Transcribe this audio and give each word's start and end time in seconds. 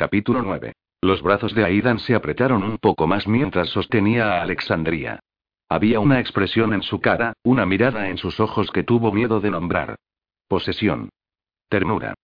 Capítulo 0.00 0.40
9. 0.40 0.72
Los 1.02 1.20
brazos 1.20 1.54
de 1.54 1.62
Aidan 1.62 1.98
se 1.98 2.14
apretaron 2.14 2.62
un 2.62 2.78
poco 2.78 3.06
más 3.06 3.28
mientras 3.28 3.68
sostenía 3.68 4.32
a 4.32 4.42
Alexandria. 4.42 5.20
Había 5.68 6.00
una 6.00 6.20
expresión 6.20 6.72
en 6.72 6.80
su 6.80 7.02
cara, 7.02 7.34
una 7.42 7.66
mirada 7.66 8.08
en 8.08 8.16
sus 8.16 8.40
ojos 8.40 8.70
que 8.70 8.82
tuvo 8.82 9.12
miedo 9.12 9.40
de 9.40 9.50
nombrar. 9.50 9.96
Posesión. 10.48 11.10
Ternura. 11.68 12.14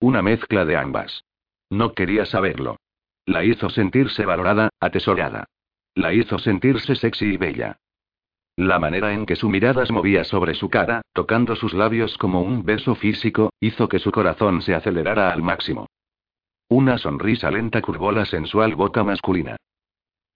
Una 0.00 0.22
mezcla 0.22 0.64
de 0.64 0.78
ambas. 0.78 1.22
No 1.68 1.92
quería 1.92 2.24
saberlo. 2.24 2.78
La 3.26 3.44
hizo 3.44 3.68
sentirse 3.68 4.24
valorada, 4.24 4.70
atesorada. 4.80 5.44
La 5.94 6.14
hizo 6.14 6.38
sentirse 6.38 6.94
sexy 6.94 7.34
y 7.34 7.36
bella. 7.36 7.76
La 8.56 8.78
manera 8.78 9.12
en 9.12 9.26
que 9.26 9.36
su 9.36 9.50
mirada 9.50 9.84
se 9.84 9.92
movía 9.92 10.24
sobre 10.24 10.54
su 10.54 10.70
cara, 10.70 11.02
tocando 11.12 11.56
sus 11.56 11.74
labios 11.74 12.16
como 12.16 12.40
un 12.40 12.64
beso 12.64 12.94
físico, 12.94 13.52
hizo 13.60 13.86
que 13.86 13.98
su 13.98 14.12
corazón 14.12 14.62
se 14.62 14.74
acelerara 14.74 15.30
al 15.30 15.42
máximo. 15.42 15.88
Una 16.70 16.98
sonrisa 16.98 17.50
lenta 17.50 17.80
curvó 17.80 18.12
la 18.12 18.26
sensual 18.26 18.74
boca 18.74 19.02
masculina. 19.02 19.56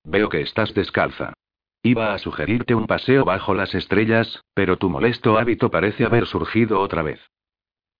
Veo 0.04 0.28
que 0.30 0.41
estás 0.41 0.72
descalza. 0.72 1.34
Iba 1.82 2.14
a 2.14 2.18
sugerirte 2.18 2.74
un 2.74 2.86
paseo 2.86 3.24
bajo 3.24 3.55
las 3.55 3.74
estrellas, 3.74 4.41
pero 4.55 4.78
tu 4.78 4.88
molesto 4.88 5.38
hábito 5.38 5.70
parece 5.70 6.05
haber 6.05 6.27
surgido 6.27 6.80
otra 6.80 7.02
vez. 7.02 7.20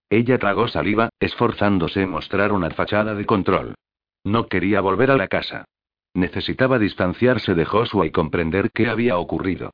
Ella 0.09 0.39
tragó 0.39 0.69
saliva, 0.69 1.11
esforzándose 1.21 2.03
en 2.03 2.11
mostrar 2.11 2.53
una 2.53 2.71
fachada 2.71 3.15
de 3.15 3.27
control. 3.27 3.75
No 4.25 4.47
quería 4.47 4.81
volver 4.81 5.11
a 5.11 5.17
la 5.17 5.29
casa. 5.29 5.65
Necesitaba 6.15 6.79
distanciarse 6.79 7.55
de 7.55 7.65
Joshua 7.65 8.07
y 8.07 8.11
comprender 8.11 8.71
qué 8.73 8.89
había 8.89 9.19
ocurrido. 9.19 9.73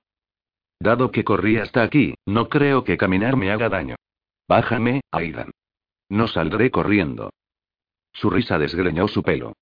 Dado 0.80 1.10
que 1.10 1.24
corrí 1.24 1.58
hasta 1.58 1.82
aquí, 1.82 2.14
no 2.24 2.48
creo 2.48 2.84
que 2.84 2.96
caminar 2.96 3.36
me 3.36 3.50
haga 3.50 3.68
daño. 3.68 3.96
Bájame, 4.48 5.00
Aidan. 5.10 5.50
No 6.08 6.28
saldré 6.28 6.70
corriendo. 6.70 7.30
Su 8.12 8.30
risa 8.30 8.58
desgreñó 8.58 9.08
su 9.08 9.22
pelo. 9.22 9.54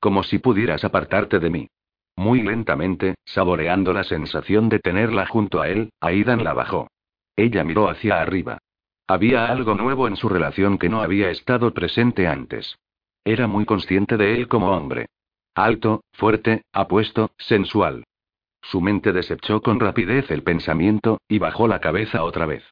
Como 0.00 0.22
si 0.22 0.38
pudieras 0.38 0.84
apartarte 0.84 1.38
de 1.38 1.50
mí. 1.50 1.68
Muy 2.16 2.42
lentamente, 2.42 3.14
saboreando 3.24 3.92
la 3.92 4.04
sensación 4.04 4.68
de 4.68 4.78
tenerla 4.78 5.26
junto 5.26 5.60
a 5.60 5.68
él, 5.68 5.90
Aidan 6.00 6.44
la 6.44 6.52
bajó. 6.52 6.88
Ella 7.36 7.64
miró 7.64 7.88
hacia 7.88 8.20
arriba. 8.20 8.58
Había 9.06 9.46
algo 9.46 9.74
nuevo 9.74 10.06
en 10.06 10.16
su 10.16 10.28
relación 10.28 10.78
que 10.78 10.88
no 10.88 11.00
había 11.02 11.30
estado 11.30 11.72
presente 11.72 12.26
antes. 12.26 12.76
Era 13.24 13.46
muy 13.46 13.64
consciente 13.64 14.16
de 14.16 14.34
él 14.34 14.48
como 14.48 14.70
hombre. 14.70 15.06
Alto, 15.54 16.02
fuerte, 16.12 16.62
apuesto, 16.72 17.32
sensual. 17.38 18.04
Su 18.62 18.80
mente 18.80 19.12
desechó 19.12 19.62
con 19.62 19.80
rapidez 19.80 20.30
el 20.30 20.42
pensamiento, 20.42 21.20
y 21.28 21.38
bajó 21.38 21.66
la 21.66 21.80
cabeza 21.80 22.22
otra 22.22 22.46
vez. 22.46 22.62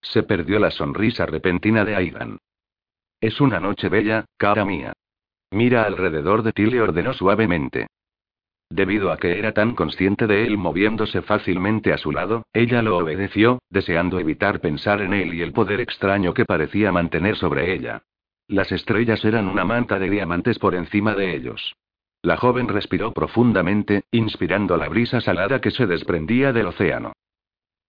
Se 0.00 0.22
perdió 0.22 0.58
la 0.58 0.70
sonrisa 0.70 1.26
repentina 1.26 1.84
de 1.84 1.96
Aidan. 1.96 2.38
Es 3.22 3.40
una 3.40 3.60
noche 3.60 3.88
bella, 3.88 4.24
cara 4.36 4.64
mía. 4.64 4.94
Mira 5.52 5.84
alrededor 5.84 6.42
de 6.42 6.52
ti, 6.52 6.66
le 6.66 6.82
ordenó 6.82 7.12
suavemente. 7.12 7.86
Debido 8.68 9.12
a 9.12 9.16
que 9.16 9.38
era 9.38 9.52
tan 9.52 9.76
consciente 9.76 10.26
de 10.26 10.44
él 10.44 10.58
moviéndose 10.58 11.22
fácilmente 11.22 11.92
a 11.92 11.98
su 11.98 12.10
lado, 12.10 12.42
ella 12.52 12.82
lo 12.82 12.96
obedeció, 12.96 13.60
deseando 13.70 14.18
evitar 14.18 14.58
pensar 14.58 15.02
en 15.02 15.14
él 15.14 15.34
y 15.34 15.42
el 15.42 15.52
poder 15.52 15.80
extraño 15.80 16.34
que 16.34 16.44
parecía 16.44 16.90
mantener 16.90 17.36
sobre 17.36 17.72
ella. 17.72 18.02
Las 18.48 18.72
estrellas 18.72 19.24
eran 19.24 19.46
una 19.46 19.64
manta 19.64 20.00
de 20.00 20.10
diamantes 20.10 20.58
por 20.58 20.74
encima 20.74 21.14
de 21.14 21.36
ellos. 21.36 21.76
La 22.22 22.36
joven 22.36 22.66
respiró 22.66 23.12
profundamente, 23.12 24.02
inspirando 24.10 24.76
la 24.76 24.88
brisa 24.88 25.20
salada 25.20 25.60
que 25.60 25.70
se 25.70 25.86
desprendía 25.86 26.52
del 26.52 26.66
océano. 26.66 27.12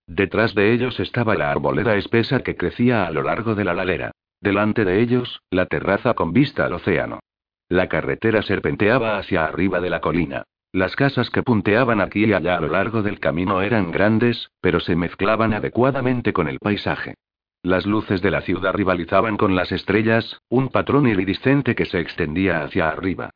Detrás 0.05 0.53
de 0.53 0.73
ellos 0.73 0.99
estaba 0.99 1.33
la 1.33 1.49
arboleda 1.49 1.95
espesa 1.95 2.41
que 2.43 2.55
crecía 2.55 3.07
a 3.07 3.11
lo 3.11 3.23
largo 3.23 3.55
de 3.55 3.63
la 3.63 3.73
ladera. 3.73 4.11
Delante 4.43 4.83
de 4.83 4.99
ellos, 4.99 5.41
la 5.51 5.67
terraza 5.67 6.15
con 6.15 6.33
vista 6.33 6.65
al 6.65 6.73
océano. 6.73 7.21
La 7.69 7.87
carretera 7.87 8.41
serpenteaba 8.41 9.17
hacia 9.17 9.45
arriba 9.45 9.79
de 9.79 9.89
la 9.89 10.01
colina. 10.01 10.43
Las 10.73 10.97
casas 10.97 11.29
que 11.29 11.43
punteaban 11.43 12.01
aquí 12.01 12.25
y 12.25 12.33
allá 12.33 12.57
a 12.57 12.59
lo 12.59 12.67
largo 12.67 13.03
del 13.03 13.21
camino 13.21 13.61
eran 13.61 13.89
grandes, 13.89 14.49
pero 14.59 14.81
se 14.81 14.97
mezclaban 14.97 15.53
adecuadamente 15.53 16.33
con 16.33 16.49
el 16.49 16.59
paisaje. 16.59 17.13
Las 17.61 17.85
luces 17.85 18.21
de 18.21 18.31
la 18.31 18.41
ciudad 18.41 18.73
rivalizaban 18.73 19.37
con 19.37 19.55
las 19.55 19.71
estrellas, 19.71 20.37
un 20.49 20.67
patrón 20.67 21.07
iridiscente 21.07 21.73
que 21.73 21.85
se 21.85 22.01
extendía 22.01 22.63
hacia 22.63 22.89
arriba. 22.89 23.29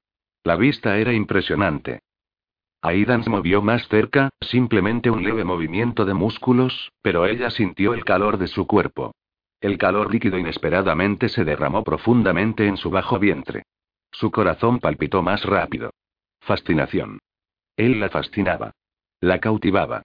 La 0.43 0.57
vista 0.57 0.97
era 0.97 1.13
impresionante. 1.13 1.99
Aidan 2.81 3.23
se 3.23 3.29
movió 3.29 3.61
más 3.61 3.87
cerca, 3.87 4.29
simplemente 4.41 5.09
un 5.09 5.23
leve 5.23 5.45
movimiento 5.45 6.03
de 6.03 6.13
músculos, 6.13 6.91
pero 7.01 7.25
ella 7.25 7.49
sintió 7.49 7.93
el 7.93 8.03
calor 8.03 8.37
de 8.37 8.47
su 8.47 8.67
cuerpo. 8.67 9.13
El 9.59 9.77
calor 9.77 10.11
líquido 10.11 10.37
inesperadamente 10.37 11.29
se 11.29 11.43
derramó 11.43 11.83
profundamente 11.83 12.67
en 12.67 12.77
su 12.77 12.89
bajo 12.89 13.17
vientre. 13.17 13.63
Su 14.11 14.31
corazón 14.31 14.79
palpitó 14.79 15.21
más 15.21 15.43
rápido. 15.43 15.91
Fascinación. 16.41 17.19
Él 17.75 17.99
la 17.99 18.09
fascinaba. 18.09 18.71
La 19.19 19.39
cautivaba. 19.39 20.03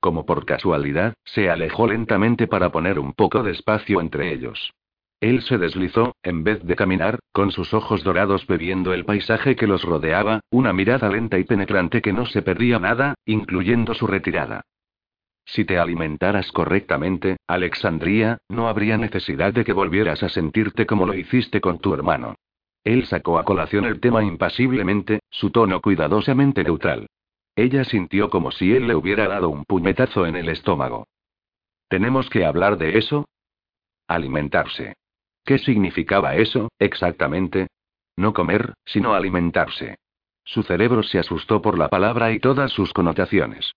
Como 0.00 0.26
por 0.26 0.44
casualidad, 0.44 1.14
se 1.24 1.50
alejó 1.50 1.86
lentamente 1.86 2.46
para 2.46 2.70
poner 2.70 2.98
un 2.98 3.12
poco 3.12 3.42
de 3.42 3.52
espacio 3.52 4.00
entre 4.00 4.32
ellos. 4.32 4.72
Él 5.20 5.42
se 5.42 5.56
deslizó, 5.56 6.16
en 6.22 6.44
vez 6.44 6.62
de 6.62 6.76
caminar, 6.76 7.18
con 7.32 7.50
sus 7.50 7.72
ojos 7.72 8.04
dorados 8.04 8.46
bebiendo 8.46 8.92
el 8.92 9.06
paisaje 9.06 9.56
que 9.56 9.66
los 9.66 9.82
rodeaba, 9.82 10.40
una 10.50 10.72
mirada 10.72 11.08
lenta 11.08 11.38
y 11.38 11.44
penetrante 11.44 12.02
que 12.02 12.12
no 12.12 12.26
se 12.26 12.42
perdía 12.42 12.78
nada, 12.78 13.14
incluyendo 13.24 13.94
su 13.94 14.06
retirada. 14.06 14.62
Si 15.44 15.64
te 15.64 15.78
alimentaras 15.78 16.50
correctamente, 16.52 17.36
Alexandria, 17.46 18.38
no 18.48 18.68
habría 18.68 18.96
necesidad 18.96 19.52
de 19.52 19.64
que 19.64 19.72
volvieras 19.72 20.22
a 20.22 20.28
sentirte 20.28 20.86
como 20.86 21.06
lo 21.06 21.14
hiciste 21.14 21.60
con 21.60 21.78
tu 21.78 21.92
hermano. 21.92 22.36
Él 22.82 23.06
sacó 23.06 23.38
a 23.38 23.44
colación 23.44 23.84
el 23.84 24.00
tema 24.00 24.24
impasiblemente, 24.24 25.20
su 25.30 25.50
tono 25.50 25.80
cuidadosamente 25.80 26.64
neutral. 26.64 27.06
Ella 27.56 27.84
sintió 27.84 28.30
como 28.30 28.50
si 28.50 28.72
él 28.72 28.86
le 28.86 28.94
hubiera 28.94 29.28
dado 29.28 29.48
un 29.48 29.64
puñetazo 29.64 30.26
en 30.26 30.36
el 30.36 30.48
estómago. 30.48 31.06
¿Tenemos 31.88 32.28
que 32.28 32.44
hablar 32.44 32.76
de 32.76 32.98
eso? 32.98 33.28
Alimentarse. 34.08 34.96
¿Qué 35.44 35.58
significaba 35.58 36.36
eso, 36.36 36.68
exactamente? 36.78 37.68
No 38.16 38.32
comer, 38.32 38.74
sino 38.84 39.14
alimentarse. 39.14 39.96
Su 40.44 40.62
cerebro 40.62 41.02
se 41.02 41.18
asustó 41.18 41.62
por 41.62 41.78
la 41.78 41.88
palabra 41.88 42.32
y 42.32 42.38
todas 42.38 42.72
sus 42.72 42.92
connotaciones. 42.92 43.72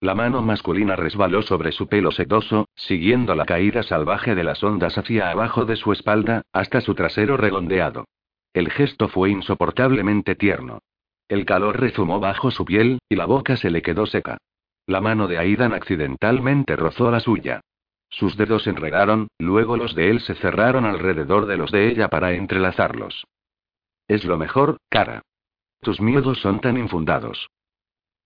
La 0.00 0.14
mano 0.14 0.40
masculina 0.40 0.96
resbaló 0.96 1.42
sobre 1.42 1.72
su 1.72 1.86
pelo 1.86 2.10
sedoso, 2.10 2.68
siguiendo 2.74 3.34
la 3.34 3.44
caída 3.44 3.82
salvaje 3.82 4.34
de 4.34 4.44
las 4.44 4.64
ondas 4.64 4.96
hacia 4.96 5.30
abajo 5.30 5.66
de 5.66 5.76
su 5.76 5.92
espalda, 5.92 6.42
hasta 6.52 6.80
su 6.80 6.94
trasero 6.94 7.36
redondeado. 7.36 8.06
El 8.54 8.70
gesto 8.70 9.08
fue 9.08 9.30
insoportablemente 9.30 10.34
tierno. 10.36 10.78
El 11.28 11.44
calor 11.44 11.78
rezumó 11.78 12.18
bajo 12.18 12.50
su 12.50 12.64
piel, 12.64 12.98
y 13.10 13.16
la 13.16 13.26
boca 13.26 13.58
se 13.58 13.70
le 13.70 13.82
quedó 13.82 14.06
seca. 14.06 14.38
La 14.86 15.02
mano 15.02 15.28
de 15.28 15.38
Aidan 15.38 15.74
accidentalmente 15.74 16.76
rozó 16.76 17.10
la 17.10 17.20
suya. 17.20 17.60
Sus 18.08 18.38
dedos 18.38 18.64
se 18.64 18.70
enredaron, 18.70 19.28
luego 19.38 19.76
los 19.76 19.94
de 19.94 20.10
él 20.10 20.20
se 20.20 20.34
cerraron 20.34 20.86
alrededor 20.86 21.46
de 21.46 21.58
los 21.58 21.70
de 21.70 21.88
ella 21.88 22.08
para 22.08 22.32
entrelazarlos. 22.32 23.26
Es 24.08 24.24
lo 24.24 24.38
mejor, 24.38 24.78
cara. 24.88 25.22
Tus 25.82 26.00
miedos 26.00 26.40
son 26.40 26.60
tan 26.60 26.78
infundados. 26.78 27.50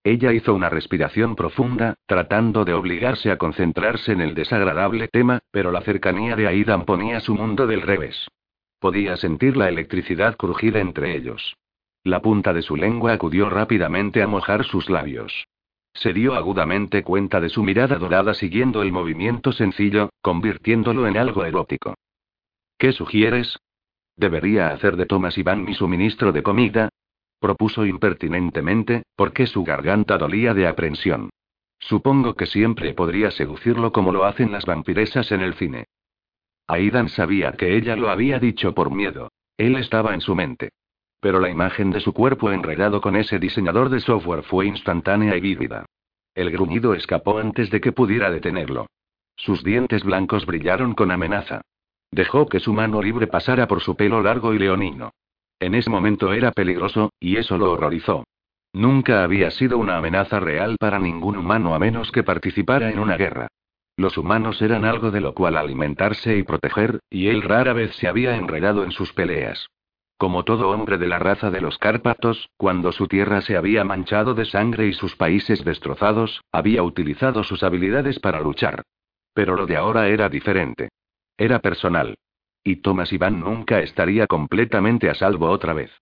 Ella 0.06 0.34
hizo 0.34 0.54
una 0.54 0.68
respiración 0.68 1.34
profunda, 1.34 1.94
tratando 2.04 2.66
de 2.66 2.74
obligarse 2.74 3.30
a 3.30 3.38
concentrarse 3.38 4.12
en 4.12 4.20
el 4.20 4.34
desagradable 4.34 5.08
tema, 5.08 5.40
pero 5.50 5.72
la 5.72 5.80
cercanía 5.80 6.36
de 6.36 6.46
Aidan 6.46 6.84
ponía 6.84 7.20
su 7.20 7.34
mundo 7.34 7.66
del 7.66 7.80
revés. 7.80 8.28
Podía 8.78 9.16
sentir 9.16 9.56
la 9.56 9.70
electricidad 9.70 10.36
crujir 10.36 10.76
entre 10.76 11.16
ellos. 11.16 11.56
La 12.02 12.20
punta 12.20 12.52
de 12.52 12.60
su 12.60 12.76
lengua 12.76 13.14
acudió 13.14 13.48
rápidamente 13.48 14.22
a 14.22 14.26
mojar 14.26 14.64
sus 14.64 14.90
labios. 14.90 15.46
Se 15.94 16.12
dio 16.12 16.34
agudamente 16.34 17.02
cuenta 17.02 17.40
de 17.40 17.48
su 17.48 17.62
mirada 17.62 17.96
dorada 17.96 18.34
siguiendo 18.34 18.82
el 18.82 18.92
movimiento 18.92 19.52
sencillo, 19.52 20.10
convirtiéndolo 20.20 21.06
en 21.06 21.16
algo 21.16 21.46
erótico. 21.46 21.94
¿Qué 22.76 22.92
sugieres? 22.92 23.58
¿Debería 24.16 24.68
hacer 24.68 24.96
de 24.96 25.06
Thomas 25.06 25.38
Iván 25.38 25.64
mi 25.64 25.72
suministro 25.72 26.30
de 26.30 26.42
comida? 26.42 26.90
Propuso 27.38 27.84
impertinentemente, 27.84 29.02
porque 29.16 29.46
su 29.46 29.64
garganta 29.64 30.18
dolía 30.18 30.54
de 30.54 30.66
aprensión. 30.66 31.30
Supongo 31.78 32.34
que 32.34 32.46
siempre 32.46 32.94
podría 32.94 33.30
seducirlo 33.30 33.92
como 33.92 34.12
lo 34.12 34.24
hacen 34.24 34.52
las 34.52 34.64
vampiresas 34.64 35.30
en 35.32 35.40
el 35.42 35.54
cine. 35.54 35.84
Aidan 36.66 37.08
sabía 37.10 37.52
que 37.52 37.76
ella 37.76 37.94
lo 37.96 38.08
había 38.08 38.38
dicho 38.38 38.74
por 38.74 38.90
miedo. 38.90 39.30
Él 39.58 39.76
estaba 39.76 40.14
en 40.14 40.20
su 40.20 40.34
mente. 40.34 40.70
Pero 41.20 41.40
la 41.40 41.50
imagen 41.50 41.90
de 41.90 42.00
su 42.00 42.12
cuerpo 42.12 42.50
enredado 42.50 43.00
con 43.00 43.16
ese 43.16 43.38
diseñador 43.38 43.90
de 43.90 44.00
software 44.00 44.42
fue 44.42 44.66
instantánea 44.66 45.36
y 45.36 45.40
vívida. 45.40 45.84
El 46.34 46.50
gruñido 46.50 46.94
escapó 46.94 47.38
antes 47.38 47.70
de 47.70 47.80
que 47.80 47.92
pudiera 47.92 48.30
detenerlo. 48.30 48.86
Sus 49.36 49.62
dientes 49.62 50.04
blancos 50.04 50.46
brillaron 50.46 50.94
con 50.94 51.10
amenaza. 51.10 51.62
Dejó 52.10 52.46
que 52.46 52.60
su 52.60 52.72
mano 52.72 53.02
libre 53.02 53.26
pasara 53.26 53.66
por 53.66 53.80
su 53.80 53.96
pelo 53.96 54.22
largo 54.22 54.54
y 54.54 54.58
leonino. 54.58 55.12
En 55.60 55.74
ese 55.74 55.90
momento 55.90 56.32
era 56.32 56.52
peligroso, 56.52 57.10
y 57.20 57.36
eso 57.36 57.58
lo 57.58 57.72
horrorizó. 57.72 58.24
Nunca 58.72 59.22
había 59.22 59.50
sido 59.50 59.78
una 59.78 59.96
amenaza 59.96 60.40
real 60.40 60.76
para 60.80 60.98
ningún 60.98 61.36
humano 61.36 61.74
a 61.74 61.78
menos 61.78 62.10
que 62.10 62.24
participara 62.24 62.90
en 62.90 62.98
una 62.98 63.16
guerra. 63.16 63.48
Los 63.96 64.18
humanos 64.18 64.60
eran 64.60 64.84
algo 64.84 65.12
de 65.12 65.20
lo 65.20 65.34
cual 65.34 65.56
alimentarse 65.56 66.36
y 66.36 66.42
proteger, 66.42 66.98
y 67.08 67.28
él 67.28 67.42
rara 67.42 67.72
vez 67.72 67.94
se 67.94 68.08
había 68.08 68.36
enredado 68.36 68.82
en 68.82 68.90
sus 68.90 69.12
peleas. 69.12 69.68
Como 70.16 70.44
todo 70.44 70.70
hombre 70.70 70.98
de 70.98 71.06
la 71.06 71.18
raza 71.18 71.50
de 71.50 71.60
los 71.60 71.78
Cárpatos, 71.78 72.48
cuando 72.56 72.90
su 72.90 73.06
tierra 73.06 73.40
se 73.40 73.56
había 73.56 73.84
manchado 73.84 74.34
de 74.34 74.44
sangre 74.44 74.86
y 74.86 74.92
sus 74.92 75.14
países 75.16 75.64
destrozados, 75.64 76.40
había 76.50 76.82
utilizado 76.82 77.44
sus 77.44 77.62
habilidades 77.62 78.18
para 78.18 78.40
luchar. 78.40 78.82
Pero 79.32 79.54
lo 79.56 79.66
de 79.66 79.76
ahora 79.76 80.08
era 80.08 80.28
diferente. 80.28 80.88
Era 81.36 81.60
personal. 81.60 82.16
Y 82.64 82.76
Thomas 82.76 83.12
Iván 83.12 83.40
nunca 83.40 83.80
estaría 83.80 84.26
completamente 84.26 85.10
a 85.10 85.14
salvo 85.14 85.50
otra 85.50 85.74
vez. 85.74 85.92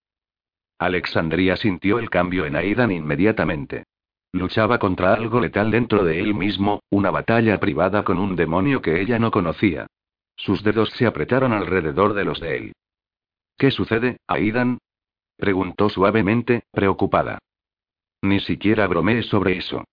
Alexandria 0.79 1.57
sintió 1.57 1.99
el 1.99 2.09
cambio 2.09 2.47
en 2.47 2.57
Aidan 2.57 2.93
inmediatamente. 2.93 3.85
Luchaba 4.33 4.79
contra 4.79 5.13
algo 5.13 5.41
letal 5.41 5.71
dentro 5.71 6.05
de 6.05 6.21
él 6.21 6.35
mismo, 6.35 6.81
una 6.89 7.11
batalla 7.11 7.61
privada 7.61 8.05
con 8.05 8.19
un 8.19 8.37
demonio 8.37 8.81
que 8.81 9.01
ella 9.01 9.19
no 9.19 9.31
conocía. 9.31 9.87
Sus 10.37 10.63
dedos 10.63 10.91
se 10.91 11.07
apretaron 11.07 11.53
alrededor 11.53 12.15
de 12.15 12.25
los 12.25 12.41
de 12.41 12.57
él. 12.57 12.73
¿Qué 13.59 13.71
sucede, 13.71 14.19
Aidan? 14.27 14.79
preguntó 15.37 15.89
suavemente, 15.89 16.63
preocupada. 16.71 17.39
Ni 18.23 18.39
siquiera 18.41 18.87
bromeé 18.87 19.25
sobre 19.25 19.59
eso. 19.59 19.85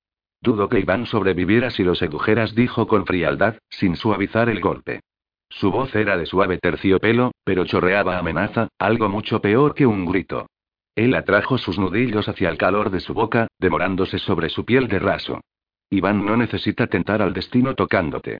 Dudo 0.41 0.69
que 0.69 0.79
Iván 0.79 1.07
sobreviviera 1.07 1.71
si 1.71 1.83
lo 1.83 1.95
sedujeras, 1.95 2.55
dijo 2.55 2.87
con 2.87 3.05
frialdad, 3.05 3.57
sin 3.69 3.95
suavizar 3.95 4.49
el 4.49 4.61
golpe. 4.61 5.01
Su 5.49 5.71
voz 5.71 5.93
era 5.95 6.15
de 6.17 6.25
suave 6.25 6.57
terciopelo, 6.59 7.31
pero 7.43 7.65
chorreaba 7.65 8.17
amenaza, 8.17 8.69
algo 8.77 9.09
mucho 9.09 9.41
peor 9.41 9.73
que 9.73 9.85
un 9.85 10.05
grito. 10.05 10.47
Él 10.95 11.15
atrajo 11.15 11.57
sus 11.57 11.79
nudillos 11.79 12.27
hacia 12.27 12.49
el 12.49 12.57
calor 12.57 12.89
de 12.89 12.99
su 12.99 13.13
boca, 13.13 13.47
demorándose 13.57 14.19
sobre 14.19 14.49
su 14.49 14.65
piel 14.65 14.87
de 14.87 14.99
raso. 14.99 15.41
Iván 15.89 16.25
no 16.25 16.37
necesita 16.37 16.87
tentar 16.87 17.21
al 17.21 17.33
destino 17.33 17.73
tocándote. 17.73 18.39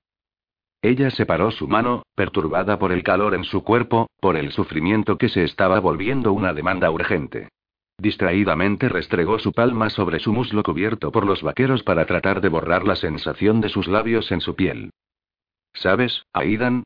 Ella 0.82 1.10
separó 1.10 1.50
su 1.50 1.68
mano, 1.68 2.04
perturbada 2.14 2.78
por 2.78 2.92
el 2.92 3.02
calor 3.02 3.34
en 3.34 3.44
su 3.44 3.64
cuerpo, 3.64 4.08
por 4.20 4.36
el 4.36 4.52
sufrimiento 4.52 5.18
que 5.18 5.28
se 5.28 5.44
estaba 5.44 5.80
volviendo 5.80 6.32
una 6.32 6.54
demanda 6.54 6.90
urgente. 6.90 7.48
Distraídamente 7.98 8.88
restregó 8.88 9.38
su 9.38 9.52
palma 9.52 9.90
sobre 9.90 10.20
su 10.20 10.32
muslo 10.32 10.62
cubierto 10.62 11.12
por 11.12 11.26
los 11.26 11.42
vaqueros 11.42 11.82
para 11.82 12.06
tratar 12.06 12.40
de 12.40 12.48
borrar 12.48 12.86
la 12.86 12.96
sensación 12.96 13.60
de 13.60 13.68
sus 13.68 13.88
labios 13.88 14.32
en 14.32 14.40
su 14.40 14.54
piel. 14.54 14.90
¿Sabes, 15.74 16.24
Aidan? 16.32 16.84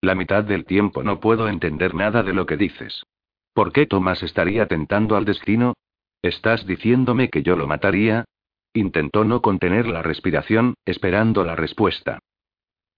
La 0.00 0.14
mitad 0.14 0.44
del 0.44 0.64
tiempo 0.64 1.02
no 1.02 1.20
puedo 1.20 1.48
entender 1.48 1.94
nada 1.94 2.22
de 2.22 2.32
lo 2.32 2.46
que 2.46 2.56
dices. 2.56 3.04
¿Por 3.52 3.72
qué 3.72 3.86
Tomás 3.86 4.22
estaría 4.22 4.66
tentando 4.66 5.16
al 5.16 5.24
destino? 5.24 5.74
¿Estás 6.22 6.66
diciéndome 6.66 7.28
que 7.28 7.42
yo 7.42 7.56
lo 7.56 7.66
mataría? 7.66 8.24
Intentó 8.72 9.24
no 9.24 9.42
contener 9.42 9.86
la 9.86 10.02
respiración, 10.02 10.74
esperando 10.84 11.44
la 11.44 11.56
respuesta. 11.56 12.18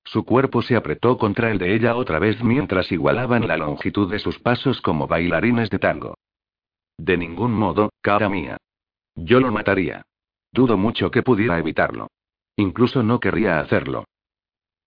Su 0.04 0.24
cuerpo 0.24 0.62
se 0.62 0.76
apretó 0.76 1.16
contra 1.18 1.50
el 1.50 1.58
de 1.58 1.74
ella 1.74 1.96
otra 1.96 2.18
vez 2.18 2.42
mientras 2.42 2.92
igualaban 2.92 3.48
la 3.48 3.56
longitud 3.56 4.10
de 4.10 4.18
sus 4.18 4.38
pasos 4.38 4.80
como 4.80 5.06
bailarines 5.06 5.70
de 5.70 5.78
tango. 5.78 6.14
De 6.98 7.16
ningún 7.16 7.52
modo, 7.52 7.90
cara 8.00 8.28
mía. 8.28 8.58
Yo 9.14 9.40
lo 9.40 9.50
mataría. 9.50 10.02
Dudo 10.52 10.76
mucho 10.76 11.10
que 11.10 11.22
pudiera 11.22 11.58
evitarlo. 11.58 12.08
Incluso 12.56 13.02
no 13.02 13.20
querría 13.20 13.60
hacerlo. 13.60 14.04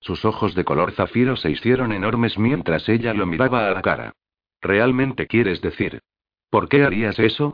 Sus 0.05 0.23
ojos 0.23 0.53
de 0.53 0.63
color 0.63 0.91
zafiro 0.91 1.35
se 1.35 1.49
hicieron 1.49 1.91
enormes 1.91 2.37
mientras 2.37 2.87
ella 2.89 3.15
lo 3.15 3.25
miraba 3.25 3.65
a 3.65 3.71
la 3.71 3.81
cara. 3.81 4.13
¿Realmente 4.61 5.25
quieres 5.25 5.61
decir? 5.61 5.99
¿Por 6.51 6.69
qué 6.69 6.83
harías 6.83 7.17
eso? 7.17 7.53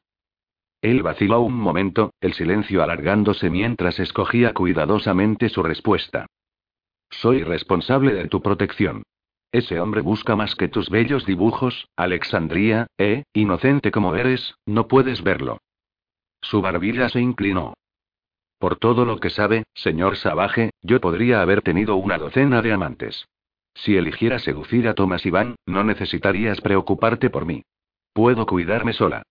Él 0.81 1.01
vaciló 1.01 1.39
un 1.39 1.55
momento, 1.55 2.11
el 2.19 2.33
silencio 2.33 2.83
alargándose 2.83 3.49
mientras 3.49 4.01
escogía 4.01 4.53
cuidadosamente 4.53 5.47
su 5.47 5.63
respuesta. 5.63 6.25
Soy 7.09 7.41
responsable 7.43 8.13
de 8.13 8.27
tu 8.27 8.41
protección. 8.41 9.03
Ese 9.53 9.79
hombre 9.79 10.01
busca 10.01 10.35
más 10.35 10.55
que 10.55 10.67
tus 10.67 10.89
bellos 10.89 11.25
dibujos, 11.25 11.87
Alexandría, 11.95 12.87
eh, 12.97 13.23
inocente 13.31 13.91
como 13.91 14.13
eres, 14.17 14.55
no 14.65 14.89
puedes 14.89 15.23
verlo. 15.23 15.59
Su 16.41 16.61
barbilla 16.61 17.07
se 17.07 17.21
inclinó. 17.21 17.75
Por 18.61 18.75
todo 18.75 19.05
lo 19.05 19.17
que 19.17 19.31
sabe, 19.31 19.63
señor 19.73 20.17
Salvaje, 20.17 20.69
yo 20.83 21.01
podría 21.01 21.41
haber 21.41 21.63
tenido 21.63 21.95
una 21.95 22.19
docena 22.19 22.61
de 22.61 22.71
amantes. 22.71 23.27
Si 23.73 23.97
eligiera 23.97 24.37
seducir 24.37 24.87
a 24.87 24.93
Tomás 24.93 25.25
Iván, 25.25 25.55
no 25.65 25.83
necesitarías 25.83 26.61
preocuparte 26.61 27.31
por 27.31 27.47
mí. 27.47 27.63
Puedo 28.13 28.45
cuidarme 28.45 28.93
sola. 28.93 29.23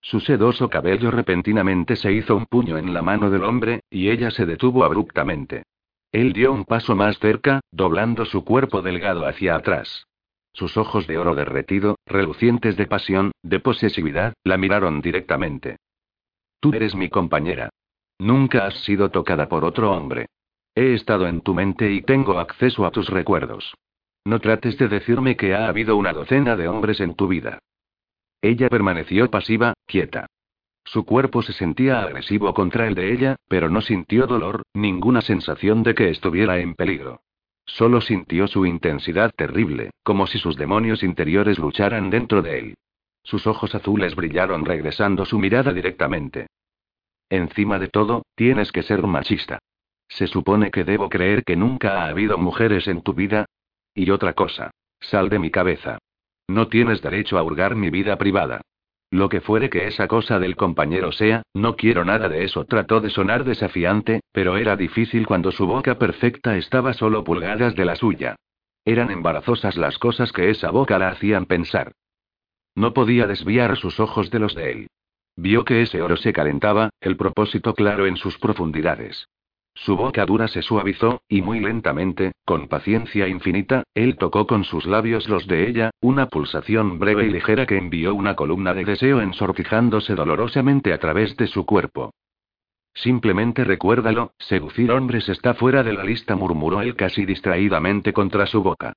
Su 0.00 0.20
sedoso 0.20 0.70
cabello 0.70 1.10
repentinamente 1.10 1.96
se 1.96 2.12
hizo 2.12 2.34
un 2.34 2.46
puño 2.46 2.78
en 2.78 2.94
la 2.94 3.02
mano 3.02 3.28
del 3.28 3.44
hombre, 3.44 3.82
y 3.90 4.08
ella 4.08 4.30
se 4.30 4.46
detuvo 4.46 4.84
abruptamente. 4.84 5.64
Él 6.10 6.32
dio 6.32 6.50
un 6.50 6.64
paso 6.64 6.96
más 6.96 7.18
cerca, 7.18 7.60
doblando 7.70 8.24
su 8.24 8.42
cuerpo 8.42 8.80
delgado 8.80 9.26
hacia 9.26 9.54
atrás. 9.54 10.06
Sus 10.54 10.78
ojos 10.78 11.06
de 11.06 11.18
oro 11.18 11.34
derretido, 11.34 11.96
relucientes 12.06 12.78
de 12.78 12.86
pasión, 12.86 13.32
de 13.42 13.60
posesividad, 13.60 14.32
la 14.44 14.56
miraron 14.56 15.02
directamente. 15.02 15.76
Tú 16.58 16.72
eres 16.72 16.94
mi 16.94 17.10
compañera. 17.10 17.68
Nunca 18.18 18.66
has 18.66 18.74
sido 18.84 19.10
tocada 19.10 19.48
por 19.48 19.64
otro 19.64 19.92
hombre. 19.92 20.26
He 20.74 20.94
estado 20.94 21.26
en 21.26 21.40
tu 21.40 21.54
mente 21.54 21.92
y 21.92 22.02
tengo 22.02 22.38
acceso 22.38 22.86
a 22.86 22.90
tus 22.90 23.08
recuerdos. 23.08 23.74
No 24.24 24.40
trates 24.40 24.76
de 24.78 24.88
decirme 24.88 25.36
que 25.36 25.54
ha 25.54 25.68
habido 25.68 25.96
una 25.96 26.12
docena 26.12 26.56
de 26.56 26.68
hombres 26.68 27.00
en 27.00 27.14
tu 27.14 27.28
vida. 27.28 27.58
Ella 28.42 28.68
permaneció 28.68 29.30
pasiva, 29.30 29.74
quieta. 29.86 30.26
Su 30.84 31.04
cuerpo 31.04 31.42
se 31.42 31.52
sentía 31.52 32.00
agresivo 32.00 32.52
contra 32.54 32.86
el 32.86 32.94
de 32.94 33.12
ella, 33.12 33.36
pero 33.48 33.68
no 33.68 33.80
sintió 33.80 34.26
dolor, 34.26 34.62
ninguna 34.72 35.20
sensación 35.20 35.82
de 35.82 35.94
que 35.94 36.10
estuviera 36.10 36.58
en 36.58 36.74
peligro. 36.74 37.20
Solo 37.64 38.00
sintió 38.00 38.46
su 38.46 38.64
intensidad 38.64 39.32
terrible, 39.34 39.90
como 40.04 40.26
si 40.26 40.38
sus 40.38 40.56
demonios 40.56 41.02
interiores 41.02 41.58
lucharan 41.58 42.10
dentro 42.10 42.40
de 42.40 42.58
él. 42.58 42.74
Sus 43.24 43.46
ojos 43.48 43.74
azules 43.74 44.14
brillaron 44.14 44.64
regresando 44.64 45.24
su 45.24 45.38
mirada 45.40 45.72
directamente. 45.72 46.46
Encima 47.30 47.78
de 47.78 47.88
todo, 47.88 48.22
tienes 48.34 48.72
que 48.72 48.82
ser 48.82 49.02
machista. 49.06 49.58
Se 50.08 50.26
supone 50.26 50.70
que 50.70 50.84
debo 50.84 51.08
creer 51.08 51.44
que 51.44 51.56
nunca 51.56 52.02
ha 52.02 52.08
habido 52.08 52.38
mujeres 52.38 52.86
en 52.86 53.02
tu 53.02 53.14
vida. 53.14 53.46
Y 53.94 54.10
otra 54.10 54.34
cosa. 54.34 54.70
Sal 55.00 55.28
de 55.28 55.38
mi 55.38 55.50
cabeza. 55.50 55.98
No 56.48 56.68
tienes 56.68 57.02
derecho 57.02 57.38
a 57.38 57.42
hurgar 57.42 57.74
mi 57.74 57.90
vida 57.90 58.16
privada. 58.16 58.60
Lo 59.10 59.28
que 59.28 59.40
fuere 59.40 59.70
que 59.70 59.86
esa 59.86 60.08
cosa 60.08 60.38
del 60.38 60.56
compañero 60.56 61.12
sea, 61.12 61.42
no 61.54 61.76
quiero 61.76 62.04
nada 62.04 62.28
de 62.28 62.44
eso. 62.44 62.64
Trató 62.64 63.00
de 63.00 63.10
sonar 63.10 63.44
desafiante, 63.44 64.20
pero 64.32 64.56
era 64.56 64.76
difícil 64.76 65.26
cuando 65.26 65.52
su 65.52 65.66
boca 65.66 65.98
perfecta 65.98 66.56
estaba 66.56 66.92
solo 66.92 67.24
pulgadas 67.24 67.74
de 67.74 67.84
la 67.84 67.96
suya. 67.96 68.36
Eran 68.84 69.10
embarazosas 69.10 69.76
las 69.76 69.98
cosas 69.98 70.32
que 70.32 70.50
esa 70.50 70.70
boca 70.70 70.98
la 70.98 71.08
hacían 71.08 71.46
pensar. 71.46 71.92
No 72.74 72.94
podía 72.94 73.26
desviar 73.26 73.76
sus 73.76 73.98
ojos 74.00 74.30
de 74.30 74.38
los 74.38 74.54
de 74.54 74.72
él. 74.72 74.86
Vio 75.36 75.64
que 75.64 75.82
ese 75.82 76.00
oro 76.00 76.16
se 76.16 76.32
calentaba, 76.32 76.90
el 77.00 77.16
propósito 77.16 77.74
claro 77.74 78.06
en 78.06 78.16
sus 78.16 78.38
profundidades. 78.38 79.28
Su 79.74 79.94
boca 79.94 80.24
dura 80.24 80.48
se 80.48 80.62
suavizó, 80.62 81.20
y 81.28 81.42
muy 81.42 81.60
lentamente, 81.60 82.32
con 82.46 82.66
paciencia 82.66 83.28
infinita, 83.28 83.82
él 83.92 84.16
tocó 84.16 84.46
con 84.46 84.64
sus 84.64 84.86
labios 84.86 85.28
los 85.28 85.46
de 85.46 85.68
ella, 85.68 85.90
una 86.00 86.28
pulsación 86.28 86.98
breve 86.98 87.26
y 87.26 87.30
ligera 87.30 87.66
que 87.66 87.76
envió 87.76 88.14
una 88.14 88.34
columna 88.34 88.72
de 88.72 88.86
deseo 88.86 89.20
ensortijándose 89.20 90.14
dolorosamente 90.14 90.94
a 90.94 90.98
través 90.98 91.36
de 91.36 91.46
su 91.46 91.66
cuerpo. 91.66 92.14
Simplemente 92.94 93.64
recuérdalo, 93.64 94.32
seducir 94.38 94.90
hombres 94.90 95.28
está 95.28 95.52
fuera 95.52 95.82
de 95.82 95.92
la 95.92 96.04
lista, 96.04 96.34
murmuró 96.34 96.80
él 96.80 96.96
casi 96.96 97.26
distraídamente 97.26 98.14
contra 98.14 98.46
su 98.46 98.62
boca. 98.62 98.94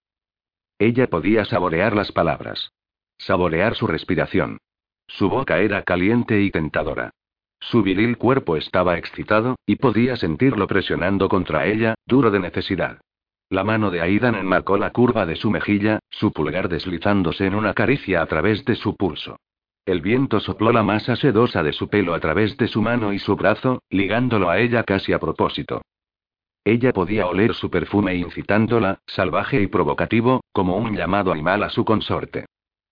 Ella 0.77 1.07
podía 1.07 1.43
saborear 1.43 1.93
las 1.93 2.13
palabras. 2.13 2.71
Saborear 3.17 3.75
su 3.75 3.85
respiración. 3.85 4.59
Su 5.09 5.27
boca 5.27 5.59
era 5.59 5.81
caliente 5.83 6.39
y 6.39 6.51
tentadora. 6.51 7.11
Su 7.59 7.83
viril 7.83 8.17
cuerpo 8.17 8.55
estaba 8.55 8.97
excitado, 8.97 9.57
y 9.65 9.75
podía 9.75 10.15
sentirlo 10.15 10.67
presionando 10.67 11.27
contra 11.27 11.65
ella, 11.65 11.95
duro 12.05 12.31
de 12.31 12.39
necesidad. 12.39 13.01
La 13.49 13.63
mano 13.63 13.89
de 13.89 14.01
Aidan 14.01 14.35
enmarcó 14.35 14.77
la 14.77 14.91
curva 14.91 15.25
de 15.25 15.35
su 15.35 15.49
mejilla, 15.49 15.99
su 16.11 16.31
pulgar 16.31 16.69
deslizándose 16.69 17.47
en 17.47 17.55
una 17.55 17.73
caricia 17.73 18.21
a 18.21 18.27
través 18.27 18.63
de 18.65 18.75
su 18.75 18.95
pulso. 18.95 19.37
El 19.85 20.01
viento 20.01 20.39
sopló 20.39 20.71
la 20.71 20.83
masa 20.83 21.15
sedosa 21.15 21.63
de 21.63 21.73
su 21.73 21.89
pelo 21.89 22.13
a 22.13 22.19
través 22.19 22.55
de 22.57 22.67
su 22.67 22.81
mano 22.81 23.11
y 23.11 23.17
su 23.17 23.35
brazo, 23.35 23.81
ligándolo 23.89 24.51
a 24.51 24.59
ella 24.59 24.83
casi 24.83 25.13
a 25.13 25.19
propósito. 25.19 25.81
Ella 26.63 26.93
podía 26.93 27.25
oler 27.25 27.55
su 27.55 27.71
perfume 27.71 28.15
incitándola, 28.15 28.99
salvaje 29.07 29.59
y 29.59 29.67
provocativo, 29.67 30.41
como 30.53 30.77
un 30.77 30.95
llamado 30.95 31.31
animal 31.31 31.63
a 31.63 31.69
su 31.69 31.83
consorte. 31.83 32.45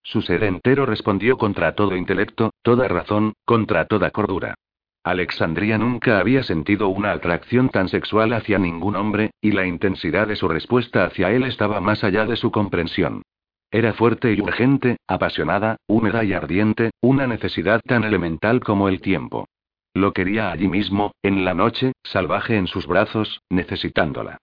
Su 0.07 0.21
ser 0.21 0.45
entero 0.45 0.85
respondió 0.85 1.37
contra 1.37 1.75
todo 1.75 1.93
intelecto, 1.97 2.51
toda 2.61 2.87
razón, 2.87 3.33
contra 3.43 3.87
toda 3.87 4.09
cordura. 4.09 4.55
Alexandria 5.03 5.77
nunca 5.77 6.17
había 6.19 6.43
sentido 6.43 6.87
una 6.87 7.11
atracción 7.11 7.67
tan 7.67 7.89
sexual 7.89 8.31
hacia 8.31 8.57
ningún 8.57 8.95
hombre, 8.95 9.31
y 9.41 9.51
la 9.51 9.65
intensidad 9.65 10.25
de 10.25 10.37
su 10.37 10.47
respuesta 10.47 11.03
hacia 11.03 11.31
él 11.31 11.43
estaba 11.43 11.81
más 11.81 12.05
allá 12.05 12.25
de 12.25 12.37
su 12.37 12.51
comprensión. 12.51 13.23
Era 13.69 13.91
fuerte 13.91 14.31
y 14.31 14.39
urgente, 14.39 14.95
apasionada, 15.07 15.75
húmeda 15.87 16.23
y 16.23 16.31
ardiente, 16.31 16.91
una 17.01 17.27
necesidad 17.27 17.81
tan 17.81 18.05
elemental 18.05 18.61
como 18.61 18.87
el 18.87 19.01
tiempo. 19.01 19.49
Lo 19.93 20.13
quería 20.13 20.51
allí 20.51 20.69
mismo, 20.69 21.11
en 21.21 21.43
la 21.43 21.53
noche, 21.53 21.91
salvaje 22.03 22.55
en 22.55 22.67
sus 22.67 22.87
brazos, 22.87 23.41
necesitándola. 23.49 24.37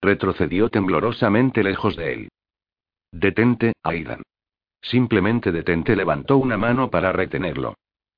Retrocedió 0.00 0.70
temblorosamente 0.70 1.62
lejos 1.62 1.94
de 1.94 2.14
él. 2.14 2.28
Detente, 3.12 3.74
Aidan. 3.82 4.22
Simplemente 4.80 5.52
detente 5.52 5.96
levantó 5.96 6.38
una 6.38 6.56
mano 6.56 6.90
para 6.90 7.12
retenerlo. 7.12 7.74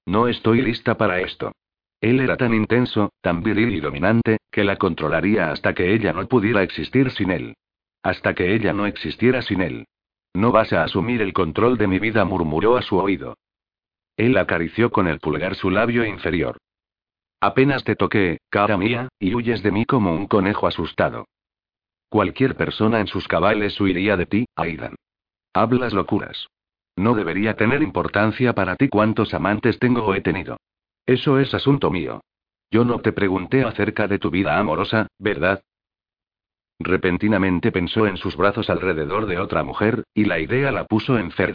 No 0.07 0.29
estoy 0.29 0.63
lista 0.63 0.97
para 0.97 1.21
esto. 1.21 1.53
Él 2.01 2.21
era 2.21 2.37
tan 2.37 2.55
intenso, 2.55 3.13
tan 3.21 3.43
viril 3.43 3.75
y 3.75 3.81
dominante, 3.81 4.39
que 4.51 4.65
la 4.65 4.77
controlaría 4.77 5.51
hasta 5.51 5.75
que 5.75 5.93
ella 5.93 6.13
no 6.13 6.27
pudiera 6.27 6.63
existir 6.63 7.11
sin 7.11 7.31
él. 7.31 7.55
Hasta 8.03 8.35
que 8.35 8.55
ella 8.55 8.73
no 8.73 8.87
existiera 8.87 9.43
sin 9.43 9.61
él. 9.61 9.87
No 10.33 10.53
vas 10.53 10.73
a 10.73 10.85
asumir 10.85 11.21
el 11.21 11.33
control 11.33 11.77
de 11.77 11.87
mi 11.87 11.99
vida, 11.99 12.25
murmuró 12.25 12.77
a 12.77 12.83
su 12.83 12.97
oído. 12.97 13.37
Él 14.17 14.37
acarició 14.39 14.91
con 14.91 15.09
el 15.09 15.19
pulgar 15.19 15.55
su 15.55 15.71
labio 15.71 16.05
inferior. 16.05 16.59
Apenas 17.41 17.85
te 17.85 17.97
toqué, 17.97 18.39
cara 18.51 18.77
mía, 18.77 19.09
y 19.19 19.35
huyes 19.35 19.63
de 19.63 19.71
mí 19.71 19.87
como 19.87 20.15
un 20.15 20.27
conejo 20.27 20.67
asustado. 20.67 21.27
Cualquier 22.09 22.57
persona 22.57 23.01
en 23.01 23.07
sus 23.07 23.27
cabales 23.29 23.81
huiría 23.81 24.17
de 24.17 24.27
ti, 24.27 24.47
Aidan. 24.57 24.95
Hablas 25.53 25.93
locuras. 25.93 26.49
No 26.97 27.15
debería 27.15 27.57
tener 27.57 27.83
importancia 27.83 28.55
para 28.55 28.77
ti 28.77 28.89
cuántos 28.89 29.35
amantes 29.35 29.79
tengo 29.79 30.05
o 30.05 30.15
he 30.15 30.21
tenido. 30.21 30.59
Eso 31.07 31.39
es 31.39 31.55
asunto 31.55 31.91
mío. 31.91 32.21
Yo 32.71 32.85
no 32.85 33.01
te 33.01 33.13
pregunté 33.13 33.65
acerca 33.65 34.07
de 34.07 34.19
tu 34.19 34.31
vida 34.31 34.59
amorosa, 34.59 35.09
¿verdad? 35.19 35.63
Repentinamente 36.79 37.73
pensó 37.73 38.07
en 38.07 38.17
sus 38.17 38.37
brazos 38.37 38.71
alrededor 38.71 39.27
de 39.27 39.39
otra 39.39 39.65
mujer, 39.65 40.05
y 40.15 40.25
la 40.25 40.39
idea 40.39 40.71
la 40.73 40.85
puso 40.85 41.19
en 41.19 41.31
Ferd. 41.31 41.55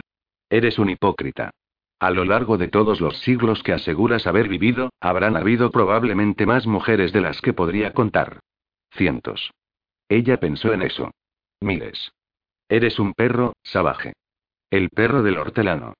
Eres 0.50 0.78
un 0.78 0.90
hipócrita. 0.90 1.50
A 1.98 2.10
lo 2.10 2.24
largo 2.24 2.58
de 2.58 2.68
todos 2.68 3.00
los 3.00 3.18
siglos 3.20 3.62
que 3.62 3.72
aseguras 3.72 4.26
haber 4.26 4.48
vivido, 4.48 4.90
habrán 5.00 5.36
habido 5.36 5.70
probablemente 5.70 6.44
más 6.44 6.66
mujeres 6.66 7.12
de 7.12 7.22
las 7.22 7.40
que 7.40 7.54
podría 7.54 7.92
contar. 7.94 8.40
Cientos. 8.90 9.50
Ella 10.08 10.38
pensó 10.38 10.72
en 10.72 10.82
eso. 10.82 11.10
Miles. 11.60 12.12
Eres 12.68 12.98
un 12.98 13.14
perro, 13.14 13.54
salvaje. 13.62 14.14
El 14.70 14.90
perro 14.90 15.22
del 15.22 15.38
hortelano. 15.38 15.94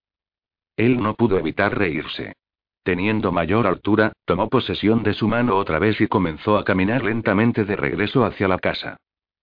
Él 0.77 1.01
no 1.01 1.15
pudo 1.15 1.39
evitar 1.39 1.79
reírse. 1.79 2.35
Teniendo 2.83 3.31
mayor 3.31 3.69
altura, 3.69 4.13
tomó 4.25 4.49
posesión 4.49 5.05
de 5.05 5.15
su 5.15 5.29
mano 5.29 5.57
otra 5.57 5.79
vez 5.79 6.01
y 6.01 6.09
comenzó 6.09 6.57
a 6.59 6.65
caminar 6.65 7.05
lentamente 7.05 7.65
de 7.65 7.77
regreso 7.77 8.25
hacia 8.25 8.49
la 8.49 8.59
casa. 8.59 8.97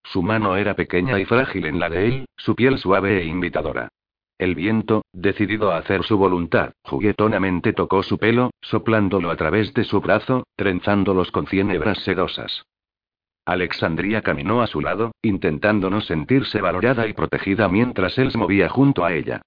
Su 0.03 0.21
mano 0.21 0.57
era 0.57 0.75
pequeña 0.75 1.17
y 1.17 1.25
frágil 1.25 1.65
en 1.65 1.79
la 1.79 1.89
de 1.89 2.07
él, 2.07 2.25
su 2.35 2.55
piel 2.55 2.77
suave 2.77 3.21
e 3.21 3.25
invitadora. 3.25 3.87
El 4.37 4.55
viento, 4.55 5.03
decidido 5.13 5.71
a 5.71 5.77
hacer 5.77 6.03
su 6.03 6.17
voluntad, 6.17 6.73
juguetonamente 6.83 7.71
tocó 7.71 8.03
su 8.03 8.17
pelo, 8.17 8.51
soplándolo 8.61 9.31
a 9.31 9.37
través 9.37 9.73
de 9.73 9.85
su 9.85 10.01
brazo, 10.01 10.43
trenzándolos 10.57 11.31
con 11.31 11.47
cien 11.47 11.71
hebras 11.71 11.99
sedosas. 12.03 12.65
Alexandria 13.45 14.21
caminó 14.21 14.61
a 14.61 14.67
su 14.67 14.79
lado, 14.81 15.11
intentando 15.21 15.89
no 15.89 16.01
sentirse 16.01 16.61
valorada 16.61 17.07
y 17.07 17.13
protegida 17.13 17.67
mientras 17.67 18.17
él 18.17 18.31
se 18.31 18.37
movía 18.37 18.69
junto 18.69 19.03
a 19.03 19.13
ella. 19.13 19.41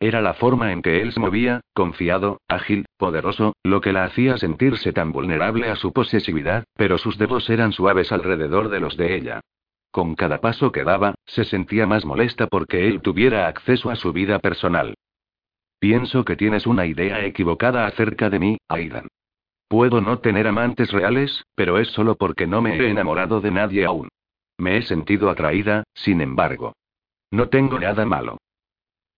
Era 0.00 0.20
la 0.20 0.34
forma 0.34 0.72
en 0.72 0.82
que 0.82 1.00
él 1.00 1.12
se 1.12 1.20
movía, 1.20 1.60
confiado, 1.74 2.40
ágil, 2.48 2.86
poderoso, 2.96 3.54
lo 3.62 3.80
que 3.80 3.92
la 3.92 4.04
hacía 4.04 4.36
sentirse 4.36 4.92
tan 4.92 5.12
vulnerable 5.12 5.68
a 5.68 5.76
su 5.76 5.92
posesividad, 5.92 6.64
pero 6.74 6.98
sus 6.98 7.18
dedos 7.18 7.48
eran 7.50 7.72
suaves 7.72 8.10
alrededor 8.10 8.68
de 8.68 8.80
los 8.80 8.96
de 8.96 9.14
ella. 9.14 9.40
Con 9.92 10.14
cada 10.14 10.40
paso 10.40 10.72
que 10.72 10.84
daba, 10.84 11.14
se 11.26 11.44
sentía 11.44 11.86
más 11.86 12.04
molesta 12.04 12.46
porque 12.46 12.88
él 12.88 13.00
tuviera 13.00 13.46
acceso 13.46 13.90
a 13.90 13.96
su 13.96 14.12
vida 14.12 14.38
personal. 14.38 14.94
Pienso 15.78 16.24
que 16.24 16.34
tienes 16.34 16.66
una 16.66 16.86
idea 16.86 17.24
equivocada 17.24 17.86
acerca 17.86 18.30
de 18.30 18.38
mí, 18.38 18.58
Aidan. 18.68 19.08
Puedo 19.72 20.02
no 20.02 20.18
tener 20.18 20.46
amantes 20.46 20.92
reales, 20.92 21.46
pero 21.54 21.78
es 21.78 21.88
solo 21.92 22.16
porque 22.16 22.46
no 22.46 22.60
me 22.60 22.76
he 22.76 22.90
enamorado 22.90 23.40
de 23.40 23.50
nadie 23.50 23.86
aún. 23.86 24.10
Me 24.58 24.76
he 24.76 24.82
sentido 24.82 25.30
atraída, 25.30 25.84
sin 25.94 26.20
embargo. 26.20 26.74
No 27.30 27.48
tengo 27.48 27.80
nada 27.80 28.04
malo. 28.04 28.36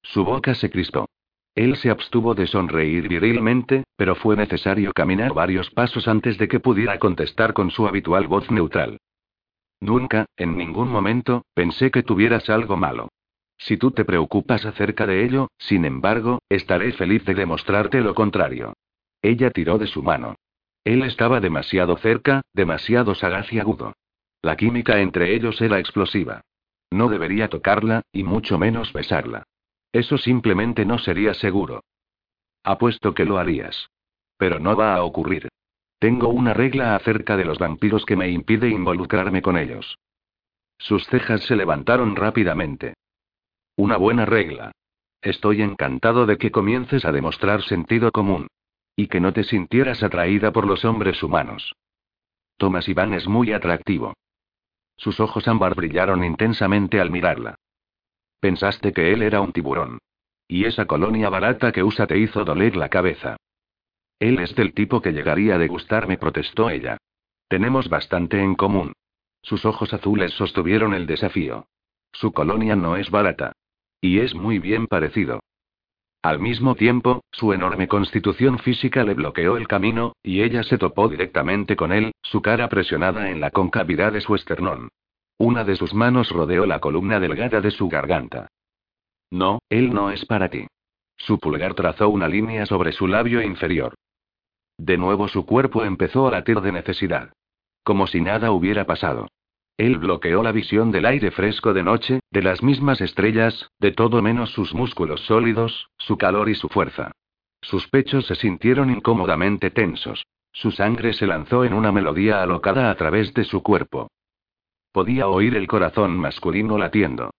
Su 0.04 0.24
boca 0.24 0.54
se 0.54 0.70
crispó. 0.70 1.08
Él 1.56 1.74
se 1.74 1.90
abstuvo 1.90 2.36
de 2.36 2.46
sonreír 2.46 3.08
virilmente, 3.08 3.82
pero 3.96 4.14
fue 4.14 4.36
necesario 4.36 4.92
caminar 4.92 5.34
varios 5.34 5.70
pasos 5.70 6.06
antes 6.06 6.38
de 6.38 6.46
que 6.46 6.60
pudiera 6.60 7.00
contestar 7.00 7.52
con 7.52 7.72
su 7.72 7.88
habitual 7.88 8.28
voz 8.28 8.48
neutral. 8.48 8.98
Nunca, 9.80 10.26
en 10.36 10.56
ningún 10.56 10.88
momento, 10.88 11.42
pensé 11.52 11.90
que 11.90 12.04
tuvieras 12.04 12.48
algo 12.48 12.76
malo. 12.76 13.08
Si 13.58 13.76
tú 13.76 13.90
te 13.90 14.04
preocupas 14.04 14.64
acerca 14.64 15.04
de 15.04 15.24
ello, 15.24 15.48
sin 15.58 15.84
embargo, 15.84 16.38
estaré 16.48 16.92
feliz 16.92 17.24
de 17.24 17.34
demostrarte 17.34 18.00
lo 18.00 18.14
contrario. 18.14 18.72
Ella 19.20 19.50
tiró 19.50 19.78
de 19.78 19.88
su 19.88 20.00
mano. 20.00 20.36
Él 20.84 21.02
estaba 21.02 21.40
demasiado 21.40 21.96
cerca, 21.96 22.42
demasiado 22.52 23.14
sagaz 23.14 23.52
y 23.52 23.58
agudo. 23.58 23.94
La 24.42 24.56
química 24.56 25.00
entre 25.00 25.34
ellos 25.34 25.60
era 25.62 25.78
explosiva. 25.78 26.42
No 26.90 27.08
debería 27.08 27.48
tocarla, 27.48 28.02
y 28.12 28.22
mucho 28.22 28.58
menos 28.58 28.92
besarla. 28.92 29.44
Eso 29.92 30.18
simplemente 30.18 30.84
no 30.84 30.98
sería 30.98 31.32
seguro. 31.34 31.82
Apuesto 32.62 33.14
que 33.14 33.24
lo 33.24 33.38
harías. 33.38 33.88
Pero 34.36 34.60
no 34.60 34.76
va 34.76 34.94
a 34.94 35.02
ocurrir. 35.02 35.48
Tengo 35.98 36.28
una 36.28 36.52
regla 36.52 36.94
acerca 36.94 37.36
de 37.36 37.46
los 37.46 37.58
vampiros 37.58 38.04
que 38.04 38.16
me 38.16 38.28
impide 38.28 38.68
involucrarme 38.68 39.40
con 39.40 39.56
ellos. 39.56 39.98
Sus 40.76 41.06
cejas 41.06 41.42
se 41.44 41.56
levantaron 41.56 42.16
rápidamente. 42.16 42.94
Una 43.76 43.96
buena 43.96 44.26
regla. 44.26 44.72
Estoy 45.22 45.62
encantado 45.62 46.26
de 46.26 46.36
que 46.36 46.50
comiences 46.50 47.06
a 47.06 47.12
demostrar 47.12 47.62
sentido 47.62 48.12
común. 48.12 48.48
Y 48.96 49.08
que 49.08 49.20
no 49.20 49.32
te 49.32 49.44
sintieras 49.44 50.02
atraída 50.02 50.52
por 50.52 50.66
los 50.66 50.84
hombres 50.84 51.22
humanos. 51.22 51.74
Thomas 52.56 52.88
Iván 52.88 53.14
es 53.14 53.26
muy 53.26 53.52
atractivo. 53.52 54.14
Sus 54.96 55.18
ojos 55.20 55.48
ámbar 55.48 55.74
brillaron 55.74 56.22
intensamente 56.22 57.00
al 57.00 57.10
mirarla. 57.10 57.56
Pensaste 58.40 58.92
que 58.92 59.12
él 59.12 59.22
era 59.22 59.40
un 59.40 59.52
tiburón. 59.52 59.98
Y 60.46 60.66
esa 60.66 60.86
colonia 60.86 61.30
barata 61.30 61.72
que 61.72 61.82
usa 61.82 62.06
te 62.06 62.18
hizo 62.18 62.44
doler 62.44 62.76
la 62.76 62.88
cabeza. 62.88 63.36
Él 64.18 64.38
es 64.38 64.54
del 64.54 64.74
tipo 64.74 65.00
que 65.00 65.12
llegaría 65.12 65.56
a 65.56 65.58
degustarme, 65.58 66.18
protestó 66.18 66.70
ella. 66.70 66.98
Tenemos 67.48 67.88
bastante 67.88 68.40
en 68.40 68.54
común. 68.54 68.92
Sus 69.42 69.64
ojos 69.64 69.92
azules 69.92 70.32
sostuvieron 70.32 70.94
el 70.94 71.06
desafío. 71.06 71.66
Su 72.12 72.32
colonia 72.32 72.76
no 72.76 72.96
es 72.96 73.10
barata. 73.10 73.52
Y 74.00 74.20
es 74.20 74.34
muy 74.34 74.58
bien 74.58 74.86
parecido. 74.86 75.40
Al 76.24 76.40
mismo 76.40 76.74
tiempo, 76.74 77.22
su 77.32 77.52
enorme 77.52 77.86
constitución 77.86 78.58
física 78.58 79.04
le 79.04 79.12
bloqueó 79.12 79.58
el 79.58 79.68
camino, 79.68 80.14
y 80.22 80.40
ella 80.40 80.62
se 80.62 80.78
topó 80.78 81.10
directamente 81.10 81.76
con 81.76 81.92
él, 81.92 82.12
su 82.22 82.40
cara 82.40 82.66
presionada 82.70 83.28
en 83.28 83.40
la 83.40 83.50
concavidad 83.50 84.10
de 84.10 84.22
su 84.22 84.34
esternón. 84.34 84.88
Una 85.36 85.64
de 85.64 85.76
sus 85.76 85.92
manos 85.92 86.30
rodeó 86.30 86.64
la 86.64 86.80
columna 86.80 87.20
delgada 87.20 87.60
de 87.60 87.70
su 87.70 87.90
garganta. 87.90 88.48
No, 89.30 89.58
él 89.68 89.92
no 89.92 90.10
es 90.10 90.24
para 90.24 90.48
ti. 90.48 90.66
Su 91.18 91.38
pulgar 91.38 91.74
trazó 91.74 92.08
una 92.08 92.26
línea 92.26 92.64
sobre 92.64 92.92
su 92.92 93.06
labio 93.06 93.42
inferior. 93.42 93.92
De 94.78 94.96
nuevo 94.96 95.28
su 95.28 95.44
cuerpo 95.44 95.84
empezó 95.84 96.26
a 96.26 96.30
latir 96.30 96.62
de 96.62 96.72
necesidad. 96.72 97.34
Como 97.82 98.06
si 98.06 98.22
nada 98.22 98.50
hubiera 98.50 98.86
pasado. 98.86 99.28
Él 99.76 99.98
bloqueó 99.98 100.42
la 100.42 100.52
visión 100.52 100.92
del 100.92 101.04
aire 101.04 101.30
fresco 101.32 101.74
de 101.74 101.82
noche, 101.82 102.20
de 102.30 102.42
las 102.42 102.62
mismas 102.62 103.00
estrellas, 103.00 103.70
de 103.80 103.92
todo 103.92 104.22
menos 104.22 104.50
sus 104.50 104.72
músculos 104.72 105.20
sólidos, 105.22 105.88
su 105.98 106.16
calor 106.16 106.48
y 106.48 106.54
su 106.54 106.68
fuerza. 106.68 107.12
Sus 107.60 107.88
pechos 107.88 108.26
se 108.26 108.36
sintieron 108.36 108.90
incómodamente 108.90 109.70
tensos. 109.70 110.26
Su 110.52 110.70
sangre 110.70 111.12
se 111.12 111.26
lanzó 111.26 111.64
en 111.64 111.74
una 111.74 111.90
melodía 111.90 112.42
alocada 112.42 112.90
a 112.90 112.94
través 112.94 113.34
de 113.34 113.44
su 113.44 113.62
cuerpo. 113.62 114.08
Podía 114.92 115.26
oír 115.26 115.56
el 115.56 115.66
corazón 115.66 116.16
masculino 116.16 116.78
latiendo. 116.78 117.30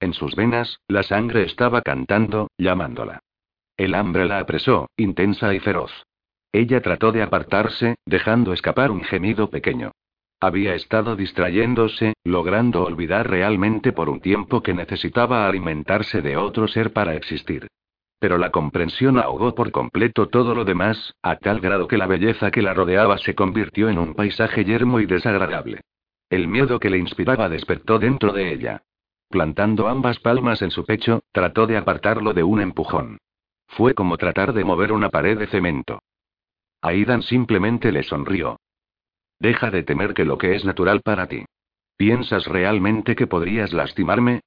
En 0.00 0.14
sus 0.14 0.34
venas, 0.34 0.80
la 0.88 1.04
sangre 1.04 1.44
estaba 1.44 1.82
cantando, 1.82 2.48
llamándola. 2.58 3.20
El 3.76 3.94
hambre 3.94 4.26
la 4.26 4.40
apresó, 4.40 4.88
intensa 4.96 5.54
y 5.54 5.60
feroz. 5.60 5.92
Ella 6.52 6.80
trató 6.80 7.12
de 7.12 7.22
apartarse, 7.22 7.96
dejando 8.04 8.52
escapar 8.52 8.90
un 8.90 9.04
gemido 9.04 9.50
pequeño. 9.50 9.92
Había 10.44 10.74
estado 10.74 11.16
distrayéndose, 11.16 12.12
logrando 12.22 12.84
olvidar 12.84 13.30
realmente 13.30 13.94
por 13.94 14.10
un 14.10 14.20
tiempo 14.20 14.62
que 14.62 14.74
necesitaba 14.74 15.48
alimentarse 15.48 16.20
de 16.20 16.36
otro 16.36 16.68
ser 16.68 16.92
para 16.92 17.14
existir. 17.14 17.66
Pero 18.18 18.36
la 18.36 18.50
comprensión 18.50 19.18
ahogó 19.18 19.54
por 19.54 19.70
completo 19.70 20.28
todo 20.28 20.54
lo 20.54 20.66
demás, 20.66 21.14
a 21.22 21.36
tal 21.36 21.60
grado 21.60 21.88
que 21.88 21.96
la 21.96 22.06
belleza 22.06 22.50
que 22.50 22.60
la 22.60 22.74
rodeaba 22.74 23.16
se 23.16 23.34
convirtió 23.34 23.88
en 23.88 23.96
un 23.96 24.12
paisaje 24.12 24.66
yermo 24.66 25.00
y 25.00 25.06
desagradable. 25.06 25.80
El 26.28 26.46
miedo 26.46 26.78
que 26.78 26.90
le 26.90 26.98
inspiraba 26.98 27.48
despertó 27.48 27.98
dentro 27.98 28.34
de 28.34 28.52
ella. 28.52 28.82
Plantando 29.30 29.88
ambas 29.88 30.18
palmas 30.20 30.60
en 30.60 30.70
su 30.70 30.84
pecho, 30.84 31.22
trató 31.32 31.66
de 31.66 31.78
apartarlo 31.78 32.34
de 32.34 32.42
un 32.42 32.60
empujón. 32.60 33.16
Fue 33.66 33.94
como 33.94 34.18
tratar 34.18 34.52
de 34.52 34.62
mover 34.62 34.92
una 34.92 35.08
pared 35.08 35.38
de 35.38 35.46
cemento. 35.46 36.00
Aidan 36.82 37.22
simplemente 37.22 37.90
le 37.90 38.02
sonrió. 38.02 38.58
Deja 39.44 39.70
de 39.70 39.82
temer 39.82 40.14
que 40.14 40.24
lo 40.24 40.38
que 40.38 40.54
es 40.54 40.64
natural 40.64 41.02
para 41.02 41.26
ti. 41.26 41.44
¿Piensas 41.98 42.46
realmente 42.46 43.14
que 43.14 43.26
podrías 43.26 43.74
lastimarme? 43.74 44.40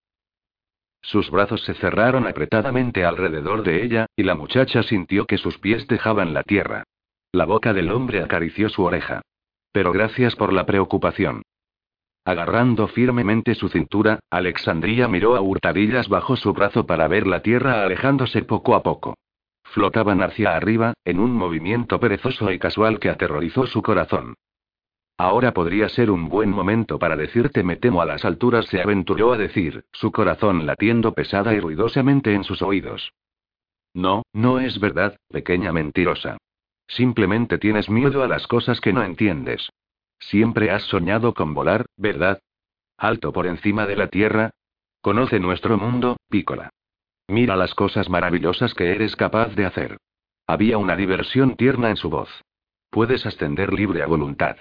Sus 1.03 1.29
brazos 1.29 1.63
se 1.65 1.75
cerraron 1.75 2.25
apretadamente 2.25 3.05
alrededor 3.05 3.61
de 3.61 3.83
ella, 3.83 4.07
y 4.15 4.23
la 4.23 4.33
muchacha 4.33 4.81
sintió 4.81 5.27
que 5.27 5.37
sus 5.37 5.59
pies 5.59 5.85
dejaban 5.85 6.33
la 6.33 6.41
tierra. 6.41 6.83
La 7.31 7.45
boca 7.45 7.73
del 7.73 7.91
hombre 7.91 8.23
acarició 8.23 8.69
su 8.69 8.85
oreja. 8.85 9.21
Pero 9.71 9.91
gracias 9.91 10.35
por 10.35 10.51
la 10.51 10.65
preocupación. 10.65 11.43
Agarrando 12.25 12.87
firmemente 12.87 13.53
su 13.53 13.69
cintura, 13.69 14.17
Alexandría 14.31 15.07
miró 15.07 15.35
a 15.35 15.41
hurtadillas 15.41 16.09
bajo 16.09 16.35
su 16.37 16.53
brazo 16.53 16.87
para 16.87 17.07
ver 17.07 17.27
la 17.27 17.43
tierra 17.43 17.83
alejándose 17.83 18.41
poco 18.41 18.73
a 18.73 18.81
poco. 18.81 19.13
Flotaban 19.63 20.23
hacia 20.23 20.55
arriba, 20.55 20.95
en 21.05 21.19
un 21.19 21.33
movimiento 21.33 21.99
perezoso 21.99 22.51
y 22.51 22.57
casual 22.57 22.99
que 22.99 23.11
aterrorizó 23.11 23.67
su 23.67 23.83
corazón. 23.83 24.33
Ahora 25.17 25.51
podría 25.51 25.89
ser 25.89 26.11
un 26.11 26.29
buen 26.29 26.51
momento 26.51 26.99
para 26.99 27.15
decirte 27.15 27.63
me 27.63 27.75
temo 27.75 28.01
a 28.01 28.05
las 28.05 28.23
alturas, 28.23 28.67
se 28.67 28.81
aventuró 28.81 29.33
a 29.33 29.37
decir, 29.37 29.85
su 29.91 30.11
corazón 30.11 30.67
latiendo 30.67 31.13
pesada 31.13 31.55
y 31.55 31.59
ruidosamente 31.59 32.33
en 32.33 32.43
sus 32.43 32.61
oídos. 32.61 33.13
No, 33.95 34.21
no 34.31 34.59
es 34.59 34.79
verdad, 34.79 35.17
pequeña 35.29 35.73
mentirosa. 35.73 36.37
Simplemente 36.87 37.57
tienes 37.57 37.89
miedo 37.89 38.23
a 38.23 38.27
las 38.27 38.45
cosas 38.45 38.79
que 38.79 38.93
no 38.93 39.03
entiendes. 39.03 39.69
Siempre 40.19 40.69
has 40.69 40.83
soñado 40.83 41.33
con 41.33 41.55
volar, 41.55 41.87
¿verdad? 41.97 42.39
Alto 42.95 43.33
por 43.33 43.47
encima 43.47 43.87
de 43.87 43.95
la 43.95 44.07
tierra. 44.07 44.51
Conoce 45.01 45.39
nuestro 45.39 45.77
mundo, 45.77 46.17
Pícola. 46.29 46.69
Mira 47.27 47.55
las 47.55 47.73
cosas 47.73 48.07
maravillosas 48.07 48.75
que 48.75 48.91
eres 48.91 49.15
capaz 49.15 49.55
de 49.55 49.65
hacer. 49.65 49.97
Había 50.45 50.77
una 50.77 50.95
diversión 50.95 51.55
tierna 51.55 51.89
en 51.89 51.97
su 51.97 52.09
voz. 52.09 52.29
Puedes 52.91 53.25
ascender 53.25 53.73
libre 53.73 54.03
a 54.03 54.07
voluntad. 54.07 54.57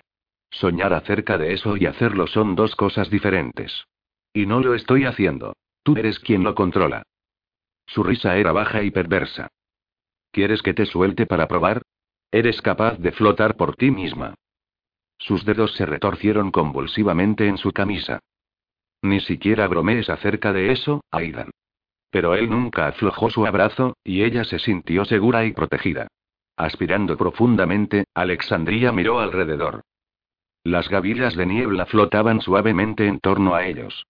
Soñar 0.50 0.92
acerca 0.94 1.38
de 1.38 1.52
eso 1.52 1.76
y 1.76 1.86
hacerlo 1.86 2.26
son 2.26 2.54
dos 2.54 2.76
cosas 2.76 3.10
diferentes. 3.10 3.86
Y 4.32 4.46
no 4.46 4.60
lo 4.60 4.74
estoy 4.74 5.04
haciendo. 5.04 5.54
Tú 5.82 5.96
eres 5.96 6.18
quien 6.18 6.44
lo 6.44 6.54
controla. 6.54 7.02
Su 7.86 8.02
risa 8.02 8.36
era 8.36 8.52
baja 8.52 8.82
y 8.82 8.90
perversa. 8.90 9.48
¿Quieres 10.32 10.62
que 10.62 10.74
te 10.74 10.86
suelte 10.86 11.26
para 11.26 11.48
probar? 11.48 11.82
Eres 12.30 12.60
capaz 12.60 12.98
de 12.98 13.12
flotar 13.12 13.56
por 13.56 13.76
ti 13.76 13.90
misma. 13.90 14.34
Sus 15.18 15.44
dedos 15.44 15.74
se 15.74 15.86
retorcieron 15.86 16.50
convulsivamente 16.50 17.46
en 17.46 17.56
su 17.56 17.72
camisa. 17.72 18.20
Ni 19.02 19.20
siquiera 19.20 19.68
bromees 19.68 20.10
acerca 20.10 20.52
de 20.52 20.72
eso, 20.72 21.02
Aidan. 21.10 21.50
Pero 22.10 22.34
él 22.34 22.50
nunca 22.50 22.88
aflojó 22.88 23.30
su 23.30 23.46
abrazo, 23.46 23.96
y 24.04 24.22
ella 24.22 24.44
se 24.44 24.58
sintió 24.58 25.04
segura 25.04 25.44
y 25.44 25.52
protegida. 25.52 26.08
Aspirando 26.56 27.16
profundamente, 27.16 28.04
Alexandría 28.14 28.92
miró 28.92 29.20
alrededor. 29.20 29.82
Las 30.66 30.88
gavillas 30.88 31.37
de 31.37 31.46
niebla 31.46 31.87
flotaban 31.87 32.40
suavemente 32.40 33.06
en 33.06 33.20
torno 33.20 33.54
a 33.54 33.64
ellos. 33.66 34.04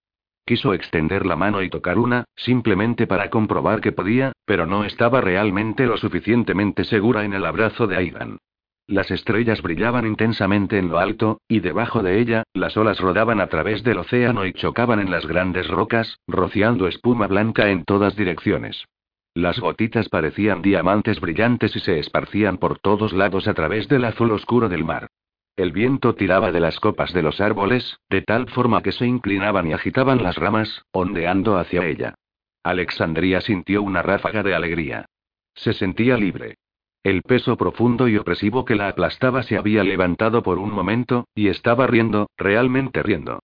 Quiso 0.47 0.73
extender 0.73 1.27
la 1.27 1.37
mano 1.37 1.61
y 1.61 1.69
tocar 1.69 1.99
una, 1.99 2.25
simplemente 2.35 3.07
para 3.07 3.29
comprobar 3.29 3.83
que 3.83 3.93
podía, 3.93 4.33
pero 4.47 4.65
no 4.65 4.85
estaba 4.85 5.21
realmente 5.21 5.85
lo 5.85 5.99
suficientemente 5.99 6.85
segura 6.85 7.27
en 7.27 7.35
el 7.35 7.45
abrazo 7.45 7.87
de 7.87 7.99
Aidan. 7.99 8.39
Las 8.87 9.11
estrellas 9.11 9.61
brillaban 9.61 10.07
intensamente 10.07 10.79
en 10.79 10.89
lo 10.89 10.99
alto, 10.99 11.43
y 11.47 11.61
debajo 11.61 12.03
de 12.03 12.21
ella, 12.21 12.45
las 12.55 12.75
olas 12.79 13.01
rodaban 13.01 13.43
a 13.43 13.49
través 13.49 13.85
del 13.85 13.99
océano 13.99 14.47
y 14.47 14.55
chocaban 14.55 14.99
en 14.99 15.11
las 15.11 15.27
grandes 15.27 15.69
rocas, 15.69 16.21
rociando 16.27 16.89
espuma 16.89 17.27
blanca 17.27 17.69
en 17.69 17.85
todas 17.85 18.17
direcciones. 18.17 18.87
Las 19.35 19.61
gotitas 19.61 20.09
parecían 20.09 20.63
diamantes 20.63 21.21
brillantes 21.21 21.77
y 21.77 21.81
se 21.81 21.99
esparcían 21.99 22.57
por 22.57 22.79
todos 22.79 23.13
lados 23.13 23.47
a 23.47 23.53
través 23.53 23.89
del 23.89 24.07
azul 24.07 24.33
oscuro 24.33 24.71
del 24.71 24.87
mar. 24.87 25.09
El 25.57 25.73
viento 25.73 26.15
tiraba 26.15 26.53
de 26.53 26.61
las 26.61 26.79
copas 26.81 27.15
de 27.15 27.23
los 27.23 27.41
árboles, 27.41 27.99
de 28.11 28.21
tal 28.21 28.47
forma 28.51 28.83
que 28.83 28.93
se 28.93 29.07
inclinaban 29.07 29.67
y 29.67 29.73
agitaban 29.73 30.23
las 30.23 30.37
ramas, 30.37 30.85
ondeando 30.93 31.57
hacia 31.57 31.87
ella. 31.87 32.15
Alexandría 32.63 33.41
sintió 33.41 33.83
una 33.83 34.03
ráfaga 34.03 34.43
de 34.43 34.55
alegría. 34.55 35.07
Se 35.55 35.73
sentía 35.73 36.19
libre. 36.19 36.59
El 37.03 37.23
peso 37.23 37.57
profundo 37.57 38.07
y 38.07 38.19
opresivo 38.19 38.67
que 38.67 38.75
la 38.75 38.89
aplastaba 38.89 39.43
se 39.45 39.57
había 39.57 39.83
levantado 39.83 40.43
por 40.43 40.59
un 40.59 40.73
momento, 40.73 41.29
y 41.35 41.49
estaba 41.49 41.87
riendo, 41.87 42.29
realmente 42.37 43.03
riendo. 43.03 43.39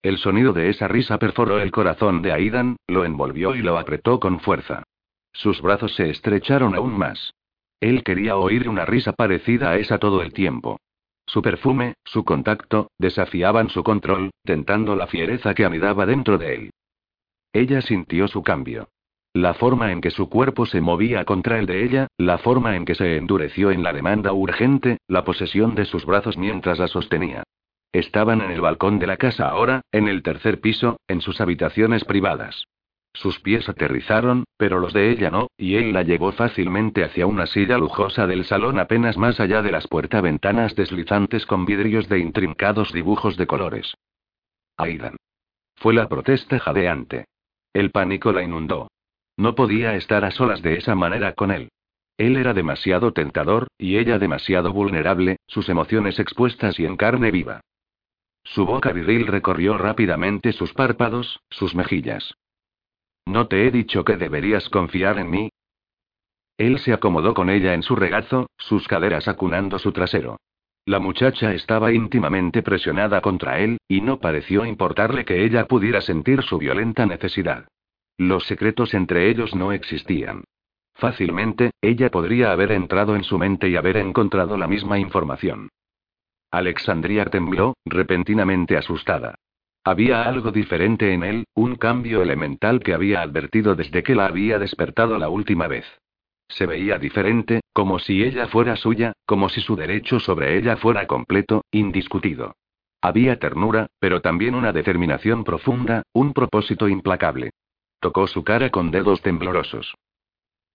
El 0.00 0.16
sonido 0.16 0.54
de 0.54 0.70
esa 0.70 0.88
risa 0.88 1.18
perforó 1.18 1.58
el 1.58 1.70
corazón 1.70 2.22
de 2.22 2.32
Aidan, 2.32 2.76
lo 2.86 3.04
envolvió 3.04 3.54
y 3.54 3.60
lo 3.60 3.76
apretó 3.76 4.20
con 4.20 4.40
fuerza. 4.40 4.84
Sus 5.32 5.60
brazos 5.60 5.94
se 5.96 6.08
estrecharon 6.08 6.74
aún 6.74 6.96
más. 6.96 7.34
Él 7.80 8.04
quería 8.04 8.36
oír 8.36 8.70
una 8.70 8.86
risa 8.86 9.12
parecida 9.12 9.70
a 9.70 9.76
esa 9.76 9.98
todo 9.98 10.22
el 10.22 10.32
tiempo. 10.32 10.78
Su 11.26 11.42
perfume, 11.42 11.94
su 12.04 12.24
contacto, 12.24 12.90
desafiaban 12.98 13.68
su 13.68 13.82
control, 13.82 14.30
tentando 14.44 14.94
la 14.94 15.06
fiereza 15.06 15.54
que 15.54 15.64
anidaba 15.64 16.06
dentro 16.06 16.38
de 16.38 16.54
él. 16.54 16.70
Ella 17.52 17.82
sintió 17.82 18.28
su 18.28 18.42
cambio. 18.42 18.88
La 19.34 19.52
forma 19.52 19.92
en 19.92 20.00
que 20.00 20.10
su 20.10 20.30
cuerpo 20.30 20.64
se 20.64 20.80
movía 20.80 21.24
contra 21.24 21.58
el 21.58 21.66
de 21.66 21.84
ella, 21.84 22.06
la 22.16 22.38
forma 22.38 22.76
en 22.76 22.84
que 22.84 22.94
se 22.94 23.16
endureció 23.16 23.70
en 23.70 23.82
la 23.82 23.92
demanda 23.92 24.32
urgente, 24.32 24.98
la 25.08 25.24
posesión 25.24 25.74
de 25.74 25.84
sus 25.84 26.06
brazos 26.06 26.38
mientras 26.38 26.78
la 26.78 26.88
sostenía. 26.88 27.42
Estaban 27.92 28.40
en 28.40 28.50
el 28.50 28.60
balcón 28.60 28.98
de 28.98 29.06
la 29.06 29.16
casa 29.16 29.48
ahora, 29.48 29.82
en 29.92 30.08
el 30.08 30.22
tercer 30.22 30.60
piso, 30.60 30.98
en 31.08 31.20
sus 31.20 31.40
habitaciones 31.40 32.04
privadas. 32.04 32.64
Sus 33.16 33.40
pies 33.40 33.66
aterrizaron, 33.66 34.44
pero 34.58 34.78
los 34.78 34.92
de 34.92 35.10
ella 35.10 35.30
no, 35.30 35.48
y 35.56 35.76
él 35.76 35.94
la 35.94 36.02
llevó 36.02 36.32
fácilmente 36.32 37.02
hacia 37.02 37.26
una 37.26 37.46
silla 37.46 37.78
lujosa 37.78 38.26
del 38.26 38.44
salón 38.44 38.78
apenas 38.78 39.16
más 39.16 39.40
allá 39.40 39.62
de 39.62 39.72
las 39.72 39.88
puerta-ventanas 39.88 40.76
deslizantes 40.76 41.46
con 41.46 41.64
vidrios 41.64 42.10
de 42.10 42.18
intrincados 42.18 42.92
dibujos 42.92 43.38
de 43.38 43.46
colores. 43.46 43.94
Aidan. 44.76 45.16
Fue 45.76 45.94
la 45.94 46.10
protesta 46.10 46.58
jadeante. 46.58 47.24
El 47.72 47.90
pánico 47.90 48.32
la 48.32 48.42
inundó. 48.42 48.88
No 49.38 49.54
podía 49.54 49.94
estar 49.96 50.22
a 50.26 50.30
solas 50.30 50.60
de 50.60 50.76
esa 50.76 50.94
manera 50.94 51.32
con 51.32 51.50
él. 51.50 51.70
Él 52.18 52.36
era 52.36 52.52
demasiado 52.52 53.14
tentador, 53.14 53.68
y 53.78 53.96
ella 53.96 54.18
demasiado 54.18 54.74
vulnerable, 54.74 55.36
sus 55.46 55.70
emociones 55.70 56.18
expuestas 56.18 56.78
y 56.78 56.84
en 56.84 56.98
carne 56.98 57.30
viva. 57.30 57.62
Su 58.44 58.66
boca 58.66 58.92
viril 58.92 59.26
recorrió 59.26 59.78
rápidamente 59.78 60.52
sus 60.52 60.74
párpados, 60.74 61.40
sus 61.48 61.74
mejillas. 61.74 62.34
¿No 63.26 63.48
te 63.48 63.66
he 63.66 63.70
dicho 63.70 64.04
que 64.04 64.16
deberías 64.16 64.68
confiar 64.68 65.18
en 65.18 65.30
mí? 65.30 65.50
Él 66.56 66.78
se 66.78 66.92
acomodó 66.92 67.34
con 67.34 67.50
ella 67.50 67.74
en 67.74 67.82
su 67.82 67.96
regazo, 67.96 68.48
sus 68.56 68.88
caderas 68.88 69.28
acunando 69.28 69.78
su 69.78 69.92
trasero. 69.92 70.38
La 70.86 71.00
muchacha 71.00 71.52
estaba 71.52 71.92
íntimamente 71.92 72.62
presionada 72.62 73.20
contra 73.20 73.58
él, 73.58 73.78
y 73.88 74.00
no 74.00 74.20
pareció 74.20 74.64
importarle 74.64 75.24
que 75.24 75.44
ella 75.44 75.66
pudiera 75.66 76.00
sentir 76.00 76.42
su 76.42 76.58
violenta 76.58 77.04
necesidad. 77.04 77.66
Los 78.16 78.46
secretos 78.46 78.94
entre 78.94 79.28
ellos 79.28 79.54
no 79.54 79.72
existían. 79.72 80.44
Fácilmente, 80.94 81.72
ella 81.82 82.10
podría 82.10 82.52
haber 82.52 82.72
entrado 82.72 83.16
en 83.16 83.24
su 83.24 83.36
mente 83.36 83.68
y 83.68 83.76
haber 83.76 83.98
encontrado 83.98 84.56
la 84.56 84.68
misma 84.68 84.98
información. 84.98 85.68
Alexandria 86.50 87.26
tembló, 87.26 87.74
repentinamente 87.84 88.78
asustada. 88.78 89.34
Había 89.86 90.24
algo 90.24 90.50
diferente 90.50 91.14
en 91.14 91.22
él, 91.22 91.44
un 91.54 91.76
cambio 91.76 92.20
elemental 92.20 92.80
que 92.80 92.92
había 92.92 93.22
advertido 93.22 93.76
desde 93.76 94.02
que 94.02 94.16
la 94.16 94.26
había 94.26 94.58
despertado 94.58 95.16
la 95.16 95.28
última 95.28 95.68
vez. 95.68 95.86
Se 96.48 96.66
veía 96.66 96.98
diferente, 96.98 97.60
como 97.72 98.00
si 98.00 98.24
ella 98.24 98.48
fuera 98.48 98.74
suya, 98.74 99.12
como 99.26 99.48
si 99.48 99.60
su 99.60 99.76
derecho 99.76 100.18
sobre 100.18 100.58
ella 100.58 100.76
fuera 100.76 101.06
completo, 101.06 101.64
indiscutido. 101.70 102.56
Había 103.00 103.38
ternura, 103.38 103.86
pero 104.00 104.20
también 104.20 104.56
una 104.56 104.72
determinación 104.72 105.44
profunda, 105.44 106.02
un 106.12 106.32
propósito 106.32 106.88
implacable. 106.88 107.50
Tocó 108.00 108.26
su 108.26 108.42
cara 108.42 108.70
con 108.70 108.90
dedos 108.90 109.22
temblorosos. 109.22 109.94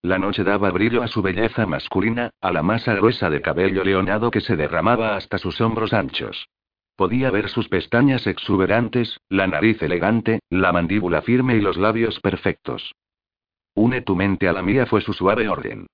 La 0.01 0.19
noche 0.19 0.45
daba 0.45 0.71
brillo 0.71 1.03
a 1.03 1.09
su 1.09 1.21
belleza 1.21 1.65
masculina, 1.65 2.29
a 2.39 2.53
la 2.53 2.63
masa 2.63 2.95
gruesa 2.95 3.29
de 3.29 3.41
cabello 3.41 3.83
leonado 3.83 4.31
que 4.31 4.39
se 4.39 4.55
derramaba 4.55 5.17
hasta 5.17 5.37
sus 5.37 5.59
hombros 5.59 5.91
anchos. 5.91 6.47
Podía 7.01 7.31
ver 7.31 7.49
sus 7.49 7.67
pestañas 7.67 8.27
exuberantes, 8.27 9.19
la 9.27 9.47
nariz 9.47 9.81
elegante, 9.81 10.41
la 10.51 10.71
mandíbula 10.71 11.23
firme 11.23 11.55
y 11.55 11.59
los 11.59 11.75
labios 11.75 12.19
perfectos. 12.19 12.93
Une 13.73 14.03
tu 14.03 14.15
mente 14.15 14.47
a 14.47 14.53
la 14.53 14.61
mía 14.61 14.85
fue 14.85 15.01
su 15.01 15.11
suave 15.11 15.49
orden. 15.49 15.87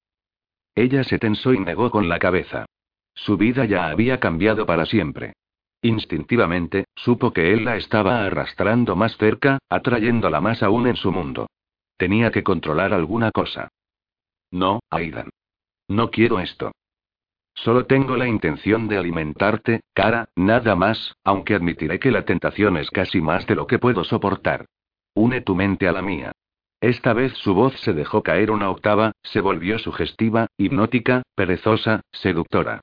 Ella 0.76 1.06
se 1.06 1.17
tensó 1.17 1.54
y 1.54 1.60
negó 1.60 1.91
con 1.91 2.10
la 2.10 2.20
cabeza. 2.20 2.65
Su 3.13 3.38
vida 3.38 3.63
ya 3.63 3.88
había 3.88 4.20
cambiado 4.20 4.65
para 4.65 4.86
siempre. 4.86 5.32
Instintivamente, 5.82 6.84
supo 6.93 7.32
que 7.32 7.54
él 7.54 7.63
la 7.63 7.78
estaba 7.78 8.26
arrastrando 8.26 8.98
más 8.98 9.15
cerca, 9.15 9.60
atrayéndola 9.70 10.41
más 10.41 10.62
aún 10.62 10.88
en 10.88 10.98
su 10.98 11.13
mundo. 11.13 11.48
Tenía 11.96 12.32
que 12.32 12.43
controlar 12.43 12.93
alguna 12.93 13.32
cosa. 13.32 13.70
No, 14.52 14.82
Aidan. 14.89 15.30
No 15.88 16.12
quiero 16.12 16.41
esto. 16.41 16.74
Solo 17.58 17.88
tengo 17.88 18.15
la 18.15 18.28
intención 18.28 18.88
de 18.88 18.98
alimentarte, 18.98 19.82
cara, 19.93 20.30
nada 20.36 20.76
más, 20.76 21.15
aunque 21.24 21.56
admitiré 21.56 22.00
que 22.00 22.12
la 22.12 22.24
tentación 22.24 22.78
es 22.78 22.91
casi 22.91 23.20
más 23.20 23.48
de 23.48 23.56
lo 23.56 23.65
que 23.65 23.80
puedo 23.80 24.04
soportar. 24.04 24.65
Une 25.15 25.41
tu 25.41 25.56
mente 25.56 25.88
a 25.88 25.91
la 25.91 26.04
mía. 26.04 26.32
Esta 26.80 27.13
vez 27.13 27.34
su 27.34 27.56
voz 27.56 27.74
se 27.80 27.93
dejó 27.93 28.22
caer 28.22 28.52
una 28.52 28.70
octava, 28.70 29.13
se 29.24 29.41
volvió 29.41 29.80
sugestiva, 29.80 30.46
hipnótica, 30.56 31.24
perezosa, 31.34 32.02
seductora. 32.12 32.82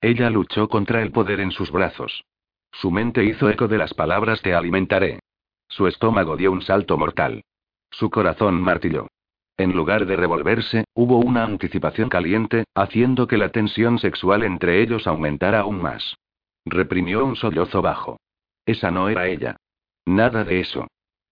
Ella 0.00 0.30
luchó 0.30 0.68
contra 0.68 1.00
el 1.02 1.12
poder 1.12 1.38
en 1.38 1.52
sus 1.52 1.70
brazos. 1.70 2.24
Su 2.72 2.90
mente 2.90 3.24
hizo 3.24 3.48
eco 3.48 3.68
de 3.68 3.78
las 3.78 3.94
palabras 3.94 4.42
te 4.42 4.52
alimentaré. 4.52 5.20
Su 5.68 5.86
estómago 5.86 6.36
dio 6.36 6.50
un 6.50 6.62
salto 6.62 6.98
mortal. 6.98 7.44
Su 7.92 8.10
corazón 8.10 8.60
martilló. 8.60 9.06
En 9.58 9.72
lugar 9.72 10.04
de 10.04 10.16
revolverse, 10.16 10.84
hubo 10.94 11.18
una 11.18 11.44
anticipación 11.44 12.08
caliente, 12.10 12.64
haciendo 12.74 13.26
que 13.26 13.38
la 13.38 13.48
tensión 13.48 13.98
sexual 13.98 14.42
entre 14.42 14.82
ellos 14.82 15.06
aumentara 15.06 15.60
aún 15.60 15.80
más. 15.80 16.16
Reprimió 16.66 17.24
un 17.24 17.36
sollozo 17.36 17.80
bajo. 17.80 18.18
Esa 18.66 18.90
no 18.90 19.08
era 19.08 19.28
ella. 19.28 19.56
Nada 20.04 20.44
de 20.44 20.60
eso. 20.60 20.86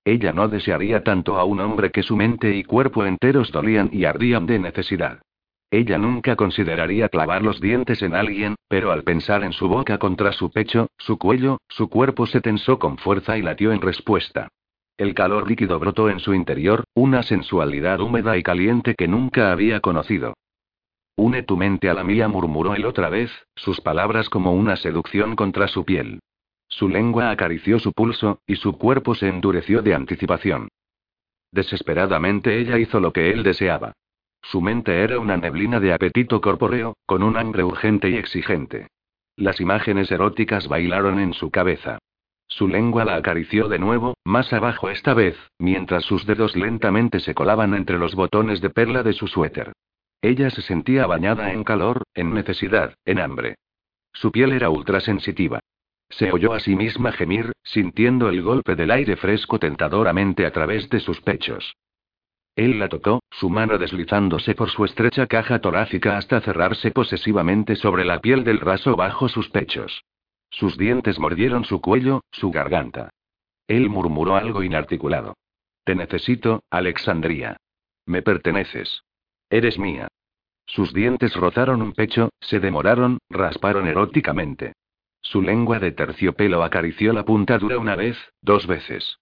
Ella 0.04 0.32
no 0.32 0.48
desearía 0.48 1.02
tanto 1.02 1.36
a 1.36 1.44
un 1.44 1.60
hombre 1.60 1.90
que 1.90 2.02
su 2.02 2.16
mente 2.16 2.54
y 2.56 2.64
cuerpo 2.64 3.04
enteros 3.04 3.50
dolían 3.50 3.90
y 3.92 4.04
ardían 4.04 4.46
de 4.46 4.58
necesidad. 4.58 5.20
Ella 5.70 5.98
nunca 5.98 6.36
consideraría 6.36 7.08
clavar 7.08 7.42
los 7.42 7.60
dientes 7.60 8.00
en 8.02 8.14
alguien, 8.14 8.54
pero 8.68 8.92
al 8.92 9.02
pensar 9.02 9.42
en 9.44 9.52
su 9.52 9.68
boca 9.68 9.98
contra 9.98 10.32
su 10.32 10.50
pecho, 10.50 10.88
su 10.98 11.18
cuello, 11.18 11.58
su 11.68 11.88
cuerpo 11.88 12.26
se 12.26 12.40
tensó 12.40 12.78
con 12.78 12.96
fuerza 12.96 13.36
y 13.36 13.42
latió 13.42 13.72
en 13.72 13.80
respuesta. 13.80 14.48
El 14.96 15.12
calor 15.14 15.48
líquido 15.48 15.78
brotó 15.80 16.08
en 16.08 16.20
su 16.20 16.34
interior, 16.34 16.84
una 16.94 17.24
sensualidad 17.24 18.00
húmeda 18.00 18.36
y 18.36 18.44
caliente 18.44 18.94
que 18.94 19.08
nunca 19.08 19.50
había 19.50 19.80
conocido. 19.80 20.34
Une 21.16 21.42
tu 21.42 21.56
mente 21.56 21.88
a 21.90 21.94
la 21.94 22.04
mía, 22.04 22.28
murmuró 22.28 22.74
él 22.74 22.86
otra 22.86 23.08
vez, 23.08 23.30
sus 23.56 23.80
palabras 23.80 24.28
como 24.28 24.52
una 24.52 24.76
seducción 24.76 25.34
contra 25.34 25.66
su 25.66 25.84
piel. 25.84 26.20
Su 26.68 26.88
lengua 26.88 27.30
acarició 27.30 27.78
su 27.78 27.92
pulso, 27.92 28.40
y 28.46 28.56
su 28.56 28.78
cuerpo 28.78 29.14
se 29.14 29.28
endureció 29.28 29.82
de 29.82 29.94
anticipación. 29.94 30.68
Desesperadamente 31.50 32.58
ella 32.58 32.78
hizo 32.78 33.00
lo 33.00 33.12
que 33.12 33.30
él 33.30 33.42
deseaba. 33.42 33.92
Su 34.42 34.60
mente 34.60 35.02
era 35.02 35.18
una 35.18 35.36
neblina 35.36 35.80
de 35.80 35.92
apetito 35.92 36.40
corpóreo, 36.40 36.96
con 37.06 37.22
un 37.22 37.36
hambre 37.36 37.64
urgente 37.64 38.10
y 38.10 38.16
exigente. 38.16 38.88
Las 39.36 39.60
imágenes 39.60 40.10
eróticas 40.12 40.68
bailaron 40.68 41.18
en 41.18 41.32
su 41.32 41.50
cabeza. 41.50 41.98
Su 42.54 42.68
lengua 42.68 43.04
la 43.04 43.16
acarició 43.16 43.66
de 43.66 43.80
nuevo, 43.80 44.14
más 44.24 44.52
abajo 44.52 44.88
esta 44.88 45.12
vez, 45.12 45.36
mientras 45.58 46.04
sus 46.04 46.24
dedos 46.24 46.54
lentamente 46.54 47.18
se 47.18 47.34
colaban 47.34 47.74
entre 47.74 47.98
los 47.98 48.14
botones 48.14 48.60
de 48.60 48.70
perla 48.70 49.02
de 49.02 49.12
su 49.12 49.26
suéter. 49.26 49.72
Ella 50.22 50.50
se 50.50 50.62
sentía 50.62 51.04
bañada 51.08 51.52
en 51.52 51.64
calor, 51.64 52.04
en 52.14 52.32
necesidad, 52.32 52.94
en 53.04 53.18
hambre. 53.18 53.56
Su 54.12 54.30
piel 54.30 54.52
era 54.52 54.70
ultrasensitiva. 54.70 55.58
Se 56.08 56.30
oyó 56.30 56.52
a 56.52 56.60
sí 56.60 56.76
misma 56.76 57.10
gemir, 57.10 57.50
sintiendo 57.64 58.28
el 58.28 58.40
golpe 58.40 58.76
del 58.76 58.92
aire 58.92 59.16
fresco 59.16 59.58
tentadoramente 59.58 60.46
a 60.46 60.52
través 60.52 60.88
de 60.90 61.00
sus 61.00 61.20
pechos. 61.22 61.74
Él 62.54 62.78
la 62.78 62.88
tocó, 62.88 63.20
su 63.32 63.50
mano 63.50 63.78
deslizándose 63.78 64.54
por 64.54 64.70
su 64.70 64.84
estrecha 64.84 65.26
caja 65.26 65.58
torácica 65.58 66.18
hasta 66.18 66.40
cerrarse 66.40 66.92
posesivamente 66.92 67.74
sobre 67.74 68.04
la 68.04 68.20
piel 68.20 68.44
del 68.44 68.60
raso 68.60 68.94
bajo 68.94 69.28
sus 69.28 69.48
pechos. 69.50 70.04
Sus 70.54 70.78
dientes 70.78 71.18
mordieron 71.18 71.64
su 71.64 71.80
cuello, 71.80 72.22
su 72.30 72.52
garganta. 72.52 73.10
Él 73.66 73.90
murmuró 73.90 74.36
algo 74.36 74.62
inarticulado. 74.62 75.34
Te 75.82 75.96
necesito, 75.96 76.62
Alexandria. 76.70 77.56
Me 78.06 78.22
perteneces. 78.22 79.02
Eres 79.50 79.80
mía. 79.80 80.06
Sus 80.66 80.94
dientes 80.94 81.34
rozaron 81.34 81.82
un 81.82 81.92
pecho, 81.92 82.30
se 82.40 82.60
demoraron, 82.60 83.18
rasparon 83.28 83.88
eróticamente. 83.88 84.74
Su 85.20 85.42
lengua 85.42 85.80
de 85.80 85.90
terciopelo 85.90 86.62
acarició 86.62 87.12
la 87.12 87.24
puntadura 87.24 87.76
una 87.78 87.96
vez, 87.96 88.16
dos 88.40 88.68
veces. 88.68 89.18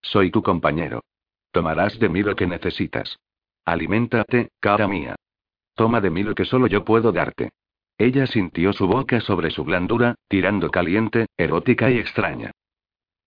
Soy 0.00 0.32
tu 0.32 0.42
compañero. 0.42 1.04
Tomarás 1.52 1.96
de 2.00 2.08
mí 2.08 2.24
lo 2.24 2.34
que 2.34 2.48
necesitas. 2.48 3.18
Aliméntate, 3.64 4.50
cara 4.58 4.88
mía. 4.88 5.14
Toma 5.76 6.00
de 6.00 6.10
mí 6.10 6.24
lo 6.24 6.34
que 6.34 6.44
solo 6.44 6.66
yo 6.66 6.84
puedo 6.84 7.12
darte. 7.12 7.50
Ella 8.02 8.26
sintió 8.26 8.72
su 8.72 8.88
boca 8.88 9.20
sobre 9.20 9.52
su 9.52 9.62
blandura, 9.62 10.16
tirando 10.26 10.72
caliente, 10.72 11.26
erótica 11.36 11.88
y 11.88 11.98
extraña. 11.98 12.50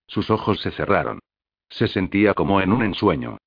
Sus 0.05 0.29
ojos 0.29 0.59
se 0.59 0.69
cerraron. 0.71 1.19
Se 1.69 1.87
sentía 1.87 2.33
como 2.33 2.59
en 2.59 2.73
un 2.73 2.83
ensueño. 2.83 3.37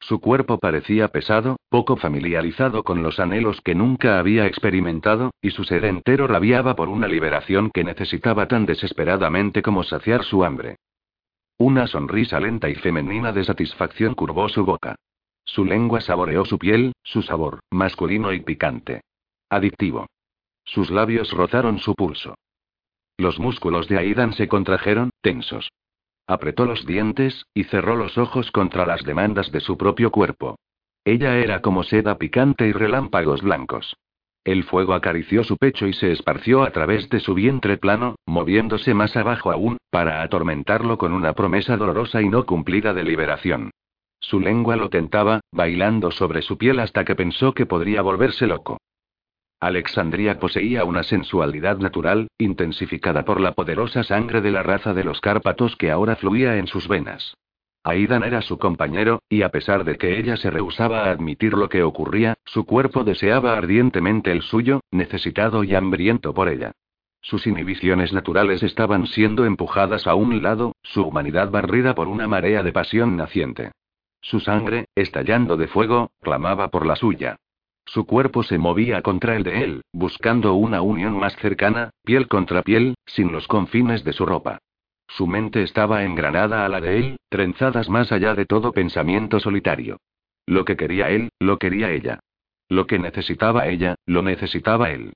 Su 0.00 0.18
cuerpo 0.18 0.56
parecía 0.56 1.08
pesado, 1.08 1.58
poco 1.68 1.98
familiarizado 1.98 2.84
con 2.84 3.02
los 3.02 3.20
anhelos 3.20 3.60
que 3.60 3.74
nunca 3.74 4.18
había 4.18 4.46
experimentado, 4.46 5.32
y 5.42 5.50
su 5.50 5.62
ser 5.64 5.84
entero 5.84 6.26
rabiaba 6.26 6.74
por 6.74 6.88
una 6.88 7.06
liberación 7.06 7.70
que 7.70 7.84
necesitaba 7.84 8.48
tan 8.48 8.64
desesperadamente 8.64 9.60
como 9.60 9.82
saciar 9.82 10.24
su 10.24 10.42
hambre. 10.42 10.76
Una 11.58 11.86
sonrisa 11.86 12.40
lenta 12.40 12.70
y 12.70 12.76
femenina 12.76 13.30
de 13.32 13.44
satisfacción 13.44 14.14
curvó 14.14 14.48
su 14.48 14.64
boca. 14.64 14.94
Su 15.44 15.66
lengua 15.66 16.00
saboreó 16.00 16.46
su 16.46 16.58
piel, 16.58 16.94
su 17.02 17.20
sabor, 17.20 17.60
masculino 17.70 18.32
y 18.32 18.40
picante. 18.40 19.02
Adictivo. 19.50 20.06
Sus 20.68 20.90
labios 20.90 21.32
rozaron 21.32 21.78
su 21.78 21.94
pulso. 21.94 22.34
Los 23.16 23.38
músculos 23.38 23.88
de 23.88 23.98
Aidan 23.98 24.34
se 24.34 24.48
contrajeron, 24.48 25.08
tensos. 25.22 25.70
Apretó 26.26 26.66
los 26.66 26.84
dientes, 26.84 27.46
y 27.54 27.64
cerró 27.64 27.96
los 27.96 28.18
ojos 28.18 28.50
contra 28.50 28.84
las 28.84 29.02
demandas 29.02 29.50
de 29.50 29.60
su 29.60 29.78
propio 29.78 30.10
cuerpo. 30.10 30.56
Ella 31.04 31.38
era 31.38 31.62
como 31.62 31.84
seda 31.84 32.18
picante 32.18 32.68
y 32.68 32.72
relámpagos 32.72 33.40
blancos. 33.40 33.96
El 34.44 34.64
fuego 34.64 34.92
acarició 34.92 35.42
su 35.42 35.56
pecho 35.56 35.86
y 35.86 35.94
se 35.94 36.12
esparció 36.12 36.62
a 36.62 36.70
través 36.70 37.08
de 37.08 37.20
su 37.20 37.32
vientre 37.32 37.78
plano, 37.78 38.16
moviéndose 38.26 38.92
más 38.92 39.16
abajo 39.16 39.50
aún, 39.50 39.78
para 39.90 40.22
atormentarlo 40.22 40.98
con 40.98 41.14
una 41.14 41.32
promesa 41.32 41.78
dolorosa 41.78 42.20
y 42.20 42.28
no 42.28 42.44
cumplida 42.44 42.92
de 42.92 43.04
liberación. 43.04 43.70
Su 44.20 44.38
lengua 44.38 44.76
lo 44.76 44.90
tentaba, 44.90 45.40
bailando 45.50 46.10
sobre 46.10 46.42
su 46.42 46.58
piel 46.58 46.78
hasta 46.80 47.06
que 47.06 47.14
pensó 47.14 47.54
que 47.54 47.64
podría 47.64 48.02
volverse 48.02 48.46
loco. 48.46 48.76
Alexandria 49.60 50.38
poseía 50.38 50.84
una 50.84 51.02
sensualidad 51.02 51.78
natural, 51.78 52.28
intensificada 52.38 53.24
por 53.24 53.40
la 53.40 53.52
poderosa 53.52 54.04
sangre 54.04 54.40
de 54.40 54.52
la 54.52 54.62
raza 54.62 54.94
de 54.94 55.02
los 55.02 55.20
Cárpatos 55.20 55.74
que 55.74 55.90
ahora 55.90 56.14
fluía 56.14 56.58
en 56.58 56.68
sus 56.68 56.86
venas. 56.86 57.34
Aidan 57.82 58.22
era 58.22 58.40
su 58.42 58.58
compañero, 58.58 59.22
y 59.28 59.42
a 59.42 59.48
pesar 59.48 59.84
de 59.84 59.96
que 59.96 60.18
ella 60.18 60.36
se 60.36 60.50
rehusaba 60.50 61.04
a 61.04 61.10
admitir 61.10 61.54
lo 61.54 61.68
que 61.68 61.82
ocurría, 61.82 62.34
su 62.44 62.66
cuerpo 62.66 63.02
deseaba 63.02 63.56
ardientemente 63.56 64.30
el 64.30 64.42
suyo, 64.42 64.80
necesitado 64.92 65.64
y 65.64 65.74
hambriento 65.74 66.34
por 66.34 66.48
ella. 66.48 66.72
Sus 67.20 67.46
inhibiciones 67.46 68.12
naturales 68.12 68.62
estaban 68.62 69.06
siendo 69.06 69.44
empujadas 69.44 70.06
a 70.06 70.14
un 70.14 70.40
lado, 70.42 70.76
su 70.82 71.02
humanidad 71.02 71.50
barrida 71.50 71.94
por 71.94 72.06
una 72.06 72.28
marea 72.28 72.62
de 72.62 72.72
pasión 72.72 73.16
naciente. 73.16 73.72
Su 74.20 74.38
sangre, 74.38 74.86
estallando 74.94 75.56
de 75.56 75.66
fuego, 75.66 76.12
clamaba 76.20 76.68
por 76.68 76.86
la 76.86 76.94
suya. 76.94 77.38
Su 77.88 78.04
cuerpo 78.04 78.42
se 78.42 78.58
movía 78.58 79.00
contra 79.00 79.34
el 79.34 79.44
de 79.44 79.64
él, 79.64 79.82
buscando 79.94 80.52
una 80.52 80.82
unión 80.82 81.18
más 81.18 81.34
cercana, 81.36 81.88
piel 82.04 82.28
contra 82.28 82.60
piel, 82.62 82.96
sin 83.06 83.32
los 83.32 83.48
confines 83.48 84.04
de 84.04 84.12
su 84.12 84.26
ropa. 84.26 84.58
Su 85.08 85.26
mente 85.26 85.62
estaba 85.62 86.04
engranada 86.04 86.66
a 86.66 86.68
la 86.68 86.82
de 86.82 86.98
él, 86.98 87.16
trenzadas 87.30 87.88
más 87.88 88.12
allá 88.12 88.34
de 88.34 88.44
todo 88.44 88.72
pensamiento 88.72 89.40
solitario. 89.40 89.96
Lo 90.44 90.66
que 90.66 90.76
quería 90.76 91.08
él, 91.08 91.30
lo 91.38 91.58
quería 91.58 91.90
ella. 91.90 92.20
Lo 92.68 92.86
que 92.86 92.98
necesitaba 92.98 93.68
ella, 93.68 93.94
lo 94.04 94.20
necesitaba 94.20 94.90
él. 94.90 95.14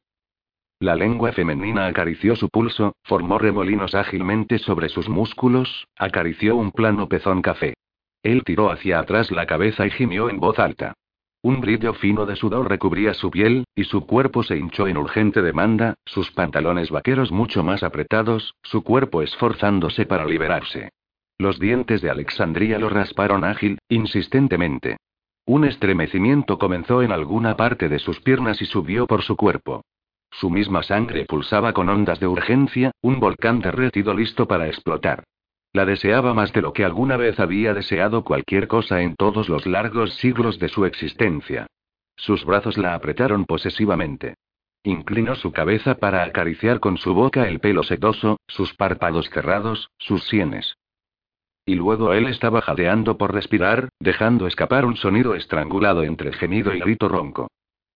La 0.81 0.97
lengua 0.97 1.33
femenina 1.33 1.87
acarició 1.87 2.37
su 2.37 2.49
pulso, 2.49 2.97
formó 3.05 3.39
remolinos 3.39 3.95
ágilmente 3.95 4.59
sobre 4.59 4.89
sus 4.89 5.11
músculos, 5.11 5.87
acarició 5.99 6.57
un 6.57 6.73
plano 6.73 7.07
pezón 7.07 7.43
café. 7.43 7.75
Él 8.23 8.45
tiró 8.45 8.71
hacia 8.71 8.99
atrás 8.99 9.31
la 9.31 9.45
cabeza 9.45 9.87
y 9.87 9.91
gimió 9.91 10.31
en 10.31 10.41
voz 10.41 10.59
alta. 10.59 10.95
Un 11.45 11.61
brillo 11.61 11.93
fino 11.95 12.25
de 12.25 12.37
sudor 12.37 12.69
recubría 12.69 13.15
su 13.15 13.29
piel, 13.31 13.65
y 13.75 13.83
su 13.83 14.07
cuerpo 14.07 14.45
se 14.45 14.57
hinchó 14.57 14.87
en 14.87 14.97
urgente 14.97 15.43
demanda, 15.43 15.95
sus 16.05 16.31
pantalones 16.31 16.91
vaqueros 16.91 17.33
mucho 17.33 17.65
más 17.65 17.83
apretados, 17.83 18.55
su 18.63 18.85
cuerpo 18.85 19.23
esforzándose 19.23 20.07
para 20.07 20.25
liberarse. 20.25 20.91
Los 21.39 21.59
dientes 21.59 22.01
de 22.01 22.11
Alexandría 22.11 22.79
lo 22.79 22.89
rasparon 22.89 23.43
ágil, 23.43 23.79
insistentemente. 23.89 24.99
Un 25.45 25.65
estremecimiento 25.65 26.59
comenzó 26.59 27.03
en 27.03 27.11
alguna 27.11 27.57
parte 27.57 27.89
de 27.89 27.99
sus 27.99 28.21
piernas 28.21 28.63
y 28.63 28.67
subió 28.67 29.09
por 29.09 29.23
su 29.23 29.35
cuerpo. 29.35 29.83
Su 30.31 30.49
misma 30.49 30.85
sangre 30.85 31.25
pulsaba 31.25 31.73
con 31.73 31.89
ondas 31.89 32.21
de 32.21 32.29
urgencia, 32.29 32.93
un 33.03 33.19
volcán 33.19 33.59
derretido 33.59 34.15
listo 34.15 34.47
para 34.47 34.69
explotar. 34.69 35.25
La 35.75 35.87
deseaba 35.87 36.35
más 36.35 36.53
de 36.53 36.61
lo 36.61 36.75
que 36.75 36.85
alguna 36.85 37.17
vez 37.17 37.41
había 37.41 37.73
deseado 37.73 38.25
cualquier 38.25 38.69
cosa 38.69 39.01
en 39.01 39.17
todos 39.17 39.49
los 39.49 39.67
largos 39.67 40.15
siglos 40.17 40.59
de 40.59 40.69
su 40.69 40.85
existencia. 40.85 41.67
Sus 42.15 42.45
brazos 42.45 42.77
la 42.77 42.95
apretaron 42.95 43.47
posesivamente. 43.47 44.35
Inclinó 44.85 45.35
su 45.35 45.51
cabeza 45.53 45.95
para 45.95 46.25
acariciar 46.25 46.79
con 46.79 46.99
su 46.99 47.15
boca 47.15 47.49
el 47.49 47.61
pelo 47.61 47.85
sedoso, 47.85 48.37
sus 48.49 48.75
párpados 48.75 49.31
cerrados, 49.31 49.89
sus 49.97 50.25
sienes. 50.25 50.77
Y 51.65 51.77
luego 51.77 52.13
él 52.13 52.27
estaba 52.27 52.61
jadeando 52.61 53.17
por 53.17 53.33
respirar, 53.33 53.89
dejando 54.01 54.47
escapar 54.47 54.85
un 54.85 54.97
sonido 54.97 55.35
estrangulado 55.35 56.03
entre 56.03 56.33
gemido 56.33 56.75
y 56.75 56.81
grito 56.81 57.09
ronco. 57.09 57.49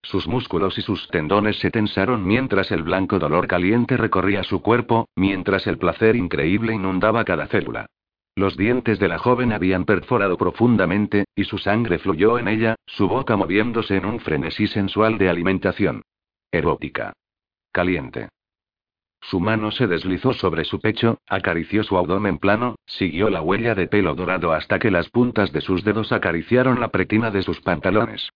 Sus 0.07 0.25
músculos 0.25 0.77
y 0.77 0.81
sus 0.83 1.05
tendones 1.09 1.59
se 1.59 1.69
tensaron 1.69 2.25
mientras 2.25 2.71
el 2.71 2.81
blanco 2.81 3.19
dolor 3.19 3.45
caliente 3.45 3.97
recorría 3.97 4.41
su 4.43 4.61
cuerpo, 4.61 5.09
mientras 5.17 5.67
el 5.67 5.77
placer 5.77 6.15
increíble 6.15 6.73
inundaba 6.73 7.25
cada 7.25 7.47
célula. 7.47 7.87
Los 8.33 8.55
dientes 8.55 8.99
de 8.99 9.09
la 9.09 9.17
joven 9.17 9.51
habían 9.51 9.83
perforado 9.83 10.37
profundamente, 10.37 11.25
y 11.35 11.43
su 11.43 11.57
sangre 11.57 11.99
fluyó 11.99 12.39
en 12.39 12.47
ella, 12.47 12.75
su 12.85 13.09
boca 13.09 13.35
moviéndose 13.35 13.97
en 13.97 14.05
un 14.05 14.21
frenesí 14.21 14.67
sensual 14.67 15.17
de 15.17 15.27
alimentación. 15.27 16.03
Erótica. 16.53 17.11
Caliente. 17.73 18.29
Su 19.19 19.41
mano 19.41 19.71
se 19.71 19.87
deslizó 19.87 20.31
sobre 20.31 20.63
su 20.63 20.79
pecho, 20.79 21.17
acarició 21.27 21.83
su 21.83 21.97
abdomen 21.97 22.37
plano, 22.37 22.77
siguió 22.85 23.29
la 23.29 23.41
huella 23.41 23.75
de 23.75 23.87
pelo 23.87 24.15
dorado 24.15 24.53
hasta 24.53 24.79
que 24.79 24.89
las 24.89 25.09
puntas 25.09 25.51
de 25.51 25.59
sus 25.59 25.83
dedos 25.83 26.13
acariciaron 26.13 26.79
la 26.79 26.91
pretina 26.91 27.29
de 27.29 27.41
sus 27.41 27.59
pantalones. 27.59 28.29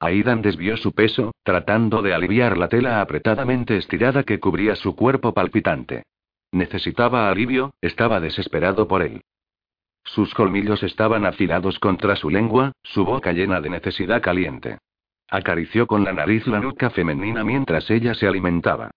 Aidan 0.00 0.42
desvió 0.42 0.76
su 0.76 0.92
peso, 0.92 1.32
tratando 1.42 2.02
de 2.02 2.14
aliviar 2.14 2.56
la 2.56 2.68
tela 2.68 3.00
apretadamente 3.00 3.76
estirada 3.76 4.22
que 4.22 4.38
cubría 4.38 4.76
su 4.76 4.94
cuerpo 4.94 5.34
palpitante. 5.34 6.04
Necesitaba 6.52 7.28
alivio, 7.28 7.74
estaba 7.80 8.20
desesperado 8.20 8.86
por 8.86 9.02
él. 9.02 9.22
Sus 10.04 10.32
colmillos 10.34 10.82
estaban 10.82 11.26
afilados 11.26 11.78
contra 11.78 12.16
su 12.16 12.30
lengua, 12.30 12.72
su 12.82 13.04
boca 13.04 13.32
llena 13.32 13.60
de 13.60 13.70
necesidad 13.70 14.22
caliente. 14.22 14.78
Acarició 15.28 15.86
con 15.86 16.04
la 16.04 16.12
nariz 16.12 16.46
la 16.46 16.60
nuca 16.60 16.90
femenina 16.90 17.44
mientras 17.44 17.90
ella 17.90 18.14
se 18.14 18.26
alimentaba. 18.26 18.90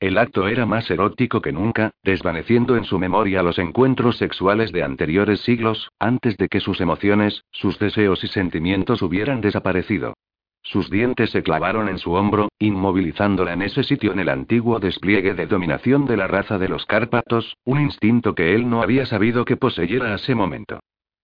El 0.00 0.18
acto 0.18 0.46
era 0.46 0.66
más 0.66 0.90
erótico 0.90 1.40
que 1.40 1.50
nunca, 1.50 1.92
desvaneciendo 2.02 2.76
en 2.76 2.84
su 2.84 2.98
memoria 2.98 3.42
los 3.42 3.58
encuentros 3.58 4.18
sexuales 4.18 4.70
de 4.70 4.82
anteriores 4.82 5.40
siglos, 5.40 5.90
antes 5.98 6.36
de 6.36 6.48
que 6.48 6.60
sus 6.60 6.80
emociones, 6.80 7.44
sus 7.50 7.78
deseos 7.78 8.22
y 8.22 8.28
sentimientos 8.28 9.02
hubieran 9.02 9.40
desaparecido. 9.40 10.14
Sus 10.62 10.90
dientes 10.90 11.30
se 11.30 11.42
clavaron 11.42 11.88
en 11.88 11.98
su 11.98 12.12
hombro, 12.12 12.48
inmovilizándola 12.58 13.52
en 13.54 13.62
ese 13.62 13.82
sitio 13.82 14.12
en 14.12 14.18
el 14.18 14.28
antiguo 14.28 14.80
despliegue 14.80 15.34
de 15.34 15.46
dominación 15.46 16.04
de 16.06 16.16
la 16.16 16.26
raza 16.26 16.58
de 16.58 16.68
los 16.68 16.84
Cárpatos, 16.84 17.56
un 17.64 17.80
instinto 17.80 18.34
que 18.34 18.54
él 18.54 18.68
no 18.68 18.82
había 18.82 19.06
sabido 19.06 19.44
que 19.44 19.56
poseyera 19.56 20.12
a 20.12 20.14
ese 20.16 20.34
momento. 20.34 20.80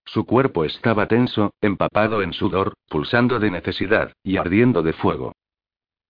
Su 0.06 0.24
cuerpo 0.26 0.64
estaba 0.64 1.06
tenso, 1.06 1.52
empapado 1.60 2.22
en 2.22 2.32
sudor, 2.32 2.74
pulsando 2.88 3.38
de 3.38 3.50
necesidad, 3.50 4.12
y 4.22 4.36
ardiendo 4.36 4.82
de 4.82 4.92
fuego. 4.92 5.32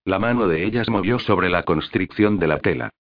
La 0.05 0.19
mano 0.19 0.47
de 0.47 0.65
ella 0.65 0.85
se 0.85 0.91
movió 0.91 1.19
sobre 1.19 1.49
la 1.49 1.63
constricción 1.63 2.39
de 2.39 2.47
la 2.47 2.59
tela. 2.59 2.91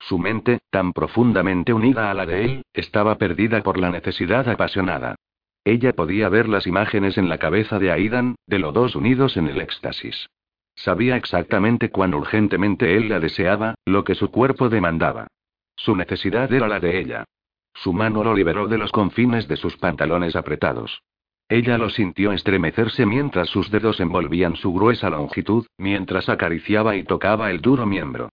Su 0.00 0.18
mente, 0.18 0.60
tan 0.70 0.92
profundamente 0.92 1.72
unida 1.72 2.10
a 2.10 2.14
la 2.14 2.26
de 2.26 2.44
él, 2.44 2.62
estaba 2.72 3.16
perdida 3.16 3.62
por 3.62 3.78
la 3.78 3.90
necesidad 3.90 4.48
apasionada. 4.48 5.16
Ella 5.64 5.94
podía 5.94 6.28
ver 6.28 6.48
las 6.48 6.66
imágenes 6.66 7.16
en 7.16 7.28
la 7.28 7.38
cabeza 7.38 7.78
de 7.78 7.90
Aidan, 7.90 8.36
de 8.46 8.58
los 8.58 8.74
dos 8.74 8.96
unidos 8.96 9.36
en 9.38 9.48
el 9.48 9.60
éxtasis. 9.60 10.28
Sabía 10.76 11.16
exactamente 11.16 11.90
cuán 11.90 12.14
urgentemente 12.14 12.96
él 12.96 13.08
la 13.08 13.20
deseaba, 13.20 13.76
lo 13.86 14.04
que 14.04 14.14
su 14.14 14.30
cuerpo 14.30 14.68
demandaba. 14.68 15.28
Su 15.76 15.96
necesidad 15.96 16.52
era 16.52 16.68
la 16.68 16.80
de 16.80 16.98
ella. 16.98 17.24
Su 17.72 17.92
mano 17.92 18.22
lo 18.22 18.34
liberó 18.34 18.68
de 18.68 18.78
los 18.78 18.92
confines 18.92 19.48
de 19.48 19.56
sus 19.56 19.76
pantalones 19.76 20.36
apretados. 20.36 21.02
Ella 21.48 21.78
lo 21.78 21.90
sintió 21.90 22.32
estremecerse 22.32 23.06
mientras 23.06 23.48
sus 23.48 23.70
dedos 23.70 24.00
envolvían 24.00 24.56
su 24.56 24.72
gruesa 24.72 25.10
longitud, 25.10 25.66
mientras 25.78 26.28
acariciaba 26.28 26.96
y 26.96 27.04
tocaba 27.04 27.50
el 27.50 27.60
duro 27.60 27.86
miembro. 27.86 28.30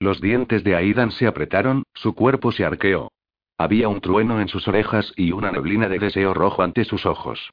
Los 0.00 0.20
dientes 0.20 0.64
de 0.64 0.74
Aidan 0.74 1.12
se 1.12 1.26
apretaron, 1.26 1.84
su 1.94 2.14
cuerpo 2.14 2.50
se 2.50 2.64
arqueó. 2.64 3.11
Había 3.58 3.88
un 3.88 4.00
trueno 4.00 4.40
en 4.40 4.48
sus 4.48 4.66
orejas 4.68 5.12
y 5.16 5.32
una 5.32 5.52
neblina 5.52 5.88
de 5.88 5.98
deseo 5.98 6.34
rojo 6.34 6.62
ante 6.62 6.84
sus 6.84 7.06
ojos. 7.06 7.50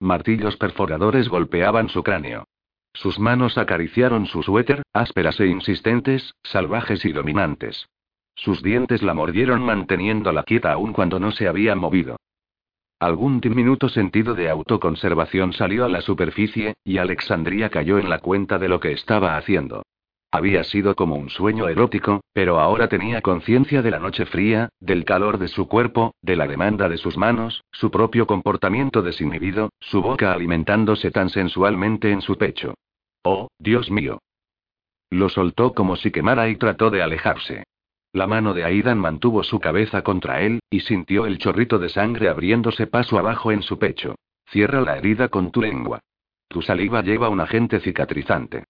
Martillos 0.00 0.56
perforadores 0.56 1.28
golpeaban 1.28 1.88
su 1.88 2.02
cráneo. 2.02 2.44
Sus 2.94 3.18
manos 3.18 3.56
acariciaron 3.56 4.26
su 4.26 4.42
suéter, 4.42 4.82
ásperas 4.92 5.38
e 5.40 5.46
insistentes, 5.46 6.34
salvajes 6.42 7.04
y 7.04 7.12
dominantes. 7.12 7.86
Sus 8.34 8.62
dientes 8.62 9.02
la 9.02 9.14
mordieron 9.14 9.62
manteniéndola 9.62 10.42
quieta 10.42 10.72
aún 10.72 10.92
cuando 10.92 11.20
no 11.20 11.32
se 11.32 11.48
había 11.48 11.74
movido. 11.74 12.16
Algún 12.98 13.40
diminuto 13.40 13.88
sentido 13.88 14.34
de 14.34 14.48
autoconservación 14.48 15.52
salió 15.52 15.84
a 15.84 15.88
la 15.88 16.02
superficie, 16.02 16.74
y 16.84 16.98
Alexandria 16.98 17.68
cayó 17.68 17.98
en 17.98 18.08
la 18.08 18.20
cuenta 18.20 18.58
de 18.58 18.68
lo 18.68 18.80
que 18.80 18.92
estaba 18.92 19.36
haciendo. 19.36 19.82
Había 20.34 20.64
sido 20.64 20.96
como 20.96 21.16
un 21.16 21.28
sueño 21.28 21.68
erótico, 21.68 22.22
pero 22.32 22.58
ahora 22.58 22.88
tenía 22.88 23.20
conciencia 23.20 23.82
de 23.82 23.90
la 23.90 23.98
noche 23.98 24.24
fría, 24.24 24.70
del 24.80 25.04
calor 25.04 25.36
de 25.36 25.46
su 25.46 25.68
cuerpo, 25.68 26.14
de 26.22 26.36
la 26.36 26.46
demanda 26.46 26.88
de 26.88 26.96
sus 26.96 27.18
manos, 27.18 27.62
su 27.70 27.90
propio 27.90 28.26
comportamiento 28.26 29.02
desinhibido, 29.02 29.68
su 29.78 30.00
boca 30.00 30.32
alimentándose 30.32 31.10
tan 31.10 31.28
sensualmente 31.28 32.10
en 32.10 32.22
su 32.22 32.38
pecho. 32.38 32.72
Oh, 33.22 33.48
Dios 33.58 33.90
mío. 33.90 34.20
Lo 35.10 35.28
soltó 35.28 35.74
como 35.74 35.96
si 35.96 36.10
quemara 36.10 36.48
y 36.48 36.56
trató 36.56 36.88
de 36.88 37.02
alejarse. 37.02 37.64
La 38.14 38.26
mano 38.26 38.54
de 38.54 38.64
Aidan 38.64 38.98
mantuvo 38.98 39.42
su 39.42 39.60
cabeza 39.60 40.00
contra 40.00 40.40
él, 40.40 40.60
y 40.70 40.80
sintió 40.80 41.26
el 41.26 41.36
chorrito 41.36 41.78
de 41.78 41.90
sangre 41.90 42.30
abriéndose 42.30 42.86
paso 42.86 43.18
abajo 43.18 43.52
en 43.52 43.60
su 43.60 43.78
pecho. 43.78 44.14
Cierra 44.46 44.80
la 44.80 44.96
herida 44.96 45.28
con 45.28 45.50
tu 45.50 45.60
lengua. 45.60 46.00
Tu 46.48 46.62
saliva 46.62 47.02
lleva 47.02 47.28
un 47.28 47.40
agente 47.40 47.80
cicatrizante. 47.80 48.64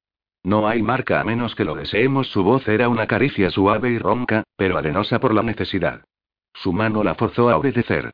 No 0.44 0.66
hay 0.66 0.82
marca 0.82 1.20
a 1.20 1.24
menos 1.24 1.54
que 1.54 1.64
lo 1.64 1.74
deseemos. 1.74 2.28
Su 2.28 2.42
voz 2.42 2.66
era 2.66 2.88
una 2.88 3.06
caricia 3.06 3.50
suave 3.50 3.90
y 3.90 3.98
ronca, 3.98 4.44
pero 4.56 4.76
arenosa 4.76 5.20
por 5.20 5.34
la 5.34 5.42
necesidad. 5.42 6.04
Su 6.54 6.72
mano 6.72 7.04
la 7.04 7.14
forzó 7.14 7.48
a 7.48 7.56
obedecer. 7.56 8.12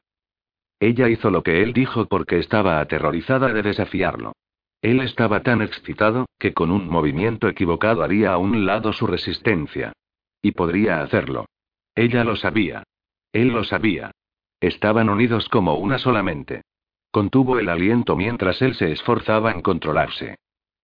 Ella 0.80 1.08
hizo 1.08 1.30
lo 1.30 1.42
que 1.42 1.62
él 1.62 1.72
dijo 1.72 2.06
porque 2.06 2.38
estaba 2.38 2.80
aterrorizada 2.80 3.52
de 3.52 3.62
desafiarlo. 3.62 4.32
Él 4.80 5.00
estaba 5.00 5.42
tan 5.42 5.60
excitado, 5.60 6.26
que 6.38 6.54
con 6.54 6.70
un 6.70 6.88
movimiento 6.88 7.48
equivocado 7.48 8.02
haría 8.02 8.32
a 8.32 8.38
un 8.38 8.64
lado 8.64 8.92
su 8.92 9.06
resistencia. 9.06 9.92
Y 10.40 10.52
podría 10.52 11.02
hacerlo. 11.02 11.46
Ella 11.96 12.22
lo 12.22 12.36
sabía. 12.36 12.84
Él 13.32 13.48
lo 13.48 13.64
sabía. 13.64 14.12
Estaban 14.60 15.08
unidos 15.08 15.48
como 15.48 15.74
una 15.74 15.98
solamente. 15.98 16.62
Contuvo 17.10 17.58
el 17.58 17.68
aliento 17.68 18.16
mientras 18.16 18.62
él 18.62 18.74
se 18.74 18.92
esforzaba 18.92 19.50
en 19.50 19.62
controlarse. 19.62 20.36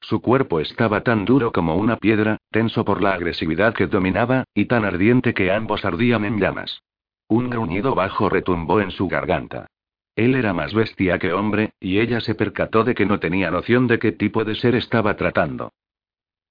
Su 0.08 0.20
cuerpo 0.20 0.60
estaba 0.60 1.00
tan 1.00 1.24
duro 1.24 1.50
como 1.50 1.76
una 1.76 1.96
piedra, 1.96 2.36
tenso 2.50 2.84
por 2.84 3.02
la 3.02 3.14
agresividad 3.14 3.72
que 3.72 3.86
dominaba, 3.86 4.44
y 4.52 4.66
tan 4.66 4.84
ardiente 4.84 5.32
que 5.32 5.50
ambos 5.50 5.82
ardían 5.86 6.26
en 6.26 6.38
llamas. 6.38 6.82
Un 7.26 7.48
gruñido 7.48 7.94
bajo 7.94 8.28
retumbó 8.28 8.82
en 8.82 8.90
su 8.90 9.08
garganta. 9.08 9.66
Él 10.14 10.34
era 10.34 10.52
más 10.52 10.74
bestia 10.74 11.18
que 11.18 11.32
hombre, 11.32 11.72
y 11.80 12.00
ella 12.00 12.20
se 12.20 12.34
percató 12.34 12.84
de 12.84 12.94
que 12.94 13.06
no 13.06 13.18
tenía 13.18 13.50
noción 13.50 13.86
de 13.86 13.98
qué 13.98 14.12
tipo 14.12 14.44
de 14.44 14.54
ser 14.56 14.74
estaba 14.74 15.16
tratando. 15.16 15.72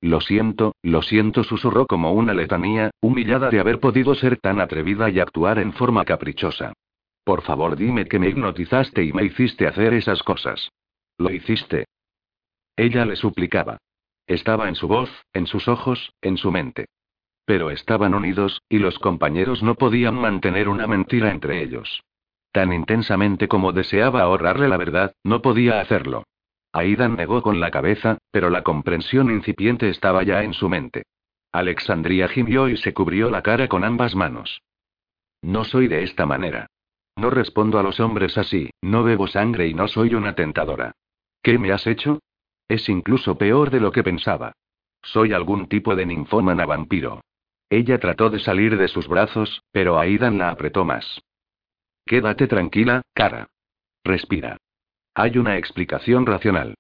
Lo 0.01 0.19
siento, 0.19 0.73
lo 0.81 1.03
siento, 1.03 1.43
susurró 1.43 1.85
como 1.85 2.11
una 2.11 2.33
letanía, 2.33 2.89
humillada 3.01 3.51
de 3.51 3.59
haber 3.59 3.79
podido 3.79 4.15
ser 4.15 4.37
tan 4.37 4.61
atrevida 4.61 5.11
y 5.11 5.19
actuar 5.19 5.59
en 5.59 5.73
forma 5.73 6.05
caprichosa. 6.05 6.73
Por 7.23 7.43
favor, 7.43 7.75
dime 7.75 8.05
que 8.05 8.17
me 8.17 8.29
hipnotizaste 8.29 9.03
y 9.03 9.13
me 9.13 9.23
hiciste 9.25 9.67
hacer 9.67 9.93
esas 9.93 10.23
cosas. 10.23 10.71
Lo 11.19 11.29
hiciste, 11.29 11.85
ella 12.75 13.05
le 13.05 13.15
suplicaba. 13.15 13.77
Estaba 14.27 14.69
en 14.69 14.75
su 14.75 14.87
voz, 14.87 15.09
en 15.33 15.47
sus 15.47 15.67
ojos, 15.67 16.13
en 16.21 16.37
su 16.37 16.51
mente. 16.51 16.85
Pero 17.45 17.71
estaban 17.71 18.13
unidos, 18.13 18.61
y 18.69 18.79
los 18.79 18.99
compañeros 18.99 19.63
no 19.63 19.75
podían 19.75 20.15
mantener 20.15 20.69
una 20.69 20.87
mentira 20.87 21.31
entre 21.31 21.61
ellos. 21.61 22.03
Tan 22.51 22.71
intensamente 22.71 23.47
como 23.47 23.73
deseaba 23.73 24.21
ahorrarle 24.21 24.67
la 24.69 24.77
verdad, 24.77 25.13
no 25.23 25.41
podía 25.41 25.81
hacerlo. 25.81 26.23
Aidan 26.71 27.15
negó 27.15 27.41
con 27.41 27.59
la 27.59 27.69
cabeza, 27.69 28.17
pero 28.31 28.49
la 28.49 28.63
comprensión 28.63 29.29
incipiente 29.29 29.89
estaba 29.89 30.23
ya 30.23 30.43
en 30.43 30.53
su 30.53 30.69
mente. 30.69 31.03
Alexandria 31.51 32.27
gimió 32.27 32.69
y 32.69 32.77
se 32.77 32.93
cubrió 32.93 33.29
la 33.29 33.43
cara 33.43 33.67
con 33.67 33.83
ambas 33.83 34.15
manos. 34.15 34.61
No 35.41 35.65
soy 35.65 35.87
de 35.87 36.03
esta 36.03 36.25
manera. 36.25 36.67
No 37.15 37.29
respondo 37.29 37.77
a 37.77 37.83
los 37.83 37.99
hombres 37.99 38.37
así, 38.37 38.71
no 38.81 39.03
bebo 39.03 39.27
sangre 39.27 39.67
y 39.67 39.73
no 39.73 39.87
soy 39.87 40.15
una 40.15 40.33
tentadora. 40.33 40.93
¿Qué 41.43 41.59
me 41.59 41.71
has 41.71 41.85
hecho? 41.85 42.19
Es 42.73 42.89
incluso 42.89 43.37
peor 43.37 43.69
de 43.69 43.79
lo 43.79 43.91
que 43.91 44.01
pensaba. 44.01 44.53
Soy 45.03 45.31
algún 45.31 45.67
tipo 45.67 45.95
de 45.95 46.07
ninfómana 46.07 46.65
vampiro. 46.65 47.21
Ella 47.69 47.99
trató 47.99 48.31
de 48.31 48.39
salir 48.39 48.77
de 48.77 48.87
sus 48.87 49.07
brazos, 49.07 49.61
pero 49.71 49.99
Aidan 49.99 50.39
la 50.39 50.49
apretó 50.49 50.83
más. 50.83 51.21
Quédate 52.03 52.47
tranquila, 52.47 53.03
cara. 53.13 53.47
Respira. 54.03 54.57
Hay 55.13 55.37
una 55.37 55.57
explicación 55.57 56.25
racional. 56.25 56.73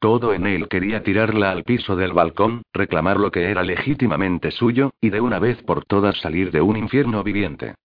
Todo 0.00 0.34
en 0.34 0.48
él 0.48 0.66
quería 0.66 1.04
tirarla 1.04 1.52
al 1.52 1.62
piso 1.62 1.94
del 1.94 2.12
balcón, 2.12 2.62
reclamar 2.72 3.20
lo 3.20 3.30
que 3.30 3.48
era 3.48 3.62
legítimamente 3.62 4.50
suyo, 4.50 4.94
y 5.00 5.10
de 5.10 5.20
una 5.20 5.38
vez 5.38 5.62
por 5.62 5.84
todas 5.84 6.18
salir 6.18 6.50
de 6.50 6.60
un 6.60 6.76
infierno 6.76 7.22
viviente. 7.22 7.76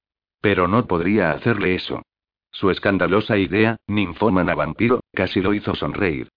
Pero 0.41 0.67
no 0.67 0.87
podría 0.87 1.33
hacerle 1.33 1.75
eso. 1.75 2.01
Su 2.49 2.71
escandalosa 2.71 3.37
idea, 3.37 3.77
ninfómana 3.85 4.55
vampiro, 4.55 5.01
casi 5.13 5.41
lo 5.41 5.53
hizo 5.53 5.75
sonreír. 5.75 6.27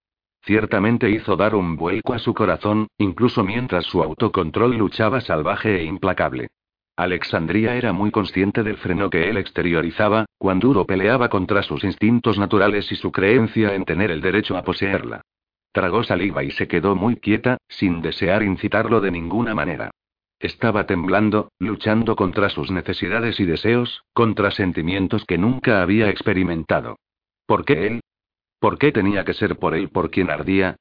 Ciertamente 0.45 1.09
hizo 1.09 1.37
dar 1.37 1.55
un 1.55 1.77
vuelco 1.77 2.13
a 2.13 2.19
su 2.19 2.35
corazón, 2.35 2.89
incluso 2.99 3.43
mientras 3.45 3.87
su 3.87 4.03
autocontrol 4.03 4.77
luchaba 4.77 5.23
salvaje 5.23 5.81
e 5.81 5.85
implacable. 5.85 6.49
Alexandria 6.97 7.75
era 7.77 7.95
muy 7.95 8.11
consciente 8.11 8.63
del 8.63 8.77
freno 8.77 9.09
que 9.09 9.31
él 9.31 9.39
exteriorizaba, 9.39 10.27
cuando 10.37 10.69
Duro 10.69 10.85
peleaba 10.85 11.31
contra 11.31 11.63
sus 11.63 11.83
instintos 11.83 12.39
naturales 12.39 12.93
y 12.93 12.97
su 12.97 13.11
creencia 13.11 13.75
en 13.75 13.85
tener 13.85 14.11
el 14.11 14.21
derecho 14.21 14.57
a 14.57 14.63
poseerla. 14.63 15.23
Tragó 15.73 16.05
saliva 16.05 16.45
y 16.45 16.51
se 16.51 16.69
quedó 16.69 16.95
muy 16.95 17.17
quieta, 17.17 17.57
sin 17.67 18.03
desear 18.03 18.43
incitarlo 18.43 19.01
de 19.01 19.11
ninguna 19.11 19.55
manera. 19.55 19.91
Estaba 20.39 20.85
temblando, 20.85 21.49
luchando 21.59 22.17
contra 22.17 22.51
sus 22.51 22.71
necesidades 22.71 23.41
y 23.41 23.47
deseos, 23.47 24.05
contra 24.13 24.51
sentimientos 24.51 25.25
que 25.25 25.39
nunca 25.39 25.81
había 25.81 26.11
experimentado. 26.11 26.99
¿Por 27.47 27.65
qué 27.65 27.87
él? 27.87 28.01
¿Por 28.65 28.79
qué 28.79 28.93
tenía 28.93 29.27
que 29.27 29.35
ser 29.35 29.59
por 29.59 29.75
él 29.75 29.91
por 29.91 30.11
quien 30.11 30.31
ardía? 30.31 30.77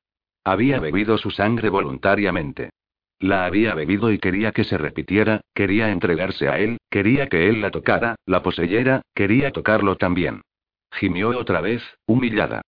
Había 0.45 0.79
bebido 0.79 1.17
su 1.17 1.31
sangre 1.31 1.67
voluntariamente. 1.67 2.69
La 3.19 3.43
había 3.43 3.75
bebido 3.75 4.09
y 4.09 4.19
quería 4.19 4.53
que 4.53 4.63
se 4.63 4.77
repitiera, 4.77 5.41
quería 5.53 5.91
entregarse 5.91 6.47
a 6.47 6.59
él, 6.59 6.77
quería 6.89 7.27
que 7.27 7.49
él 7.49 7.59
la 7.59 7.71
tocara, 7.71 8.15
la 8.25 8.41
poseyera, 8.41 9.01
quería 9.13 9.51
tocarlo 9.51 9.97
también. 9.97 10.43
Gimió 10.93 11.37
otra 11.37 11.59
vez, 11.59 11.83
humillada. 12.05 12.61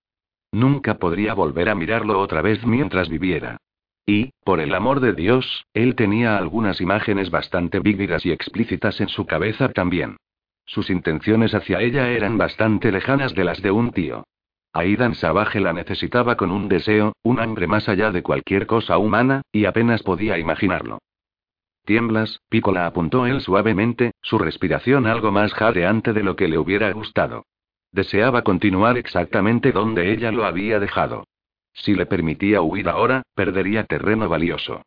Nunca 0.52 0.96
podría 0.96 1.34
volver 1.34 1.70
a 1.70 1.76
mirarlo 1.76 2.20
otra 2.20 2.42
vez 2.42 2.66
mientras 2.66 3.08
viviera. 3.08 3.56
Y, 4.06 4.32
por 4.44 4.60
el 4.60 4.76
amor 4.76 5.00
de 5.00 5.14
Dios, 5.14 5.64
él 5.74 5.96
tenía 5.96 6.38
algunas 6.38 6.82
imágenes 6.82 7.30
bastante 7.32 7.80
vívidas 7.80 8.26
y 8.26 8.34
explícitas 8.34 9.00
en 9.00 9.08
su 9.08 9.26
cabeza 9.26 9.70
también. 9.70 10.18
Sus 10.66 10.90
intenciones 10.90 11.54
hacia 11.54 11.80
ella 11.80 12.10
eran 12.10 12.38
bastante 12.38 12.92
lejanas 12.92 13.34
de 13.34 13.46
las 13.46 13.62
de 13.62 13.72
un 13.72 13.94
tío. 13.94 14.26
Aidan 14.76 15.16
Savage 15.16 15.62
la 15.62 15.72
necesitaba 15.72 16.36
con 16.36 16.52
un 16.52 16.68
deseo, 16.68 17.14
un 17.24 17.40
hambre 17.40 17.66
más 17.66 17.88
allá 17.88 18.12
de 18.12 18.22
cualquier 18.22 18.68
cosa 18.68 18.98
humana, 18.98 19.42
y 19.54 19.64
apenas 19.64 20.04
podía 20.04 20.38
imaginarlo. 20.38 21.00
Tiemblas, 21.86 22.42
Pico 22.50 22.74
la 22.74 22.86
apuntó 22.86 23.26
él 23.26 23.40
suavemente, 23.40 24.12
su 24.22 24.38
respiración 24.38 25.08
algo 25.08 25.32
más 25.32 25.54
jadeante 25.54 26.12
de 26.12 26.24
lo 26.24 26.36
que 26.36 26.50
le 26.50 26.58
hubiera 26.58 26.92
gustado. 26.92 27.46
Deseaba 27.94 28.42
continuar 28.42 28.98
exactamente 28.98 29.72
donde 29.72 30.12
ella 30.12 30.34
lo 30.34 30.44
había 30.44 30.78
dejado. 30.82 31.24
Si 31.72 31.96
le 31.96 32.06
permitía 32.06 32.62
huir 32.62 32.90
ahora, 32.90 33.24
perdería 33.34 33.86
terreno 33.86 34.28
valioso. 34.28 34.82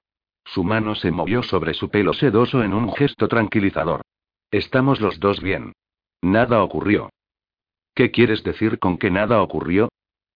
Su 0.45 0.65
mano 0.65 0.97
se 0.97 1.11
movió 1.11 1.43
sobre 1.43 1.73
su 1.73 1.89
pelo 1.89 2.13
sedoso 2.13 2.63
en 2.63 2.75
un 2.75 2.93
gesto 2.93 3.27
tranquilizador. 3.27 4.03
Estamos 4.51 5.01
los 5.01 5.19
dos 5.19 5.41
bien. 5.41 5.73
Nada 6.21 6.63
ocurrió. 6.63 7.09
¿Qué 7.99 8.13
quieres 8.13 8.45
decir 8.45 8.79
con 8.79 8.97
que 8.97 9.11
nada 9.11 9.43
ocurrió? 9.43 9.89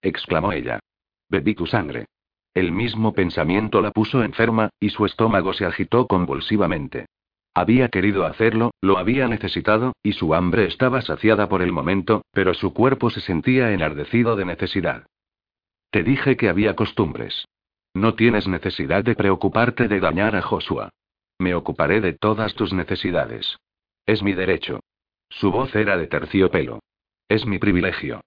exclamó 0.02 0.52
ella. 0.52 0.80
Bebí 1.28 1.54
tu 1.54 1.66
sangre. 1.66 2.06
El 2.54 2.72
mismo 2.72 3.12
pensamiento 3.12 3.80
la 3.80 3.92
puso 3.92 4.24
enferma, 4.24 4.70
y 4.80 4.90
su 4.90 5.06
estómago 5.06 5.52
se 5.52 5.64
agitó 5.64 6.08
convulsivamente. 6.08 7.06
Había 7.54 7.88
querido 7.88 8.26
hacerlo, 8.26 8.72
lo 8.80 8.98
había 8.98 9.28
necesitado, 9.28 9.92
y 10.02 10.14
su 10.14 10.34
hambre 10.34 10.64
estaba 10.64 11.02
saciada 11.02 11.48
por 11.48 11.62
el 11.62 11.70
momento, 11.70 12.22
pero 12.32 12.52
su 12.52 12.74
cuerpo 12.74 13.10
se 13.10 13.20
sentía 13.20 13.70
enardecido 13.70 14.34
de 14.34 14.44
necesidad. 14.44 15.06
Te 15.92 16.02
dije 16.02 16.36
que 16.36 16.48
había 16.48 16.74
costumbres. 16.74 17.46
No 17.94 18.16
tienes 18.16 18.48
necesidad 18.48 19.04
de 19.04 19.14
preocuparte 19.14 19.86
de 19.86 20.00
dañar 20.00 20.34
a 20.34 20.42
Joshua. 20.42 20.90
Me 21.38 21.54
ocuparé 21.54 22.00
de 22.00 22.12
todas 22.12 22.54
tus 22.54 22.72
necesidades. 22.72 23.56
Es 24.04 24.20
mi 24.20 24.32
derecho. 24.32 24.80
Su 25.28 25.52
voz 25.52 25.72
era 25.76 25.96
de 25.96 26.08
terciopelo. 26.08 26.80
Es 27.32 27.46
mi 27.46 27.58
privilegio. 27.58 28.20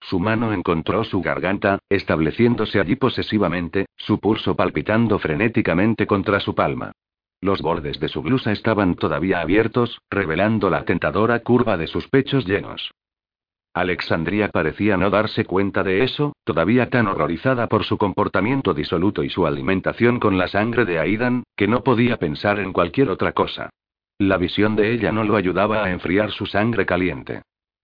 Su 0.00 0.20
mano 0.20 0.52
encontró 0.52 1.02
su 1.02 1.20
garganta, 1.20 1.80
estableciéndose 1.88 2.78
allí 2.78 2.94
posesivamente, 2.94 3.86
su 3.96 4.20
pulso 4.20 4.54
palpitando 4.54 5.18
frenéticamente 5.18 6.06
contra 6.06 6.38
su 6.38 6.54
palma. 6.54 6.92
Los 7.40 7.60
bordes 7.60 7.98
de 7.98 8.06
su 8.06 8.22
blusa 8.22 8.52
estaban 8.52 8.94
todavía 8.94 9.40
abiertos, 9.40 10.00
revelando 10.08 10.70
la 10.70 10.84
tentadora 10.84 11.40
curva 11.40 11.76
de 11.76 11.88
sus 11.88 12.06
pechos 12.06 12.46
llenos. 12.46 12.92
Alexandria 13.74 14.48
parecía 14.48 14.96
no 14.96 15.10
darse 15.10 15.44
cuenta 15.44 15.82
de 15.82 16.04
eso, 16.04 16.32
todavía 16.44 16.88
tan 16.88 17.08
horrorizada 17.08 17.66
por 17.66 17.82
su 17.82 17.98
comportamiento 17.98 18.74
disoluto 18.74 19.24
y 19.24 19.28
su 19.28 19.44
alimentación 19.44 20.20
con 20.20 20.38
la 20.38 20.46
sangre 20.46 20.84
de 20.84 21.00
Aidan, 21.00 21.42
que 21.56 21.66
no 21.66 21.82
podía 21.82 22.16
pensar 22.16 22.60
en 22.60 22.72
cualquier 22.72 23.10
otra 23.10 23.32
cosa. 23.32 23.70
La 24.18 24.36
visión 24.36 24.76
de 24.76 24.92
ella 24.92 25.10
no 25.10 25.24
lo 25.24 25.34
ayudaba 25.34 25.82
a 25.82 25.90
enfriar 25.90 26.30
su 26.30 26.46
sangre 26.46 26.86
caliente. 26.86 27.42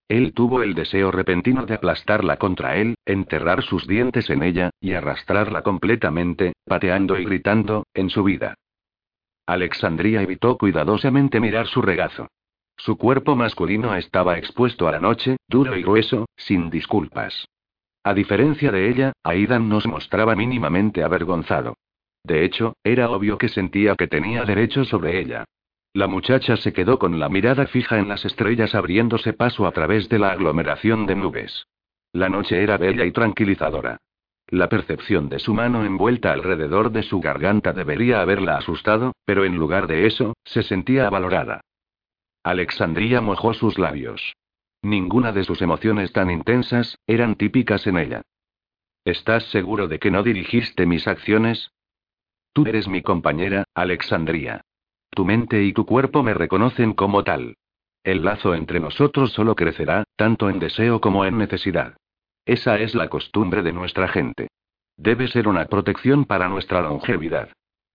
Él 0.09 0.33
tuvo 0.33 0.63
el 0.63 0.73
deseo 0.73 1.11
repentino 1.11 1.67
de 1.67 1.75
aplastarla 1.75 2.37
contra 2.37 2.77
él, 2.77 2.95
enterrar 3.05 3.61
sus 3.61 3.85
dientes 3.85 4.31
en 4.31 4.41
ella, 4.41 4.71
y 4.81 4.93
arrastrarla 4.93 5.61
completamente, 5.61 6.53
pateando 6.65 7.19
y 7.19 7.25
gritando, 7.25 7.85
en 7.93 8.09
su 8.09 8.23
vida. 8.23 8.55
Alexandria 9.45 10.23
evitó 10.23 10.57
cuidadosamente 10.57 11.39
mirar 11.39 11.67
su 11.67 11.83
regazo. 11.83 12.27
Su 12.75 12.97
cuerpo 12.97 13.35
masculino 13.35 13.95
estaba 13.95 14.39
expuesto 14.39 14.87
a 14.87 14.91
la 14.91 14.99
noche, 14.99 15.37
duro 15.47 15.77
y 15.77 15.83
grueso, 15.83 16.27
sin 16.35 16.71
disculpas. 16.71 17.45
A 18.03 18.13
diferencia 18.15 18.71
de 18.71 18.89
ella, 18.89 19.13
Aidan 19.23 19.69
no 19.69 19.79
se 19.79 19.89
mostraba 19.89 20.35
mínimamente 20.35 21.03
avergonzado. 21.03 21.75
De 22.23 22.45
hecho, 22.45 22.73
era 22.83 23.11
obvio 23.11 23.37
que 23.37 23.49
sentía 23.49 23.95
que 23.95 24.07
tenía 24.07 24.43
derecho 24.43 24.85
sobre 24.85 25.19
ella. 25.19 25.45
La 25.93 26.07
muchacha 26.07 26.55
se 26.57 26.71
quedó 26.71 26.99
con 26.99 27.19
la 27.19 27.29
mirada 27.29 27.65
fija 27.65 27.97
en 27.97 28.07
las 28.07 28.23
estrellas 28.23 28.75
abriéndose 28.75 29.33
paso 29.33 29.65
a 29.65 29.71
través 29.71 30.07
de 30.07 30.19
la 30.19 30.31
aglomeración 30.31 31.07
de 31.07 31.15
nubes. 31.15 31.67
La 32.13 32.29
noche 32.29 32.61
era 32.61 32.77
bella 32.77 33.05
y 33.05 33.11
tranquilizadora. 33.11 33.97
La 34.47 34.69
percepción 34.69 35.29
de 35.29 35.39
su 35.39 35.53
mano 35.53 35.85
envuelta 35.85 36.31
alrededor 36.31 36.91
de 36.91 37.03
su 37.03 37.19
garganta 37.19 37.73
debería 37.73 38.21
haberla 38.21 38.57
asustado, 38.57 39.13
pero 39.25 39.45
en 39.45 39.57
lugar 39.57 39.87
de 39.87 40.05
eso, 40.07 40.33
se 40.43 40.63
sentía 40.63 41.09
valorada. 41.09 41.61
Alexandria 42.43 43.21
mojó 43.21 43.53
sus 43.53 43.77
labios. 43.77 44.33
Ninguna 44.81 45.31
de 45.33 45.43
sus 45.43 45.61
emociones 45.61 46.13
tan 46.13 46.31
intensas, 46.31 46.97
eran 47.05 47.35
típicas 47.35 47.85
en 47.85 47.97
ella. 47.97 48.21
¿Estás 49.05 49.43
seguro 49.51 49.87
de 49.87 49.99
que 49.99 50.11
no 50.11 50.23
dirigiste 50.23 50.85
mis 50.85 51.07
acciones? 51.07 51.71
Tú 52.53 52.65
eres 52.65 52.87
mi 52.87 53.01
compañera, 53.01 53.65
Alexandria. 53.73 54.65
Tu 55.11 55.25
mente 55.25 55.63
y 55.63 55.73
tu 55.73 55.85
cuerpo 55.85 56.23
me 56.23 56.33
reconocen 56.33 56.93
como 56.93 57.23
tal. 57.23 57.55
El 58.03 58.23
lazo 58.23 58.55
entre 58.55 58.79
nosotros 58.79 59.31
solo 59.33 59.55
crecerá, 59.55 60.03
tanto 60.15 60.49
en 60.49 60.59
deseo 60.59 61.01
como 61.01 61.25
en 61.25 61.37
necesidad. 61.37 61.97
Esa 62.45 62.79
es 62.79 62.95
la 62.95 63.09
costumbre 63.09 63.61
de 63.61 63.73
nuestra 63.73 64.07
gente. 64.07 64.47
Debe 64.97 65.27
ser 65.27 65.47
una 65.47 65.65
protección 65.65 66.25
para 66.25 66.49
nuestra 66.49 66.81
longevidad. 66.81 67.49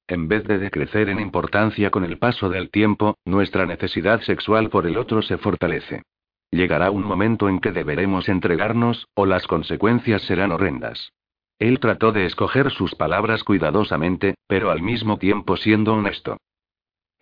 En 0.06 0.28
vez 0.28 0.44
de 0.44 0.58
decrecer 0.58 1.08
en 1.08 1.18
importancia 1.18 1.90
con 1.90 2.04
el 2.04 2.18
paso 2.18 2.50
del 2.50 2.70
tiempo, 2.70 3.16
nuestra 3.24 3.64
necesidad 3.64 4.20
sexual 4.20 4.68
por 4.68 4.86
el 4.86 4.98
otro 4.98 5.22
se 5.22 5.38
fortalece. 5.38 6.02
Llegará 6.50 6.90
un 6.90 7.02
momento 7.02 7.48
en 7.48 7.58
que 7.58 7.72
deberemos 7.72 8.28
entregarnos, 8.28 9.08
o 9.14 9.26
las 9.26 9.46
consecuencias 9.46 10.22
serán 10.22 10.52
horrendas. 10.52 11.10
Él 11.58 11.80
trató 11.80 12.12
de 12.12 12.26
escoger 12.26 12.70
sus 12.70 12.94
palabras 12.94 13.44
cuidadosamente, 13.44 14.34
pero 14.46 14.70
al 14.70 14.82
mismo 14.82 15.18
tiempo 15.18 15.56
siendo 15.56 15.94
honesto. 15.94 16.36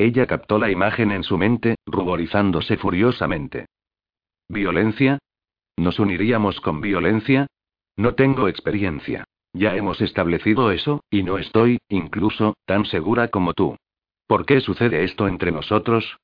Ella 0.03 0.27
captó 0.27 0.59
la 0.59 0.69
imagen 0.69 1.13
en 1.13 1.23
su 1.23 1.39
mente, 1.39 1.77
ruborizándose 1.87 2.77
furiosamente. 2.77 3.67
¿Violencia? 4.49 5.21
¿Nos 5.77 6.01
uniríamos 6.01 6.61
con 6.61 6.81
violencia? 6.81 7.47
No 7.97 8.17
tengo 8.17 8.49
experiencia. 8.49 9.23
Ya 9.53 9.77
hemos 9.77 10.01
establecido 10.01 10.73
eso, 10.73 11.05
y 11.09 11.23
no 11.23 11.39
estoy, 11.39 11.79
incluso, 11.89 12.55
tan 12.65 12.85
segura 12.85 13.29
como 13.29 13.55
tú. 13.55 13.77
¿Por 14.27 14.45
qué 14.45 14.61
sucede 14.61 15.05
esto 15.05 15.29
entre 15.29 15.53
nosotros? 15.53 16.19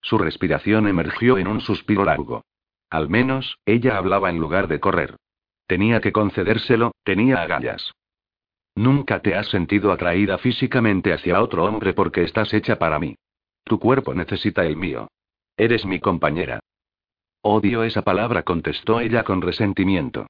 Su 0.00 0.16
respiración 0.16 0.88
emergió 0.88 1.36
en 1.36 1.48
un 1.48 1.60
suspiro 1.60 2.06
largo. 2.06 2.40
Al 2.88 3.10
menos, 3.10 3.58
ella 3.66 3.98
hablaba 3.98 4.30
en 4.30 4.38
lugar 4.38 4.66
de 4.66 4.80
correr. 4.80 5.16
Tenía 5.66 6.00
que 6.00 6.12
concedérselo, 6.12 6.92
tenía 7.04 7.42
agallas. 7.42 7.92
Nunca 8.76 9.20
te 9.20 9.36
has 9.36 9.48
sentido 9.48 9.92
atraída 9.92 10.38
físicamente 10.38 11.12
hacia 11.12 11.40
otro 11.40 11.64
hombre 11.64 11.94
porque 11.94 12.22
estás 12.22 12.52
hecha 12.52 12.76
para 12.76 12.98
mí. 12.98 13.16
Tu 13.64 13.78
cuerpo 13.78 14.14
necesita 14.14 14.66
el 14.66 14.76
mío. 14.76 15.08
Eres 15.56 15.86
mi 15.86 16.00
compañera. 16.00 16.60
Odio 17.40 17.84
esa 17.84 18.02
palabra, 18.02 18.42
contestó 18.42 19.00
ella 19.00 19.22
con 19.22 19.42
resentimiento. 19.42 20.26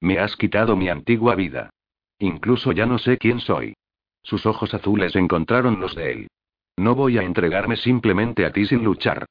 Me 0.00 0.18
has 0.18 0.36
quitado 0.36 0.76
mi 0.76 0.88
antigua 0.88 1.34
vida. 1.34 1.70
Incluso 2.18 2.72
ya 2.72 2.86
no 2.86 2.98
sé 2.98 3.18
quién 3.18 3.40
soy. 3.40 3.74
Sus 4.22 4.46
ojos 4.46 4.72
azules 4.74 5.16
encontraron 5.16 5.80
los 5.80 5.94
de 5.94 6.12
él. 6.12 6.28
No 6.76 6.94
voy 6.94 7.18
a 7.18 7.22
entregarme 7.22 7.76
simplemente 7.76 8.46
a 8.46 8.52
ti 8.52 8.66
sin 8.66 8.84
luchar. 8.84 9.26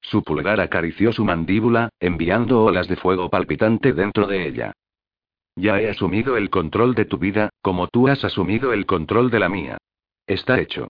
Su 0.00 0.22
pulgar 0.22 0.60
acarició 0.60 1.12
su 1.12 1.24
mandíbula, 1.24 1.90
enviando 1.98 2.62
olas 2.62 2.88
de 2.88 2.96
fuego 2.96 3.28
palpitante 3.28 3.92
dentro 3.92 4.26
de 4.26 4.46
ella. 4.46 4.72
Ya 5.56 5.80
he 5.80 5.90
asumido 5.90 6.36
el 6.36 6.50
control 6.50 6.94
de 6.94 7.04
tu 7.04 7.18
vida, 7.18 7.50
como 7.62 7.88
tú 7.88 8.08
has 8.08 8.24
asumido 8.24 8.72
el 8.72 8.86
control 8.86 9.30
de 9.30 9.38
la 9.40 9.48
mía. 9.48 9.78
Está 10.26 10.60
hecho. 10.60 10.88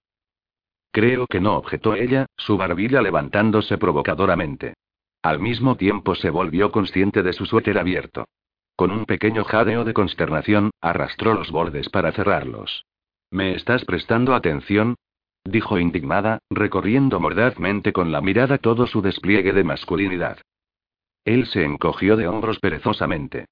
Creo 0.92 1.26
que 1.26 1.40
no 1.40 1.56
objetó 1.56 1.94
ella, 1.94 2.26
su 2.36 2.56
barbilla 2.56 3.00
levantándose 3.00 3.78
provocadoramente. 3.78 4.74
Al 5.22 5.38
mismo 5.38 5.76
tiempo 5.76 6.14
se 6.14 6.30
volvió 6.30 6.72
consciente 6.72 7.22
de 7.22 7.32
su 7.32 7.46
suéter 7.46 7.78
abierto. 7.78 8.26
Con 8.74 8.90
un 8.90 9.04
pequeño 9.04 9.44
jadeo 9.44 9.84
de 9.84 9.92
consternación, 9.92 10.70
arrastró 10.80 11.34
los 11.34 11.50
bordes 11.50 11.88
para 11.90 12.12
cerrarlos. 12.12 12.86
¿Me 13.30 13.54
estás 13.54 13.84
prestando 13.84 14.34
atención? 14.34 14.96
dijo 15.44 15.78
indignada, 15.78 16.38
recorriendo 16.50 17.20
mordazmente 17.20 17.92
con 17.92 18.12
la 18.12 18.20
mirada 18.20 18.58
todo 18.58 18.86
su 18.86 19.02
despliegue 19.02 19.52
de 19.52 19.64
masculinidad. 19.64 20.38
Él 21.24 21.46
se 21.46 21.64
encogió 21.64 22.16
de 22.16 22.26
hombros 22.26 22.58
perezosamente. 22.58 23.46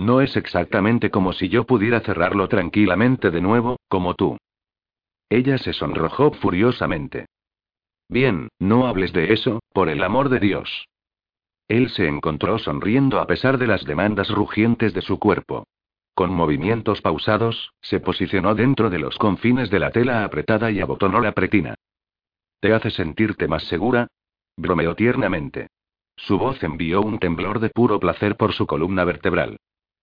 No 0.00 0.22
es 0.22 0.34
exactamente 0.34 1.10
como 1.10 1.34
si 1.34 1.50
yo 1.50 1.64
pudiera 1.64 2.00
cerrarlo 2.00 2.48
tranquilamente 2.48 3.30
de 3.30 3.42
nuevo, 3.42 3.76
como 3.86 4.14
tú. 4.14 4.38
Ella 5.28 5.58
se 5.58 5.74
sonrojó 5.74 6.32
furiosamente. 6.32 7.26
Bien, 8.08 8.48
no 8.58 8.86
hables 8.86 9.12
de 9.12 9.34
eso, 9.34 9.60
por 9.74 9.90
el 9.90 10.02
amor 10.02 10.30
de 10.30 10.40
Dios. 10.40 10.86
Él 11.68 11.90
se 11.90 12.08
encontró 12.08 12.58
sonriendo 12.58 13.20
a 13.20 13.26
pesar 13.26 13.58
de 13.58 13.66
las 13.66 13.84
demandas 13.84 14.30
rugientes 14.30 14.94
de 14.94 15.02
su 15.02 15.18
cuerpo. 15.18 15.66
Con 16.14 16.32
movimientos 16.32 17.02
pausados, 17.02 17.74
se 17.82 18.00
posicionó 18.00 18.54
dentro 18.54 18.88
de 18.88 19.00
los 19.00 19.18
confines 19.18 19.68
de 19.68 19.80
la 19.80 19.90
tela 19.90 20.24
apretada 20.24 20.70
y 20.70 20.80
abotonó 20.80 21.20
la 21.20 21.32
pretina. 21.32 21.74
¿Te 22.60 22.72
hace 22.72 22.90
sentirte 22.90 23.48
más 23.48 23.64
segura? 23.64 24.06
bromeó 24.56 24.94
tiernamente. 24.94 25.68
Su 26.16 26.38
voz 26.38 26.62
envió 26.62 27.02
un 27.02 27.18
temblor 27.18 27.60
de 27.60 27.68
puro 27.68 28.00
placer 28.00 28.38
por 28.38 28.54
su 28.54 28.66
columna 28.66 29.04
vertebral. 29.04 29.58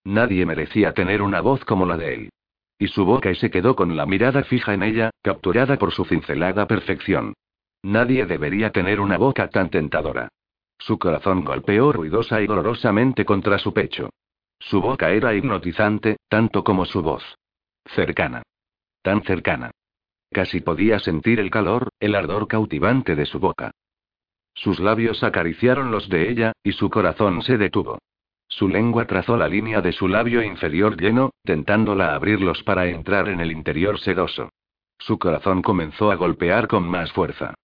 Nadie 0.08 0.46
merecía 0.46 0.94
tener 0.94 1.20
una 1.20 1.42
voz 1.42 1.66
como 1.66 1.84
la 1.84 1.98
de 1.98 2.14
él. 2.14 2.30
y 2.78 2.88
su 2.88 3.04
boca 3.04 3.30
y 3.30 3.34
se 3.34 3.50
quedó 3.50 3.76
con 3.76 3.94
la 3.94 4.06
mirada 4.06 4.42
fija 4.44 4.72
en 4.72 4.82
ella, 4.82 5.10
capturada 5.20 5.76
por 5.76 5.92
su 5.92 6.06
cincelada 6.06 6.66
perfección. 6.66 7.34
Nadie 7.82 8.24
debería 8.24 8.70
tener 8.70 9.00
una 9.00 9.18
boca 9.18 9.50
tan 9.50 9.68
tentadora. 9.68 10.28
Su 10.78 10.98
corazón 10.98 11.44
golpeó 11.44 11.92
ruidosa 11.92 12.40
y 12.40 12.46
dolorosamente 12.46 13.26
contra 13.26 13.58
su 13.58 13.74
pecho. 13.74 14.08
Su 14.58 14.80
boca 14.80 15.10
era 15.10 15.34
hipnotizante, 15.34 16.16
tanto 16.28 16.64
como 16.64 16.86
su 16.86 17.02
voz. 17.02 17.24
Cercana. 17.84 18.42
Tan 19.02 19.22
cercana. 19.24 19.72
Casi 20.30 20.60
podía 20.60 21.00
sentir 21.00 21.38
el 21.38 21.50
calor, 21.50 21.90
el 22.00 22.14
ardor 22.14 22.48
cautivante 22.48 23.14
de 23.14 23.26
su 23.26 23.40
boca. 23.40 23.72
Sus 24.54 24.80
labios 24.80 25.22
acariciaron 25.22 25.90
los 25.90 26.08
de 26.08 26.30
ella, 26.30 26.52
y 26.62 26.72
su 26.72 26.88
corazón 26.88 27.42
se 27.42 27.58
detuvo. 27.58 27.98
Su 28.48 28.68
lengua 28.68 29.06
trazó 29.06 29.36
la 29.36 29.46
línea 29.46 29.80
de 29.82 29.92
su 29.92 30.08
labio 30.08 30.42
inferior 30.42 31.00
lleno, 31.00 31.30
tentándola 31.44 32.14
abrirlos 32.14 32.62
para 32.62 32.86
entrar 32.86 33.28
en 33.28 33.40
el 33.40 33.52
interior 33.52 34.00
sedoso. 34.00 34.50
Su 34.98 35.18
corazón 35.18 35.62
comenzó 35.62 36.10
a 36.10 36.16
golpear 36.16 36.66
con 36.66 36.88
más 36.88 37.12
fuerza. 37.12 37.54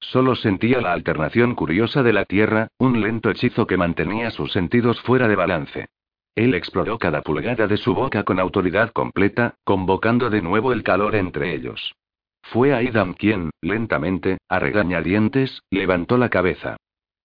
Solo 0.00 0.36
sentía 0.36 0.80
la 0.80 0.92
alternación 0.92 1.54
curiosa 1.54 2.02
de 2.02 2.12
la 2.12 2.26
tierra, 2.26 2.68
un 2.78 3.00
lento 3.00 3.30
hechizo 3.30 3.66
que 3.66 3.78
mantenía 3.78 4.30
sus 4.30 4.52
sentidos 4.52 5.00
fuera 5.00 5.28
de 5.28 5.36
balance. 5.36 5.86
Él 6.34 6.54
exploró 6.54 6.98
cada 6.98 7.22
pulgada 7.22 7.66
de 7.66 7.76
su 7.76 7.94
boca 7.94 8.22
con 8.24 8.38
autoridad 8.38 8.90
completa, 8.90 9.54
convocando 9.64 10.30
de 10.30 10.42
nuevo 10.42 10.72
el 10.72 10.82
calor 10.82 11.14
entre 11.14 11.54
ellos. 11.54 11.94
Fue 12.42 12.74
Aidan 12.74 13.14
quien, 13.14 13.50
lentamente, 13.62 14.38
a 14.48 14.58
regañadientes, 14.58 15.62
levantó 15.70 16.18
la 16.18 16.28
cabeza. 16.28 16.76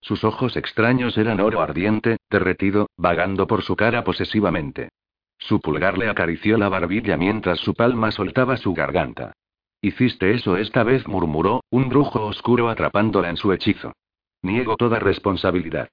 Sus 0.01 0.23
ojos 0.23 0.55
extraños 0.55 1.17
eran 1.17 1.41
oro 1.41 1.61
ardiente, 1.61 2.17
derretido, 2.29 2.87
vagando 2.97 3.47
por 3.47 3.63
su 3.63 3.75
cara 3.75 4.03
posesivamente. 4.03 4.89
Su 5.37 5.61
pulgar 5.61 5.97
le 5.97 6.09
acarició 6.09 6.57
la 6.57 6.69
barbilla 6.69 7.17
mientras 7.17 7.59
su 7.59 7.73
palma 7.73 8.11
soltaba 8.11 8.57
su 8.57 8.73
garganta. 8.73 9.33
Hiciste 9.81 10.33
eso 10.33 10.57
esta 10.57 10.83
vez, 10.83 11.07
murmuró, 11.07 11.63
un 11.69 11.87
brujo 11.87 12.25
oscuro 12.25 12.69
atrapándola 12.69 13.29
en 13.29 13.37
su 13.37 13.53
hechizo. 13.53 13.93
Niego 14.41 14.75
toda 14.75 14.99
responsabilidad. 14.99 15.89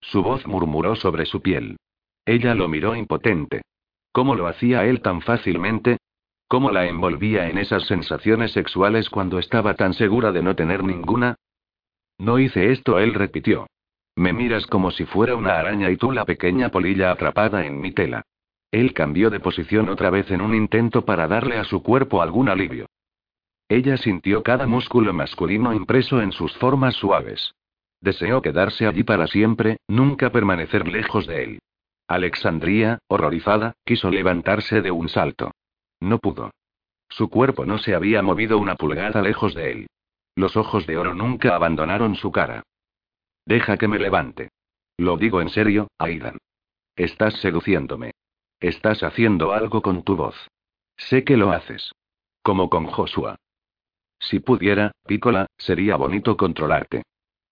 Su 0.00 0.22
voz 0.22 0.46
murmuró 0.46 0.94
sobre 0.94 1.24
su 1.26 1.40
piel. 1.40 1.76
Ella 2.24 2.54
lo 2.54 2.68
miró 2.68 2.94
impotente. 2.94 3.62
¿Cómo 4.12 4.34
lo 4.34 4.46
hacía 4.46 4.84
él 4.84 5.00
tan 5.00 5.22
fácilmente? 5.22 5.98
¿Cómo 6.46 6.70
la 6.70 6.86
envolvía 6.86 7.48
en 7.48 7.58
esas 7.58 7.86
sensaciones 7.86 8.52
sexuales 8.52 9.10
cuando 9.10 9.38
estaba 9.38 9.74
tan 9.74 9.94
segura 9.94 10.32
de 10.32 10.42
no 10.42 10.54
tener 10.54 10.82
ninguna? 10.84 11.36
No 12.18 12.38
hice 12.38 12.72
esto, 12.72 12.98
él 12.98 13.14
repitió. 13.14 13.66
Me 14.18 14.32
miras 14.32 14.66
como 14.66 14.90
si 14.90 15.04
fuera 15.04 15.36
una 15.36 15.60
araña 15.60 15.92
y 15.92 15.96
tú 15.96 16.10
la 16.10 16.24
pequeña 16.24 16.70
polilla 16.70 17.12
atrapada 17.12 17.64
en 17.64 17.80
mi 17.80 17.92
tela. 17.92 18.22
Él 18.72 18.92
cambió 18.92 19.30
de 19.30 19.38
posición 19.38 19.88
otra 19.88 20.10
vez 20.10 20.28
en 20.32 20.40
un 20.40 20.56
intento 20.56 21.04
para 21.04 21.28
darle 21.28 21.56
a 21.56 21.62
su 21.62 21.84
cuerpo 21.84 22.20
algún 22.20 22.48
alivio. 22.48 22.86
Ella 23.68 23.96
sintió 23.96 24.42
cada 24.42 24.66
músculo 24.66 25.12
masculino 25.12 25.72
impreso 25.72 26.20
en 26.20 26.32
sus 26.32 26.52
formas 26.56 26.96
suaves. 26.96 27.54
Deseó 28.00 28.42
quedarse 28.42 28.88
allí 28.88 29.04
para 29.04 29.28
siempre, 29.28 29.76
nunca 29.86 30.30
permanecer 30.30 30.88
lejos 30.88 31.28
de 31.28 31.44
él. 31.44 31.58
Alexandría, 32.08 32.98
horrorizada, 33.06 33.74
quiso 33.84 34.10
levantarse 34.10 34.82
de 34.82 34.90
un 34.90 35.08
salto. 35.08 35.52
No 36.00 36.18
pudo. 36.18 36.50
Su 37.08 37.30
cuerpo 37.30 37.64
no 37.66 37.78
se 37.78 37.94
había 37.94 38.20
movido 38.22 38.58
una 38.58 38.74
pulgada 38.74 39.22
lejos 39.22 39.54
de 39.54 39.70
él. 39.70 39.86
Los 40.34 40.56
ojos 40.56 40.88
de 40.88 40.98
oro 40.98 41.14
nunca 41.14 41.54
abandonaron 41.54 42.16
su 42.16 42.32
cara. 42.32 42.64
Deja 43.48 43.78
que 43.78 43.88
me 43.88 43.98
levante. 43.98 44.50
Lo 44.98 45.16
digo 45.16 45.40
en 45.40 45.48
serio, 45.48 45.88
Aidan. 45.98 46.36
Estás 46.94 47.32
seduciéndome. 47.40 48.10
Estás 48.60 49.02
haciendo 49.02 49.54
algo 49.54 49.80
con 49.80 50.02
tu 50.02 50.16
voz. 50.16 50.36
Sé 50.98 51.24
que 51.24 51.38
lo 51.38 51.50
haces. 51.50 51.92
Como 52.42 52.68
con 52.68 52.84
Joshua. 52.84 53.36
Si 54.20 54.40
pudiera, 54.40 54.92
Pícola, 55.06 55.46
sería 55.56 55.96
bonito 55.96 56.36
controlarte. 56.36 57.04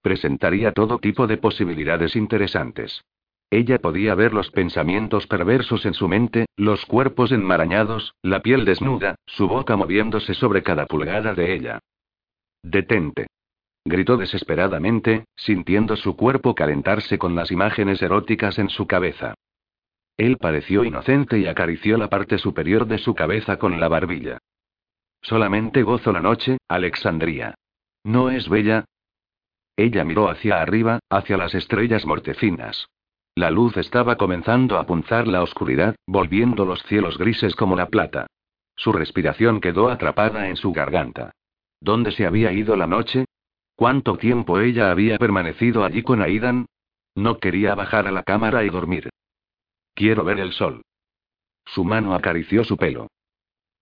Presentaría 0.03 0.73
todo 0.73 0.99
tipo 0.99 1.27
de 1.27 1.39
posibilidades 1.39 2.15
interesantes. 2.15 3.01
Ella 3.49 3.79
podía 3.79 4.15
ver 4.15 4.35
los 4.35 4.51
pensamientos 4.51 5.27
perversos 5.27 5.87
en 5.87 5.95
su 5.95 6.09
mente, 6.09 6.45
los 6.57 6.85
cuerpos 6.85 7.33
enmarañados, 7.33 8.13
la 8.21 8.43
piel 8.43 8.67
desnuda, 8.67 9.15
su 9.25 9.49
boca 9.49 9.77
moviéndose 9.77 10.35
sobre 10.35 10.63
cada 10.63 10.85
pulgada 10.85 11.33
de 11.33 11.55
ella. 11.55 11.79
Detente. 12.63 13.29
Gritó 13.87 14.17
desesperadamente, 14.17 15.27
sintiendo 15.37 15.95
su 15.95 16.17
cuerpo 16.17 16.57
calentarse 16.57 17.19
con 17.19 17.37
las 17.37 17.53
imágenes 17.53 18.03
eróticas 18.03 18.59
en 18.59 18.69
su 18.69 18.89
cabeza. 18.89 19.35
Él 20.17 20.39
pareció 20.39 20.83
inocente 20.83 21.39
y 21.39 21.47
acarició 21.47 21.97
la 21.97 22.09
parte 22.09 22.37
superior 22.39 22.89
de 22.89 22.99
su 22.99 23.15
cabeza 23.15 23.59
con 23.59 23.79
la 23.79 23.87
barbilla. 23.87 24.39
Solamente 25.23 25.85
gozo 25.85 26.11
la 26.11 26.21
noche, 26.21 26.59
Alexandría. 26.67 27.55
¿No 28.03 28.31
es 28.31 28.49
bella? 28.49 28.87
Ella 29.77 30.05
miró 30.05 30.31
hacia 30.31 30.61
arriba, 30.61 30.99
hacia 31.09 31.37
las 31.37 31.55
estrellas 31.55 32.05
mortecinas. 32.07 32.89
La 33.37 33.53
luz 33.53 33.77
estaba 33.77 34.17
comenzando 34.17 34.79
a 34.79 34.87
punzar 34.87 35.29
la 35.29 35.45
oscuridad, 35.45 35.95
volviendo 36.09 36.65
los 36.65 36.83
cielos 36.83 37.19
grises 37.19 37.55
como 37.55 37.77
la 37.77 37.87
plata. 37.87 38.27
Su 38.75 38.93
respiración 38.93 39.61
quedó 39.61 39.91
atrapada 39.91 40.49
en 40.49 40.57
su 40.57 40.73
garganta. 40.73 41.31
¿Dónde 41.81 42.11
se 42.11 42.27
había 42.27 42.51
ido 42.51 42.75
la 42.75 42.89
noche? 42.89 43.27
¿Cuánto 43.77 44.17
tiempo 44.17 44.59
ella 44.59 44.91
había 44.91 45.19
permanecido 45.19 45.85
allí 45.85 46.03
con 46.03 46.23
Aidan? 46.23 46.67
No 47.15 47.39
quería 47.39 47.75
bajar 47.75 48.07
a 48.07 48.11
la 48.11 48.23
cámara 48.23 48.65
y 48.65 48.71
dormir. 48.71 49.11
Quiero 49.95 50.25
ver 50.25 50.41
el 50.41 50.53
sol. 50.53 50.83
Su 51.67 51.85
mano 51.85 52.15
acarició 52.15 52.65
su 52.65 52.79
pelo. 52.79 53.09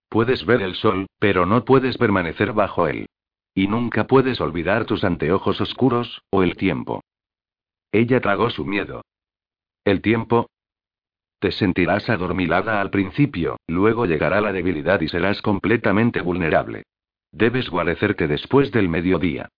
Puedes 0.09 0.45
ver 0.45 0.61
el 0.61 0.75
sol, 0.75 1.07
pero 1.17 1.45
no 1.45 1.63
puedes 1.63 1.97
permanecer 1.97 2.51
bajo 2.51 2.87
él. 2.87 3.07
Y 3.53 3.67
nunca 3.67 4.05
puedes 4.05 4.41
olvidar 4.41 4.85
tus 4.85 5.05
anteojos 5.05 5.61
oscuros, 5.61 6.21
o 6.29 6.43
el 6.43 6.57
tiempo. 6.57 7.01
Ella 7.91 8.19
tragó 8.19 8.49
su 8.49 8.65
miedo. 8.65 9.01
¿El 9.85 10.01
tiempo? 10.01 10.49
Te 11.39 11.51
sentirás 11.51 12.09
adormilada 12.09 12.81
al 12.81 12.89
principio, 12.89 13.57
luego 13.67 14.05
llegará 14.05 14.41
la 14.41 14.51
debilidad 14.51 14.99
y 14.99 15.07
serás 15.07 15.41
completamente 15.41 16.19
vulnerable. 16.19 16.83
Debes 17.31 17.69
guarecerte 17.69 18.27
después 18.27 18.71
del 18.71 18.89
mediodía. 18.89 19.49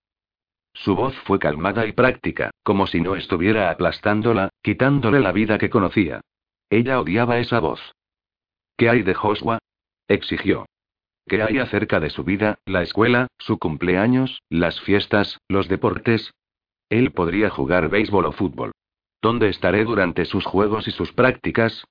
Su 0.83 0.95
voz 0.95 1.15
fue 1.25 1.39
calmada 1.39 1.87
y 1.87 1.91
práctica, 1.91 2.51
como 2.63 2.85
si 2.85 3.01
no 3.01 3.15
estuviera 3.15 3.71
aplastándola, 3.71 4.49
quitándole 4.61 5.19
la 5.19 5.31
vida 5.31 5.57
que 5.57 5.69
conocía. 5.69 6.21
Ella 6.69 6.99
odiaba 6.99 7.39
esa 7.39 7.59
voz. 7.59 7.81
¿Qué 8.77 8.89
hay 8.89 9.01
de 9.01 9.15
Joshua? 9.15 9.59
exigió. 10.07 10.65
¿Qué 11.25 11.41
hay 11.41 11.57
acerca 11.57 11.99
de 11.99 12.09
su 12.09 12.23
vida, 12.23 12.59
la 12.65 12.83
escuela, 12.83 13.27
su 13.39 13.57
cumpleaños, 13.57 14.41
las 14.49 14.79
fiestas, 14.81 15.39
los 15.49 15.67
deportes? 15.67 16.31
Él 16.89 17.11
podría 17.11 17.49
jugar 17.49 17.89
béisbol 17.89 18.27
o 18.27 18.31
fútbol. 18.31 18.71
¿Dónde 19.21 19.49
estaré 19.49 19.83
durante 19.83 20.25
sus 20.25 20.45
juegos 20.45 20.87
y 20.87 20.91
sus 20.91 21.11
prácticas? 21.11 21.85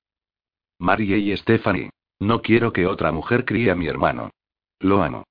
Marie 0.79 1.17
y 1.17 1.35
Stephanie. 1.35 1.89
No 2.19 2.41
quiero 2.41 2.71
que 2.71 2.87
otra 2.87 3.11
mujer 3.11 3.45
críe 3.45 3.69
a 3.69 3.75
mi 3.75 3.87
hermano. 3.87 4.31
Lo 4.79 5.03
amo. 5.03 5.25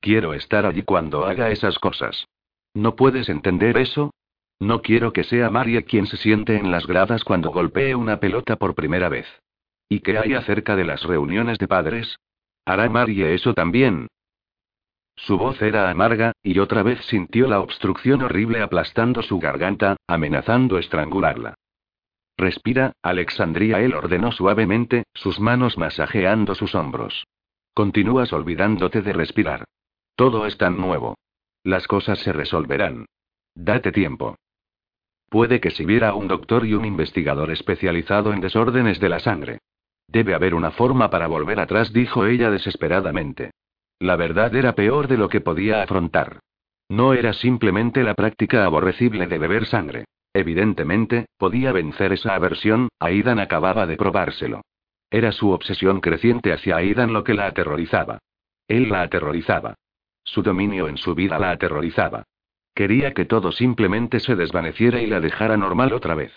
Quiero 0.00 0.34
estar 0.34 0.66
allí 0.66 0.82
cuando 0.82 1.26
haga 1.26 1.50
esas 1.50 1.78
cosas. 1.78 2.26
¿No 2.74 2.96
puedes 2.96 3.28
entender 3.28 3.78
eso? 3.78 4.12
No 4.60 4.82
quiero 4.82 5.12
que 5.12 5.24
sea 5.24 5.50
Marie 5.50 5.84
quien 5.84 6.06
se 6.06 6.16
siente 6.16 6.56
en 6.56 6.70
las 6.70 6.86
gradas 6.86 7.24
cuando 7.24 7.50
golpee 7.50 7.94
una 7.94 8.20
pelota 8.20 8.56
por 8.56 8.74
primera 8.74 9.08
vez. 9.08 9.26
¿Y 9.88 10.00
qué 10.00 10.18
hay 10.18 10.34
acerca 10.34 10.76
de 10.76 10.84
las 10.84 11.04
reuniones 11.04 11.58
de 11.58 11.68
padres? 11.68 12.16
¿Hará 12.64 12.88
Marie 12.88 13.34
eso 13.34 13.54
también? 13.54 14.08
Su 15.16 15.38
voz 15.38 15.62
era 15.62 15.90
amarga, 15.90 16.32
y 16.42 16.58
otra 16.58 16.82
vez 16.82 17.04
sintió 17.04 17.46
la 17.46 17.60
obstrucción 17.60 18.22
horrible 18.22 18.62
aplastando 18.62 19.22
su 19.22 19.38
garganta, 19.38 19.96
amenazando 20.08 20.78
estrangularla. 20.78 21.54
Respira, 22.36 22.92
Alexandria, 23.02 23.80
él 23.80 23.94
ordenó 23.94 24.32
suavemente, 24.32 25.04
sus 25.14 25.38
manos 25.38 25.78
masajeando 25.78 26.54
sus 26.56 26.74
hombros. 26.74 27.26
Continúas 27.74 28.32
olvidándote 28.32 29.02
de 29.02 29.12
respirar. 29.12 29.64
Todo 30.16 30.46
es 30.46 30.58
tan 30.58 30.76
nuevo. 30.76 31.16
Las 31.64 31.88
cosas 31.88 32.18
se 32.18 32.32
resolverán. 32.32 33.06
Date 33.54 33.90
tiempo. 33.90 34.36
Puede 35.30 35.60
que 35.60 35.70
si 35.70 35.86
viera 35.86 36.14
un 36.14 36.28
doctor 36.28 36.66
y 36.66 36.74
un 36.74 36.84
investigador 36.84 37.50
especializado 37.50 38.34
en 38.34 38.42
desórdenes 38.42 39.00
de 39.00 39.08
la 39.08 39.18
sangre. 39.18 39.58
Debe 40.06 40.34
haber 40.34 40.54
una 40.54 40.72
forma 40.72 41.08
para 41.08 41.26
volver 41.26 41.58
atrás, 41.58 41.90
dijo 41.92 42.26
ella 42.26 42.50
desesperadamente. 42.50 43.50
La 43.98 44.16
verdad 44.16 44.54
era 44.54 44.74
peor 44.74 45.08
de 45.08 45.16
lo 45.16 45.30
que 45.30 45.40
podía 45.40 45.82
afrontar. 45.82 46.40
No 46.90 47.14
era 47.14 47.32
simplemente 47.32 48.02
la 48.02 48.14
práctica 48.14 48.66
aborrecible 48.66 49.26
de 49.26 49.38
beber 49.38 49.64
sangre. 49.64 50.04
Evidentemente, 50.34 51.26
podía 51.38 51.72
vencer 51.72 52.12
esa 52.12 52.34
aversión, 52.34 52.88
Aidan 53.00 53.38
acababa 53.38 53.86
de 53.86 53.96
probárselo. 53.96 54.60
Era 55.10 55.32
su 55.32 55.50
obsesión 55.50 56.00
creciente 56.00 56.52
hacia 56.52 56.76
Aidan 56.76 57.14
lo 57.14 57.24
que 57.24 57.32
la 57.32 57.46
aterrorizaba. 57.46 58.18
Él 58.68 58.90
la 58.90 59.02
aterrorizaba. 59.02 59.76
Su 60.24 60.42
dominio 60.42 60.88
en 60.88 60.96
su 60.96 61.14
vida 61.14 61.38
la 61.38 61.50
aterrorizaba. 61.50 62.24
Quería 62.74 63.12
que 63.12 63.24
todo 63.24 63.52
simplemente 63.52 64.18
se 64.18 64.34
desvaneciera 64.34 65.00
y 65.00 65.06
la 65.06 65.20
dejara 65.20 65.56
normal 65.56 65.92
otra 65.92 66.14
vez. 66.14 66.32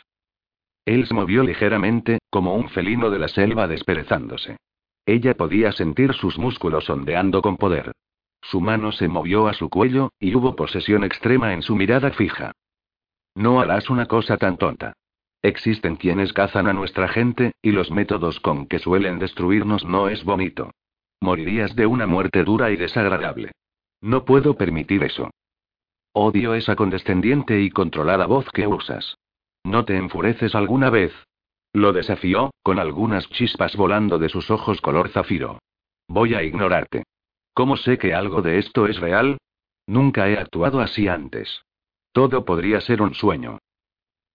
Él 0.86 1.08
se 1.08 1.14
movió 1.14 1.44
ligeramente, 1.44 2.20
como 2.30 2.56
un 2.56 2.70
felino 2.70 3.10
de 3.10 3.20
la 3.20 3.28
selva 3.28 3.68
desperezándose. 3.68 4.58
Ella 5.06 5.34
podía 5.36 5.72
sentir 5.72 6.14
sus 6.14 6.38
músculos 6.38 6.90
ondeando 6.90 7.42
con 7.42 7.58
poder. 7.58 7.92
Su 8.42 8.62
mano 8.62 8.92
se 8.92 9.08
movió 9.08 9.48
a 9.48 9.54
su 9.54 9.70
cuello, 9.70 10.12
y 10.20 10.36
hubo 10.36 10.56
posesión 10.56 11.04
extrema 11.04 11.54
en 11.54 11.62
su 11.62 11.76
mirada 11.76 12.12
fija. 12.12 12.52
No 13.36 13.60
harás 13.60 13.90
una 13.90 14.06
cosa 14.06 14.38
tan 14.38 14.58
tonta. 14.58 14.94
Existen 15.42 15.96
quienes 15.96 16.34
cazan 16.34 16.68
a 16.68 16.74
nuestra 16.74 17.08
gente, 17.08 17.54
y 17.62 17.72
los 17.72 17.92
métodos 17.92 18.40
con 18.40 18.68
que 18.68 18.80
suelen 18.80 19.20
destruirnos 19.20 19.86
no 19.86 20.10
es 20.10 20.24
bonito. 20.24 20.72
Morirías 21.20 21.76
de 21.76 21.86
una 21.86 22.08
muerte 22.08 22.44
dura 22.44 22.72
y 22.72 22.78
desagradable. 22.78 23.52
No 24.02 24.26
puedo 24.26 24.56
permitir 24.56 25.04
eso. 25.04 25.32
Odio 26.14 26.54
esa 26.56 26.76
condescendiente 26.76 27.62
y 27.62 27.70
controlada 27.70 28.26
voz 28.26 28.50
que 28.52 28.68
usas. 28.68 29.18
¿No 29.64 29.86
te 29.86 29.98
enfureces 29.98 30.56
alguna 30.56 30.90
vez? 30.90 31.14
Lo 31.74 31.94
desafió, 31.94 32.52
con 32.64 32.80
algunas 32.80 33.30
chispas 33.30 33.76
volando 33.76 34.18
de 34.18 34.30
sus 34.30 34.50
ojos 34.50 34.82
color 34.82 35.10
zafiro. 35.10 35.60
Voy 36.08 36.34
a 36.34 36.44
ignorarte. 36.44 37.04
¿Cómo 37.54 37.78
sé 37.78 37.98
que 37.98 38.14
algo 38.14 38.42
de 38.42 38.60
esto 38.60 38.88
es 38.88 39.00
real? 39.00 39.38
Nunca 39.86 40.30
he 40.30 40.38
actuado 40.38 40.80
así 40.80 41.08
antes. 41.08 41.62
Todo 42.12 42.46
podría 42.46 42.82
ser 42.82 43.02
un 43.02 43.14
sueño. 43.14 43.60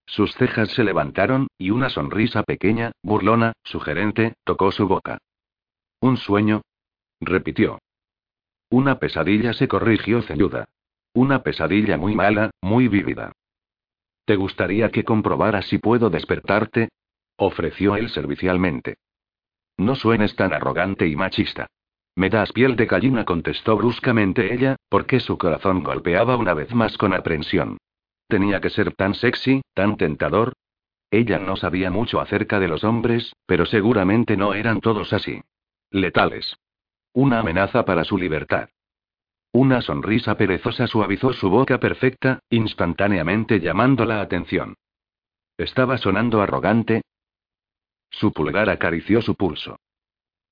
Sus 0.06 0.34
cejas 0.34 0.70
se 0.70 0.84
levantaron, 0.84 1.46
y 1.58 1.70
una 1.70 1.88
sonrisa 1.88 2.42
pequeña, 2.42 2.92
burlona, 3.02 3.52
sugerente, 3.64 4.34
tocó 4.44 4.72
su 4.72 4.86
boca. 4.86 5.18
¿Un 6.00 6.16
sueño? 6.16 6.62
repitió. 7.20 7.78
Una 8.72 8.98
pesadilla 8.98 9.52
se 9.52 9.68
corrigió 9.68 10.22
ceñuda. 10.22 10.64
Una 11.12 11.42
pesadilla 11.42 11.98
muy 11.98 12.14
mala, 12.14 12.52
muy 12.62 12.88
vívida. 12.88 13.32
¿Te 14.24 14.34
gustaría 14.36 14.88
que 14.90 15.04
comprobara 15.04 15.60
si 15.60 15.76
puedo 15.76 16.08
despertarte? 16.08 16.88
ofreció 17.36 17.96
él 17.96 18.08
servicialmente. 18.08 18.96
No 19.76 19.94
suenes 19.94 20.34
tan 20.36 20.54
arrogante 20.54 21.06
y 21.06 21.16
machista. 21.16 21.66
Me 22.16 22.30
das 22.30 22.50
piel 22.52 22.74
de 22.76 22.86
gallina, 22.86 23.26
contestó 23.26 23.76
bruscamente 23.76 24.54
ella, 24.54 24.76
porque 24.88 25.20
su 25.20 25.36
corazón 25.36 25.82
golpeaba 25.82 26.38
una 26.38 26.54
vez 26.54 26.74
más 26.74 26.96
con 26.96 27.12
aprensión. 27.12 27.76
Tenía 28.26 28.62
que 28.62 28.70
ser 28.70 28.94
tan 28.94 29.12
sexy, 29.12 29.60
tan 29.74 29.98
tentador. 29.98 30.54
Ella 31.10 31.38
no 31.38 31.56
sabía 31.56 31.90
mucho 31.90 32.22
acerca 32.22 32.58
de 32.58 32.68
los 32.68 32.84
hombres, 32.84 33.34
pero 33.44 33.66
seguramente 33.66 34.38
no 34.38 34.54
eran 34.54 34.80
todos 34.80 35.12
así. 35.12 35.42
Letales. 35.90 36.56
Una 37.14 37.40
amenaza 37.40 37.84
para 37.84 38.04
su 38.04 38.16
libertad. 38.16 38.68
Una 39.52 39.82
sonrisa 39.82 40.36
perezosa 40.36 40.86
suavizó 40.86 41.34
su 41.34 41.50
boca 41.50 41.78
perfecta, 41.78 42.40
instantáneamente 42.48 43.60
llamando 43.60 44.06
la 44.06 44.22
atención. 44.22 44.76
¿Estaba 45.58 45.98
sonando 45.98 46.40
arrogante? 46.40 47.02
Su 48.10 48.32
pulgar 48.32 48.70
acarició 48.70 49.20
su 49.20 49.34
pulso. 49.34 49.76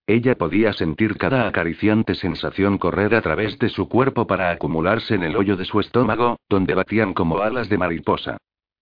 Ella 0.06 0.34
podía 0.34 0.74
sentir 0.74 1.16
cada 1.16 1.46
acariciante 1.48 2.14
sensación 2.14 2.76
correr 2.76 3.14
a 3.14 3.22
través 3.22 3.58
de 3.58 3.70
su 3.70 3.88
cuerpo 3.88 4.26
para 4.26 4.50
acumularse 4.50 5.14
en 5.14 5.22
el 5.22 5.36
hoyo 5.36 5.56
de 5.56 5.64
su 5.64 5.80
estómago, 5.80 6.38
donde 6.48 6.74
batían 6.74 7.14
como 7.14 7.38
alas 7.38 7.68
de 7.68 7.78
mariposa. 7.78 8.36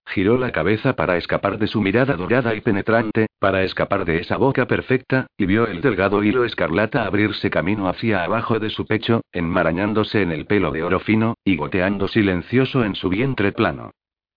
Giró 0.09 0.39
la 0.39 0.53
cabeza 0.53 0.95
para 0.95 1.19
escapar 1.19 1.59
de 1.59 1.67
su 1.67 1.83
mirada 1.83 2.15
dorada 2.15 2.55
y 2.55 2.63
penetrante, 2.63 3.27
para 3.39 3.63
escapar 3.63 4.07
de 4.07 4.21
esa 4.21 4.39
boca 4.39 4.67
perfecta, 4.67 5.27
y 5.37 5.45
vio 5.45 5.67
el 5.67 5.83
delgado 5.83 6.25
hilo 6.25 6.45
escarlata 6.45 7.05
abrirse 7.05 7.51
camino 7.51 7.89
hacia 7.91 8.25
abajo 8.25 8.59
de 8.59 8.71
su 8.71 8.87
pecho, 8.87 9.21
enmarañándose 9.33 10.23
en 10.23 10.33
el 10.33 10.47
pelo 10.47 10.71
de 10.71 10.83
oro 10.83 10.99
fino, 11.01 11.35
y 11.45 11.57
goteando 11.57 12.09
silencioso 12.09 12.85
en 12.85 12.95
su 12.95 13.11
vientre 13.11 13.53
plano. 13.53 13.91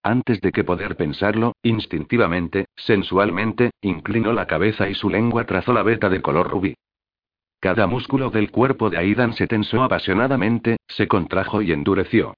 Antes 0.04 0.42
de 0.42 0.52
que 0.52 0.66
poder 0.66 0.98
pensarlo, 0.98 1.54
instintivamente, 1.64 2.66
sensualmente, 2.76 3.72
inclinó 3.82 4.34
la 4.34 4.48
cabeza 4.48 4.90
y 4.90 4.94
su 4.94 5.10
lengua 5.10 5.46
trazó 5.46 5.72
la 5.72 5.84
veta 5.84 6.10
de 6.10 6.22
color 6.22 6.50
rubí. 6.50 6.76
Cada 7.62 7.88
músculo 7.88 8.30
del 8.30 8.52
cuerpo 8.52 8.90
de 8.90 8.98
Aidan 8.98 9.34
se 9.34 9.48
tensó 9.48 9.84
apasionadamente, 9.84 10.78
se 10.88 11.08
contrajo 11.08 11.62
y 11.62 11.72
endureció. 11.72 12.34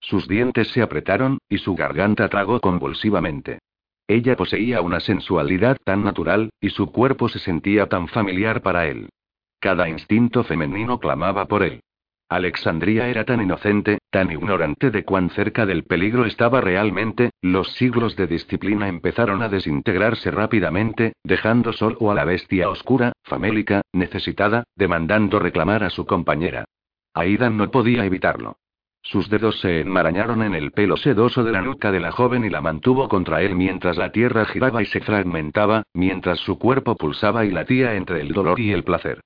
Sus 0.00 0.28
dientes 0.28 0.68
se 0.68 0.82
apretaron, 0.82 1.38
y 1.48 1.58
su 1.58 1.74
garganta 1.74 2.28
tragó 2.28 2.60
convulsivamente. 2.60 3.58
Ella 4.06 4.36
poseía 4.36 4.80
una 4.80 5.00
sensualidad 5.00 5.76
tan 5.84 6.02
natural, 6.02 6.50
y 6.60 6.70
su 6.70 6.90
cuerpo 6.92 7.28
se 7.28 7.38
sentía 7.38 7.86
tan 7.86 8.08
familiar 8.08 8.62
para 8.62 8.86
él. 8.86 9.10
Cada 9.60 9.88
instinto 9.88 10.44
femenino 10.44 10.98
clamaba 10.98 11.46
por 11.46 11.62
él. 11.62 11.80
Alexandría 12.30 13.08
era 13.08 13.24
tan 13.24 13.40
inocente, 13.40 13.98
tan 14.10 14.30
ignorante 14.30 14.90
de 14.90 15.02
cuán 15.04 15.30
cerca 15.30 15.64
del 15.64 15.84
peligro 15.84 16.26
estaba 16.26 16.60
realmente, 16.60 17.30
los 17.40 17.72
siglos 17.72 18.16
de 18.16 18.26
disciplina 18.26 18.86
empezaron 18.86 19.42
a 19.42 19.48
desintegrarse 19.48 20.30
rápidamente, 20.30 21.14
dejando 21.24 21.72
solo 21.72 22.10
a 22.10 22.14
la 22.14 22.24
bestia 22.24 22.68
oscura, 22.68 23.12
famélica, 23.24 23.80
necesitada, 23.92 24.64
demandando 24.76 25.38
reclamar 25.38 25.82
a 25.84 25.90
su 25.90 26.04
compañera. 26.04 26.66
Aidan 27.14 27.56
no 27.56 27.70
podía 27.70 28.04
evitarlo. 28.04 28.56
Sus 29.02 29.30
dedos 29.30 29.60
se 29.60 29.80
enmarañaron 29.80 30.42
en 30.42 30.54
el 30.54 30.72
pelo 30.72 30.96
sedoso 30.96 31.44
de 31.44 31.52
la 31.52 31.62
nuca 31.62 31.90
de 31.90 32.00
la 32.00 32.12
joven 32.12 32.44
y 32.44 32.50
la 32.50 32.60
mantuvo 32.60 33.08
contra 33.08 33.42
él 33.42 33.54
mientras 33.54 33.96
la 33.96 34.12
tierra 34.12 34.44
giraba 34.44 34.82
y 34.82 34.86
se 34.86 35.00
fragmentaba, 35.00 35.84
mientras 35.94 36.38
su 36.40 36.58
cuerpo 36.58 36.96
pulsaba 36.96 37.44
y 37.44 37.50
latía 37.50 37.94
entre 37.94 38.20
el 38.20 38.32
dolor 38.32 38.60
y 38.60 38.72
el 38.72 38.84
placer. 38.84 39.20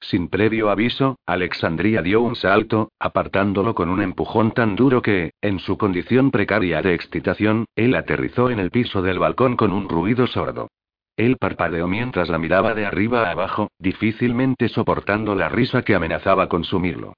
Sin 0.00 0.28
previo 0.28 0.68
aviso, 0.70 1.18
Alexandria 1.24 2.02
dio 2.02 2.20
un 2.20 2.36
salto, 2.36 2.90
apartándolo 2.98 3.74
con 3.74 3.88
un 3.88 4.02
empujón 4.02 4.52
tan 4.52 4.76
duro 4.76 5.00
que, 5.00 5.32
en 5.40 5.58
su 5.60 5.78
condición 5.78 6.30
precaria 6.30 6.82
de 6.82 6.94
excitación, 6.94 7.64
él 7.74 7.94
aterrizó 7.94 8.50
en 8.50 8.58
el 8.58 8.70
piso 8.70 9.00
del 9.00 9.18
balcón 9.18 9.56
con 9.56 9.72
un 9.72 9.88
ruido 9.88 10.26
sordo. 10.26 10.68
Él 11.16 11.36
parpadeó 11.38 11.88
mientras 11.88 12.28
la 12.28 12.38
miraba 12.38 12.74
de 12.74 12.84
arriba 12.84 13.28
a 13.28 13.30
abajo, 13.30 13.70
difícilmente 13.78 14.68
soportando 14.68 15.34
la 15.34 15.48
risa 15.48 15.82
que 15.82 15.94
amenazaba 15.94 16.48
consumirlo. 16.48 17.14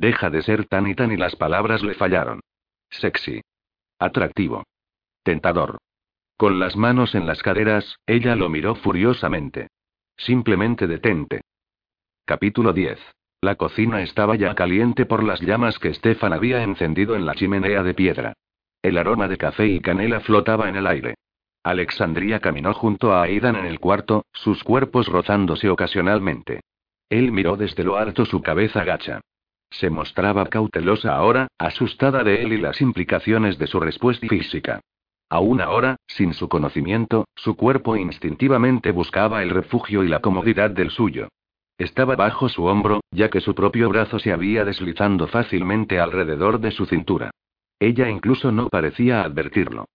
Deja 0.00 0.30
de 0.30 0.40
ser 0.40 0.64
tan 0.64 0.86
y 0.86 0.94
tan 0.94 1.12
y 1.12 1.18
las 1.18 1.36
palabras 1.36 1.82
le 1.82 1.92
fallaron. 1.92 2.40
Sexy. 2.88 3.42
Atractivo. 3.98 4.64
Tentador. 5.22 5.76
Con 6.38 6.58
las 6.58 6.74
manos 6.74 7.14
en 7.14 7.26
las 7.26 7.42
caderas, 7.42 7.96
ella 8.06 8.34
lo 8.34 8.48
miró 8.48 8.76
furiosamente. 8.76 9.68
Simplemente 10.16 10.86
detente. 10.86 11.42
Capítulo 12.24 12.72
10. 12.72 12.98
La 13.42 13.56
cocina 13.56 14.00
estaba 14.00 14.36
ya 14.36 14.54
caliente 14.54 15.04
por 15.04 15.22
las 15.22 15.42
llamas 15.42 15.78
que 15.78 15.92
Stefan 15.92 16.32
había 16.32 16.62
encendido 16.62 17.14
en 17.14 17.26
la 17.26 17.34
chimenea 17.34 17.82
de 17.82 17.92
piedra. 17.92 18.32
El 18.80 18.96
aroma 18.96 19.28
de 19.28 19.36
café 19.36 19.66
y 19.66 19.80
canela 19.80 20.20
flotaba 20.20 20.70
en 20.70 20.76
el 20.76 20.86
aire. 20.86 21.16
Alexandria 21.62 22.40
caminó 22.40 22.72
junto 22.72 23.12
a 23.12 23.24
Aidan 23.24 23.56
en 23.56 23.66
el 23.66 23.78
cuarto, 23.78 24.24
sus 24.32 24.64
cuerpos 24.64 25.08
rozándose 25.08 25.68
ocasionalmente. 25.68 26.60
Él 27.10 27.32
miró 27.32 27.58
desde 27.58 27.84
lo 27.84 27.98
alto 27.98 28.24
su 28.24 28.40
cabeza 28.40 28.82
gacha. 28.84 29.20
Se 29.70 29.88
mostraba 29.88 30.46
cautelosa 30.46 31.14
ahora, 31.14 31.48
asustada 31.58 32.24
de 32.24 32.42
él 32.42 32.52
y 32.52 32.58
las 32.58 32.80
implicaciones 32.80 33.58
de 33.58 33.66
su 33.66 33.80
respuesta 33.80 34.26
física. 34.26 34.80
Aún 35.30 35.60
ahora, 35.60 35.96
sin 36.08 36.34
su 36.34 36.48
conocimiento, 36.48 37.26
su 37.36 37.56
cuerpo 37.56 37.96
instintivamente 37.96 38.90
buscaba 38.90 39.42
el 39.42 39.50
refugio 39.50 40.02
y 40.02 40.08
la 40.08 40.20
comodidad 40.20 40.70
del 40.70 40.90
suyo. 40.90 41.28
Estaba 41.78 42.16
bajo 42.16 42.48
su 42.48 42.64
hombro, 42.64 43.00
ya 43.12 43.30
que 43.30 43.40
su 43.40 43.54
propio 43.54 43.88
brazo 43.88 44.18
se 44.18 44.32
había 44.32 44.64
deslizando 44.64 45.28
fácilmente 45.28 46.00
alrededor 46.00 46.60
de 46.60 46.72
su 46.72 46.84
cintura. 46.84 47.30
Ella 47.78 48.10
incluso 48.10 48.52
no 48.52 48.68
parecía 48.68 49.22
advertirlo. 49.22 49.86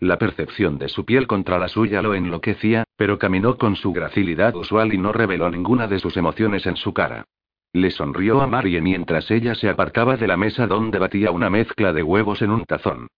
La 0.00 0.18
percepción 0.18 0.76
de 0.78 0.88
su 0.88 1.04
piel 1.04 1.26
contra 1.26 1.58
la 1.58 1.68
suya 1.68 2.02
lo 2.02 2.14
enloquecía, 2.14 2.84
pero 2.96 3.18
caminó 3.18 3.56
con 3.56 3.74
su 3.76 3.92
gracilidad 3.92 4.54
usual 4.54 4.92
y 4.92 4.98
no 4.98 5.12
reveló 5.12 5.48
ninguna 5.50 5.86
de 5.86 5.98
sus 5.98 6.16
emociones 6.16 6.66
en 6.66 6.76
su 6.76 6.92
cara. 6.92 7.24
Le 7.72 7.90
sonrió 7.90 8.40
a 8.40 8.46
Marie 8.46 8.80
mientras 8.80 9.30
ella 9.30 9.54
se 9.54 9.68
apartaba 9.68 10.16
de 10.16 10.26
la 10.26 10.36
mesa 10.36 10.66
donde 10.66 10.98
batía 10.98 11.30
una 11.30 11.50
mezcla 11.50 11.92
de 11.92 12.02
huevos 12.02 12.42
en 12.42 12.50
un 12.50 12.64
tazón. 12.64 13.08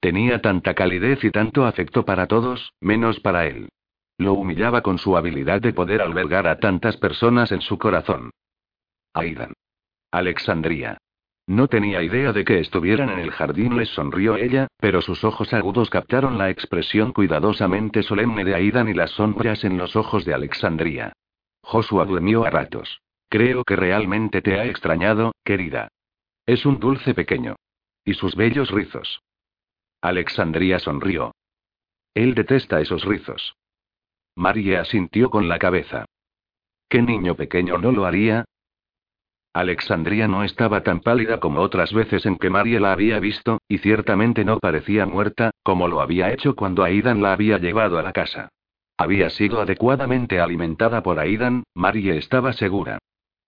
Tenía 0.00 0.40
tanta 0.40 0.74
calidez 0.74 1.22
y 1.24 1.30
tanto 1.30 1.64
afecto 1.66 2.04
para 2.04 2.26
todos, 2.26 2.72
menos 2.80 3.20
para 3.20 3.46
él. 3.46 3.68
Lo 4.18 4.34
humillaba 4.34 4.82
con 4.82 4.98
su 4.98 5.16
habilidad 5.16 5.60
de 5.60 5.72
poder 5.72 6.02
albergar 6.02 6.46
a 6.46 6.58
tantas 6.58 6.96
personas 6.96 7.52
en 7.52 7.60
su 7.60 7.78
corazón. 7.78 8.30
Aidan. 9.14 9.52
Alexandria. 10.10 10.98
No 11.46 11.68
tenía 11.68 12.02
idea 12.02 12.32
de 12.32 12.44
que 12.44 12.60
estuvieran 12.60 13.10
en 13.10 13.18
el 13.18 13.30
jardín, 13.30 13.76
les 13.76 13.88
sonrió 13.88 14.36
ella, 14.36 14.68
pero 14.78 15.02
sus 15.02 15.24
ojos 15.24 15.52
agudos 15.52 15.90
captaron 15.90 16.38
la 16.38 16.50
expresión 16.50 17.12
cuidadosamente 17.12 18.02
solemne 18.02 18.44
de 18.44 18.54
Aidan 18.54 18.88
y 18.88 18.94
las 18.94 19.10
sombras 19.10 19.64
en 19.64 19.76
los 19.76 19.96
ojos 19.96 20.24
de 20.24 20.34
Alexandria. 20.34 21.12
Joshua 21.62 22.04
durmió 22.04 22.44
a 22.44 22.50
ratos. 22.50 23.00
Creo 23.30 23.62
que 23.62 23.76
realmente 23.76 24.42
te 24.42 24.58
ha 24.58 24.66
extrañado, 24.66 25.32
querida. 25.44 25.88
Es 26.46 26.66
un 26.66 26.80
dulce 26.80 27.14
pequeño. 27.14 27.54
Y 28.04 28.14
sus 28.14 28.34
bellos 28.34 28.72
rizos. 28.72 29.22
Alexandria 30.02 30.80
sonrió. 30.80 31.32
Él 32.12 32.34
detesta 32.34 32.80
esos 32.80 33.04
rizos. 33.04 33.54
Marie 34.34 34.78
asintió 34.78 35.30
con 35.30 35.48
la 35.48 35.60
cabeza. 35.60 36.06
¿Qué 36.88 37.02
niño 37.02 37.36
pequeño 37.36 37.78
no 37.78 37.92
lo 37.92 38.04
haría? 38.04 38.44
Alexandria 39.52 40.26
no 40.26 40.42
estaba 40.42 40.82
tan 40.82 41.00
pálida 41.00 41.38
como 41.38 41.60
otras 41.60 41.92
veces 41.92 42.26
en 42.26 42.36
que 42.36 42.50
Marie 42.50 42.80
la 42.80 42.92
había 42.92 43.20
visto, 43.20 43.58
y 43.68 43.78
ciertamente 43.78 44.44
no 44.44 44.58
parecía 44.58 45.06
muerta, 45.06 45.52
como 45.62 45.86
lo 45.86 46.00
había 46.00 46.32
hecho 46.32 46.56
cuando 46.56 46.82
Aidan 46.82 47.22
la 47.22 47.32
había 47.32 47.58
llevado 47.58 47.96
a 47.98 48.02
la 48.02 48.12
casa. 48.12 48.48
Había 48.96 49.30
sido 49.30 49.60
adecuadamente 49.60 50.40
alimentada 50.40 51.02
por 51.04 51.20
Aidan, 51.20 51.62
Marie 51.74 52.16
estaba 52.16 52.52
segura. 52.52 52.98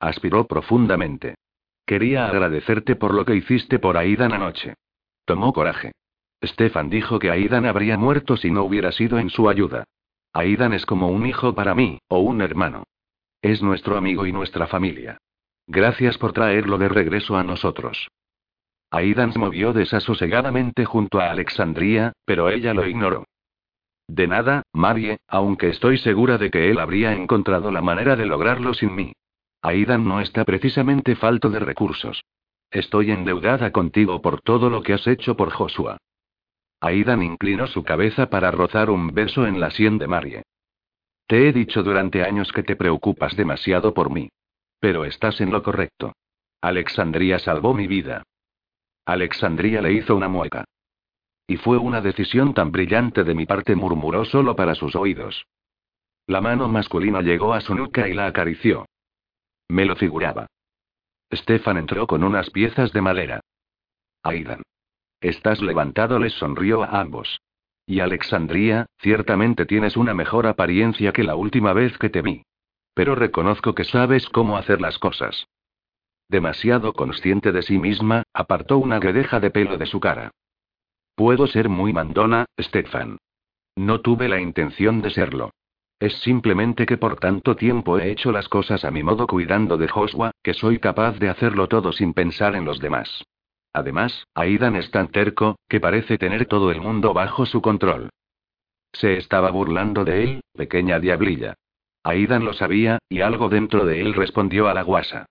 Aspiró 0.02 0.48
profundamente. 0.48 1.36
Quería 1.86 2.26
agradecerte 2.26 2.96
por 2.96 3.14
lo 3.14 3.24
que 3.24 3.36
hiciste 3.36 3.78
por 3.78 3.96
Aidan 3.96 4.32
anoche. 4.32 4.74
Tomó 5.24 5.52
coraje. 5.52 5.92
Stefan 6.44 6.90
dijo 6.90 7.20
que 7.20 7.30
Aidan 7.30 7.66
habría 7.66 7.96
muerto 7.96 8.36
si 8.36 8.50
no 8.50 8.64
hubiera 8.64 8.90
sido 8.90 9.20
en 9.20 9.30
su 9.30 9.48
ayuda. 9.48 9.84
Aidan 10.32 10.72
es 10.72 10.86
como 10.86 11.06
un 11.06 11.24
hijo 11.24 11.54
para 11.54 11.76
mí, 11.76 12.00
o 12.08 12.18
un 12.18 12.42
hermano. 12.42 12.82
Es 13.42 13.62
nuestro 13.62 13.96
amigo 13.96 14.26
y 14.26 14.32
nuestra 14.32 14.66
familia. 14.66 15.18
Gracias 15.68 16.18
por 16.18 16.32
traerlo 16.32 16.78
de 16.78 16.88
regreso 16.88 17.36
a 17.36 17.44
nosotros. 17.44 18.08
Aidan 18.90 19.32
se 19.32 19.38
movió 19.38 19.72
desasosegadamente 19.72 20.84
junto 20.84 21.20
a 21.20 21.30
Alexandria, 21.30 22.12
pero 22.24 22.50
ella 22.50 22.74
lo 22.74 22.88
ignoró. 22.88 23.24
De 24.08 24.26
nada, 24.26 24.64
Marie, 24.72 25.18
aunque 25.28 25.68
estoy 25.68 25.98
segura 25.98 26.38
de 26.38 26.50
que 26.50 26.70
él 26.70 26.80
habría 26.80 27.12
encontrado 27.12 27.70
la 27.70 27.82
manera 27.82 28.16
de 28.16 28.26
lograrlo 28.26 28.74
sin 28.74 28.96
mí. 28.96 29.12
Aidan 29.62 30.06
no 30.06 30.20
está 30.20 30.44
precisamente 30.44 31.14
falto 31.14 31.48
de 31.48 31.60
recursos. 31.60 32.24
Estoy 32.68 33.12
endeudada 33.12 33.70
contigo 33.70 34.20
por 34.20 34.40
todo 34.40 34.68
lo 34.68 34.82
que 34.82 34.92
has 34.92 35.06
hecho 35.06 35.36
por 35.36 35.50
Joshua. 35.50 35.98
Aidan 36.80 37.22
inclinó 37.22 37.68
su 37.68 37.84
cabeza 37.84 38.28
para 38.28 38.50
rozar 38.50 38.90
un 38.90 39.14
beso 39.14 39.46
en 39.46 39.60
la 39.60 39.70
sien 39.70 39.98
de 39.98 40.08
Marie. 40.08 40.42
Te 41.28 41.48
he 41.48 41.52
dicho 41.52 41.84
durante 41.84 42.24
años 42.24 42.50
que 42.52 42.64
te 42.64 42.74
preocupas 42.74 43.36
demasiado 43.36 43.94
por 43.94 44.10
mí. 44.10 44.28
Pero 44.80 45.04
estás 45.04 45.40
en 45.40 45.52
lo 45.52 45.62
correcto. 45.62 46.12
Alexandria 46.60 47.38
salvó 47.38 47.72
mi 47.72 47.86
vida. 47.86 48.24
Alexandria 49.06 49.80
le 49.80 49.92
hizo 49.92 50.16
una 50.16 50.28
mueca. 50.28 50.64
Y 51.46 51.56
fue 51.56 51.78
una 51.78 52.00
decisión 52.00 52.52
tan 52.52 52.72
brillante 52.72 53.22
de 53.22 53.34
mi 53.34 53.46
parte, 53.46 53.76
murmuró 53.76 54.24
solo 54.24 54.56
para 54.56 54.74
sus 54.74 54.96
oídos. 54.96 55.46
La 56.26 56.40
mano 56.40 56.68
masculina 56.68 57.20
llegó 57.20 57.54
a 57.54 57.60
su 57.60 57.74
nuca 57.76 58.08
y 58.08 58.14
la 58.14 58.26
acarició. 58.26 58.86
Me 59.72 59.86
lo 59.86 59.96
figuraba. 59.96 60.48
Stefan 61.32 61.78
entró 61.78 62.06
con 62.06 62.24
unas 62.24 62.50
piezas 62.50 62.92
de 62.92 63.00
madera. 63.00 63.40
Aidan. 64.22 64.60
Estás 65.18 65.62
levantado, 65.62 66.18
les 66.18 66.34
sonrió 66.34 66.82
a 66.82 67.00
ambos. 67.00 67.40
Y 67.86 68.00
Alexandria, 68.00 68.84
ciertamente 68.98 69.64
tienes 69.64 69.96
una 69.96 70.12
mejor 70.12 70.46
apariencia 70.46 71.14
que 71.14 71.24
la 71.24 71.36
última 71.36 71.72
vez 71.72 71.96
que 71.96 72.10
te 72.10 72.20
vi. 72.20 72.42
Pero 72.92 73.14
reconozco 73.14 73.74
que 73.74 73.84
sabes 73.84 74.28
cómo 74.28 74.58
hacer 74.58 74.82
las 74.82 74.98
cosas. 74.98 75.46
Demasiado 76.28 76.92
consciente 76.92 77.50
de 77.50 77.62
sí 77.62 77.78
misma, 77.78 78.24
apartó 78.34 78.76
una 78.76 79.00
guedeja 79.00 79.40
de 79.40 79.50
pelo 79.50 79.78
de 79.78 79.86
su 79.86 80.00
cara. 80.00 80.32
Puedo 81.14 81.46
ser 81.46 81.70
muy 81.70 81.94
mandona, 81.94 82.44
Stefan. 82.60 83.16
No 83.74 84.02
tuve 84.02 84.28
la 84.28 84.38
intención 84.38 85.00
de 85.00 85.08
serlo. 85.08 85.52
Es 86.02 86.14
simplemente 86.14 86.84
que 86.84 86.96
por 86.96 87.14
tanto 87.14 87.54
tiempo 87.54 87.96
he 87.96 88.10
hecho 88.10 88.32
las 88.32 88.48
cosas 88.48 88.84
a 88.84 88.90
mi 88.90 89.04
modo 89.04 89.28
cuidando 89.28 89.76
de 89.76 89.86
Joshua, 89.86 90.32
que 90.42 90.52
soy 90.52 90.80
capaz 90.80 91.16
de 91.20 91.28
hacerlo 91.28 91.68
todo 91.68 91.92
sin 91.92 92.12
pensar 92.12 92.56
en 92.56 92.64
los 92.64 92.80
demás. 92.80 93.22
Además, 93.72 94.26
Aidan 94.34 94.74
es 94.74 94.90
tan 94.90 95.12
terco, 95.12 95.60
que 95.68 95.78
parece 95.78 96.18
tener 96.18 96.46
todo 96.46 96.72
el 96.72 96.80
mundo 96.80 97.14
bajo 97.14 97.46
su 97.46 97.62
control. 97.62 98.10
Se 98.92 99.16
estaba 99.16 99.52
burlando 99.52 100.04
de 100.04 100.24
él, 100.24 100.40
pequeña 100.54 100.98
diablilla. 100.98 101.54
Aidan 102.02 102.44
lo 102.44 102.52
sabía, 102.52 102.98
y 103.08 103.20
algo 103.20 103.48
dentro 103.48 103.86
de 103.86 104.00
él 104.00 104.14
respondió 104.14 104.66
a 104.66 104.74
la 104.74 104.82
guasa. 104.82 105.26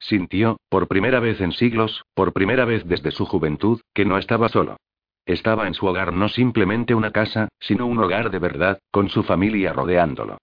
Sintió, 0.00 0.56
por 0.68 0.88
primera 0.88 1.20
vez 1.20 1.40
en 1.40 1.52
siglos, 1.52 2.02
por 2.14 2.32
primera 2.32 2.64
vez 2.64 2.84
desde 2.84 3.12
su 3.12 3.26
juventud, 3.26 3.80
que 3.94 4.04
no 4.04 4.18
estaba 4.18 4.48
solo. 4.48 4.76
Estaba 5.26 5.66
en 5.66 5.74
su 5.74 5.86
hogar 5.86 6.12
no 6.12 6.28
simplemente 6.28 6.94
una 6.94 7.10
casa, 7.10 7.48
sino 7.58 7.86
un 7.86 7.98
hogar 7.98 8.30
de 8.30 8.38
verdad, 8.38 8.78
con 8.92 9.08
su 9.08 9.24
familia 9.24 9.72
rodeándolo. 9.72 10.38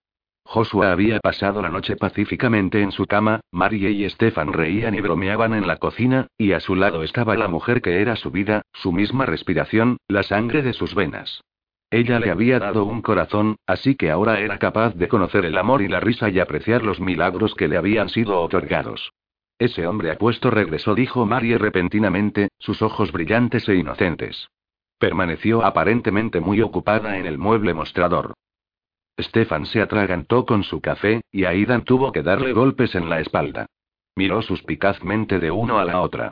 Joshua 0.46 0.92
había 0.92 1.22
pasado 1.22 1.62
la 1.62 1.70
noche 1.70 1.96
pacíficamente 1.96 2.82
en 2.82 2.92
su 2.92 3.06
cama, 3.06 3.40
Marie 3.50 3.92
y 3.92 4.10
Stefan 4.10 4.52
reían 4.52 4.94
y 4.94 5.00
bromeaban 5.00 5.54
en 5.54 5.68
la 5.68 5.78
cocina, 5.78 6.28
y 6.38 6.52
a 6.52 6.60
su 6.60 6.76
lado 6.76 7.02
estaba 7.02 7.38
la 7.38 7.48
mujer 7.48 7.82
que 7.82 8.02
era 8.02 8.18
su 8.18 8.30
vida, 8.30 8.62
su 8.74 8.92
misma 8.92 9.26
respiración, 9.26 9.98
la 10.10 10.22
sangre 10.22 10.62
de 10.62 10.74
sus 10.74 10.94
venas. 10.94 11.42
Ella 11.90 12.20
le 12.20 12.30
había 12.30 12.60
dado 12.60 12.84
un 12.84 13.02
corazón, 13.02 13.56
así 13.66 13.96
que 13.96 14.12
ahora 14.12 14.42
era 14.42 14.60
capaz 14.60 14.96
de 14.96 15.08
conocer 15.08 15.46
el 15.46 15.58
amor 15.58 15.82
y 15.82 15.88
la 15.88 16.02
risa 16.02 16.30
y 16.30 16.40
apreciar 16.40 16.84
los 16.84 17.00
milagros 17.00 17.56
que 17.56 17.70
le 17.70 17.78
habían 17.78 18.10
sido 18.10 18.42
otorgados. 18.42 19.14
Ese 19.60 19.88
hombre 19.88 20.12
apuesto 20.12 20.50
regresó, 20.52 20.94
dijo 20.94 21.26
Marie 21.26 21.58
repentinamente, 21.58 22.50
sus 22.60 22.82
ojos 22.82 23.14
brillantes 23.14 23.70
e 23.70 23.76
inocentes. 23.76 24.50
Permaneció 25.04 25.66
aparentemente 25.66 26.40
muy 26.40 26.62
ocupada 26.62 27.18
en 27.18 27.26
el 27.26 27.38
mueble 27.38 27.74
mostrador. 27.74 28.36
Stefan 29.20 29.66
se 29.66 29.82
atragantó 29.82 30.46
con 30.46 30.64
su 30.64 30.80
café, 30.80 31.20
y 31.30 31.44
Aidan 31.44 31.84
tuvo 31.84 32.14
que 32.14 32.24
darle 32.24 32.54
golpes 32.54 32.96
en 32.96 33.10
la 33.10 33.20
espalda. 33.20 33.66
Miró 34.16 34.42
suspicazmente 34.42 35.42
de 35.42 35.52
uno 35.52 35.78
a 35.78 35.84
la 35.84 36.00
otra. 36.00 36.32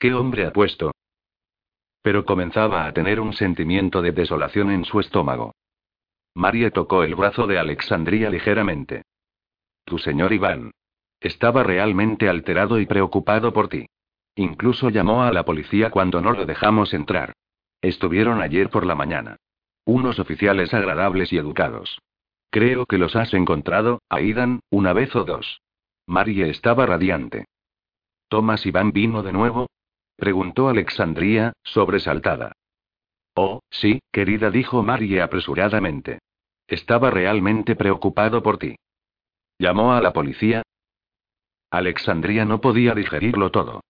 ¿Qué 0.00 0.12
hombre 0.14 0.46
apuesto? 0.46 0.90
Pero 2.02 2.24
comenzaba 2.24 2.86
a 2.86 2.92
tener 2.92 3.20
un 3.20 3.32
sentimiento 3.32 4.02
de 4.02 4.10
desolación 4.10 4.72
en 4.72 4.84
su 4.84 4.98
estómago. 4.98 5.54
Marie 6.34 6.72
tocó 6.72 7.04
el 7.04 7.14
brazo 7.14 7.46
de 7.46 7.60
Alexandria 7.60 8.30
ligeramente. 8.30 9.02
Tu 9.84 9.98
señor 9.98 10.32
Iván. 10.32 10.72
Estaba 11.20 11.62
realmente 11.62 12.28
alterado 12.28 12.80
y 12.80 12.86
preocupado 12.86 13.52
por 13.52 13.68
ti. 13.68 13.86
Incluso 14.34 14.90
llamó 14.90 15.22
a 15.22 15.30
la 15.30 15.44
policía 15.44 15.92
cuando 15.92 16.20
no 16.20 16.32
lo 16.32 16.46
dejamos 16.46 16.92
entrar. 16.92 17.32
Estuvieron 17.86 18.42
ayer 18.42 18.68
por 18.68 18.84
la 18.84 18.96
mañana. 18.96 19.36
Unos 19.84 20.18
oficiales 20.18 20.74
agradables 20.74 21.32
y 21.32 21.38
educados. 21.38 22.00
Creo 22.50 22.84
que 22.84 22.98
los 22.98 23.14
has 23.14 23.32
encontrado, 23.32 24.02
Aidan, 24.08 24.58
una 24.70 24.92
vez 24.92 25.14
o 25.14 25.22
dos. 25.22 25.62
Marie 26.04 26.50
estaba 26.50 26.84
radiante. 26.84 27.44
¿Thomas 28.26 28.66
Iván 28.66 28.90
vino 28.90 29.22
de 29.22 29.32
nuevo? 29.32 29.68
preguntó 30.16 30.68
Alexandria, 30.68 31.52
sobresaltada. 31.62 32.50
Oh, 33.36 33.60
sí, 33.70 34.00
querida, 34.10 34.50
dijo 34.50 34.82
Marie 34.82 35.22
apresuradamente. 35.22 36.18
Estaba 36.66 37.12
realmente 37.12 37.76
preocupado 37.76 38.42
por 38.42 38.58
ti. 38.58 38.74
¿Llamó 39.60 39.92
a 39.92 40.00
la 40.00 40.12
policía? 40.12 40.64
Alexandria 41.70 42.44
no 42.46 42.60
podía 42.60 42.94
digerirlo 42.94 43.52
todo. 43.52 43.84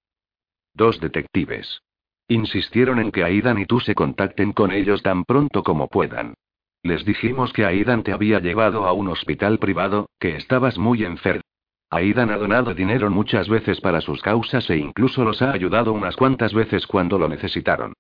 Dos 0.75 1.01
detectives. 1.01 1.81
Insistieron 2.29 2.99
en 2.99 3.13
que 3.13 3.23
Aidan 3.23 3.59
y 3.59 3.67
tú 3.67 3.79
se 3.81 3.95
contacten 3.95 4.53
con 4.53 4.73
ellos 4.73 5.03
tan 5.03 5.25
pronto 5.25 5.63
como 5.63 5.89
puedan. 5.89 6.35
Les 6.83 7.05
dijimos 7.05 7.53
que 7.53 7.65
Aidan 7.65 8.03
te 8.03 8.13
había 8.13 8.41
llevado 8.41 8.87
a 8.87 8.93
un 8.93 9.09
hospital 9.09 9.59
privado, 9.59 10.09
que 10.19 10.37
estabas 10.37 10.77
muy 10.79 11.05
enfermo. 11.05 11.43
Aidan 11.89 12.31
ha 12.31 12.37
donado 12.37 12.75
dinero 12.75 13.11
muchas 13.11 13.49
veces 13.49 13.81
para 13.81 14.01
sus 14.01 14.21
causas 14.23 14.69
e 14.71 14.77
incluso 14.77 15.25
los 15.25 15.41
ha 15.41 15.53
ayudado 15.53 15.93
unas 15.93 16.17
cuantas 16.17 16.53
veces 16.53 16.87
cuando 16.87 17.17
lo 17.17 17.29
necesitaron. 17.29 17.93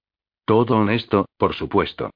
Todo 0.44 0.76
honesto, 0.76 1.26
por 1.36 1.54
supuesto. 1.54 2.10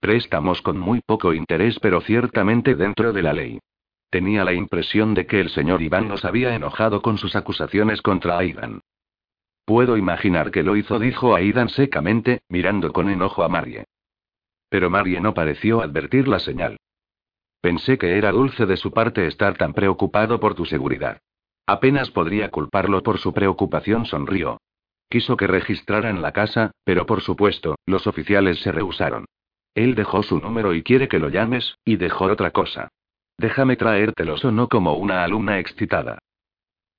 Préstamos 0.00 0.60
con 0.60 0.78
muy 0.78 1.00
poco 1.00 1.32
interés, 1.32 1.78
pero 1.80 2.02
ciertamente 2.02 2.74
dentro 2.74 3.14
de 3.14 3.22
la 3.22 3.32
ley. 3.32 3.58
Tenía 4.10 4.44
la 4.44 4.52
impresión 4.52 5.14
de 5.14 5.26
que 5.26 5.40
el 5.40 5.48
señor 5.48 5.80
Iván 5.80 6.06
nos 6.06 6.24
había 6.26 6.54
enojado 6.54 7.00
con 7.00 7.16
sus 7.16 7.34
acusaciones 7.34 8.02
contra 8.02 8.38
Aidan. 8.38 8.80
Puedo 9.66 9.96
imaginar 9.96 10.52
que 10.52 10.62
lo 10.62 10.76
hizo, 10.76 11.00
dijo 11.00 11.34
Aidan 11.34 11.68
secamente, 11.68 12.40
mirando 12.48 12.92
con 12.92 13.10
enojo 13.10 13.42
a 13.42 13.48
Marie. 13.48 13.84
Pero 14.68 14.90
Marie 14.90 15.20
no 15.20 15.34
pareció 15.34 15.82
advertir 15.82 16.28
la 16.28 16.38
señal. 16.38 16.76
Pensé 17.60 17.98
que 17.98 18.16
era 18.16 18.30
dulce 18.30 18.64
de 18.64 18.76
su 18.76 18.92
parte 18.92 19.26
estar 19.26 19.58
tan 19.58 19.74
preocupado 19.74 20.38
por 20.38 20.54
tu 20.54 20.66
seguridad. 20.66 21.18
Apenas 21.66 22.12
podría 22.12 22.48
culparlo 22.52 23.02
por 23.02 23.18
su 23.18 23.34
preocupación, 23.34 24.06
sonrió. 24.06 24.60
Quiso 25.08 25.36
que 25.36 25.48
registraran 25.48 26.22
la 26.22 26.30
casa, 26.32 26.70
pero 26.84 27.04
por 27.04 27.20
supuesto, 27.20 27.74
los 27.86 28.06
oficiales 28.06 28.60
se 28.60 28.70
rehusaron. 28.70 29.24
Él 29.74 29.96
dejó 29.96 30.22
su 30.22 30.38
número 30.38 30.74
y 30.74 30.84
quiere 30.84 31.08
que 31.08 31.18
lo 31.18 31.28
llames, 31.28 31.76
y 31.84 31.96
dejó 31.96 32.26
otra 32.26 32.52
cosa. 32.52 32.88
Déjame 33.36 33.74
traértelo, 33.76 34.36
sonó 34.36 34.68
como 34.68 34.94
una 34.94 35.24
alumna 35.24 35.58
excitada. 35.58 36.20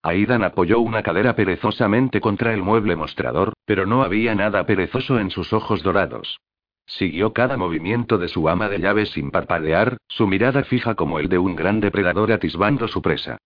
Aidan 0.07 0.43
apoyó 0.43 0.79
una 0.79 1.03
cadera 1.03 1.35
perezosamente 1.35 2.21
contra 2.21 2.53
el 2.53 2.63
mueble 2.63 2.95
mostrador, 2.95 3.53
pero 3.65 3.85
no 3.85 4.03
había 4.03 4.35
nada 4.35 4.65
perezoso 4.65 5.19
en 5.19 5.29
sus 5.29 5.51
ojos 5.53 5.83
dorados. 5.83 6.39
Siguió 6.85 7.33
cada 7.33 7.57
movimiento 7.57 8.17
de 8.17 8.29
su 8.29 8.47
ama 8.47 8.69
de 8.69 8.79
llaves 8.79 9.09
sin 9.09 9.31
parpadear, 9.31 9.97
su 10.07 10.25
mirada 10.25 10.63
fija 10.63 10.95
como 10.95 11.19
el 11.19 11.27
de 11.27 11.37
un 11.37 11.55
gran 11.55 11.81
depredador 11.81 12.31
atisbando 12.31 12.87
su 12.87 13.01
presa. 13.01 13.37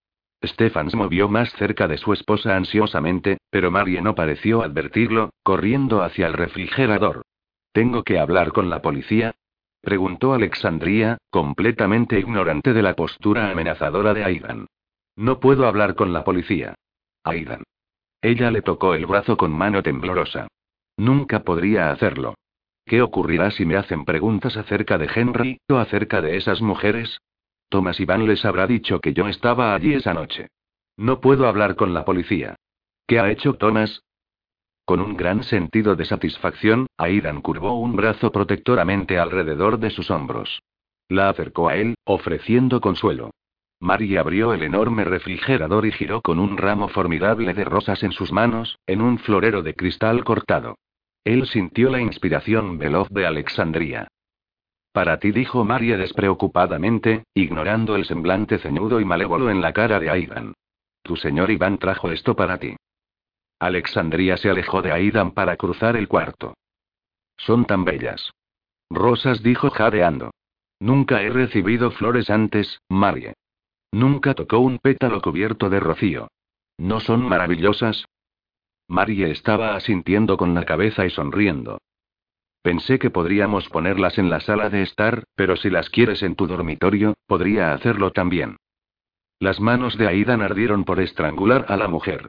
Stefan 0.43 0.91
se 0.91 0.97
movió 0.97 1.27
más 1.27 1.51
cerca 1.53 1.87
de 1.87 1.97
su 1.97 2.13
esposa 2.13 2.55
ansiosamente, 2.55 3.37
pero 3.49 3.71
Marie 3.71 4.01
no 4.01 4.13
pareció 4.13 4.61
advertirlo, 4.61 5.31
corriendo 5.43 6.03
hacia 6.03 6.27
el 6.27 6.33
refrigerador. 6.33 7.23
¿Tengo 7.71 8.03
que 8.03 8.19
hablar 8.19 8.51
con 8.51 8.69
la 8.69 8.81
policía? 8.81 9.33
preguntó 9.81 10.33
Alexandria, 10.33 11.17
completamente 11.31 12.19
ignorante 12.19 12.73
de 12.73 12.83
la 12.83 12.95
postura 12.95 13.49
amenazadora 13.49 14.13
de 14.13 14.23
Aidan. 14.23 14.67
No 15.15 15.39
puedo 15.39 15.67
hablar 15.67 15.95
con 15.95 16.13
la 16.13 16.23
policía. 16.23 16.75
Aidan. 17.23 17.63
Ella 18.21 18.51
le 18.51 18.61
tocó 18.61 18.93
el 18.93 19.05
brazo 19.05 19.37
con 19.37 19.51
mano 19.51 19.83
temblorosa. 19.83 20.47
Nunca 20.97 21.43
podría 21.43 21.91
hacerlo. 21.91 22.35
¿Qué 22.85 23.01
ocurrirá 23.01 23.51
si 23.51 23.65
me 23.65 23.77
hacen 23.77 24.05
preguntas 24.05 24.57
acerca 24.57 24.97
de 24.97 25.09
Henry, 25.13 25.57
o 25.69 25.75
acerca 25.75 26.21
de 26.21 26.37
esas 26.37 26.61
mujeres? 26.61 27.19
Thomas 27.69 27.99
Iván 27.99 28.27
les 28.27 28.43
habrá 28.45 28.67
dicho 28.67 28.99
que 28.99 29.13
yo 29.13 29.27
estaba 29.27 29.73
allí 29.73 29.93
esa 29.93 30.13
noche. 30.13 30.49
No 30.97 31.21
puedo 31.21 31.47
hablar 31.47 31.75
con 31.75 31.93
la 31.93 32.05
policía. 32.05 32.55
¿Qué 33.07 33.19
ha 33.19 33.31
hecho 33.31 33.53
Thomas? 33.53 34.01
Con 34.85 34.99
un 34.99 35.15
gran 35.15 35.43
sentido 35.43 35.95
de 35.95 36.05
satisfacción, 36.05 36.87
Aidan 36.97 37.41
curvó 37.41 37.79
un 37.79 37.95
brazo 37.95 38.31
protectoramente 38.31 39.17
alrededor 39.17 39.79
de 39.79 39.89
sus 39.89 40.11
hombros. 40.11 40.61
La 41.07 41.29
acercó 41.29 41.69
a 41.69 41.77
él, 41.77 41.95
ofreciendo 42.03 42.81
consuelo. 42.81 43.31
Mary 43.81 44.15
abrió 44.15 44.53
el 44.53 44.61
enorme 44.61 45.03
refrigerador 45.03 45.87
y 45.87 45.91
giró 45.91 46.21
con 46.21 46.37
un 46.37 46.55
ramo 46.55 46.87
formidable 46.87 47.55
de 47.55 47.65
rosas 47.65 48.03
en 48.03 48.11
sus 48.11 48.31
manos, 48.31 48.77
en 48.85 49.01
un 49.01 49.17
florero 49.17 49.63
de 49.63 49.73
cristal 49.73 50.23
cortado. 50.23 50.77
Él 51.23 51.47
sintió 51.47 51.89
la 51.89 51.99
inspiración 51.99 52.77
veloz 52.77 53.09
de 53.09 53.25
Alexandría. 53.25 54.07
Para 54.91 55.17
ti, 55.17 55.31
dijo 55.31 55.65
María 55.65 55.97
despreocupadamente, 55.97 57.23
ignorando 57.33 57.95
el 57.95 58.05
semblante 58.05 58.59
ceñudo 58.59 58.99
y 58.99 59.05
malévolo 59.05 59.49
en 59.49 59.61
la 59.61 59.73
cara 59.73 59.99
de 59.99 60.11
Aidan. 60.11 60.53
Tu 61.01 61.15
señor 61.15 61.49
Iván 61.49 61.79
trajo 61.79 62.11
esto 62.11 62.35
para 62.35 62.59
ti. 62.59 62.75
Alexandría 63.57 64.37
se 64.37 64.51
alejó 64.51 64.83
de 64.83 64.91
Aidan 64.91 65.31
para 65.31 65.57
cruzar 65.57 65.95
el 65.95 66.07
cuarto. 66.07 66.53
Son 67.37 67.65
tan 67.65 67.83
bellas. 67.83 68.31
Rosas 68.91 69.41
dijo 69.41 69.71
jadeando. 69.71 70.29
Nunca 70.79 71.23
he 71.23 71.29
recibido 71.29 71.89
flores 71.89 72.29
antes, 72.29 72.79
Marie. 72.87 73.33
Nunca 73.91 74.33
tocó 74.33 74.59
un 74.59 74.79
pétalo 74.79 75.21
cubierto 75.21 75.69
de 75.69 75.79
rocío. 75.79 76.29
¿No 76.77 76.99
son 76.99 77.27
maravillosas? 77.27 78.05
Marie 78.87 79.31
estaba 79.31 79.75
asintiendo 79.75 80.37
con 80.37 80.53
la 80.53 80.65
cabeza 80.65 81.05
y 81.05 81.09
sonriendo. 81.09 81.79
Pensé 82.61 82.99
que 82.99 83.09
podríamos 83.09 83.67
ponerlas 83.69 84.17
en 84.17 84.29
la 84.29 84.39
sala 84.39 84.69
de 84.69 84.83
estar, 84.83 85.23
pero 85.35 85.55
si 85.55 85.69
las 85.69 85.89
quieres 85.89 86.23
en 86.23 86.35
tu 86.35 86.47
dormitorio, 86.47 87.15
podría 87.25 87.73
hacerlo 87.73 88.11
también. 88.11 88.57
Las 89.39 89.59
manos 89.59 89.97
de 89.97 90.07
Aidan 90.07 90.41
ardieron 90.41 90.83
por 90.83 90.99
estrangular 90.99 91.65
a 91.67 91.75
la 91.75 91.87
mujer. 91.87 92.27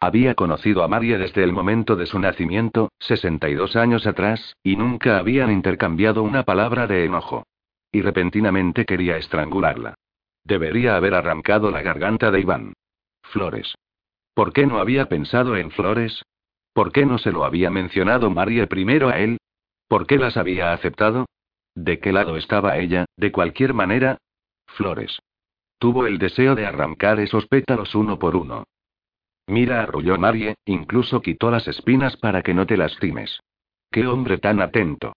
Había 0.00 0.34
conocido 0.34 0.82
a 0.82 0.88
Marie 0.88 1.18
desde 1.18 1.44
el 1.44 1.52
momento 1.52 1.96
de 1.96 2.06
su 2.06 2.18
nacimiento, 2.18 2.90
62 3.00 3.76
años 3.76 4.06
atrás, 4.06 4.56
y 4.62 4.76
nunca 4.76 5.18
habían 5.18 5.50
intercambiado 5.50 6.22
una 6.22 6.44
palabra 6.44 6.86
de 6.86 7.04
enojo. 7.04 7.46
Y 7.92 8.00
repentinamente 8.00 8.84
quería 8.86 9.16
estrangularla. 9.16 9.94
Debería 10.44 10.96
haber 10.96 11.14
arrancado 11.14 11.70
la 11.70 11.82
garganta 11.82 12.30
de 12.30 12.40
Iván. 12.40 12.74
Flores. 13.22 13.74
¿Por 14.34 14.52
qué 14.52 14.66
no 14.66 14.78
había 14.78 15.08
pensado 15.08 15.56
en 15.56 15.70
flores? 15.70 16.22
¿Por 16.72 16.92
qué 16.92 17.06
no 17.06 17.18
se 17.18 17.32
lo 17.32 17.44
había 17.44 17.70
mencionado 17.70 18.30
Marie 18.30 18.66
primero 18.66 19.08
a 19.08 19.18
él? 19.18 19.38
¿Por 19.88 20.06
qué 20.06 20.18
las 20.18 20.36
había 20.36 20.72
aceptado? 20.72 21.26
¿De 21.74 21.98
qué 21.98 22.12
lado 22.12 22.36
estaba 22.36 22.78
ella, 22.78 23.06
de 23.16 23.32
cualquier 23.32 23.74
manera? 23.74 24.18
Flores. 24.66 25.20
Tuvo 25.78 26.06
el 26.06 26.18
deseo 26.18 26.54
de 26.54 26.66
arrancar 26.66 27.20
esos 27.20 27.46
pétalos 27.46 27.94
uno 27.94 28.18
por 28.18 28.36
uno. 28.36 28.64
Mira, 29.46 29.82
arrulló 29.82 30.18
Marie, 30.18 30.56
incluso 30.64 31.20
quitó 31.20 31.50
las 31.50 31.68
espinas 31.68 32.16
para 32.16 32.42
que 32.42 32.54
no 32.54 32.66
te 32.66 32.76
lastimes. 32.76 33.40
¡Qué 33.90 34.06
hombre 34.06 34.38
tan 34.38 34.60
atento! 34.60 35.12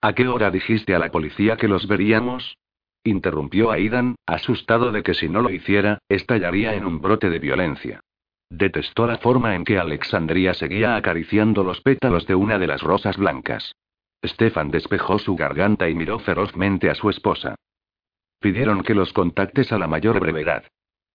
¿A 0.00 0.14
qué 0.14 0.28
hora 0.28 0.50
dijiste 0.50 0.94
a 0.94 0.98
la 0.98 1.10
policía 1.10 1.56
que 1.56 1.68
los 1.68 1.86
veríamos? 1.86 2.56
Interrumpió 3.04 3.70
Aidan, 3.70 4.16
asustado 4.26 4.92
de 4.92 5.02
que 5.02 5.14
si 5.14 5.28
no 5.28 5.40
lo 5.40 5.50
hiciera, 5.50 5.98
estallaría 6.08 6.74
en 6.74 6.84
un 6.84 7.00
brote 7.00 7.30
de 7.30 7.38
violencia. 7.38 8.00
Detestó 8.50 9.06
la 9.06 9.18
forma 9.18 9.54
en 9.54 9.64
que 9.64 9.78
Alexandria 9.78 10.52
seguía 10.54 10.96
acariciando 10.96 11.64
los 11.64 11.80
pétalos 11.80 12.26
de 12.26 12.34
una 12.34 12.58
de 12.58 12.66
las 12.66 12.82
rosas 12.82 13.16
blancas. 13.16 13.72
Stefan 14.24 14.70
despejó 14.70 15.18
su 15.18 15.34
garganta 15.34 15.88
y 15.88 15.94
miró 15.94 16.18
ferozmente 16.18 16.90
a 16.90 16.94
su 16.94 17.08
esposa. 17.08 17.54
Pidieron 18.38 18.82
que 18.82 18.94
los 18.94 19.12
contactes 19.12 19.72
a 19.72 19.78
la 19.78 19.86
mayor 19.86 20.20
brevedad. 20.20 20.64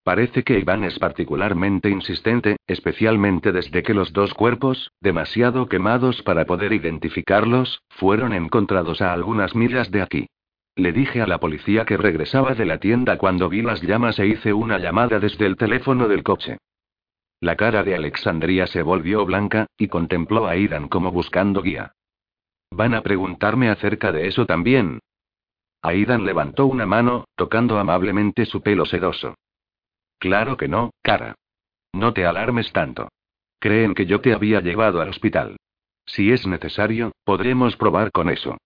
Parece 0.04 0.44
que 0.44 0.60
Iván 0.60 0.84
es 0.84 0.98
particularmente 0.98 1.90
insistente, 1.90 2.58
especialmente 2.68 3.52
desde 3.52 3.84
que 3.84 3.94
los 3.94 4.14
dos 4.14 4.34
cuerpos, 4.34 4.92
demasiado 5.02 5.68
quemados 5.68 6.22
para 6.24 6.46
poder 6.46 6.74
identificarlos, 6.74 7.82
fueron 7.90 8.34
encontrados 8.34 9.02
a 9.02 9.14
algunas 9.14 9.56
millas 9.56 9.92
de 9.92 10.02
aquí. 10.02 10.28
Le 10.76 10.92
dije 10.92 11.22
a 11.22 11.28
la 11.28 11.40
policía 11.40 11.86
que 11.86 11.96
regresaba 11.96 12.54
de 12.54 12.66
la 12.66 12.80
tienda 12.80 13.18
cuando 13.18 13.48
vi 13.48 13.62
las 13.62 13.82
llamas 13.82 14.20
e 14.20 14.28
hice 14.28 14.52
una 14.52 14.78
llamada 14.78 15.20
desde 15.20 15.46
el 15.46 15.56
teléfono 15.56 16.08
del 16.08 16.24
coche. 16.24 16.58
La 17.40 17.56
cara 17.56 17.84
de 17.84 17.96
Alexandria 17.96 18.68
se 18.68 18.82
volvió 18.82 19.26
blanca, 19.26 19.68
y 19.78 19.88
contempló 19.88 20.48
a 20.48 20.52
Aidan 20.52 20.90
como 20.90 21.12
buscando 21.12 21.62
guía. 21.62 21.94
¿Van 22.72 22.94
a 22.94 23.02
preguntarme 23.02 23.70
acerca 23.70 24.12
de 24.12 24.28
eso 24.28 24.46
también? 24.46 25.00
Aidan 25.82 26.26
levantó 26.26 26.66
una 26.66 26.86
mano, 26.86 27.26
tocando 27.36 27.78
amablemente 27.78 28.46
su 28.46 28.62
pelo 28.62 28.86
sedoso. 28.86 29.36
Claro 30.18 30.58
que 30.58 30.68
no, 30.68 30.92
cara. 31.02 31.36
No 31.94 32.14
te 32.14 32.26
alarmes 32.26 32.72
tanto. 32.74 33.10
Creen 33.60 33.94
que 33.94 34.06
yo 34.06 34.20
te 34.20 34.34
había 34.34 34.60
llevado 34.60 35.02
al 35.02 35.10
hospital. 35.10 35.58
Si 36.06 36.32
es 36.32 36.46
necesario, 36.46 37.14
podremos 37.24 37.78
probar 37.78 38.12
con 38.12 38.30
eso. 38.30 38.58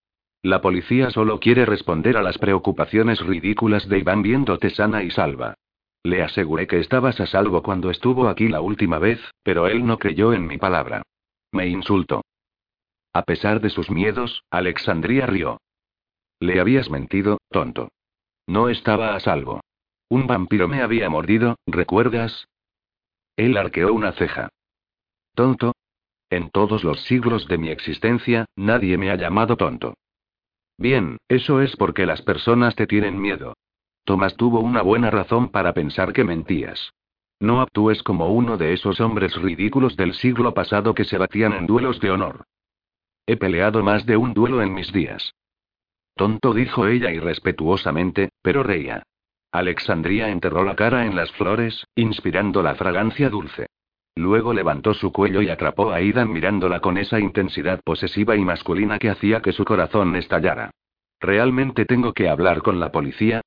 La 0.42 0.62
policía 0.62 1.10
solo 1.10 1.38
quiere 1.38 1.66
responder 1.66 2.16
a 2.16 2.22
las 2.22 2.38
preocupaciones 2.38 3.20
ridículas 3.20 3.88
de 3.88 3.98
Iván 3.98 4.22
viéndote 4.22 4.70
sana 4.70 5.02
y 5.02 5.10
salva. 5.10 5.54
Le 6.02 6.22
aseguré 6.22 6.66
que 6.66 6.78
estabas 6.78 7.20
a 7.20 7.26
salvo 7.26 7.62
cuando 7.62 7.90
estuvo 7.90 8.28
aquí 8.28 8.48
la 8.48 8.62
última 8.62 8.98
vez, 8.98 9.20
pero 9.42 9.66
él 9.66 9.84
no 9.84 9.98
creyó 9.98 10.32
en 10.32 10.46
mi 10.46 10.56
palabra. 10.56 11.02
Me 11.52 11.68
insultó. 11.68 12.22
A 13.12 13.22
pesar 13.22 13.60
de 13.60 13.68
sus 13.68 13.90
miedos, 13.90 14.44
Alexandria 14.50 15.26
rió. 15.26 15.60
Le 16.38 16.58
habías 16.58 16.88
mentido, 16.88 17.38
tonto. 17.50 17.90
No 18.46 18.70
estaba 18.70 19.14
a 19.14 19.20
salvo. 19.20 19.60
Un 20.08 20.26
vampiro 20.26 20.68
me 20.68 20.80
había 20.80 21.10
mordido, 21.10 21.56
¿recuerdas? 21.66 22.46
Él 23.36 23.58
arqueó 23.58 23.92
una 23.92 24.12
ceja. 24.12 24.48
¿Tonto? 25.34 25.74
En 26.30 26.48
todos 26.50 26.82
los 26.82 27.02
siglos 27.02 27.46
de 27.46 27.58
mi 27.58 27.68
existencia, 27.68 28.46
nadie 28.56 28.96
me 28.96 29.10
ha 29.10 29.16
llamado 29.16 29.56
tonto. 29.56 29.94
Bien, 30.80 31.18
eso 31.28 31.60
es 31.60 31.76
porque 31.76 32.06
las 32.06 32.22
personas 32.22 32.74
te 32.74 32.86
tienen 32.86 33.20
miedo. 33.20 33.52
Tomás 34.04 34.34
tuvo 34.36 34.60
una 34.60 34.80
buena 34.80 35.10
razón 35.10 35.50
para 35.50 35.74
pensar 35.74 36.14
que 36.14 36.24
mentías. 36.24 36.94
No 37.38 37.60
actúes 37.60 38.02
como 38.02 38.28
uno 38.32 38.56
de 38.56 38.72
esos 38.72 38.98
hombres 38.98 39.36
ridículos 39.36 39.94
del 39.94 40.14
siglo 40.14 40.54
pasado 40.54 40.94
que 40.94 41.04
se 41.04 41.18
batían 41.18 41.52
en 41.52 41.66
duelos 41.66 42.00
de 42.00 42.10
honor. 42.10 42.44
He 43.26 43.36
peleado 43.36 43.82
más 43.82 44.06
de 44.06 44.16
un 44.16 44.32
duelo 44.32 44.62
en 44.62 44.72
mis 44.72 44.90
días. 44.90 45.34
Tonto 46.16 46.54
dijo 46.54 46.86
ella 46.86 47.10
irrespetuosamente, 47.10 48.30
pero 48.40 48.62
reía. 48.62 49.02
Alexandría 49.52 50.30
enterró 50.30 50.64
la 50.64 50.76
cara 50.76 51.04
en 51.04 51.14
las 51.14 51.30
flores, 51.32 51.84
inspirando 51.94 52.62
la 52.62 52.74
fragancia 52.74 53.28
dulce. 53.28 53.66
Luego 54.20 54.52
levantó 54.52 54.92
su 54.92 55.12
cuello 55.12 55.40
y 55.40 55.48
atrapó 55.48 55.92
a 55.92 55.96
Aidan 55.96 56.30
mirándola 56.30 56.80
con 56.80 56.98
esa 56.98 57.18
intensidad 57.18 57.80
posesiva 57.82 58.36
y 58.36 58.42
masculina 58.44 58.98
que 58.98 59.08
hacía 59.08 59.40
que 59.40 59.52
su 59.52 59.64
corazón 59.64 60.14
estallara. 60.14 60.72
¿Realmente 61.20 61.86
tengo 61.86 62.12
que 62.12 62.28
hablar 62.28 62.60
con 62.60 62.78
la 62.80 62.92
policía? 62.92 63.40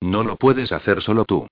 No 0.00 0.22
lo 0.22 0.36
puedes 0.36 0.70
hacer 0.70 1.02
solo 1.02 1.24
tú. 1.24 1.48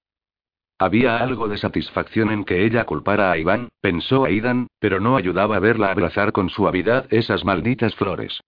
Había 0.79 1.19
algo 1.19 1.49
de 1.49 1.59
satisfacción 1.59 2.31
en 2.31 2.45
que 2.45 2.65
ella 2.65 2.85
culpara 2.85 3.33
a 3.33 3.37
Iván, 3.37 3.69
pensó 3.81 4.27
Aidan, 4.27 4.69
pero 4.79 5.01
no 5.01 5.17
ayudaba 5.17 5.57
a 5.57 5.59
verla 5.59 5.91
abrazar 5.91 6.31
con 6.31 6.49
suavidad 6.49 7.13
esas 7.13 7.45
malditas 7.45 7.97
flores. 7.97 8.41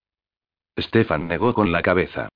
Stefan 0.79 1.27
negó 1.27 1.55
con 1.55 1.73
la 1.73 1.83
cabeza. 1.83 2.29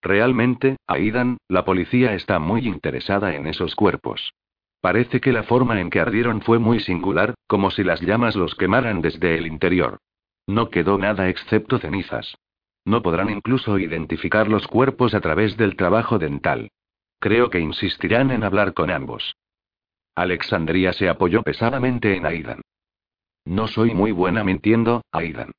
Realmente, 0.00 0.78
Aidan, 0.86 1.36
la 1.48 1.66
policía 1.66 2.14
está 2.14 2.38
muy 2.38 2.66
interesada 2.66 3.34
en 3.34 3.46
esos 3.46 3.74
cuerpos. 3.74 4.32
Parece 4.80 5.20
que 5.20 5.32
la 5.32 5.42
forma 5.42 5.80
en 5.80 5.90
que 5.90 6.00
ardieron 6.00 6.40
fue 6.40 6.58
muy 6.58 6.80
singular, 6.80 7.34
como 7.46 7.70
si 7.70 7.84
las 7.84 8.00
llamas 8.00 8.34
los 8.34 8.54
quemaran 8.54 9.02
desde 9.02 9.36
el 9.36 9.46
interior. 9.46 9.98
No 10.46 10.70
quedó 10.70 10.96
nada 10.96 11.28
excepto 11.28 11.78
cenizas. 11.78 12.36
No 12.84 13.02
podrán 13.02 13.28
incluso 13.28 13.78
identificar 13.78 14.48
los 14.48 14.66
cuerpos 14.66 15.14
a 15.14 15.20
través 15.20 15.56
del 15.56 15.76
trabajo 15.76 16.18
dental. 16.18 16.70
Creo 17.18 17.50
que 17.50 17.60
insistirán 17.60 18.30
en 18.30 18.42
hablar 18.42 18.72
con 18.72 18.90
ambos. 18.90 19.36
Alexandria 20.14 20.92
se 20.94 21.08
apoyó 21.08 21.42
pesadamente 21.42 22.16
en 22.16 22.24
Aidan. 22.24 22.62
No 23.44 23.68
soy 23.68 23.94
muy 23.94 24.12
buena 24.12 24.44
mintiendo, 24.44 25.02
Aidan. 25.12 25.52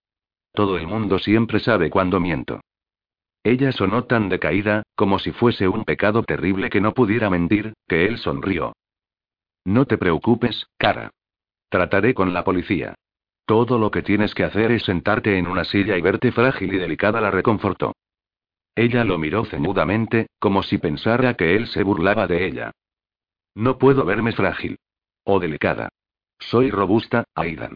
Todo 0.53 0.77
el 0.77 0.87
mundo 0.87 1.19
siempre 1.19 1.59
sabe 1.59 1.89
cuándo 1.89 2.19
miento. 2.19 2.59
Ella 3.43 3.71
sonó 3.71 4.03
tan 4.05 4.29
decaída, 4.29 4.83
como 4.95 5.19
si 5.19 5.31
fuese 5.31 5.67
un 5.67 5.83
pecado 5.83 6.23
terrible 6.23 6.69
que 6.69 6.81
no 6.81 6.93
pudiera 6.93 7.29
mentir, 7.29 7.73
que 7.87 8.05
él 8.05 8.17
sonrió. 8.17 8.73
No 9.65 9.85
te 9.85 9.97
preocupes, 9.97 10.67
cara. 10.77 11.11
Trataré 11.69 12.13
con 12.13 12.33
la 12.33 12.43
policía. 12.43 12.95
Todo 13.45 13.77
lo 13.77 13.91
que 13.91 14.01
tienes 14.01 14.33
que 14.33 14.43
hacer 14.43 14.71
es 14.71 14.83
sentarte 14.83 15.37
en 15.37 15.47
una 15.47 15.63
silla 15.63 15.97
y 15.97 16.01
verte 16.01 16.31
frágil 16.31 16.73
y 16.73 16.77
delicada, 16.77 17.21
la 17.21 17.31
reconfortó. 17.31 17.93
Ella 18.75 19.03
lo 19.03 19.17
miró 19.17 19.45
ceñudamente, 19.45 20.27
como 20.39 20.63
si 20.63 20.77
pensara 20.77 21.33
que 21.33 21.55
él 21.55 21.67
se 21.67 21.83
burlaba 21.83 22.27
de 22.27 22.45
ella. 22.45 22.71
No 23.55 23.77
puedo 23.77 24.05
verme 24.05 24.31
frágil. 24.31 24.77
O 25.23 25.39
delicada. 25.39 25.89
Soy 26.39 26.71
robusta, 26.71 27.25
Aidan. 27.35 27.75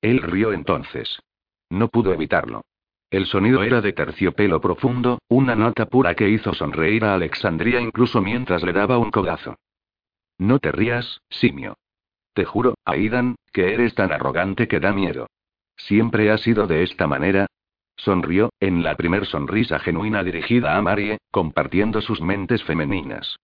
Él 0.00 0.22
rió 0.22 0.52
entonces. 0.52 1.20
No 1.68 1.88
pudo 1.88 2.12
evitarlo. 2.12 2.62
El 3.10 3.26
sonido 3.26 3.62
era 3.62 3.80
de 3.80 3.92
terciopelo 3.92 4.60
profundo, 4.60 5.18
una 5.28 5.54
nota 5.54 5.86
pura 5.86 6.14
que 6.14 6.28
hizo 6.28 6.54
sonreír 6.54 7.04
a 7.04 7.14
Alexandria 7.14 7.80
incluso 7.80 8.20
mientras 8.20 8.62
le 8.62 8.72
daba 8.72 8.98
un 8.98 9.10
codazo. 9.10 9.56
No 10.38 10.58
te 10.58 10.72
rías, 10.72 11.22
simio. 11.30 11.76
Te 12.34 12.44
juro, 12.44 12.74
Aidan, 12.84 13.36
que 13.52 13.72
eres 13.72 13.94
tan 13.94 14.12
arrogante 14.12 14.68
que 14.68 14.80
da 14.80 14.92
miedo. 14.92 15.28
¿Siempre 15.76 16.30
ha 16.30 16.38
sido 16.38 16.66
de 16.66 16.82
esta 16.82 17.06
manera? 17.06 17.46
Sonrió, 17.96 18.50
en 18.60 18.82
la 18.82 18.94
primer 18.94 19.26
sonrisa 19.26 19.78
genuina 19.78 20.22
dirigida 20.22 20.76
a 20.76 20.82
Marie, 20.82 21.18
compartiendo 21.30 22.02
sus 22.02 22.20
mentes 22.20 22.62
femeninas. 22.64 23.38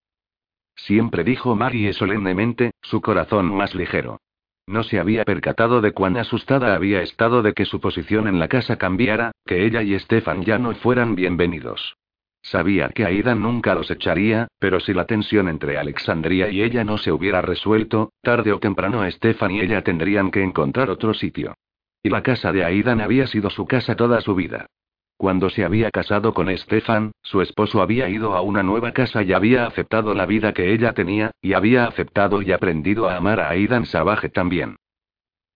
Siempre 0.74 1.24
dijo 1.24 1.54
Marie 1.54 1.92
solemnemente, 1.92 2.72
su 2.82 3.00
corazón 3.00 3.54
más 3.54 3.74
ligero. 3.74 4.20
No 4.66 4.84
se 4.84 5.00
había 5.00 5.24
percatado 5.24 5.80
de 5.80 5.92
cuán 5.92 6.16
asustada 6.16 6.74
había 6.74 7.02
estado 7.02 7.42
de 7.42 7.52
que 7.52 7.64
su 7.64 7.80
posición 7.80 8.28
en 8.28 8.38
la 8.38 8.48
casa 8.48 8.76
cambiara, 8.76 9.32
que 9.44 9.64
ella 9.64 9.82
y 9.82 9.98
Stefan 9.98 10.44
ya 10.44 10.58
no 10.58 10.74
fueran 10.74 11.14
bienvenidos. 11.14 11.96
Sabía 12.42 12.88
que 12.88 13.04
Aida 13.04 13.36
nunca 13.36 13.74
los 13.74 13.90
echaría, 13.90 14.48
pero 14.58 14.80
si 14.80 14.92
la 14.92 15.06
tensión 15.06 15.48
entre 15.48 15.78
Alexandria 15.78 16.50
y 16.50 16.62
ella 16.62 16.82
no 16.82 16.98
se 16.98 17.12
hubiera 17.12 17.40
resuelto, 17.40 18.12
tarde 18.20 18.52
o 18.52 18.58
temprano 18.58 19.08
Stefan 19.10 19.52
y 19.52 19.60
ella 19.60 19.82
tendrían 19.82 20.30
que 20.32 20.42
encontrar 20.42 20.90
otro 20.90 21.14
sitio. 21.14 21.54
Y 22.02 22.10
la 22.10 22.22
casa 22.22 22.50
de 22.50 22.64
Aidan 22.64 23.00
había 23.00 23.28
sido 23.28 23.48
su 23.48 23.64
casa 23.66 23.94
toda 23.94 24.20
su 24.20 24.34
vida. 24.34 24.66
Cuando 25.16 25.50
se 25.50 25.64
había 25.64 25.92
casado 25.92 26.34
con 26.34 26.54
Stefan, 26.58 27.12
su 27.22 27.42
esposo 27.42 27.80
había 27.80 28.08
ido 28.08 28.34
a 28.34 28.40
una 28.40 28.64
nueva 28.64 28.90
casa 28.90 29.22
y 29.22 29.32
había 29.32 29.66
aceptado 29.66 30.14
la 30.14 30.26
vida 30.26 30.52
que 30.52 30.72
ella 30.72 30.94
tenía, 30.94 31.30
y 31.40 31.52
había 31.52 31.84
aceptado 31.86 32.42
y 32.42 32.50
aprendido 32.50 33.08
a 33.08 33.16
amar 33.16 33.38
a 33.38 33.50
Aidan 33.50 33.86
Savage 33.86 34.30
también. 34.30 34.74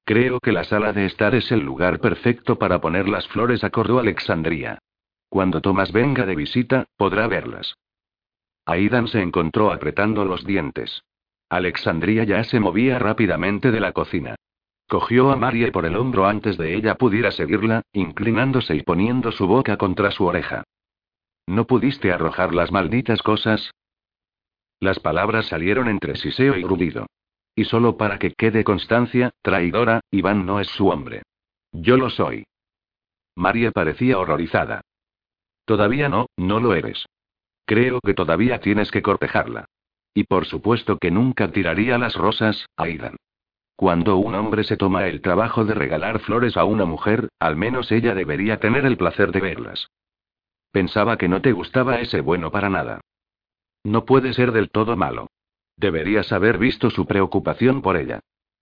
Creo 0.04 0.38
que 0.38 0.52
la 0.52 0.62
sala 0.62 0.92
de 0.92 1.06
estar 1.06 1.34
es 1.34 1.50
el 1.50 1.60
lugar 1.64 1.98
perfecto 1.98 2.60
para 2.60 2.80
poner 2.80 3.08
las 3.08 3.26
flores, 3.26 3.64
acordó 3.64 3.98
Alexandria. 3.98 4.78
Cuando 5.28 5.60
Thomas 5.60 5.92
venga 5.92 6.26
de 6.26 6.36
visita, 6.36 6.86
podrá 6.96 7.26
verlas. 7.26 7.76
Aidan 8.64 9.08
se 9.08 9.20
encontró 9.20 9.72
apretando 9.72 10.24
los 10.24 10.44
dientes. 10.44 11.02
Alexandria 11.48 12.24
ya 12.24 12.42
se 12.44 12.58
movía 12.58 12.98
rápidamente 12.98 13.70
de 13.70 13.80
la 13.80 13.92
cocina. 13.92 14.34
Cogió 14.88 15.30
a 15.30 15.36
Marie 15.36 15.72
por 15.72 15.84
el 15.86 15.96
hombro 15.96 16.26
antes 16.26 16.56
de 16.56 16.74
ella 16.74 16.96
pudiera 16.96 17.32
seguirla, 17.32 17.82
inclinándose 17.92 18.74
y 18.76 18.82
poniendo 18.82 19.32
su 19.32 19.46
boca 19.46 19.76
contra 19.76 20.10
su 20.10 20.24
oreja. 20.24 20.64
¿No 21.46 21.66
pudiste 21.66 22.12
arrojar 22.12 22.54
las 22.54 22.72
malditas 22.72 23.22
cosas? 23.22 23.70
Las 24.80 24.98
palabras 24.98 25.46
salieron 25.46 25.88
entre 25.88 26.16
siseo 26.16 26.56
y 26.56 26.62
grudido. 26.62 27.06
Y 27.54 27.64
solo 27.64 27.96
para 27.96 28.18
que 28.18 28.32
quede 28.32 28.64
constancia, 28.64 29.30
traidora, 29.42 30.00
Iván 30.10 30.44
no 30.44 30.60
es 30.60 30.68
su 30.68 30.88
hombre. 30.88 31.22
Yo 31.72 31.96
lo 31.96 32.10
soy. 32.10 32.44
Marie 33.34 33.72
parecía 33.72 34.18
horrorizada. 34.18 34.82
Todavía 35.66 36.08
no, 36.08 36.26
no 36.36 36.60
lo 36.60 36.74
eres. 36.74 37.04
Creo 37.66 38.00
que 38.00 38.14
todavía 38.14 38.60
tienes 38.60 38.90
que 38.90 39.02
cortejarla. 39.02 39.66
Y 40.14 40.24
por 40.24 40.46
supuesto 40.46 40.96
que 40.96 41.10
nunca 41.10 41.50
tiraría 41.52 41.98
las 41.98 42.14
rosas, 42.14 42.66
Aidan. 42.76 43.16
Cuando 43.74 44.16
un 44.16 44.34
hombre 44.34 44.64
se 44.64 44.78
toma 44.78 45.06
el 45.06 45.20
trabajo 45.20 45.66
de 45.66 45.74
regalar 45.74 46.20
flores 46.20 46.56
a 46.56 46.64
una 46.64 46.86
mujer, 46.86 47.28
al 47.38 47.56
menos 47.56 47.92
ella 47.92 48.14
debería 48.14 48.58
tener 48.58 48.86
el 48.86 48.96
placer 48.96 49.32
de 49.32 49.40
verlas. 49.40 49.90
Pensaba 50.70 51.18
que 51.18 51.28
no 51.28 51.42
te 51.42 51.52
gustaba 51.52 52.00
ese 52.00 52.22
bueno 52.22 52.50
para 52.50 52.70
nada. 52.70 53.00
No 53.84 54.06
puede 54.06 54.32
ser 54.32 54.52
del 54.52 54.70
todo 54.70 54.96
malo. 54.96 55.26
Deberías 55.76 56.32
haber 56.32 56.56
visto 56.56 56.88
su 56.90 57.06
preocupación 57.06 57.82
por 57.82 57.96
ella. 57.96 58.20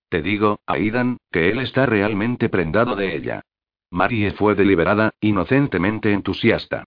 Te 0.08 0.22
digo, 0.22 0.58
Aidan, 0.66 1.18
que 1.30 1.50
él 1.50 1.60
está 1.60 1.86
realmente 1.86 2.48
prendado 2.48 2.96
de 2.96 3.14
ella. 3.14 3.42
Marie 3.90 4.32
fue 4.32 4.54
deliberada, 4.56 5.12
inocentemente 5.20 6.12
entusiasta. 6.12 6.84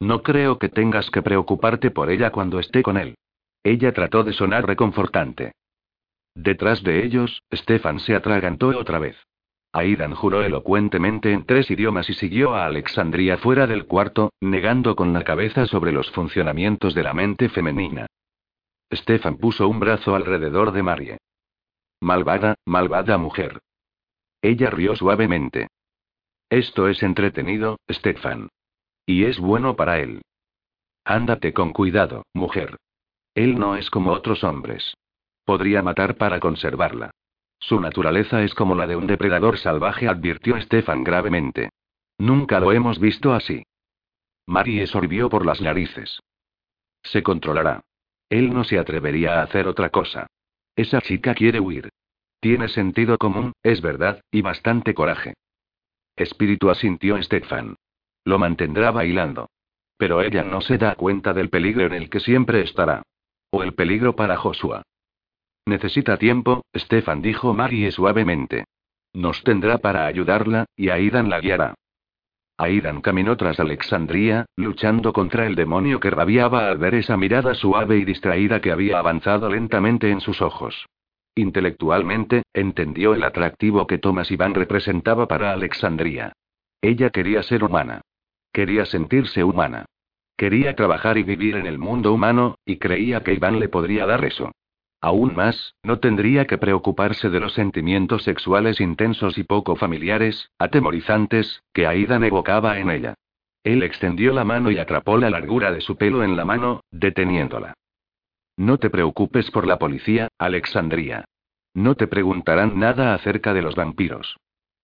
No 0.00 0.22
creo 0.22 0.58
que 0.58 0.70
tengas 0.70 1.10
que 1.10 1.22
preocuparte 1.22 1.90
por 1.90 2.10
ella 2.10 2.30
cuando 2.30 2.58
esté 2.58 2.82
con 2.82 2.96
él. 2.96 3.16
Ella 3.62 3.92
trató 3.92 4.24
de 4.24 4.32
sonar 4.32 4.66
reconfortante. 4.66 5.52
Detrás 6.34 6.82
de 6.82 7.04
ellos, 7.04 7.42
Stefan 7.52 8.00
se 8.00 8.14
atragantó 8.14 8.68
otra 8.68 8.98
vez. 8.98 9.16
Aidan 9.72 10.14
juró 10.14 10.42
elocuentemente 10.42 11.32
en 11.32 11.44
tres 11.44 11.70
idiomas 11.70 12.08
y 12.08 12.14
siguió 12.14 12.54
a 12.54 12.66
Alexandria 12.66 13.36
fuera 13.38 13.66
del 13.66 13.86
cuarto, 13.86 14.32
negando 14.40 14.96
con 14.96 15.12
la 15.12 15.22
cabeza 15.22 15.66
sobre 15.66 15.92
los 15.92 16.10
funcionamientos 16.10 16.94
de 16.94 17.02
la 17.02 17.14
mente 17.14 17.48
femenina. 17.50 18.06
Stefan 18.92 19.36
puso 19.36 19.68
un 19.68 19.78
brazo 19.78 20.16
alrededor 20.16 20.72
de 20.72 20.82
Marie. 20.82 21.18
Malvada, 22.00 22.56
malvada 22.64 23.18
mujer. 23.18 23.60
Ella 24.42 24.70
rió 24.70 24.96
suavemente. 24.96 25.68
Esto 26.48 26.88
es 26.88 27.02
entretenido, 27.02 27.78
Stefan. 27.88 28.48
Y 29.10 29.24
es 29.24 29.40
bueno 29.40 29.74
para 29.74 29.98
él. 29.98 30.22
Ándate 31.04 31.52
con 31.52 31.72
cuidado, 31.72 32.26
mujer. 32.32 32.76
Él 33.34 33.58
no 33.58 33.74
es 33.74 33.90
como 33.90 34.12
otros 34.12 34.44
hombres. 34.44 34.94
Podría 35.44 35.82
matar 35.82 36.16
para 36.16 36.38
conservarla. 36.38 37.10
Su 37.58 37.80
naturaleza 37.80 38.44
es 38.44 38.54
como 38.54 38.76
la 38.76 38.86
de 38.86 38.94
un 38.94 39.08
depredador 39.08 39.58
salvaje, 39.58 40.06
advirtió 40.06 40.60
Stefan 40.60 41.02
gravemente. 41.02 41.70
Nunca 42.18 42.60
lo 42.60 42.70
hemos 42.70 43.00
visto 43.00 43.32
así. 43.32 43.64
Marie 44.46 44.86
sorbió 44.86 45.28
por 45.28 45.44
las 45.44 45.60
narices. 45.60 46.20
Se 47.02 47.24
controlará. 47.24 47.80
Él 48.28 48.54
no 48.54 48.62
se 48.62 48.78
atrevería 48.78 49.40
a 49.40 49.42
hacer 49.42 49.66
otra 49.66 49.90
cosa. 49.90 50.28
Esa 50.76 51.00
chica 51.00 51.34
quiere 51.34 51.58
huir. 51.58 51.88
Tiene 52.38 52.68
sentido 52.68 53.18
común, 53.18 53.54
es 53.64 53.80
verdad, 53.80 54.20
y 54.30 54.40
bastante 54.42 54.94
coraje. 54.94 55.34
Espíritu 56.14 56.70
asintió 56.70 57.20
Stefan. 57.20 57.74
Lo 58.24 58.38
mantendrá 58.38 58.90
bailando. 58.90 59.48
Pero 59.96 60.22
ella 60.22 60.42
no 60.42 60.60
se 60.60 60.78
da 60.78 60.94
cuenta 60.94 61.32
del 61.34 61.50
peligro 61.50 61.86
en 61.86 61.92
el 61.92 62.10
que 62.10 62.20
siempre 62.20 62.62
estará. 62.62 63.02
O 63.50 63.62
el 63.62 63.74
peligro 63.74 64.16
para 64.16 64.36
Joshua. 64.36 64.82
Necesita 65.66 66.16
tiempo, 66.16 66.64
Stefan 66.74 67.22
dijo 67.22 67.52
Marie 67.52 67.90
suavemente. 67.92 68.64
Nos 69.12 69.42
tendrá 69.42 69.78
para 69.78 70.06
ayudarla, 70.06 70.66
y 70.76 70.88
Aidan 70.88 71.28
la 71.28 71.40
guiará. 71.40 71.74
Aidan 72.56 73.00
caminó 73.00 73.36
tras 73.36 73.58
Alexandria, 73.58 74.46
luchando 74.56 75.12
contra 75.12 75.46
el 75.46 75.54
demonio 75.54 75.98
que 75.98 76.10
rabiaba 76.10 76.68
al 76.68 76.78
ver 76.78 76.94
esa 76.94 77.16
mirada 77.16 77.54
suave 77.54 77.96
y 77.96 78.04
distraída 78.04 78.60
que 78.60 78.70
había 78.70 78.98
avanzado 78.98 79.48
lentamente 79.48 80.10
en 80.10 80.20
sus 80.20 80.42
ojos. 80.42 80.86
Intelectualmente, 81.34 82.42
entendió 82.52 83.14
el 83.14 83.24
atractivo 83.24 83.86
que 83.86 83.98
Thomas 83.98 84.30
Iván 84.30 84.54
representaba 84.54 85.26
para 85.26 85.52
Alexandria. 85.52 86.32
Ella 86.82 87.10
quería 87.10 87.42
ser 87.42 87.64
humana. 87.64 88.02
Quería 88.52 88.84
sentirse 88.86 89.44
humana. 89.44 89.86
Quería 90.36 90.74
trabajar 90.74 91.18
y 91.18 91.22
vivir 91.22 91.56
en 91.56 91.66
el 91.66 91.78
mundo 91.78 92.12
humano, 92.12 92.56
y 92.64 92.78
creía 92.78 93.22
que 93.22 93.34
Iván 93.34 93.60
le 93.60 93.68
podría 93.68 94.06
dar 94.06 94.24
eso. 94.24 94.50
Aún 95.02 95.34
más, 95.34 95.74
no 95.82 95.98
tendría 95.98 96.46
que 96.46 96.58
preocuparse 96.58 97.30
de 97.30 97.40
los 97.40 97.54
sentimientos 97.54 98.24
sexuales 98.24 98.80
intensos 98.80 99.38
y 99.38 99.44
poco 99.44 99.76
familiares, 99.76 100.50
atemorizantes, 100.58 101.62
que 101.72 101.86
Aidan 101.86 102.24
evocaba 102.24 102.78
en 102.78 102.90
ella. 102.90 103.14
Él 103.64 103.82
extendió 103.82 104.32
la 104.32 104.44
mano 104.44 104.70
y 104.70 104.78
atrapó 104.78 105.16
la 105.16 105.30
largura 105.30 105.72
de 105.72 105.80
su 105.80 105.96
pelo 105.96 106.22
en 106.24 106.36
la 106.36 106.44
mano, 106.44 106.82
deteniéndola. 106.90 107.74
No 108.56 108.78
te 108.78 108.90
preocupes 108.90 109.50
por 109.50 109.66
la 109.66 109.78
policía, 109.78 110.28
Alexandria. 110.38 111.24
No 111.74 111.94
te 111.94 112.06
preguntarán 112.06 112.78
nada 112.78 113.14
acerca 113.14 113.54
de 113.54 113.62
los 113.62 113.74
vampiros. 113.74 114.36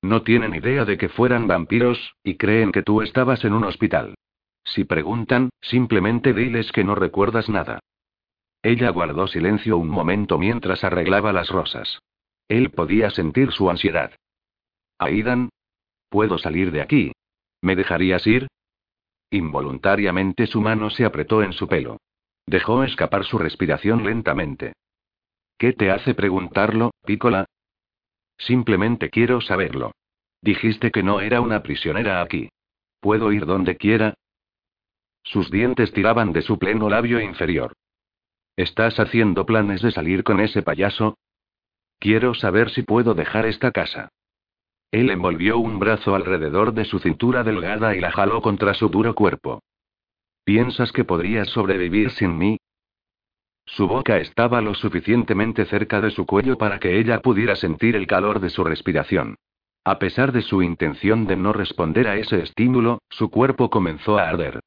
No 0.03 0.23
tienen 0.23 0.55
idea 0.55 0.85
de 0.85 0.99
que 0.99 1.09
fueran 1.09 1.47
vampiros, 1.47 2.15
y 2.23 2.37
creen 2.37 2.73
que 2.73 2.83
tú 2.83 3.03
estabas 3.03 3.45
en 3.45 3.53
un 3.53 3.65
hospital. 3.65 4.15
Si 4.65 4.85
preguntan, 4.85 5.51
simplemente 5.61 6.35
diles 6.35 6.73
que 6.73 6.85
no 6.85 6.95
recuerdas 6.95 7.49
nada. 7.49 7.81
Ella 8.63 8.91
guardó 8.91 9.29
silencio 9.29 9.79
un 9.79 9.89
momento 9.89 10.39
mientras 10.39 10.83
arreglaba 10.83 11.33
las 11.33 11.49
rosas. 11.49 12.01
Él 12.49 12.71
podía 12.71 13.11
sentir 13.11 13.53
su 13.53 13.71
ansiedad. 13.71 14.13
Aidan. 14.99 15.51
¿Puedo 16.09 16.39
salir 16.39 16.71
de 16.71 16.81
aquí? 16.81 17.13
¿Me 17.61 17.77
dejarías 17.77 18.27
ir? 18.27 18.49
Involuntariamente 19.31 20.47
su 20.47 20.61
mano 20.61 20.91
se 20.91 21.05
apretó 21.05 21.43
en 21.43 21.53
su 21.53 21.69
pelo. 21.69 21.99
Dejó 22.47 22.85
escapar 22.85 23.25
su 23.25 23.39
respiración 23.39 24.05
lentamente. 24.05 24.73
¿Qué 25.59 25.73
te 25.73 25.91
hace 25.91 26.15
preguntarlo, 26.15 26.93
Pícola? 27.05 27.47
Simplemente 28.39 29.11
quiero 29.11 29.41
saberlo. 29.41 29.93
Dijiste 30.43 30.91
que 30.91 31.03
no 31.03 31.21
era 31.21 31.41
una 31.41 31.63
prisionera 31.63 32.23
aquí. 32.23 32.51
¿Puedo 33.01 33.33
ir 33.33 33.47
donde 33.47 33.77
quiera? 33.77 34.15
Sus 35.23 35.51
dientes 35.51 35.93
tiraban 35.93 36.33
de 36.33 36.43
su 36.43 36.59
pleno 36.59 36.89
labio 36.89 37.21
inferior. 37.21 37.73
¿Estás 38.57 38.99
haciendo 39.01 39.45
planes 39.45 39.83
de 39.83 39.91
salir 39.91 40.25
con 40.25 40.41
ese 40.41 40.63
payaso? 40.63 41.19
Quiero 41.99 42.35
saber 42.35 42.71
si 42.71 42.83
puedo 42.83 43.15
dejar 43.15 43.47
esta 43.47 43.71
casa. 43.71 44.11
Él 44.91 45.11
envolvió 45.11 45.59
un 45.59 45.79
brazo 45.79 46.15
alrededor 46.15 46.73
de 46.73 46.85
su 46.85 46.99
cintura 46.99 47.43
delgada 47.43 47.97
y 47.97 48.01
la 48.01 48.13
jaló 48.13 48.41
contra 48.41 48.75
su 48.75 48.89
duro 48.89 49.15
cuerpo. 49.15 49.63
¿Piensas 50.45 50.93
que 50.93 51.05
podrías 51.05 51.49
sobrevivir 51.49 52.11
sin 52.13 52.39
mí? 52.39 52.59
Su 53.67 53.89
boca 53.89 54.19
estaba 54.19 54.61
lo 54.61 54.75
suficientemente 54.75 55.67
cerca 55.67 56.01
de 56.01 56.11
su 56.11 56.25
cuello 56.25 56.57
para 56.57 56.79
que 56.79 56.99
ella 56.99 57.21
pudiera 57.21 57.57
sentir 57.57 57.97
el 57.97 58.07
calor 58.07 58.41
de 58.41 58.49
su 58.49 58.65
respiración. 58.65 59.37
A 59.85 59.99
pesar 59.99 60.33
de 60.33 60.43
su 60.43 60.63
intención 60.63 61.27
de 61.27 61.37
no 61.37 61.53
responder 61.53 62.09
a 62.09 62.17
ese 62.17 62.43
estímulo, 62.43 63.03
su 63.11 63.31
cuerpo 63.31 63.69
comenzó 63.69 64.19
a 64.19 64.29
arder. 64.29 64.61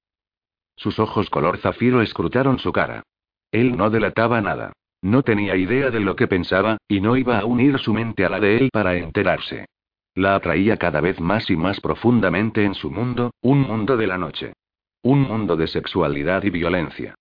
Sus 0.76 1.00
ojos 1.00 1.30
color 1.30 1.58
zafiro 1.58 2.02
escrutaron 2.02 2.60
su 2.60 2.72
cara. 2.72 3.04
Él 3.52 3.76
no 3.76 3.89
delataba 3.89 4.41
nada. 4.41 4.74
No 5.02 5.24
tenía 5.24 5.56
idea 5.56 5.89
de 5.91 6.02
lo 6.02 6.16
que 6.16 6.28
pensaba, 6.28 6.78
y 6.88 7.00
no 7.00 7.16
iba 7.16 7.39
a 7.39 7.45
unir 7.45 7.80
su 7.80 7.93
mente 7.93 8.26
a 8.26 8.30
la 8.30 8.39
de 8.39 8.58
él 8.58 8.70
para 8.72 8.95
enterarse. 8.95 9.66
La 10.14 10.36
atraía 10.36 10.78
cada 10.78 11.00
vez 11.00 11.20
más 11.20 11.50
y 11.50 11.56
más 11.56 11.80
profundamente 11.80 12.64
en 12.66 12.74
su 12.74 12.91
mundo, 12.91 13.32
un 13.41 13.62
mundo 13.62 13.95
de 13.95 14.08
la 14.08 14.18
noche. 14.18 14.54
Un 15.02 15.22
mundo 15.22 15.56
de 15.56 15.68
sexualidad 15.68 16.43
y 16.43 16.50
violencia. 16.50 17.16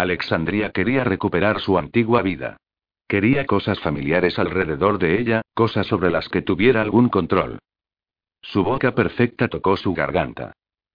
Alexandria 0.00 0.70
quería 0.70 1.04
recuperar 1.04 1.60
su 1.60 1.78
antigua 1.78 2.22
vida. 2.22 2.56
Quería 3.06 3.44
cosas 3.44 3.80
familiares 3.80 4.38
alrededor 4.38 4.98
de 4.98 5.20
ella, 5.20 5.42
cosas 5.54 5.86
sobre 5.86 6.10
las 6.10 6.28
que 6.28 6.42
tuviera 6.42 6.80
algún 6.80 7.08
control. 7.08 7.58
Su 8.40 8.64
boca 8.64 8.94
perfecta 8.94 9.48
tocó 9.48 9.76
su 9.76 9.92
garganta. 9.94 10.52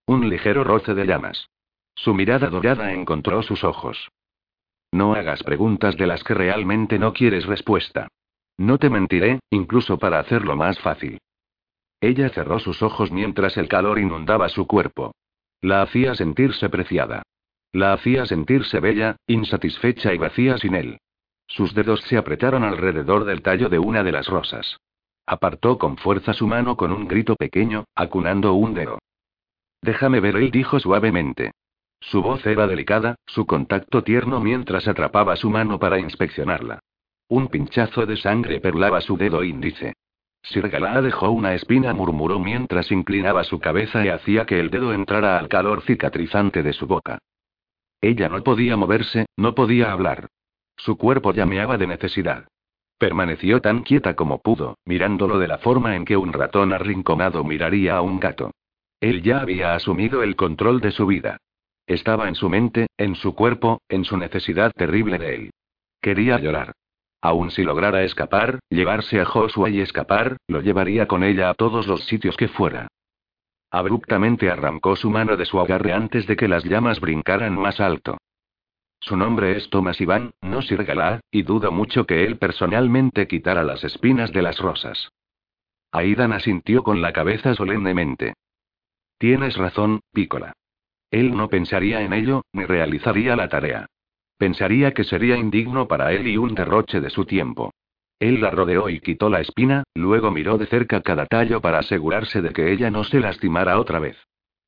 Un 0.08 0.30
ligero 0.30 0.64
roce 0.64 0.94
de 0.94 1.06
llamas. 1.06 1.48
Su 1.94 2.14
mirada 2.14 2.48
dorada 2.50 2.94
encontró 2.94 3.42
sus 3.44 3.64
ojos. 3.64 4.10
No 4.92 5.14
hagas 5.14 5.44
preguntas 5.44 5.98
de 5.98 6.08
las 6.08 6.24
que 6.24 6.34
realmente 6.34 6.98
no 6.98 7.14
quieres 7.14 7.46
respuesta. 7.46 8.08
No 8.58 8.78
te 8.78 8.90
mentiré, 8.90 9.40
incluso 9.50 9.98
para 9.98 10.20
hacerlo 10.20 10.56
más 10.56 10.80
fácil. 10.80 11.20
Ella 12.02 12.30
cerró 12.30 12.60
sus 12.60 12.82
ojos 12.82 13.12
mientras 13.12 13.58
el 13.58 13.68
calor 13.68 14.00
inundaba 14.00 14.48
su 14.50 14.68
cuerpo. 14.68 15.14
La 15.62 15.82
hacía 15.82 16.16
sentirse 16.16 16.70
preciada. 16.70 17.24
La 17.76 17.92
hacía 17.92 18.26
sentirse 18.26 18.80
bella, 18.80 19.18
insatisfecha 19.28 20.14
y 20.14 20.18
vacía 20.18 20.58
sin 20.58 20.76
él. 20.76 20.98
Sus 21.46 21.74
dedos 21.74 22.00
se 22.04 22.16
apretaron 22.16 22.64
alrededor 22.64 23.26
del 23.26 23.42
tallo 23.42 23.68
de 23.68 23.80
una 23.80 24.02
de 24.02 24.14
las 24.14 24.28
rosas. 24.28 24.78
Apartó 25.26 25.78
con 25.78 25.98
fuerza 25.98 26.32
su 26.32 26.48
mano 26.48 26.78
con 26.78 26.94
un 26.94 27.06
grito 27.06 27.36
pequeño, 27.36 27.84
acunando 27.94 28.54
un 28.54 28.76
dedo. 28.76 29.00
Déjame 29.82 30.22
ver, 30.22 30.38
él 30.38 30.52
dijo 30.52 30.80
suavemente. 30.80 31.52
Su 32.00 32.22
voz 32.22 32.46
era 32.46 32.66
delicada, 32.66 33.16
su 33.26 33.46
contacto 33.46 34.06
tierno 34.06 34.40
mientras 34.40 34.88
atrapaba 34.88 35.36
su 35.36 35.50
mano 35.50 35.78
para 35.78 36.00
inspeccionarla. 36.00 36.80
Un 37.28 37.50
pinchazo 37.50 38.06
de 38.06 38.16
sangre 38.16 38.62
perlaba 38.62 39.02
su 39.02 39.18
dedo 39.18 39.44
índice. 39.44 39.96
Sir 40.44 40.70
Galaa 40.70 41.02
dejó 41.02 41.30
una 41.30 41.54
espina, 41.54 41.94
murmuró 41.94 42.40
mientras 42.40 42.90
inclinaba 42.90 43.44
su 43.44 43.60
cabeza 43.60 44.06
y 44.06 44.08
hacía 44.08 44.46
que 44.46 44.62
el 44.62 44.70
dedo 44.70 44.94
entrara 44.94 45.38
al 45.38 45.50
calor 45.50 45.82
cicatrizante 45.82 46.64
de 46.64 46.72
su 46.72 46.88
boca. 46.88 47.20
Ella 48.06 48.30
no 48.30 48.44
podía 48.44 48.78
moverse, 48.78 49.26
no 49.36 49.56
podía 49.56 49.92
hablar. 49.92 50.28
Su 50.78 50.96
cuerpo 50.96 51.34
llameaba 51.34 51.80
de 51.80 51.88
necesidad. 51.88 52.48
Permaneció 53.00 53.62
tan 53.62 53.82
quieta 53.82 54.16
como 54.16 54.44
pudo, 54.44 54.78
mirándolo 54.86 55.40
de 55.40 55.48
la 55.48 55.58
forma 55.58 55.96
en 55.96 56.06
que 56.06 56.16
un 56.16 56.32
ratón 56.32 56.72
arrinconado 56.72 57.44
miraría 57.44 57.98
a 57.98 58.02
un 58.04 58.20
gato. 58.20 58.52
Él 59.00 59.24
ya 59.24 59.40
había 59.40 59.74
asumido 59.74 60.22
el 60.22 60.36
control 60.36 60.82
de 60.82 60.92
su 60.92 61.08
vida. 61.08 61.38
Estaba 61.88 62.28
en 62.28 62.36
su 62.36 62.48
mente, 62.48 62.86
en 62.96 63.16
su 63.16 63.34
cuerpo, 63.34 63.82
en 63.90 64.06
su 64.06 64.18
necesidad 64.18 64.72
terrible 64.76 65.18
de 65.18 65.36
él. 65.36 65.50
Quería 66.00 66.38
llorar. 66.38 66.74
Aun 67.22 67.50
si 67.50 67.64
lograra 67.64 68.04
escapar, 68.04 68.60
llevarse 68.70 69.20
a 69.20 69.26
Joshua 69.26 69.72
y 69.72 69.80
escapar, 69.80 70.38
lo 70.48 70.62
llevaría 70.62 71.08
con 71.08 71.24
ella 71.24 71.50
a 71.50 71.56
todos 71.56 71.88
los 71.88 72.06
sitios 72.06 72.38
que 72.38 72.50
fuera. 72.50 72.88
Abruptamente 73.76 74.50
arrancó 74.50 74.96
su 74.96 75.10
mano 75.10 75.36
de 75.36 75.44
su 75.44 75.60
agarre 75.60 75.92
antes 75.92 76.26
de 76.28 76.38
que 76.38 76.48
las 76.48 76.64
llamas 76.64 77.02
brincaran 77.02 77.60
más 77.60 77.82
alto. 77.82 78.18
Su 79.02 79.18
nombre 79.18 79.58
es 79.58 79.70
Thomas 79.70 80.00
Iván, 80.00 80.32
no 80.42 80.62
Sir 80.62 80.86
Galad, 80.86 81.20
y 81.30 81.42
dudo 81.42 81.74
mucho 81.74 82.06
que 82.06 82.24
él 82.24 82.38
personalmente 82.38 83.28
quitara 83.28 83.66
las 83.66 83.84
espinas 83.84 84.32
de 84.32 84.44
las 84.44 84.60
rosas. 84.60 85.10
Aidan 85.92 86.32
asintió 86.32 86.84
con 86.84 87.02
la 87.02 87.12
cabeza 87.12 87.54
solemnemente. 87.54 88.36
Tienes 89.18 89.58
razón, 89.58 90.00
Pícola. 90.14 90.54
Él 91.12 91.36
no 91.36 91.50
pensaría 91.50 92.02
en 92.02 92.14
ello, 92.14 92.44
ni 92.54 92.64
realizaría 92.64 93.36
la 93.36 93.50
tarea. 93.50 93.88
Pensaría 94.38 94.94
que 94.94 95.04
sería 95.04 95.36
indigno 95.36 95.86
para 95.86 96.14
él 96.14 96.28
y 96.28 96.38
un 96.38 96.56
derroche 96.56 97.02
de 97.02 97.10
su 97.10 97.26
tiempo. 97.26 97.74
Él 98.20 98.42
la 98.42 98.50
rodeó 98.50 98.90
y 98.90 99.02
quitó 99.02 99.30
la 99.30 99.42
espina, 99.42 99.84
luego 99.94 100.32
miró 100.32 100.58
de 100.58 100.68
cerca 100.68 101.02
cada 101.02 101.26
tallo 101.26 101.62
para 101.62 101.80
asegurarse 101.80 102.42
de 102.42 102.52
que 102.52 102.72
ella 102.72 102.90
no 102.90 103.04
se 103.04 103.20
lastimara 103.20 103.80
otra 103.80 104.00
vez. 104.00 104.18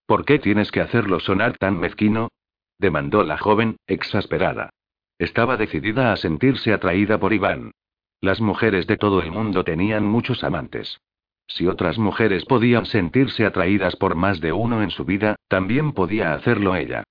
¿Por 0.06 0.26
qué 0.26 0.39
tienes 0.39 0.72
que 0.72 0.82
hacerlo 0.82 1.20
sonar 1.20 1.58
tan 1.58 1.80
mezquino? 1.80 2.30
demandó 2.80 3.24
la 3.24 3.38
joven, 3.38 3.78
exasperada. 3.88 4.70
Estaba 5.18 5.58
decidida 5.58 6.14
a 6.14 6.18
sentirse 6.18 6.74
atraída 6.74 7.20
por 7.20 7.34
Iván. 7.34 7.72
Las 8.22 8.41
mujeres 8.41 8.88
de 8.88 8.98
todo 8.98 9.22
el 9.22 9.32
mundo 9.32 9.64
tenían 9.64 10.06
muchos 10.06 10.43
amantes. 10.43 11.00
Si 11.48 11.66
otras 11.66 11.98
mujeres 11.98 12.45
podían 12.45 12.86
sentirse 12.86 13.45
atraídas 13.45 13.95
por 13.95 14.16
más 14.16 14.41
de 14.41 14.52
uno 14.52 14.84
en 14.84 14.91
su 14.91 15.06
vida, 15.06 15.38
también 15.48 15.93
podía 15.93 16.34
hacerlo 16.34 16.76
ella. 16.76 17.04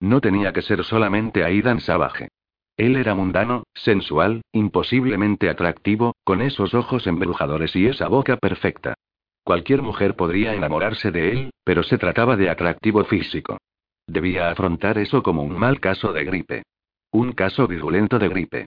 No 0.00 0.20
tenía 0.20 0.52
que 0.52 0.62
ser 0.62 0.84
solamente 0.84 1.44
Aidan 1.44 1.80
Savage. 1.80 2.28
Él 2.76 2.96
era 2.96 3.14
mundano, 3.14 3.64
sensual, 3.74 4.42
imposiblemente 4.52 5.48
atractivo, 5.48 6.14
con 6.24 6.42
esos 6.42 6.74
ojos 6.74 7.06
embrujadores 7.06 7.74
y 7.76 7.86
esa 7.86 8.08
boca 8.08 8.36
perfecta. 8.36 8.94
Cualquier 9.44 9.82
mujer 9.82 10.16
podría 10.16 10.54
enamorarse 10.54 11.10
de 11.10 11.30
él, 11.30 11.50
pero 11.64 11.82
se 11.82 11.98
trataba 11.98 12.36
de 12.36 12.50
atractivo 12.50 13.04
físico. 13.04 13.58
Debía 14.06 14.50
afrontar 14.50 14.98
eso 14.98 15.22
como 15.22 15.42
un 15.42 15.58
mal 15.58 15.80
caso 15.80 16.12
de 16.12 16.24
gripe. 16.24 16.62
Un 17.10 17.32
caso 17.32 17.68
virulento 17.68 18.18
de 18.18 18.28
gripe. 18.28 18.66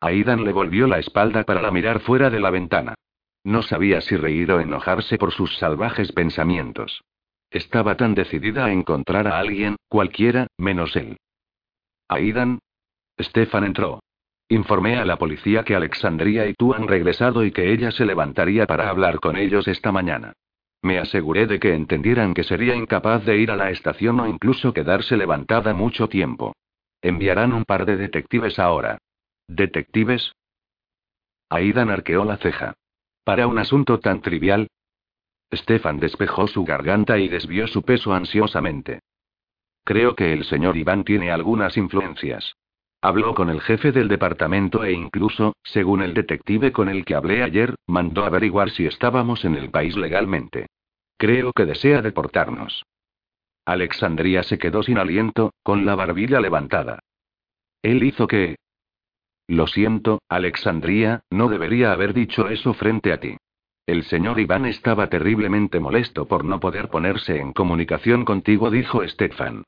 Aidan 0.00 0.44
le 0.44 0.52
volvió 0.52 0.86
la 0.86 0.98
espalda 0.98 1.44
para 1.44 1.70
mirar 1.70 2.00
fuera 2.00 2.30
de 2.30 2.40
la 2.40 2.50
ventana. 2.50 2.94
No 3.42 3.62
sabía 3.62 4.00
si 4.00 4.16
reír 4.16 4.52
o 4.52 4.60
enojarse 4.60 5.18
por 5.18 5.32
sus 5.32 5.56
salvajes 5.58 6.12
pensamientos. 6.12 7.02
Estaba 7.50 7.96
tan 7.96 8.14
decidida 8.14 8.66
a 8.66 8.72
encontrar 8.72 9.26
a 9.26 9.38
alguien, 9.38 9.76
cualquiera, 9.88 10.46
menos 10.58 10.94
él. 10.96 11.16
Aidan. 12.08 12.58
Stefan 13.18 13.64
entró. 13.64 14.00
Informé 14.48 14.96
a 14.96 15.04
la 15.04 15.16
policía 15.16 15.64
que 15.64 15.74
Alexandria 15.74 16.46
y 16.46 16.54
tú 16.54 16.72
han 16.72 16.86
regresado 16.86 17.44
y 17.44 17.50
que 17.50 17.72
ella 17.72 17.90
se 17.90 18.06
levantaría 18.06 18.66
para 18.66 18.88
hablar 18.88 19.18
con 19.18 19.36
ellos 19.36 19.66
esta 19.66 19.90
mañana. 19.90 20.34
Me 20.82 20.98
aseguré 20.98 21.46
de 21.46 21.58
que 21.58 21.74
entendieran 21.74 22.32
que 22.32 22.44
sería 22.44 22.76
incapaz 22.76 23.24
de 23.24 23.38
ir 23.38 23.50
a 23.50 23.56
la 23.56 23.70
estación 23.70 24.20
o 24.20 24.28
incluso 24.28 24.72
quedarse 24.72 25.16
levantada 25.16 25.74
mucho 25.74 26.08
tiempo. 26.08 26.54
Enviarán 27.02 27.52
un 27.52 27.64
par 27.64 27.86
de 27.86 27.96
detectives 27.96 28.58
ahora. 28.58 28.98
¿Detectives? 29.48 30.32
Aidan 31.48 31.90
arqueó 31.90 32.24
la 32.24 32.36
ceja. 32.36 32.74
Para 33.24 33.48
un 33.48 33.58
asunto 33.58 33.98
tan 33.98 34.20
trivial. 34.20 34.68
Stefan 35.52 35.98
despejó 35.98 36.46
su 36.46 36.64
garganta 36.64 37.18
y 37.18 37.28
desvió 37.28 37.66
su 37.66 37.82
peso 37.82 38.14
ansiosamente. 38.14 39.00
Creo 39.84 40.14
que 40.14 40.32
el 40.32 40.44
señor 40.44 40.76
Iván 40.76 41.04
tiene 41.04 41.30
algunas 41.30 41.76
influencias. 41.76 42.54
Habló 43.06 43.36
con 43.36 43.50
el 43.50 43.60
jefe 43.60 43.92
del 43.92 44.08
departamento 44.08 44.82
e 44.82 44.90
incluso, 44.90 45.54
según 45.62 46.02
el 46.02 46.12
detective 46.12 46.72
con 46.72 46.88
el 46.88 47.04
que 47.04 47.14
hablé 47.14 47.44
ayer, 47.44 47.76
mandó 47.86 48.24
averiguar 48.24 48.70
si 48.70 48.84
estábamos 48.84 49.44
en 49.44 49.54
el 49.54 49.70
país 49.70 49.96
legalmente. 49.96 50.66
Creo 51.16 51.52
que 51.52 51.66
desea 51.66 52.02
deportarnos. 52.02 52.84
Alexandria 53.64 54.42
se 54.42 54.58
quedó 54.58 54.82
sin 54.82 54.98
aliento, 54.98 55.52
con 55.62 55.86
la 55.86 55.94
barbilla 55.94 56.40
levantada. 56.40 56.98
Él 57.80 58.02
hizo 58.02 58.26
que, 58.26 58.56
lo 59.46 59.68
siento, 59.68 60.18
Alexandria, 60.28 61.20
no 61.30 61.48
debería 61.48 61.92
haber 61.92 62.12
dicho 62.12 62.48
eso 62.48 62.74
frente 62.74 63.12
a 63.12 63.20
ti. 63.20 63.36
El 63.86 64.02
señor 64.02 64.40
Iván 64.40 64.66
estaba 64.66 65.08
terriblemente 65.08 65.78
molesto 65.78 66.26
por 66.26 66.44
no 66.44 66.58
poder 66.58 66.88
ponerse 66.88 67.38
en 67.38 67.52
comunicación 67.52 68.24
contigo, 68.24 68.68
dijo 68.68 69.06
Stefan. 69.06 69.62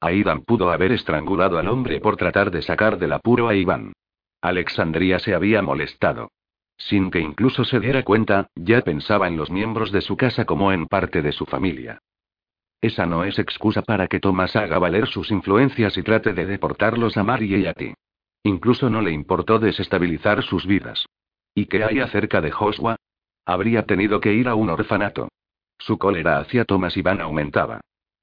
Aidan 0.00 0.42
pudo 0.42 0.70
haber 0.70 0.92
estrangulado 0.92 1.58
al 1.58 1.68
hombre 1.68 2.00
por 2.00 2.16
tratar 2.16 2.50
de 2.50 2.62
sacar 2.62 2.98
del 2.98 3.12
apuro 3.12 3.48
a 3.48 3.54
Iván. 3.54 3.92
Alexandria 4.40 5.18
se 5.18 5.34
había 5.34 5.60
molestado. 5.60 6.30
Sin 6.78 7.10
que 7.10 7.20
incluso 7.20 7.64
se 7.64 7.78
diera 7.78 8.02
cuenta, 8.02 8.48
ya 8.54 8.80
pensaba 8.80 9.28
en 9.28 9.36
los 9.36 9.50
miembros 9.50 9.92
de 9.92 10.00
su 10.00 10.16
casa 10.16 10.46
como 10.46 10.72
en 10.72 10.86
parte 10.86 11.20
de 11.20 11.32
su 11.32 11.44
familia. 11.44 11.98
Esa 12.80 13.04
no 13.04 13.24
es 13.24 13.38
excusa 13.38 13.82
para 13.82 14.06
que 14.06 14.20
Thomas 14.20 14.56
haga 14.56 14.78
valer 14.78 15.06
sus 15.06 15.30
influencias 15.30 15.98
y 15.98 16.02
trate 16.02 16.32
de 16.32 16.46
deportarlos 16.46 17.18
a 17.18 17.22
Mary 17.22 17.54
y 17.54 17.66
a 17.66 17.74
ti. 17.74 17.92
Incluso 18.42 18.88
no 18.88 19.02
le 19.02 19.10
importó 19.10 19.58
desestabilizar 19.58 20.42
sus 20.42 20.66
vidas. 20.66 21.04
¿Y 21.54 21.66
qué 21.66 21.84
hay 21.84 22.00
acerca 22.00 22.40
de 22.40 22.50
Joshua? 22.50 22.96
Habría 23.44 23.84
tenido 23.84 24.20
que 24.20 24.32
ir 24.32 24.48
a 24.48 24.54
un 24.54 24.70
orfanato. 24.70 25.28
Su 25.78 25.98
cólera 25.98 26.38
hacia 26.38 26.64
Thomas 26.64 26.96
Iván 26.96 27.20
aumentaba. 27.20 27.82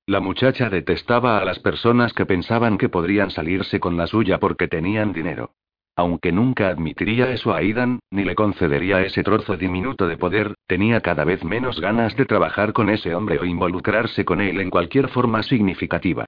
La 0.10 0.22
muchacha 0.22 0.70
detestaba 0.70 1.38
a 1.38 1.44
las 1.44 1.60
personas 1.60 2.14
que 2.14 2.26
pensaban 2.26 2.78
que 2.78 2.88
podrían 2.88 3.30
salirse 3.30 3.82
con 3.82 3.98
la 3.98 4.08
suya 4.08 4.40
porque 4.40 4.70
tenían 4.70 5.12
dinero. 5.12 5.52
Aunque 5.98 6.32
nunca 6.32 6.70
admitiría 6.70 7.30
eso 7.32 7.52
a 7.52 7.58
Aidan, 7.58 8.00
ni 8.10 8.24
le 8.24 8.34
concedería 8.34 9.02
ese 9.02 9.22
trozo 9.22 9.58
diminuto 9.58 10.08
de 10.08 10.16
poder, 10.16 10.54
tenía 10.66 11.02
cada 11.02 11.26
vez 11.26 11.44
menos 11.44 11.82
ganas 11.82 12.16
de 12.16 12.26
trabajar 12.26 12.72
con 12.72 12.90
ese 12.90 13.14
hombre 13.14 13.38
o 13.38 13.44
involucrarse 13.44 14.24
con 14.24 14.40
él 14.40 14.62
en 14.62 14.70
cualquier 14.70 15.10
forma 15.10 15.44
significativa. 15.44 16.24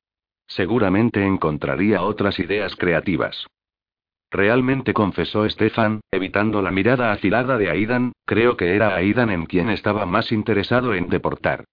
Seguramente 0.45 1.25
encontraría 1.25 2.01
otras 2.01 2.37
ideas 2.39 2.75
creativas. 2.75 3.47
Realmente 4.29 4.93
confesó 4.93 5.47
Stefan, 5.49 6.01
evitando 6.11 6.61
la 6.61 6.71
mirada 6.71 7.13
afilada 7.13 7.57
de 7.57 7.69
Aidan, 7.69 8.11
creo 8.25 8.57
que 8.57 8.75
era 8.75 8.93
Aidan 8.93 9.29
en 9.29 9.45
quien 9.45 9.69
estaba 9.69 10.05
más 10.05 10.33
interesado 10.33 10.93
en 10.95 11.07
deportar. 11.07 11.63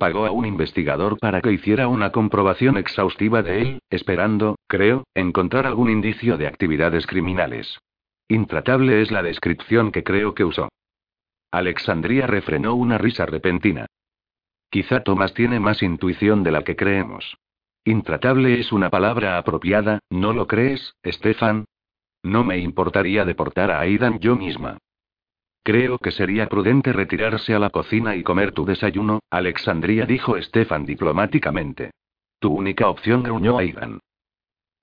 Pagó 0.00 0.24
a 0.24 0.30
un 0.30 0.46
investigador 0.46 1.18
para 1.18 1.42
que 1.42 1.52
hiciera 1.52 1.86
una 1.86 2.10
comprobación 2.10 2.78
exhaustiva 2.78 3.42
de 3.42 3.60
él, 3.60 3.82
esperando, 3.90 4.56
creo, 4.66 5.04
encontrar 5.14 5.66
algún 5.66 5.90
indicio 5.90 6.38
de 6.38 6.46
actividades 6.46 7.06
criminales. 7.06 7.78
Intratable 8.26 9.02
es 9.02 9.10
la 9.10 9.22
descripción 9.22 9.92
que 9.92 10.02
creo 10.02 10.34
que 10.34 10.44
usó. 10.44 10.70
Alexandria 11.50 12.26
refrenó 12.26 12.76
una 12.76 12.96
risa 12.96 13.26
repentina. 13.26 13.84
Quizá 14.70 15.02
Thomas 15.02 15.34
tiene 15.34 15.60
más 15.60 15.82
intuición 15.82 16.44
de 16.44 16.52
la 16.52 16.64
que 16.64 16.76
creemos. 16.76 17.36
Intratable 17.84 18.58
es 18.58 18.72
una 18.72 18.88
palabra 18.88 19.36
apropiada, 19.36 19.98
¿no 20.08 20.32
lo 20.32 20.46
crees, 20.46 20.94
Stefan? 21.04 21.66
No 22.22 22.42
me 22.42 22.56
importaría 22.56 23.26
deportar 23.26 23.70
a 23.70 23.80
Aidan 23.80 24.18
yo 24.18 24.34
misma. 24.34 24.78
Creo 25.70 25.98
que 25.98 26.10
sería 26.10 26.48
prudente 26.48 26.92
retirarse 26.92 27.54
a 27.54 27.60
la 27.60 27.70
cocina 27.70 28.16
y 28.16 28.24
comer 28.24 28.50
tu 28.50 28.64
desayuno, 28.64 29.20
Alexandria 29.30 30.04
dijo 30.04 30.36
Stefan 30.42 30.84
diplomáticamente. 30.84 31.92
Tu 32.40 32.52
única 32.52 32.88
opción 32.88 33.22
gruñó 33.22 33.56
Aidan. 33.56 34.00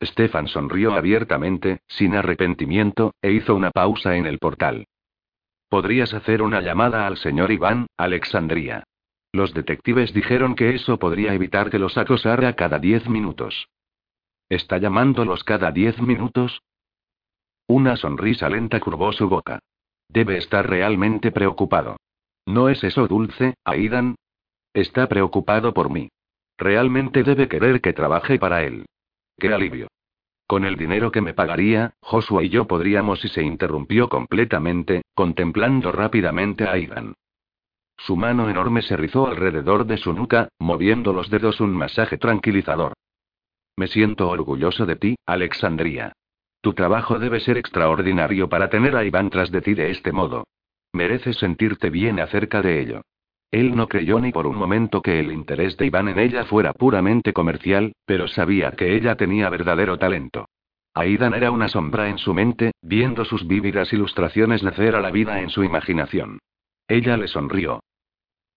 Stefan 0.02 0.48
sonrió 0.48 0.94
abiertamente, 0.94 1.82
sin 1.90 2.16
arrepentimiento, 2.16 3.14
e 3.22 3.34
hizo 3.34 3.54
una 3.54 3.72
pausa 3.72 4.16
en 4.16 4.28
el 4.28 4.40
portal. 4.40 4.86
Podrías 5.68 6.14
hacer 6.14 6.42
una 6.42 6.62
llamada 6.62 7.06
al 7.06 7.18
señor 7.18 7.52
Iván, 7.52 7.88
Alexandria. 7.98 8.86
Los 9.34 9.54
detectives 9.54 10.14
dijeron 10.14 10.56
que 10.56 10.74
eso 10.74 10.98
podría 11.00 11.34
evitar 11.34 11.70
que 11.70 11.80
los 11.80 11.98
acosara 11.98 12.54
cada 12.54 12.80
diez 12.80 13.10
minutos. 13.10 13.68
¿Está 14.48 14.78
llamándolos 14.78 15.44
cada 15.44 15.70
diez 15.74 16.02
minutos? 16.02 16.62
Una 17.68 17.98
sonrisa 17.98 18.48
lenta 18.48 18.80
curvó 18.80 19.12
su 19.12 19.28
boca. 19.28 19.60
Debe 20.10 20.38
estar 20.38 20.70
realmente 20.70 21.32
preocupado. 21.32 21.98
¿No 22.46 22.70
es 22.70 22.84
eso 22.84 23.08
dulce, 23.08 23.56
Aidan? 23.64 24.16
Está 24.74 25.08
preocupado 25.08 25.74
por 25.74 25.90
mí. 25.90 26.10
Realmente 26.58 27.24
debe 27.24 27.48
querer 27.48 27.82
que 27.82 27.94
trabaje 27.94 28.40
para 28.40 28.64
él. 28.64 28.86
¡Qué 29.38 29.54
alivio! 29.54 29.88
Con 30.48 30.64
el 30.64 30.78
dinero 30.78 31.12
que 31.12 31.22
me 31.22 31.34
pagaría, 31.34 31.94
Joshua 32.00 32.44
y 32.44 32.50
yo 32.50 32.68
podríamos 32.68 33.24
y 33.26 33.28
se 33.28 33.44
interrumpió 33.44 34.08
completamente, 34.08 35.02
contemplando 35.14 35.92
rápidamente 35.92 36.64
a 36.64 36.72
Aidan. 36.72 37.14
Su 37.98 38.16
mano 38.16 38.50
enorme 38.50 38.82
se 38.82 38.96
rizó 38.96 39.28
alrededor 39.28 39.86
de 39.86 39.98
su 39.98 40.14
nuca, 40.14 40.48
moviendo 40.60 41.12
los 41.12 41.30
dedos 41.30 41.60
un 41.60 41.72
masaje 41.76 42.18
tranquilizador. 42.18 42.94
Me 43.76 43.88
siento 43.88 44.30
orgulloso 44.30 44.86
de 44.86 44.96
ti, 44.96 45.16
Alexandria. 45.26 46.14
Tu 46.68 46.74
trabajo 46.74 47.18
debe 47.18 47.40
ser 47.40 47.58
extraordinario 47.58 48.50
para 48.50 48.70
tener 48.70 48.94
a 48.98 49.06
Iván 49.06 49.30
tras 49.30 49.50
de 49.52 49.62
ti 49.62 49.74
de 49.74 49.90
este 49.90 50.12
modo. 50.12 50.44
Mereces 50.92 51.38
sentirte 51.38 51.90
bien 51.90 52.20
acerca 52.20 52.62
de 52.62 52.82
ello. 52.82 53.04
Él 53.52 53.74
no 53.74 53.88
creyó 53.88 54.20
ni 54.20 54.34
por 54.34 54.46
un 54.46 54.58
momento 54.58 55.02
que 55.02 55.18
el 55.22 55.32
interés 55.32 55.78
de 55.78 55.86
Iván 55.86 56.10
en 56.10 56.20
ella 56.20 56.44
fuera 56.44 56.74
puramente 56.74 57.32
comercial, 57.32 57.94
pero 58.06 58.28
sabía 58.28 58.72
que 58.72 58.98
ella 58.98 59.16
tenía 59.16 59.50
verdadero 59.50 59.98
talento. 59.98 60.50
Aidan 60.94 61.36
era 61.36 61.52
una 61.52 61.70
sombra 61.70 62.10
en 62.10 62.18
su 62.18 62.34
mente, 62.34 62.74
viendo 62.82 63.24
sus 63.24 63.48
vívidas 63.48 63.94
ilustraciones 63.94 64.62
nacer 64.62 64.94
a 64.98 65.00
la 65.00 65.12
vida 65.12 65.40
en 65.40 65.50
su 65.50 65.64
imaginación. 65.64 66.40
Ella 66.90 67.16
le 67.16 67.30
sonrió. 67.30 67.80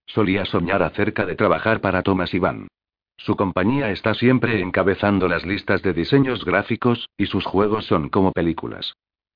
Solía 0.06 0.44
soñar 0.46 0.82
acerca 0.82 1.26
de 1.26 1.36
trabajar 1.36 1.80
para 1.80 2.02
Thomas 2.02 2.34
Iván. 2.34 2.66
Su 3.20 3.36
compañía 3.36 3.90
está 3.90 4.14
siempre 4.14 4.62
encabezando 4.62 5.28
las 5.28 5.44
listas 5.44 5.82
de 5.82 5.92
diseños 5.92 6.42
gráficos, 6.42 7.10
y 7.18 7.26
sus 7.26 7.44
juegos 7.44 7.84
son 7.84 8.08
como 8.08 8.32
películas. 8.32 8.94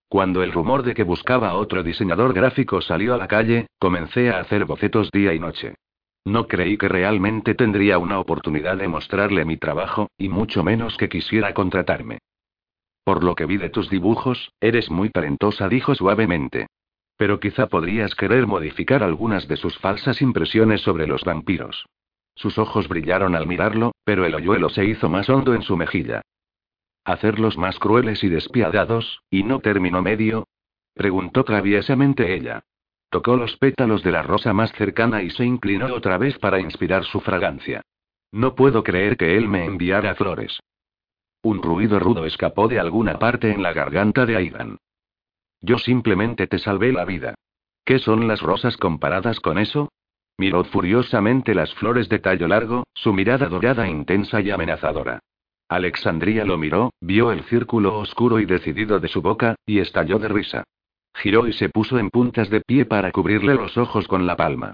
Cuando 0.09 0.43
el 0.43 0.53
rumor 0.53 0.85
de 0.85 0.95
que 0.95 1.03
buscaba 1.03 1.53
otro 1.53 1.83
diseñador 1.83 2.33
gráfico 2.33 2.81
salió 2.81 3.13
a 3.13 3.19
la 3.19 3.29
calle, 3.29 3.67
comencé 3.79 4.31
a 4.31 4.39
hacer 4.39 4.65
bocetos 4.65 5.11
día 5.11 5.35
y 5.35 5.39
noche. 5.39 5.75
No 6.25 6.49
creí 6.49 6.79
que 6.79 6.89
realmente 6.89 7.55
tendría 7.55 7.99
una 7.99 8.19
oportunidad 8.21 8.79
de 8.79 8.89
mostrarle 8.89 9.45
mi 9.45 9.59
trabajo, 9.59 10.09
y 10.17 10.31
mucho 10.31 10.65
menos 10.65 10.97
que 10.97 11.11
quisiera 11.11 11.53
contratarme. 11.53 12.21
Por 13.05 13.23
lo 13.23 13.35
que 13.35 13.45
vi 13.45 13.59
de 13.59 13.69
tus 13.69 13.91
dibujos, 13.91 14.51
eres 14.61 14.91
muy 14.91 15.11
talentosa, 15.11 15.69
dijo 15.69 15.95
suavemente. 15.95 16.69
Pero 17.19 17.39
quizá 17.39 17.67
podrías 17.67 18.15
querer 18.15 18.47
modificar 18.47 19.03
algunas 19.03 19.47
de 19.47 19.59
sus 19.59 19.77
falsas 19.77 20.23
impresiones 20.23 20.81
sobre 20.81 21.07
los 21.07 21.23
vampiros. 21.23 21.85
Sus 22.35 22.59
ojos 22.59 22.89
brillaron 22.89 23.35
al 23.35 23.47
mirarlo, 23.47 23.93
pero 24.05 24.25
el 24.25 24.35
hoyuelo 24.35 24.69
se 24.69 24.85
hizo 24.85 25.09
más 25.09 25.29
hondo 25.29 25.55
en 25.55 25.63
su 25.63 25.77
mejilla. 25.77 26.23
¿Hacerlos 27.05 27.59
más 27.59 27.79
crueles 27.79 28.25
y 28.25 28.29
despiadados, 28.29 29.23
y 29.31 29.43
no 29.43 29.61
término 29.61 30.03
medio? 30.03 30.49
preguntó 30.95 31.45
traviesamente 31.45 32.35
ella. 32.35 32.63
Tocó 33.11 33.37
los 33.37 33.57
pétalos 33.57 34.03
de 34.03 34.11
la 34.11 34.23
rosa 34.23 34.53
más 34.53 34.73
cercana 34.73 35.23
y 35.23 35.31
se 35.31 35.45
inclinó 35.45 35.95
otra 35.95 36.19
vez 36.19 36.39
para 36.39 36.61
inspirar 36.61 37.05
su 37.05 37.21
fragancia. 37.21 37.83
No 38.33 38.55
puedo 38.55 38.83
creer 38.83 39.17
que 39.17 39.37
él 39.37 39.49
me 39.49 39.65
enviara 39.65 40.15
flores. 40.17 40.59
Un 41.43 41.63
ruido 41.63 42.01
rudo 42.01 42.25
escapó 42.25 42.69
de 42.69 42.81
alguna 42.81 43.19
parte 43.19 43.53
en 43.53 43.63
la 43.63 43.73
garganta 43.73 44.27
de 44.27 44.37
Aidan. 44.37 44.79
Yo 45.61 45.79
simplemente 45.79 46.47
te 46.47 46.59
salvé 46.59 46.93
la 46.93 47.05
vida. 47.05 47.35
¿Qué 47.85 47.99
son 47.99 48.27
las 48.27 48.41
rosas 48.41 48.77
comparadas 48.77 49.41
con 49.41 49.59
eso? 49.59 49.91
Miró 50.37 50.65
furiosamente 50.65 51.55
las 51.55 51.75
flores 51.75 52.09
de 52.09 52.19
tallo 52.19 52.49
largo, 52.49 52.85
su 52.93 53.13
mirada 53.13 53.47
dorada 53.47 53.89
intensa 53.89 54.41
y 54.41 54.51
amenazadora. 54.51 55.21
Alexandria 55.69 56.45
lo 56.45 56.59
miró, 56.59 56.93
vio 57.01 57.33
el 57.33 57.45
círculo 57.45 57.99
oscuro 57.99 58.41
y 58.41 58.45
decidido 58.45 59.01
de 59.01 59.09
su 59.09 59.23
boca, 59.23 59.57
y 59.65 59.79
estalló 59.79 60.19
de 60.19 60.29
risa. 60.29 60.65
Giró 61.15 61.47
y 61.47 61.53
se 61.53 61.69
puso 61.69 61.99
en 61.99 62.11
puntas 62.11 62.51
de 62.51 62.61
pie 62.61 62.85
para 62.85 63.13
cubrirle 63.13 63.55
los 63.55 63.77
ojos 63.79 64.09
con 64.09 64.27
la 64.27 64.37
palma. 64.37 64.73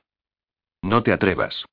No 0.83 1.03
te 1.03 1.13
atrevas. 1.13 1.65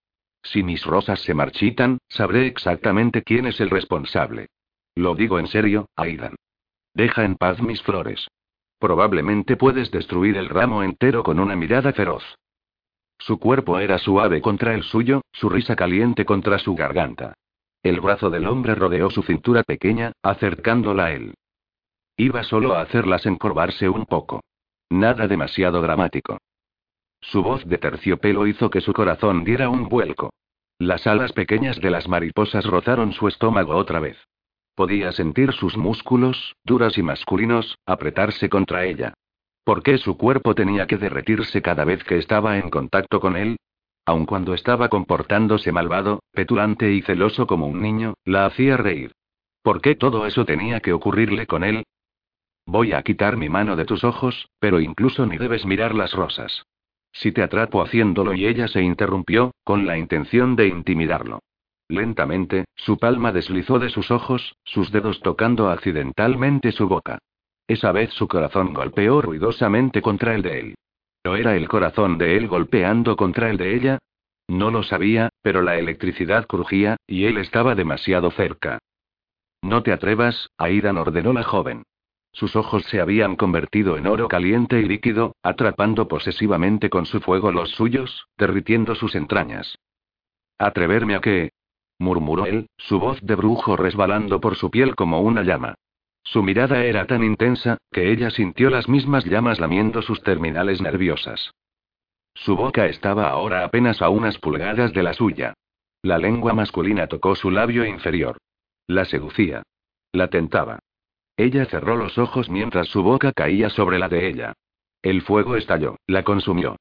Si 0.43 0.63
mis 0.63 0.85
rosas 0.85 1.21
se 1.21 1.33
marchitan, 1.33 1.97
sabré 2.09 2.45
exactamente 2.47 3.23
quién 3.23 3.47
es 3.47 3.59
el 3.59 3.69
responsable. 3.69 4.47
Lo 4.95 5.15
digo 5.15 5.39
en 5.39 5.47
serio, 5.47 5.89
Aidan. 5.95 6.35
Deja 6.93 7.23
en 7.23 7.35
paz 7.35 7.61
mis 7.61 7.81
flores. 7.81 8.27
Probablemente 8.79 9.55
puedes 9.55 9.91
destruir 9.91 10.38
el 10.38 10.49
ramo 10.49 10.83
entero 10.83 11.23
con 11.23 11.39
una 11.39 11.55
mirada 11.55 11.93
feroz. 11.93 12.23
Su 13.20 13.39
cuerpo 13.39 13.80
era 13.80 13.97
suave 13.97 14.41
contra 14.41 14.74
el 14.74 14.84
suyo, 14.84 15.22
su 15.32 15.49
risa 15.49 15.76
caliente 15.76 16.26
contra 16.26 16.59
su 16.59 16.76
garganta. 16.76 17.34
El 17.84 18.01
brazo 18.01 18.30
del 18.30 18.47
hombre 18.47 18.76
rodeó 18.76 19.09
su 19.09 19.24
cintura 19.24 19.63
pequeña, 19.63 20.11
acercándola 20.22 21.05
a 21.05 21.11
él. 21.13 21.34
Iba 22.18 22.43
solo 22.43 22.74
a 22.74 22.82
hacerlas 22.82 23.26
encorvarse 23.26 23.88
un 23.89 24.05
poco. 24.05 24.41
Nada 24.89 25.28
demasiado 25.28 25.82
dramático. 25.82 26.38
Su 27.22 27.43
voz 27.43 27.65
de 27.65 27.78
terciopelo 27.78 28.47
hizo 28.47 28.70
que 28.70 28.82
su 28.82 28.93
corazón 28.93 29.43
diera 29.43 29.70
un 29.70 29.89
vuelco. 29.89 30.32
Las 30.80 31.07
alas 31.07 31.34
pequeñas 31.34 31.80
de 31.82 31.89
las 31.89 32.07
mariposas 32.07 32.65
rozaron 32.65 33.11
su 33.13 33.28
estómago 33.28 33.76
otra 33.76 33.99
vez. 33.99 34.18
Podía 34.76 35.11
sentir 35.11 35.53
sus 35.53 35.76
músculos, 35.76 36.55
duras 36.63 36.97
y 36.97 37.03
masculinos, 37.03 37.78
apretarse 37.86 38.47
contra 38.47 38.86
ella. 38.86 39.13
¿Por 39.68 39.84
qué 39.84 39.97
su 39.97 40.15
cuerpo 40.15 40.55
tenía 40.55 40.88
que 40.88 40.95
derretirse 40.95 41.61
cada 41.61 41.84
vez 41.84 42.01
que 42.05 42.18
estaba 42.18 42.57
en 42.57 42.69
contacto 42.69 43.19
con 43.19 43.35
él? 43.35 43.57
Aun 44.06 44.26
cuando 44.26 44.53
estaba 44.53 44.88
comportándose 44.88 45.73
malvado, 45.73 46.23
petulante 46.31 46.94
y 46.94 47.02
celoso 47.02 47.48
como 47.48 47.68
un 47.68 47.81
niño, 47.81 48.14
la 48.23 48.45
hacía 48.45 48.77
reír. 48.77 49.11
¿Por 49.61 49.81
qué 49.81 49.95
todo 49.95 50.26
eso 50.26 50.45
tenía 50.45 50.80
que 50.80 50.94
ocurrirle 50.94 51.48
con 51.48 51.65
él? 51.65 51.84
Voy 52.65 52.94
a 52.94 53.03
quitar 53.03 53.35
mi 53.35 53.49
mano 53.49 53.76
de 53.76 53.84
tus 53.84 54.06
ojos, 54.06 54.48
pero 54.57 54.80
incluso 54.80 55.26
ni 55.26 55.38
debes 55.38 55.65
mirar 55.65 55.95
las 55.95 56.14
rosas. 56.14 56.64
Si 57.11 57.34
te 57.34 57.44
atrapo 57.44 57.81
haciéndolo 57.81 58.34
y 58.35 58.45
ella 58.45 58.69
se 58.69 58.81
interrumpió, 58.81 59.52
con 59.65 59.85
la 59.85 59.98
intención 59.98 60.56
de 60.56 60.69
intimidarlo. 60.69 61.41
Lentamente, 61.89 62.68
su 62.73 62.98
palma 62.98 63.34
deslizó 63.34 63.80
de 63.80 63.89
sus 63.89 64.11
ojos, 64.11 64.56
sus 64.64 64.94
dedos 64.94 65.19
tocando 65.19 65.69
accidentalmente 65.69 66.72
su 66.72 66.88
boca. 66.88 67.19
Esa 67.68 67.91
vez 67.91 68.11
su 68.11 68.27
corazón 68.27 68.73
golpeó 68.73 69.22
ruidosamente 69.22 70.02
contra 70.02 70.35
el 70.35 70.41
de 70.41 70.60
él. 70.60 70.76
¿No 71.26 71.35
era 71.35 71.56
el 71.56 71.68
corazón 71.68 72.18
de 72.18 72.38
él 72.38 72.48
golpeando 72.48 73.15
contra 73.18 73.49
el 73.49 73.57
de 73.57 73.76
ella? 73.76 73.99
No 74.48 74.72
lo 74.72 74.84
sabía, 74.84 75.30
pero 75.41 75.61
la 75.61 75.77
electricidad 75.77 76.48
crujía, 76.48 76.95
y 77.06 77.26
él 77.26 77.38
estaba 77.38 77.76
demasiado 77.76 78.31
cerca. 78.31 78.80
No 79.61 79.84
te 79.84 79.91
atrevas, 79.91 80.49
Aidan 80.57 80.98
ordenó 80.98 81.34
la 81.34 81.44
joven. 81.44 81.84
Sus 82.31 82.56
ojos 82.56 82.84
se 82.84 83.02
habían 83.02 83.35
convertido 83.35 83.98
en 83.98 84.07
oro 84.07 84.27
caliente 84.27 84.80
y 84.80 84.85
líquido, 84.85 85.35
atrapando 85.44 86.07
posesivamente 86.07 86.89
con 86.89 87.06
su 87.06 87.19
fuego 87.19 87.52
los 87.52 87.72
suyos, 87.72 88.27
derritiendo 88.38 88.95
sus 88.95 89.15
entrañas. 89.15 89.77
¿Atreverme 90.57 91.15
a 91.15 91.19
qué? 91.19 91.52
murmuró 91.99 92.45
él, 92.45 92.69
su 92.77 92.99
voz 92.99 93.19
de 93.22 93.35
brujo 93.35 93.76
resbalando 93.76 94.39
por 94.39 94.56
su 94.56 94.69
piel 94.69 94.95
como 94.95 95.19
una 95.22 95.41
llama. 95.41 95.76
Su 96.28 96.44
mirada 96.44 96.84
era 96.84 97.06
tan 97.08 97.24
intensa, 97.24 97.78
que 97.90 98.12
ella 98.12 98.30
sintió 98.32 98.70
las 98.70 98.90
mismas 98.90 99.24
llamas 99.24 99.62
lamiendo 99.62 100.02
sus 100.02 100.22
terminales 100.24 100.82
nerviosas. 100.82 101.54
Su 102.34 102.58
boca 102.58 102.86
estaba 102.88 103.30
ahora 103.30 103.64
apenas 103.64 104.02
a 104.02 104.10
unas 104.10 104.38
pulgadas 104.38 104.91
de 104.91 105.04
la 105.04 105.14
suya. 105.14 105.54
La 106.02 106.18
lengua 106.18 106.54
masculina 106.54 107.08
tocó 107.08 107.34
su 107.36 107.49
labio 107.49 107.86
inferior. 107.86 108.38
La 108.88 109.06
seducía. 109.06 109.64
La 110.12 110.28
tentaba. 110.28 110.80
Ella 111.38 111.64
cerró 111.64 111.95
los 111.95 112.18
ojos 112.18 112.49
mientras 112.49 112.90
su 112.90 113.04
boca 113.04 113.32
caía 113.32 113.70
sobre 113.70 113.98
la 113.98 114.10
de 114.10 114.28
ella. 114.28 114.54
El 115.02 115.22
fuego 115.22 115.56
estalló, 115.56 115.95
la 116.08 116.24
consumió. 116.24 116.76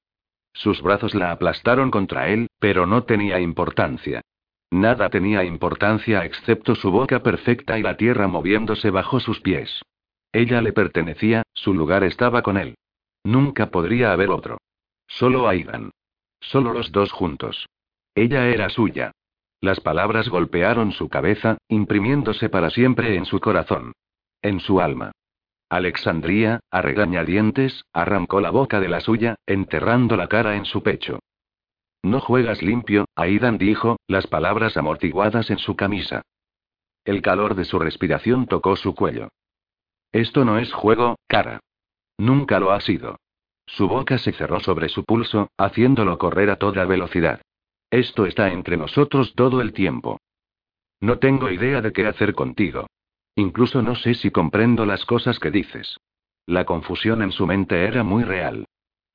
Sus 0.55 0.82
brazos 0.82 1.14
la 1.14 1.31
aplastaron 1.31 1.93
contra 1.93 2.31
él, 2.31 2.48
pero 2.59 2.85
no 2.85 3.05
tenía 3.05 3.39
importancia. 3.39 4.23
Nada 4.70 5.09
tenía 5.10 5.44
importancia 5.44 6.24
excepto 6.24 6.74
su 6.74 6.90
boca 6.90 7.22
perfecta 7.22 7.78
y 7.78 7.82
la 7.82 7.97
tierra 7.97 8.26
moviéndose 8.26 8.90
bajo 8.90 9.20
sus 9.20 9.40
pies. 9.40 9.82
Ella 10.32 10.60
le 10.60 10.72
pertenecía, 10.72 11.43
su 11.55 11.72
lugar 11.72 12.05
estaba 12.05 12.43
con 12.43 12.56
él. 12.56 12.76
Nunca 13.24 13.70
podría 13.70 14.12
haber 14.12 14.30
otro. 14.30 14.59
Solo 15.06 15.48
Aidan. 15.48 15.90
Solo 16.40 16.72
los 16.72 16.93
dos 16.93 17.12
juntos. 17.12 17.66
Ella 18.14 18.48
era 18.48 18.68
suya. 18.68 19.12
Las 19.60 19.80
palabras 19.80 20.28
golpearon 20.28 20.93
su 20.93 21.09
cabeza, 21.09 21.59
imprimiéndose 21.68 22.48
para 22.48 22.70
siempre 22.70 23.16
en 23.16 23.24
su 23.24 23.40
corazón. 23.40 23.93
En 24.43 24.60
su 24.60 24.80
alma. 24.80 25.12
Alexandría, 25.68 26.60
a 26.70 26.82
regañadientes, 26.82 27.84
arrancó 27.93 28.40
la 28.40 28.51
boca 28.51 28.80
de 28.80 28.88
la 28.88 29.01
suya, 29.01 29.36
enterrando 29.47 30.16
la 30.16 30.28
cara 30.28 30.56
en 30.56 30.64
su 30.64 30.82
pecho. 30.82 31.18
No 32.06 32.20
juegas 32.20 32.62
limpio, 32.62 33.06
Aidan 33.16 33.58
dijo, 33.58 33.96
las 34.06 34.28
palabras 34.28 34.76
amortiguadas 34.76 35.50
en 35.50 35.58
su 35.58 35.74
camisa. 35.74 36.22
El 37.04 37.20
calor 37.20 37.56
de 37.56 37.64
su 37.64 37.80
respiración 37.80 38.46
tocó 38.46 38.76
su 38.76 38.94
cuello. 38.94 39.30
Esto 40.12 40.44
no 40.44 40.56
es 40.58 40.72
juego, 40.72 41.16
cara. 41.26 41.58
Nunca 42.16 42.60
lo 42.60 42.70
ha 42.70 42.80
sido. 42.80 43.18
Su 43.66 43.88
boca 43.88 44.18
se 44.18 44.30
cerró 44.30 44.60
sobre 44.60 44.88
su 44.88 45.02
pulso, 45.02 45.50
haciéndolo 45.58 46.16
correr 46.16 46.48
a 46.50 46.56
toda 46.56 46.84
velocidad. 46.84 47.42
Esto 47.90 48.24
está 48.26 48.52
entre 48.52 48.76
nosotros 48.76 49.34
todo 49.34 49.60
el 49.60 49.72
tiempo. 49.72 50.20
No 51.00 51.18
tengo 51.18 51.50
idea 51.50 51.82
de 51.82 51.92
qué 51.92 52.06
hacer 52.06 52.34
contigo. 52.34 52.86
Incluso 53.34 53.82
no 53.82 53.96
sé 53.96 54.14
si 54.14 54.30
comprendo 54.30 54.86
las 54.86 55.04
cosas 55.06 55.40
que 55.40 55.50
dices. 55.50 55.98
La 56.46 56.66
confusión 56.66 57.20
en 57.22 57.32
su 57.32 57.48
mente 57.48 57.84
era 57.84 58.04
muy 58.04 58.22
real. 58.22 58.64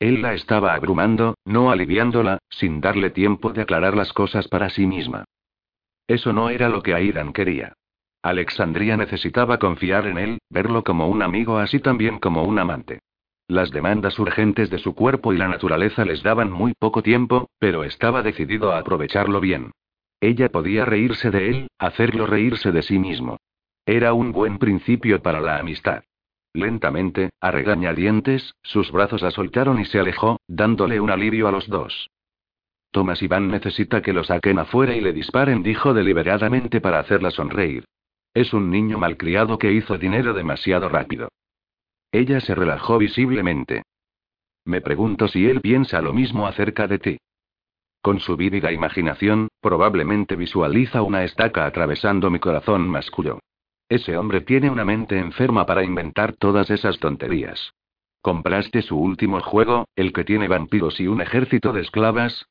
Él 0.02 0.24
la 0.24 0.34
estaba 0.34 0.74
abrumando, 0.74 1.36
no 1.46 1.70
aliviándola, 1.70 2.40
sin 2.50 2.82
darle 2.82 3.12
tiempo 3.12 3.54
de 3.54 3.62
aclarar 3.62 3.96
las 3.96 4.14
cosas 4.14 4.48
para 4.48 4.72
sí 4.72 4.88
misma. 4.88 5.26
Eso 6.08 6.34
no 6.34 6.50
era 6.50 6.70
lo 6.70 6.82
que 6.82 6.96
Aidan 6.96 7.34
quería. 7.34 7.74
Alexandria 8.24 8.98
necesitaba 8.98 9.60
confiar 9.60 10.08
en 10.08 10.18
él, 10.18 10.40
verlo 10.50 10.84
como 10.84 11.08
un 11.08 11.22
amigo 11.22 11.60
así 11.60 11.80
también 11.80 12.18
como 12.18 12.42
un 12.42 12.58
amante. 12.58 13.02
Las 13.48 13.70
demandas 13.70 14.18
urgentes 14.18 14.72
de 14.72 14.80
su 14.80 14.96
cuerpo 14.96 15.34
y 15.34 15.38
la 15.38 15.48
naturaleza 15.48 16.04
les 16.04 16.24
daban 16.24 16.52
muy 16.52 16.74
poco 16.74 17.04
tiempo, 17.04 17.52
pero 17.60 17.84
estaba 17.84 18.24
decidido 18.24 18.72
a 18.72 18.80
aprovecharlo 18.80 19.40
bien. 19.40 19.70
Ella 20.20 20.50
podía 20.50 20.84
reírse 20.84 21.30
de 21.30 21.48
él, 21.48 21.68
hacerlo 21.78 22.26
reírse 22.26 22.72
de 22.72 22.82
sí 22.82 22.98
mismo. 22.98 23.38
Era 23.86 24.14
un 24.14 24.32
buen 24.32 24.58
principio 24.58 25.22
para 25.22 25.42
la 25.42 25.60
amistad. 25.60 26.02
Lentamente, 26.54 27.30
a 27.40 27.52
regañadientes, 27.52 28.56
sus 28.62 28.92
brazos 28.92 29.22
la 29.22 29.32
soltaron 29.32 29.80
y 29.80 29.86
se 29.86 30.00
alejó, 30.00 30.40
dándole 30.48 31.00
un 31.00 31.10
alivio 31.10 31.48
a 31.48 31.52
los 31.52 31.68
dos. 31.68 32.10
Thomas 32.92 33.22
Iván 33.22 33.48
necesita 33.48 34.02
que 34.02 34.12
lo 34.12 34.26
saquen 34.26 34.60
afuera 34.60 34.94
y 34.94 35.00
le 35.00 35.14
disparen, 35.14 35.64
dijo 35.64 35.94
deliberadamente 35.94 36.82
para 36.82 37.00
hacerla 37.00 37.32
sonreír. 37.32 37.86
Es 38.34 38.54
un 38.54 38.70
niño 38.70 38.98
malcriado 38.98 39.58
que 39.58 39.72
hizo 39.72 39.98
dinero 39.98 40.34
demasiado 40.34 40.90
rápido. 40.90 41.30
Ella 42.12 42.42
se 42.42 42.54
relajó 42.54 42.98
visiblemente. 42.98 43.84
Me 44.66 44.82
pregunto 44.82 45.30
si 45.30 45.46
él 45.46 45.62
piensa 45.62 46.02
lo 46.02 46.14
mismo 46.14 46.48
acerca 46.48 46.88
de 46.88 47.00
ti. 47.00 47.18
Con 48.02 48.20
su 48.20 48.36
vívida 48.36 48.72
imaginación, 48.72 49.48
probablemente 49.62 50.36
visualiza 50.36 51.02
una 51.02 51.24
estaca 51.24 51.66
atravesando 51.66 52.30
mi 52.30 52.40
corazón 52.40 52.90
masculino. 52.90 53.40
Ese 53.92 54.16
hombre 54.16 54.40
tiene 54.40 54.70
una 54.70 54.86
mente 54.86 55.20
enferma 55.20 55.66
para 55.66 55.84
inventar 55.84 56.32
todas 56.38 56.70
esas 56.70 56.98
tonterías. 57.00 57.74
¿Compraste 58.22 58.84
su 58.84 58.98
último 58.98 59.42
juego, 59.42 59.84
el 59.98 60.14
que 60.14 60.24
tiene 60.24 60.48
vampiros 60.48 61.02
y 61.02 61.08
un 61.08 61.20
ejército 61.20 61.74
de 61.74 61.82
esclavas? 61.82 62.46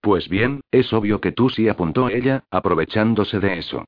Pues 0.00 0.28
bien, 0.28 0.60
es 0.70 0.92
obvio 0.92 1.20
que 1.20 1.32
tú 1.32 1.50
sí 1.50 1.68
apuntó 1.68 2.10
ella, 2.10 2.44
aprovechándose 2.48 3.40
de 3.40 3.58
eso. 3.58 3.86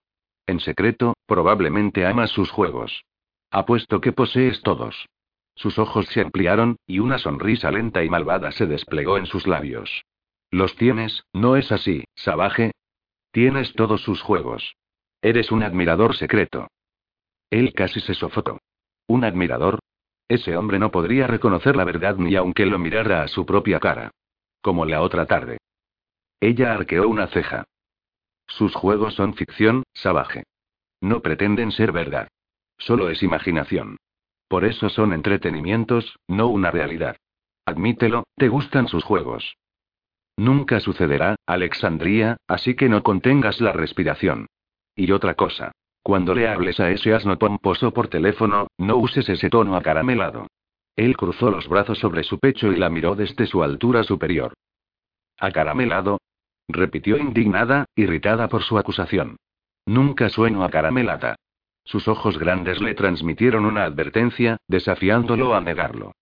En 0.48 0.58
secreto, 0.58 1.14
probablemente 1.26 2.06
amas 2.06 2.30
sus 2.30 2.50
juegos. 2.50 3.04
Apuesto 3.52 4.00
que 4.00 4.10
posees 4.10 4.60
todos. 4.62 5.06
Sus 5.54 5.78
ojos 5.78 6.06
se 6.06 6.22
ampliaron, 6.22 6.78
y 6.88 6.98
una 6.98 7.18
sonrisa 7.18 7.70
lenta 7.70 8.02
y 8.02 8.08
malvada 8.08 8.50
se 8.50 8.66
desplegó 8.66 9.16
en 9.16 9.26
sus 9.26 9.46
labios. 9.46 10.02
¿Los 10.50 10.74
tienes, 10.74 11.22
no 11.32 11.54
es 11.54 11.70
así, 11.70 12.02
Sabaje? 12.16 12.72
Tienes 13.30 13.74
todos 13.74 14.02
sus 14.02 14.20
juegos. 14.22 14.74
Eres 15.24 15.50
un 15.50 15.62
admirador 15.62 16.14
secreto. 16.14 16.68
Él 17.48 17.72
casi 17.72 17.98
se 18.00 18.12
sofocó. 18.12 18.60
¿Un 19.06 19.24
admirador? 19.24 19.78
Ese 20.28 20.54
hombre 20.54 20.78
no 20.78 20.90
podría 20.90 21.26
reconocer 21.26 21.76
la 21.76 21.84
verdad 21.84 22.16
ni 22.16 22.36
aunque 22.36 22.66
lo 22.66 22.78
mirara 22.78 23.22
a 23.22 23.28
su 23.28 23.46
propia 23.46 23.80
cara. 23.80 24.10
Como 24.60 24.84
la 24.84 25.00
otra 25.00 25.24
tarde. 25.24 25.56
Ella 26.40 26.74
arqueó 26.74 27.08
una 27.08 27.26
ceja. 27.28 27.64
Sus 28.48 28.74
juegos 28.74 29.14
son 29.14 29.32
ficción, 29.32 29.84
salvaje. 29.94 30.42
No 31.00 31.22
pretenden 31.22 31.72
ser 31.72 31.90
verdad. 31.90 32.28
Solo 32.76 33.08
es 33.08 33.22
imaginación. 33.22 33.96
Por 34.46 34.66
eso 34.66 34.90
son 34.90 35.14
entretenimientos, 35.14 36.18
no 36.28 36.48
una 36.48 36.70
realidad. 36.70 37.16
Admítelo, 37.64 38.24
te 38.36 38.48
gustan 38.48 38.88
sus 38.88 39.04
juegos. 39.04 39.56
Nunca 40.36 40.80
sucederá, 40.80 41.36
Alexandría, 41.46 42.36
así 42.46 42.76
que 42.76 42.90
no 42.90 43.02
contengas 43.02 43.62
la 43.62 43.72
respiración. 43.72 44.48
Y 44.96 45.10
otra 45.12 45.34
cosa. 45.34 45.72
Cuando 46.02 46.34
le 46.34 46.48
hables 46.48 46.80
a 46.80 46.90
ese 46.90 47.14
asno 47.14 47.38
pomposo 47.38 47.92
por 47.92 48.08
teléfono, 48.08 48.66
no 48.78 48.96
uses 48.96 49.28
ese 49.28 49.48
tono 49.48 49.76
acaramelado. 49.76 50.46
Él 50.96 51.16
cruzó 51.16 51.50
los 51.50 51.68
brazos 51.68 51.98
sobre 51.98 52.24
su 52.24 52.38
pecho 52.38 52.70
y 52.72 52.76
la 52.76 52.90
miró 52.90 53.16
desde 53.16 53.46
su 53.46 53.62
altura 53.62 54.04
superior. 54.04 54.52
¿Acaramelado? 55.38 56.18
repitió 56.68 57.16
indignada, 57.16 57.86
irritada 57.96 58.48
por 58.48 58.62
su 58.62 58.78
acusación. 58.78 59.36
Nunca 59.86 60.28
sueño 60.28 60.68
caramelada. 60.70 61.36
Sus 61.84 62.08
ojos 62.08 62.38
grandes 62.38 62.80
le 62.80 62.94
transmitieron 62.94 63.66
una 63.66 63.84
advertencia, 63.84 64.56
desafiándolo 64.68 65.54
a 65.54 65.60
negarlo. 65.60 66.12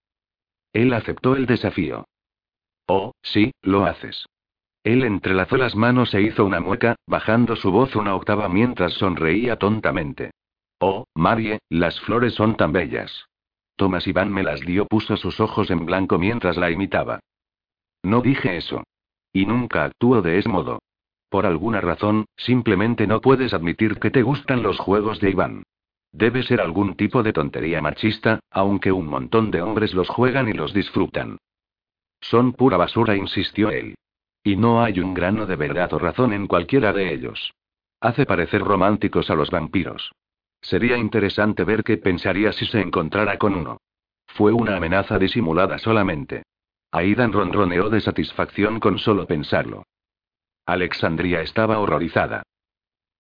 Él 0.73 0.93
aceptó 0.93 1.37
el 1.37 1.47
desafío. 1.47 2.07
Oh, 2.87 3.13
sí, 3.23 3.53
lo 3.63 3.85
haces. 3.85 4.27
Él 4.85 5.05
entrelazó 5.05 5.57
las 5.57 5.77
manos 5.77 6.13
e 6.15 6.23
hizo 6.23 6.45
una 6.45 6.61
mueca, 6.61 6.97
bajando 7.07 7.55
su 7.55 7.71
voz 7.71 7.95
una 7.95 8.15
octava 8.15 8.49
mientras 8.49 8.93
sonreía 8.95 9.57
tontamente. 9.57 10.33
Oh, 10.81 11.07
Marie, 11.15 11.61
las 11.69 12.01
flores 12.01 12.35
son 12.35 12.57
tan 12.57 12.73
bellas. 12.73 13.27
Tomás 13.77 14.07
Iván 14.07 14.33
me 14.33 14.43
las 14.43 14.61
dio, 14.61 14.87
puso 14.87 15.17
sus 15.17 15.39
ojos 15.39 15.71
en 15.71 15.87
blanco 15.87 16.19
mientras 16.19 16.57
la 16.57 16.71
imitaba. 16.71 17.21
No 18.03 18.21
dije 18.21 18.57
eso. 18.57 18.83
Y 19.33 19.47
nunca 19.47 19.85
actúo 19.85 20.21
de 20.21 20.39
ese 20.39 20.49
modo. 20.49 20.81
Por 21.29 21.47
alguna 21.47 21.81
razón, 21.81 22.27
simplemente 22.37 23.07
no 23.07 23.21
puedes 23.21 23.55
admitir 23.55 23.99
que 23.99 24.11
te 24.11 24.23
gustan 24.23 24.63
los 24.63 24.79
juegos 24.79 25.21
de 25.21 25.31
Iván. 25.31 25.63
Debe 26.11 26.43
ser 26.43 26.61
algún 26.61 26.95
tipo 26.97 27.23
de 27.23 27.33
tontería 27.33 27.81
machista, 27.81 28.41
aunque 28.51 28.93
un 28.93 29.07
montón 29.07 29.51
de 29.51 29.63
hombres 29.63 29.95
los 29.95 30.09
juegan 30.09 30.49
y 30.49 30.53
los 30.53 30.75
disfrutan. 30.75 31.39
Son 32.21 32.53
pura 32.53 32.77
basura, 32.77 33.17
insistió 33.17 33.71
él. 33.71 33.95
Y 34.45 34.57
no 34.57 34.83
hay 34.83 35.01
un 35.01 35.15
grano 35.15 35.47
de 35.47 35.57
verdad 35.57 35.93
o 35.93 35.99
razón 35.99 36.33
en 36.33 36.47
cualquiera 36.47 36.93
de 36.93 37.13
ellos. 37.13 37.55
Hace 38.01 38.27
parecer 38.27 38.63
románticos 38.63 39.31
a 39.31 39.35
los 39.35 39.51
vampiros. 39.51 40.13
Sería 40.61 40.97
interesante 40.97 41.65
ver 41.65 41.85
qué 41.85 41.97
pensaría 41.97 42.53
si 42.53 42.67
se 42.67 42.81
encontrara 42.81 43.39
con 43.39 43.55
uno. 43.55 43.79
Fue 44.27 44.53
una 44.53 44.77
amenaza 44.77 45.19
disimulada 45.19 45.79
solamente. 45.79 46.43
Aidan 46.91 47.33
ronroneó 47.33 47.91
de 47.91 48.01
satisfacción 48.01 48.81
con 48.81 48.99
solo 48.99 49.27
pensarlo. 49.27 49.85
Alexandria 50.67 51.43
estaba 51.43 51.79
horrorizada. 51.79 52.43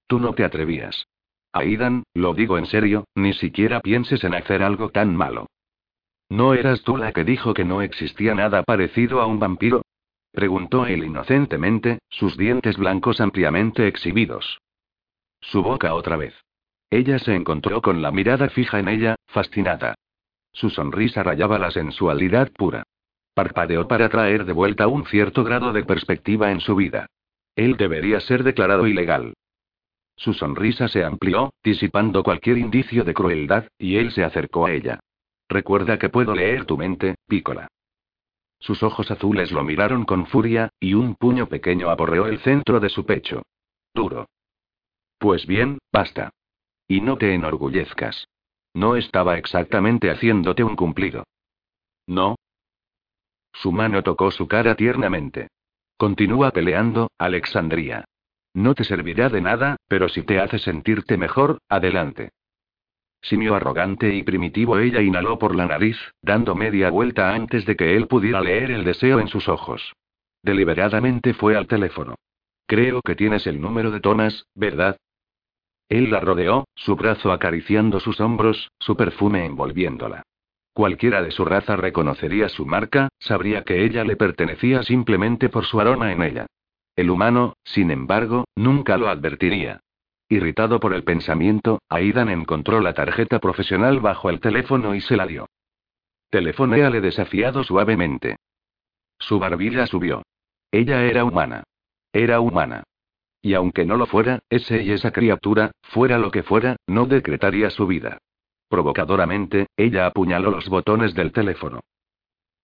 Tú 0.07 0.19
no 0.19 0.35
te 0.35 0.44
atrevías. 0.44 1.07
Aidan, 1.53 2.05
lo 2.15 2.35
digo 2.35 2.59
en 2.59 2.66
serio, 2.66 3.05
ni 3.15 3.35
siquiera 3.35 3.81
pienses 3.81 4.24
en 4.24 4.35
hacer 4.35 4.62
algo 4.62 4.90
tan 4.90 5.15
malo. 5.15 5.47
¿No 6.28 6.55
eras 6.55 6.82
tú 6.82 6.97
la 6.97 7.12
que 7.12 7.24
dijo 7.24 7.53
que 7.53 7.65
no 7.65 7.82
existía 7.82 8.35
nada 8.35 8.62
parecido 8.62 9.20
a 9.20 9.27
un 9.27 9.39
vampiro? 9.39 9.81
Preguntó 10.32 10.86
él 10.86 11.04
inocentemente, 11.04 11.98
sus 12.09 12.36
dientes 12.36 12.76
blancos 12.78 13.20
ampliamente 13.20 13.86
exhibidos. 13.86 14.59
Su 15.40 15.62
boca 15.62 15.94
otra 15.94 16.16
vez. 16.16 16.34
Ella 16.90 17.18
se 17.18 17.34
encontró 17.34 17.82
con 17.82 18.02
la 18.02 18.10
mirada 18.10 18.48
fija 18.48 18.78
en 18.78 18.88
ella, 18.88 19.16
fascinada. 19.26 19.94
Su 20.52 20.70
sonrisa 20.70 21.22
rayaba 21.22 21.59
la 21.59 21.70
sensualidad 21.70 22.50
pura. 22.52 22.84
Parpadeó 23.34 23.88
para 23.88 24.09
traer 24.09 24.44
de 24.44 24.52
vuelta 24.52 24.88
un 24.88 25.06
cierto 25.06 25.44
grado 25.44 25.72
de 25.72 25.84
perspectiva 25.84 26.50
en 26.50 26.60
su 26.60 26.76
vida. 26.76 27.06
Él 27.56 27.76
debería 27.76 28.20
ser 28.20 28.42
declarado 28.42 28.86
ilegal. 28.86 29.34
Su 30.16 30.34
sonrisa 30.34 30.88
se 30.88 31.04
amplió, 31.04 31.52
disipando 31.62 32.22
cualquier 32.22 32.59
indicio 32.59 33.04
de 33.04 33.14
crueldad, 33.14 33.68
y 33.78 33.96
él 33.96 34.12
se 34.12 34.24
acercó 34.24 34.66
a 34.66 34.72
ella. 34.72 35.00
Recuerda 35.48 35.98
que 35.98 36.10
puedo 36.10 36.34
leer 36.34 36.64
tu 36.64 36.76
mente, 36.76 37.16
Pícola. 37.26 37.68
Sus 38.62 38.84
ojos 38.84 39.10
azules 39.10 39.51
lo 39.51 39.64
miraron 39.64 40.05
con 40.05 40.26
furia, 40.26 40.70
y 40.78 40.94
un 40.94 41.16
puño 41.16 41.48
pequeño 41.48 41.90
aporreó 41.90 42.26
el 42.26 42.39
centro 42.39 42.78
de 42.78 42.90
su 42.90 43.05
pecho. 43.05 43.43
Duro. 43.93 44.28
Pues 45.18 45.47
bien, 45.47 45.78
basta. 45.93 46.30
Y 46.86 47.01
no 47.01 47.18
te 47.18 47.34
enorgullezcas. 47.34 48.28
No 48.72 48.94
estaba 48.94 49.36
exactamente 49.36 50.12
haciéndote 50.12 50.62
un 50.62 50.76
cumplido. 50.76 51.24
No. 52.06 52.36
Su 53.52 53.72
mano 53.72 54.05
tocó 54.05 54.30
su 54.30 54.47
cara 54.47 54.76
tiernamente. 54.76 55.48
Continúa 55.97 56.52
peleando, 56.52 57.10
Alexandria. 57.18 58.05
No 58.55 58.76
te 58.76 58.84
servirá 58.84 59.28
de 59.28 59.40
nada, 59.40 59.76
pero 59.89 60.09
si 60.09 60.22
te 60.22 60.39
hace 60.39 60.60
sentirte 60.60 61.16
mejor, 61.16 61.59
adelante. 61.68 62.30
Simio 63.23 63.55
arrogante 63.55 64.15
y 64.15 64.24
primitivo, 64.24 64.78
ella 64.78 65.01
inhaló 65.01 65.39
por 65.39 65.55
la 65.55 65.66
nariz, 65.66 65.97
dando 66.20 66.57
media 66.57 66.90
vuelta 66.90 67.32
antes 67.32 67.65
de 67.65 67.77
que 67.77 67.97
él 67.97 68.09
pudiera 68.09 68.40
leer 68.40 68.73
el 68.73 68.85
deseo 68.85 69.20
en 69.20 69.28
sus 69.28 69.49
ojos. 69.49 69.94
Deliberadamente 70.43 71.32
fue 71.32 71.57
al 71.57 71.69
teléfono. 71.69 72.16
Creo 72.66 73.01
que 73.01 73.15
tienes 73.15 73.47
el 73.47 73.61
número 73.61 73.93
de 73.93 74.01
Thomas, 74.01 74.47
¿verdad? 74.55 74.97
Él 75.89 76.11
la 76.11 76.20
rodeó, 76.20 76.65
su 76.74 76.97
brazo 76.97 77.31
acariciando 77.31 78.01
sus 78.01 78.20
hombros, 78.20 78.70
su 78.78 78.97
perfume 78.97 79.44
envolviéndola. 79.44 80.24
Cualquiera 80.73 81.23
de 81.23 81.31
su 81.31 81.44
raza 81.44 81.77
reconocería 81.77 82.49
su 82.49 82.66
marca, 82.66 83.09
sabría 83.19 83.62
que 83.62 83.85
ella 83.85 84.05
le 84.05 84.16
pertenecía 84.16 84.82
simplemente 84.82 85.49
por 85.49 85.65
su 85.65 85.81
aroma 85.81 86.11
en 86.12 86.23
ella. 86.23 86.47
El 86.97 87.11
humano, 87.11 87.55
sin 87.62 87.90
embargo, 87.90 88.47
nunca 88.57 88.97
lo 88.97 89.09
advertiría. 89.09 89.81
Irritado 90.32 90.80
por 90.80 90.94
el 90.94 91.04
pensamiento, 91.04 91.82
Aidan 91.90 92.30
encontró 92.30 92.80
la 92.80 92.94
tarjeta 92.94 93.38
profesional 93.38 94.00
bajo 94.00 94.30
el 94.30 94.40
teléfono 94.40 94.94
y 94.94 95.02
se 95.02 95.14
la 95.14 95.26
dio. 95.26 95.50
Telefonéale 96.30 97.02
desafiado 97.02 97.62
suavemente. 97.64 98.36
Su 99.18 99.38
barbilla 99.38 99.86
subió. 99.86 100.22
Ella 100.70 101.04
era 101.04 101.26
humana. 101.26 101.64
Era 102.14 102.40
humana. 102.40 102.82
Y 103.42 103.52
aunque 103.52 103.84
no 103.84 103.98
lo 103.98 104.06
fuera, 104.06 104.38
ese 104.48 104.82
y 104.82 104.92
esa 104.92 105.10
criatura, 105.10 105.72
fuera 105.82 106.16
lo 106.16 106.30
que 106.30 106.42
fuera, 106.42 106.76
no 106.86 107.04
decretaría 107.04 107.68
su 107.68 107.86
vida. 107.86 108.16
Provocadoramente, 108.70 109.66
ella 109.76 110.06
apuñaló 110.06 110.50
los 110.50 110.66
botones 110.70 111.12
del 111.12 111.32
teléfono. 111.32 111.80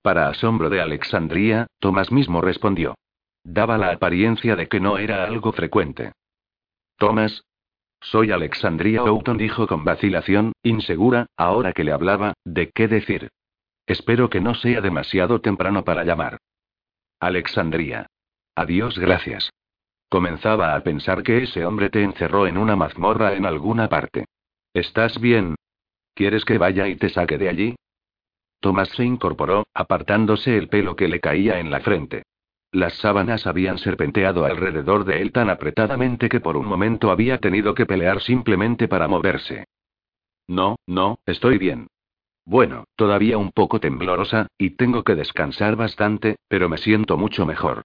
Para 0.01 0.31
asombro 0.31 0.71
de 0.71 0.81
Alexandría, 0.81 1.67
Tomás 1.81 2.11
mismo 2.11 2.41
respondió. 2.41 2.95
Daba 3.45 3.77
la 3.77 3.91
apariencia 3.91 4.57
de 4.57 4.69
que 4.69 4.81
no 4.81 4.97
era 4.97 5.25
algo 5.25 5.53
frecuente. 5.53 6.13
Thomas. 6.97 7.45
Soy 8.01 8.31
Alexandria 8.31 9.01
Oughton, 9.03 9.39
dijo 9.39 9.67
con 9.67 9.85
vacilación, 9.85 10.53
insegura, 10.63 11.27
ahora 11.37 11.73
que 11.73 11.85
le 11.85 11.93
hablaba, 11.93 12.35
de 12.45 12.71
qué 12.71 12.89
decir. 12.89 13.29
Espero 13.87 14.31
que 14.31 14.41
no 14.41 14.55
sea 14.55 14.81
demasiado 14.81 15.41
temprano 15.41 15.85
para 15.85 16.05
llamar. 16.05 16.39
Alexandria. 17.21 18.07
Adiós, 18.55 18.99
gracias. 18.99 19.51
Comenzaba 20.09 20.75
a 20.75 20.83
pensar 20.83 21.23
que 21.23 21.43
ese 21.43 21.65
hombre 21.67 21.91
te 21.91 22.03
encerró 22.03 22.47
en 22.47 22.57
una 22.57 22.77
mazmorra 22.77 23.35
en 23.35 23.45
alguna 23.45 23.89
parte. 23.89 24.27
¿Estás 24.73 25.21
bien? 25.21 25.57
¿Quieres 26.15 26.45
que 26.45 26.59
vaya 26.59 26.89
y 26.89 26.97
te 26.97 27.09
saque 27.09 27.39
de 27.39 27.49
allí? 27.49 27.77
Thomas 28.61 28.89
se 28.91 29.05
incorporó, 29.05 29.67
apartándose 29.75 30.57
el 30.57 30.69
pelo 30.69 30.97
que 30.97 31.09
le 31.09 31.21
caía 31.21 31.61
en 31.61 31.71
la 31.71 31.81
frente. 31.81 32.25
Las 32.71 32.95
sábanas 32.95 33.47
habían 33.47 33.79
serpenteado 33.79 34.45
alrededor 34.45 35.05
de 35.05 35.23
él 35.23 35.33
tan 35.33 35.49
apretadamente 35.49 36.29
que 36.29 36.41
por 36.41 36.57
un 36.57 36.67
momento 36.67 37.11
había 37.11 37.39
tenido 37.39 37.75
que 37.75 37.87
pelear 37.87 38.21
simplemente 38.21 38.89
para 38.89 39.09
moverse. 39.09 39.65
No, 40.47 40.77
no, 40.87 41.19
estoy 41.25 41.59
bien. 41.59 41.89
Bueno, 42.45 42.85
todavía 42.97 43.37
un 43.39 43.53
poco 43.53 43.81
temblorosa, 43.81 44.47
y 44.59 44.71
tengo 44.71 45.03
que 45.03 45.15
descansar 45.15 45.77
bastante, 45.77 46.37
pero 46.49 46.69
me 46.69 46.79
siento 46.79 47.17
mucho 47.17 47.47
mejor. 47.47 47.83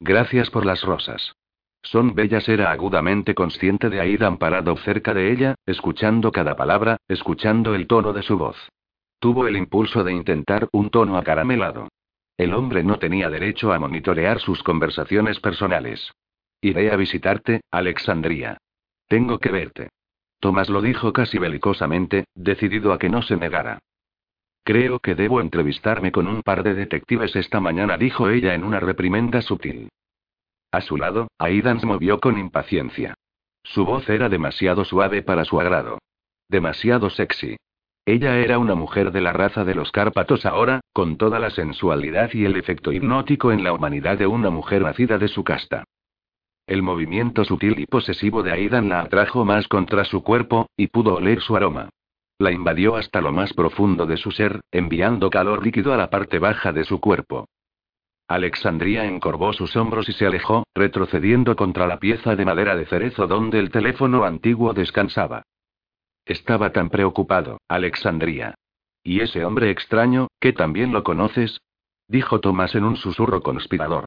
Gracias 0.00 0.50
por 0.50 0.66
las 0.66 0.82
rosas. 0.82 1.34
Son 1.82 2.14
bellas, 2.14 2.48
era 2.48 2.72
agudamente 2.72 3.34
consciente 3.34 3.88
de 3.88 4.00
Aidan 4.00 4.38
parado 4.38 4.76
cerca 4.78 5.14
de 5.14 5.32
ella, 5.32 5.54
escuchando 5.66 6.32
cada 6.32 6.56
palabra, 6.56 6.96
escuchando 7.08 7.74
el 7.74 7.86
tono 7.86 8.12
de 8.12 8.22
su 8.22 8.36
voz. 8.36 8.56
Tuvo 9.18 9.46
el 9.46 9.56
impulso 9.56 10.02
de 10.02 10.12
intentar 10.12 10.68
un 10.72 10.90
tono 10.90 11.16
acaramelado. 11.16 11.88
El 12.36 12.52
hombre 12.52 12.84
no 12.84 12.98
tenía 12.98 13.30
derecho 13.30 13.72
a 13.72 13.78
monitorear 13.78 14.40
sus 14.40 14.62
conversaciones 14.62 15.40
personales. 15.40 16.12
Iré 16.60 16.90
a 16.90 16.96
visitarte, 16.96 17.62
Alexandria. 17.70 18.58
Tengo 19.08 19.38
que 19.38 19.50
verte. 19.50 19.88
Tomás 20.40 20.68
lo 20.68 20.82
dijo 20.82 21.12
casi 21.12 21.38
belicosamente, 21.38 22.24
decidido 22.34 22.92
a 22.92 22.98
que 22.98 23.08
no 23.08 23.22
se 23.22 23.36
negara. 23.36 23.78
Creo 24.64 24.98
que 24.98 25.14
debo 25.14 25.40
entrevistarme 25.40 26.12
con 26.12 26.26
un 26.26 26.42
par 26.42 26.62
de 26.62 26.74
detectives 26.74 27.36
esta 27.36 27.60
mañana, 27.60 27.96
dijo 27.96 28.28
ella 28.28 28.54
en 28.54 28.64
una 28.64 28.80
reprimenda 28.80 29.40
sutil. 29.40 29.88
A 30.72 30.80
su 30.80 30.96
lado, 30.96 31.28
Aidan 31.38 31.80
se 31.80 31.86
movió 31.86 32.18
con 32.18 32.38
impaciencia. 32.38 33.14
Su 33.62 33.84
voz 33.84 34.08
era 34.08 34.28
demasiado 34.28 34.84
suave 34.84 35.22
para 35.22 35.44
su 35.44 35.60
agrado. 35.60 35.98
Demasiado 36.48 37.10
sexy. 37.10 37.56
Ella 38.08 38.38
era 38.38 38.60
una 38.60 38.76
mujer 38.76 39.10
de 39.10 39.20
la 39.20 39.32
raza 39.32 39.64
de 39.64 39.74
los 39.74 39.90
Cárpatos 39.90 40.46
ahora, 40.46 40.78
con 40.92 41.16
toda 41.16 41.40
la 41.40 41.50
sensualidad 41.50 42.30
y 42.32 42.44
el 42.44 42.54
efecto 42.54 42.92
hipnótico 42.92 43.50
en 43.50 43.64
la 43.64 43.72
humanidad 43.72 44.16
de 44.16 44.28
una 44.28 44.48
mujer 44.48 44.82
nacida 44.82 45.18
de 45.18 45.26
su 45.26 45.42
casta. 45.42 45.82
El 46.68 46.82
movimiento 46.82 47.44
sutil 47.44 47.80
y 47.80 47.86
posesivo 47.86 48.44
de 48.44 48.52
Aidan 48.52 48.88
la 48.88 49.00
atrajo 49.00 49.44
más 49.44 49.66
contra 49.66 50.04
su 50.04 50.22
cuerpo, 50.22 50.68
y 50.76 50.86
pudo 50.86 51.16
oler 51.16 51.40
su 51.40 51.56
aroma. 51.56 51.88
La 52.38 52.52
invadió 52.52 52.94
hasta 52.94 53.20
lo 53.20 53.32
más 53.32 53.52
profundo 53.52 54.06
de 54.06 54.18
su 54.18 54.30
ser, 54.30 54.60
enviando 54.70 55.28
calor 55.28 55.64
líquido 55.64 55.92
a 55.92 55.96
la 55.96 56.08
parte 56.08 56.38
baja 56.38 56.72
de 56.72 56.84
su 56.84 57.00
cuerpo. 57.00 57.48
Alexandria 58.28 59.04
encorvó 59.04 59.52
sus 59.52 59.74
hombros 59.74 60.08
y 60.08 60.12
se 60.12 60.26
alejó, 60.26 60.64
retrocediendo 60.76 61.56
contra 61.56 61.88
la 61.88 61.98
pieza 61.98 62.36
de 62.36 62.44
madera 62.44 62.76
de 62.76 62.86
cerezo 62.86 63.26
donde 63.26 63.58
el 63.58 63.70
teléfono 63.70 64.22
antiguo 64.22 64.74
descansaba. 64.74 65.42
Estaba 66.26 66.72
tan 66.72 66.90
preocupado, 66.90 67.60
Alexandria. 67.68 68.56
¿Y 69.04 69.20
ese 69.20 69.44
hombre 69.44 69.70
extraño, 69.70 70.26
que 70.40 70.52
también 70.52 70.92
lo 70.92 71.04
conoces? 71.04 71.60
Dijo 72.08 72.40
Tomás 72.40 72.74
en 72.74 72.82
un 72.82 72.96
susurro 72.96 73.42
conspirador. 73.42 74.04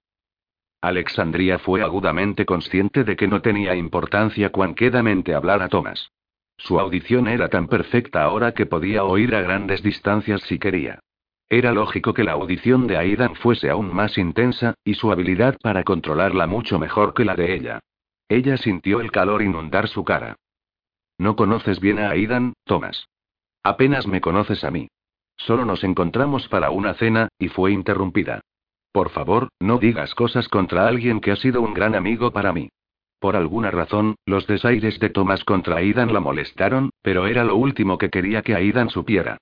Alexandria 0.82 1.60
fue 1.60 1.82
agudamente 1.82 2.46
consciente 2.46 3.06
de 3.06 3.16
que 3.16 3.30
no 3.30 3.42
tenía 3.42 3.76
importancia 3.76 4.50
cuán 4.50 4.76
quedamente 4.76 5.34
hablara 5.34 5.70
Tomás. 5.70 6.12
Su 6.58 6.78
audición 6.78 7.30
era 7.30 7.48
tan 7.48 7.68
perfecta 7.68 8.24
ahora 8.24 8.54
que 8.54 8.66
podía 8.66 9.06
oír 9.06 9.34
a 9.34 9.42
grandes 9.42 9.82
distancias 9.82 10.42
si 10.42 10.60
quería. 10.60 11.00
Era 11.48 11.72
lógico 11.72 12.14
que 12.14 12.26
la 12.26 12.34
audición 12.34 12.86
de 12.86 12.98
Aidan 12.98 13.36
fuese 13.36 13.70
aún 13.70 13.94
más 13.96 14.18
intensa, 14.18 14.76
y 14.84 14.96
su 14.96 15.10
habilidad 15.12 15.58
para 15.62 15.84
controlarla 15.84 16.48
mucho 16.48 16.80
mejor 16.80 17.14
que 17.14 17.24
la 17.24 17.36
de 17.36 17.56
ella. 17.56 17.80
Ella 18.28 18.58
sintió 18.58 19.00
el 19.00 19.10
calor 19.12 19.42
inundar 19.42 19.88
su 19.88 20.04
cara. 20.04 20.36
No 21.20 21.36
conoces 21.36 21.80
bien 21.80 22.00
a 22.00 22.10
Aidan, 22.10 22.54
Thomas. 22.64 23.08
Apenas 23.62 24.08
me 24.08 24.22
conoces 24.22 24.64
a 24.64 24.72
mí. 24.72 24.88
Solo 25.36 25.66
nos 25.66 25.84
encontramos 25.84 26.48
para 26.48 26.72
una 26.72 26.94
cena, 26.94 27.28
y 27.38 27.50
fue 27.50 27.72
interrumpida. 27.74 28.42
Por 28.94 29.10
favor, 29.10 29.50
no 29.60 29.78
digas 29.78 30.16
cosas 30.16 30.48
contra 30.48 30.88
alguien 30.88 31.20
que 31.20 31.32
ha 31.32 31.36
sido 31.36 31.62
un 31.62 31.74
gran 31.74 31.94
amigo 31.94 32.32
para 32.32 32.54
mí. 32.54 32.70
Por 33.20 33.36
alguna 33.36 33.70
razón, 33.70 34.16
los 34.26 34.48
desaires 34.48 34.98
de 35.00 35.10
Thomas 35.10 35.44
contra 35.44 35.76
Aidan 35.78 36.14
la 36.14 36.22
molestaron, 36.22 36.90
pero 37.02 37.28
era 37.28 37.44
lo 37.44 37.58
último 37.58 37.98
que 37.98 38.10
quería 38.10 38.42
que 38.42 38.56
Aidan 38.56 38.90
supiera. 38.90 39.38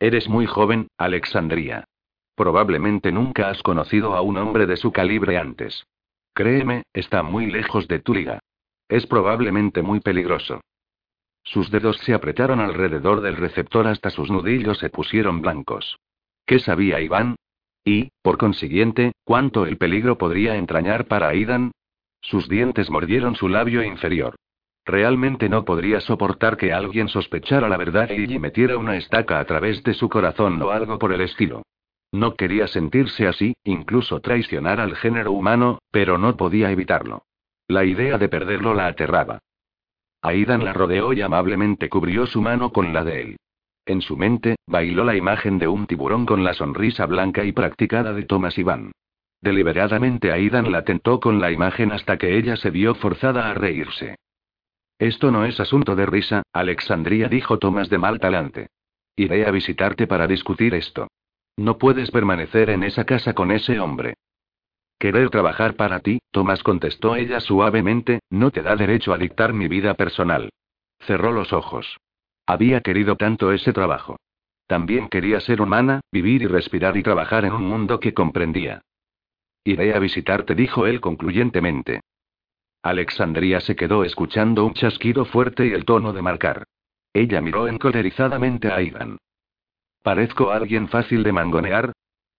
Eres 0.00 0.28
muy 0.28 0.46
joven, 0.46 0.88
Alexandria. 0.98 1.84
Probablemente 2.34 3.12
nunca 3.12 3.50
has 3.50 3.62
conocido 3.62 4.14
a 4.14 4.20
un 4.20 4.36
hombre 4.36 4.66
de 4.66 4.76
su 4.76 4.90
calibre 4.90 5.38
antes. 5.38 5.86
Créeme, 6.34 6.82
está 6.92 7.22
muy 7.22 7.46
lejos 7.46 7.86
de 7.86 8.00
tu 8.00 8.14
liga. 8.14 8.40
Es 8.88 9.06
probablemente 9.06 9.82
muy 9.82 10.00
peligroso. 10.00 10.60
Sus 11.50 11.70
dedos 11.70 11.96
se 12.04 12.12
apretaron 12.12 12.60
alrededor 12.60 13.22
del 13.22 13.36
receptor 13.36 13.86
hasta 13.86 14.10
sus 14.10 14.30
nudillos 14.30 14.76
se 14.78 14.90
pusieron 14.90 15.40
blancos. 15.40 15.98
¿Qué 16.44 16.58
sabía 16.58 17.00
Iván? 17.00 17.36
Y, 17.86 18.10
por 18.20 18.36
consiguiente, 18.36 19.12
cuánto 19.24 19.64
el 19.64 19.78
peligro 19.78 20.18
podría 20.18 20.56
entrañar 20.56 21.06
para 21.06 21.28
Aidan? 21.28 21.70
Sus 22.20 22.50
dientes 22.50 22.90
mordieron 22.90 23.34
su 23.34 23.48
labio 23.48 23.82
inferior. 23.82 24.34
Realmente 24.84 25.48
no 25.48 25.64
podría 25.64 26.00
soportar 26.00 26.58
que 26.58 26.74
alguien 26.74 27.08
sospechara 27.08 27.66
la 27.70 27.78
verdad 27.78 28.10
y 28.10 28.38
metiera 28.38 28.76
una 28.76 28.96
estaca 28.96 29.40
a 29.40 29.44
través 29.46 29.82
de 29.84 29.94
su 29.94 30.10
corazón 30.10 30.60
o 30.60 30.68
algo 30.68 30.98
por 30.98 31.14
el 31.14 31.22
estilo. 31.22 31.62
No 32.12 32.34
quería 32.34 32.66
sentirse 32.66 33.26
así, 33.26 33.54
incluso 33.64 34.20
traicionar 34.20 34.80
al 34.80 34.96
género 34.96 35.32
humano, 35.32 35.78
pero 35.90 36.18
no 36.18 36.36
podía 36.36 36.70
evitarlo. 36.70 37.22
La 37.68 37.86
idea 37.86 38.18
de 38.18 38.28
perderlo 38.28 38.74
la 38.74 38.88
aterraba. 38.88 39.40
Aidan 40.22 40.64
la 40.64 40.72
rodeó 40.72 41.12
y 41.12 41.22
amablemente 41.22 41.88
cubrió 41.88 42.26
su 42.26 42.42
mano 42.42 42.72
con 42.72 42.92
la 42.92 43.04
de 43.04 43.22
él. 43.22 43.36
En 43.86 44.02
su 44.02 44.16
mente, 44.16 44.56
bailó 44.66 45.04
la 45.04 45.16
imagen 45.16 45.58
de 45.58 45.68
un 45.68 45.86
tiburón 45.86 46.26
con 46.26 46.44
la 46.44 46.54
sonrisa 46.54 47.06
blanca 47.06 47.44
y 47.44 47.52
practicada 47.52 48.12
de 48.12 48.24
Thomas 48.24 48.58
Iván. 48.58 48.92
Deliberadamente 49.40 50.32
Aidan 50.32 50.72
la 50.72 50.84
tentó 50.84 51.20
con 51.20 51.40
la 51.40 51.52
imagen 51.52 51.92
hasta 51.92 52.18
que 52.18 52.36
ella 52.36 52.56
se 52.56 52.70
vio 52.70 52.94
forzada 52.96 53.50
a 53.50 53.54
reírse. 53.54 54.16
Esto 54.98 55.30
no 55.30 55.44
es 55.44 55.60
asunto 55.60 55.94
de 55.94 56.06
risa, 56.06 56.42
Alexandria 56.52 57.28
dijo 57.28 57.58
Thomas 57.58 57.88
de 57.88 57.98
mal 57.98 58.18
talante. 58.18 58.68
Iré 59.14 59.46
a 59.46 59.50
visitarte 59.52 60.06
para 60.06 60.26
discutir 60.26 60.74
esto. 60.74 61.08
No 61.56 61.78
puedes 61.78 62.10
permanecer 62.10 62.70
en 62.70 62.82
esa 62.82 63.04
casa 63.04 63.32
con 63.34 63.52
ese 63.52 63.78
hombre. 63.78 64.14
Querer 64.98 65.30
trabajar 65.30 65.74
para 65.76 66.00
ti, 66.00 66.20
Tomás 66.32 66.62
contestó 66.62 67.14
ella 67.14 67.40
suavemente, 67.40 68.20
no 68.30 68.50
te 68.50 68.62
da 68.62 68.74
derecho 68.74 69.12
a 69.12 69.18
dictar 69.18 69.52
mi 69.52 69.68
vida 69.68 69.94
personal. 69.94 70.50
Cerró 71.00 71.32
los 71.32 71.52
ojos. 71.52 71.98
Había 72.46 72.80
querido 72.80 73.14
tanto 73.16 73.52
ese 73.52 73.72
trabajo. 73.72 74.16
También 74.66 75.08
quería 75.08 75.40
ser 75.40 75.60
humana, 75.60 76.00
vivir 76.10 76.42
y 76.42 76.46
respirar 76.46 76.96
y 76.96 77.02
trabajar 77.02 77.44
en 77.44 77.52
un 77.52 77.62
mundo 77.62 78.00
que 78.00 78.12
comprendía. 78.12 78.82
Iré 79.64 79.94
a 79.94 79.98
visitarte, 79.98 80.54
dijo 80.54 80.86
él 80.86 81.00
concluyentemente. 81.00 82.00
Alexandria 82.82 83.60
se 83.60 83.76
quedó 83.76 84.04
escuchando 84.04 84.64
un 84.64 84.74
chasquido 84.74 85.24
fuerte 85.24 85.66
y 85.66 85.72
el 85.72 85.84
tono 85.84 86.12
de 86.12 86.22
marcar. 86.22 86.64
Ella 87.12 87.40
miró 87.40 87.68
encolerizadamente 87.68 88.68
a 88.68 88.76
Aidan. 88.76 89.18
¿Parezco 90.02 90.50
alguien 90.50 90.88
fácil 90.88 91.22
de 91.22 91.32
mangonear? 91.32 91.92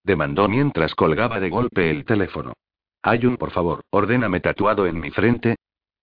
Demandó 0.03 0.47
mientras 0.47 0.95
colgaba 0.95 1.39
de 1.39 1.49
golpe 1.49 1.89
el 1.89 2.05
teléfono. 2.05 2.53
Hay 3.01 3.25
un 3.25 3.37
por 3.37 3.51
favor, 3.51 3.81
ordéname 3.91 4.39
tatuado 4.39 4.85
en 4.87 4.99
mi 4.99 5.11
frente. 5.11 5.55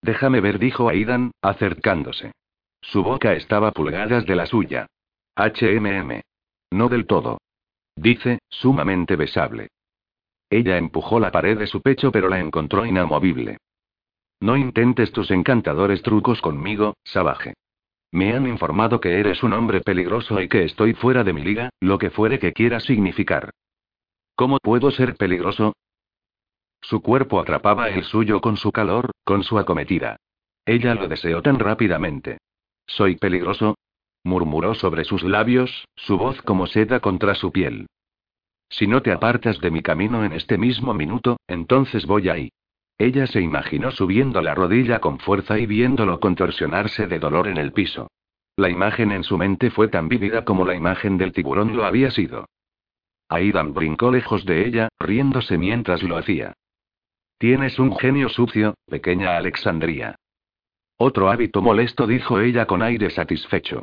Déjame 0.02 0.40
ver, 0.40 0.58
dijo 0.58 0.88
Aidan, 0.88 1.32
acercándose. 1.42 2.32
Su 2.80 3.02
boca 3.02 3.32
estaba 3.34 3.72
pulgadas 3.72 4.26
de 4.26 4.36
la 4.36 4.46
suya. 4.46 4.86
HMM. 5.36 6.20
No 6.70 6.88
del 6.88 7.06
todo. 7.06 7.38
Dice, 7.96 8.38
sumamente 8.48 9.16
besable. 9.16 9.68
Ella 10.48 10.76
empujó 10.76 11.18
la 11.18 11.32
pared 11.32 11.58
de 11.58 11.66
su 11.66 11.82
pecho 11.82 12.12
pero 12.12 12.28
la 12.28 12.38
encontró 12.38 12.86
inamovible. 12.86 13.58
No 14.40 14.56
intentes 14.56 15.12
tus 15.12 15.30
encantadores 15.30 16.02
trucos 16.02 16.40
conmigo, 16.40 16.94
salvaje. 17.04 17.54
Me 18.12 18.34
han 18.34 18.46
informado 18.46 19.00
que 19.00 19.18
eres 19.18 19.42
un 19.42 19.52
hombre 19.52 19.80
peligroso 19.80 20.40
y 20.40 20.48
que 20.48 20.64
estoy 20.64 20.94
fuera 20.94 21.24
de 21.24 21.32
mi 21.32 21.42
liga, 21.42 21.70
lo 21.80 21.98
que 21.98 22.10
fuere 22.10 22.38
que 22.38 22.52
quiera 22.52 22.80
significar. 22.80 23.50
¿Cómo 24.36 24.58
puedo 24.58 24.90
ser 24.90 25.16
peligroso? 25.16 25.72
Su 26.82 27.00
cuerpo 27.00 27.40
atrapaba 27.40 27.88
el 27.88 28.04
suyo 28.04 28.42
con 28.42 28.58
su 28.58 28.70
calor, 28.70 29.10
con 29.24 29.42
su 29.42 29.58
acometida. 29.58 30.18
Ella 30.66 30.94
lo 30.94 31.08
deseó 31.08 31.40
tan 31.40 31.58
rápidamente. 31.58 32.36
¿Soy 32.86 33.16
peligroso? 33.16 33.76
murmuró 34.24 34.74
sobre 34.74 35.04
sus 35.04 35.22
labios, 35.22 35.86
su 35.94 36.18
voz 36.18 36.42
como 36.42 36.66
seda 36.66 37.00
contra 37.00 37.34
su 37.34 37.50
piel. 37.50 37.86
Si 38.68 38.86
no 38.86 39.00
te 39.00 39.10
apartas 39.10 39.58
de 39.60 39.70
mi 39.70 39.82
camino 39.82 40.22
en 40.22 40.34
este 40.34 40.58
mismo 40.58 40.92
minuto, 40.92 41.38
entonces 41.46 42.04
voy 42.04 42.28
ahí. 42.28 42.50
Ella 42.98 43.26
se 43.26 43.40
imaginó 43.40 43.90
subiendo 43.90 44.42
la 44.42 44.54
rodilla 44.54 45.00
con 45.00 45.18
fuerza 45.18 45.58
y 45.58 45.64
viéndolo 45.64 46.20
contorsionarse 46.20 47.06
de 47.06 47.18
dolor 47.18 47.48
en 47.48 47.56
el 47.56 47.72
piso. 47.72 48.08
La 48.56 48.68
imagen 48.68 49.12
en 49.12 49.22
su 49.22 49.38
mente 49.38 49.70
fue 49.70 49.88
tan 49.88 50.08
vívida 50.08 50.44
como 50.44 50.66
la 50.66 50.74
imagen 50.74 51.16
del 51.16 51.32
tiburón 51.32 51.74
lo 51.74 51.86
había 51.86 52.10
sido. 52.10 52.46
Aidan 53.28 53.74
brincó 53.74 54.10
lejos 54.10 54.44
de 54.44 54.66
ella, 54.66 54.88
riéndose 54.98 55.58
mientras 55.58 56.02
lo 56.02 56.16
hacía. 56.16 56.54
Tienes 57.38 57.78
un 57.78 57.96
genio 57.96 58.28
sucio, 58.28 58.74
pequeña 58.86 59.36
Alexandria. 59.36 60.16
Otro 60.96 61.30
hábito 61.30 61.60
molesto, 61.60 62.06
dijo 62.06 62.40
ella 62.40 62.66
con 62.66 62.82
aire 62.82 63.10
satisfecho. 63.10 63.82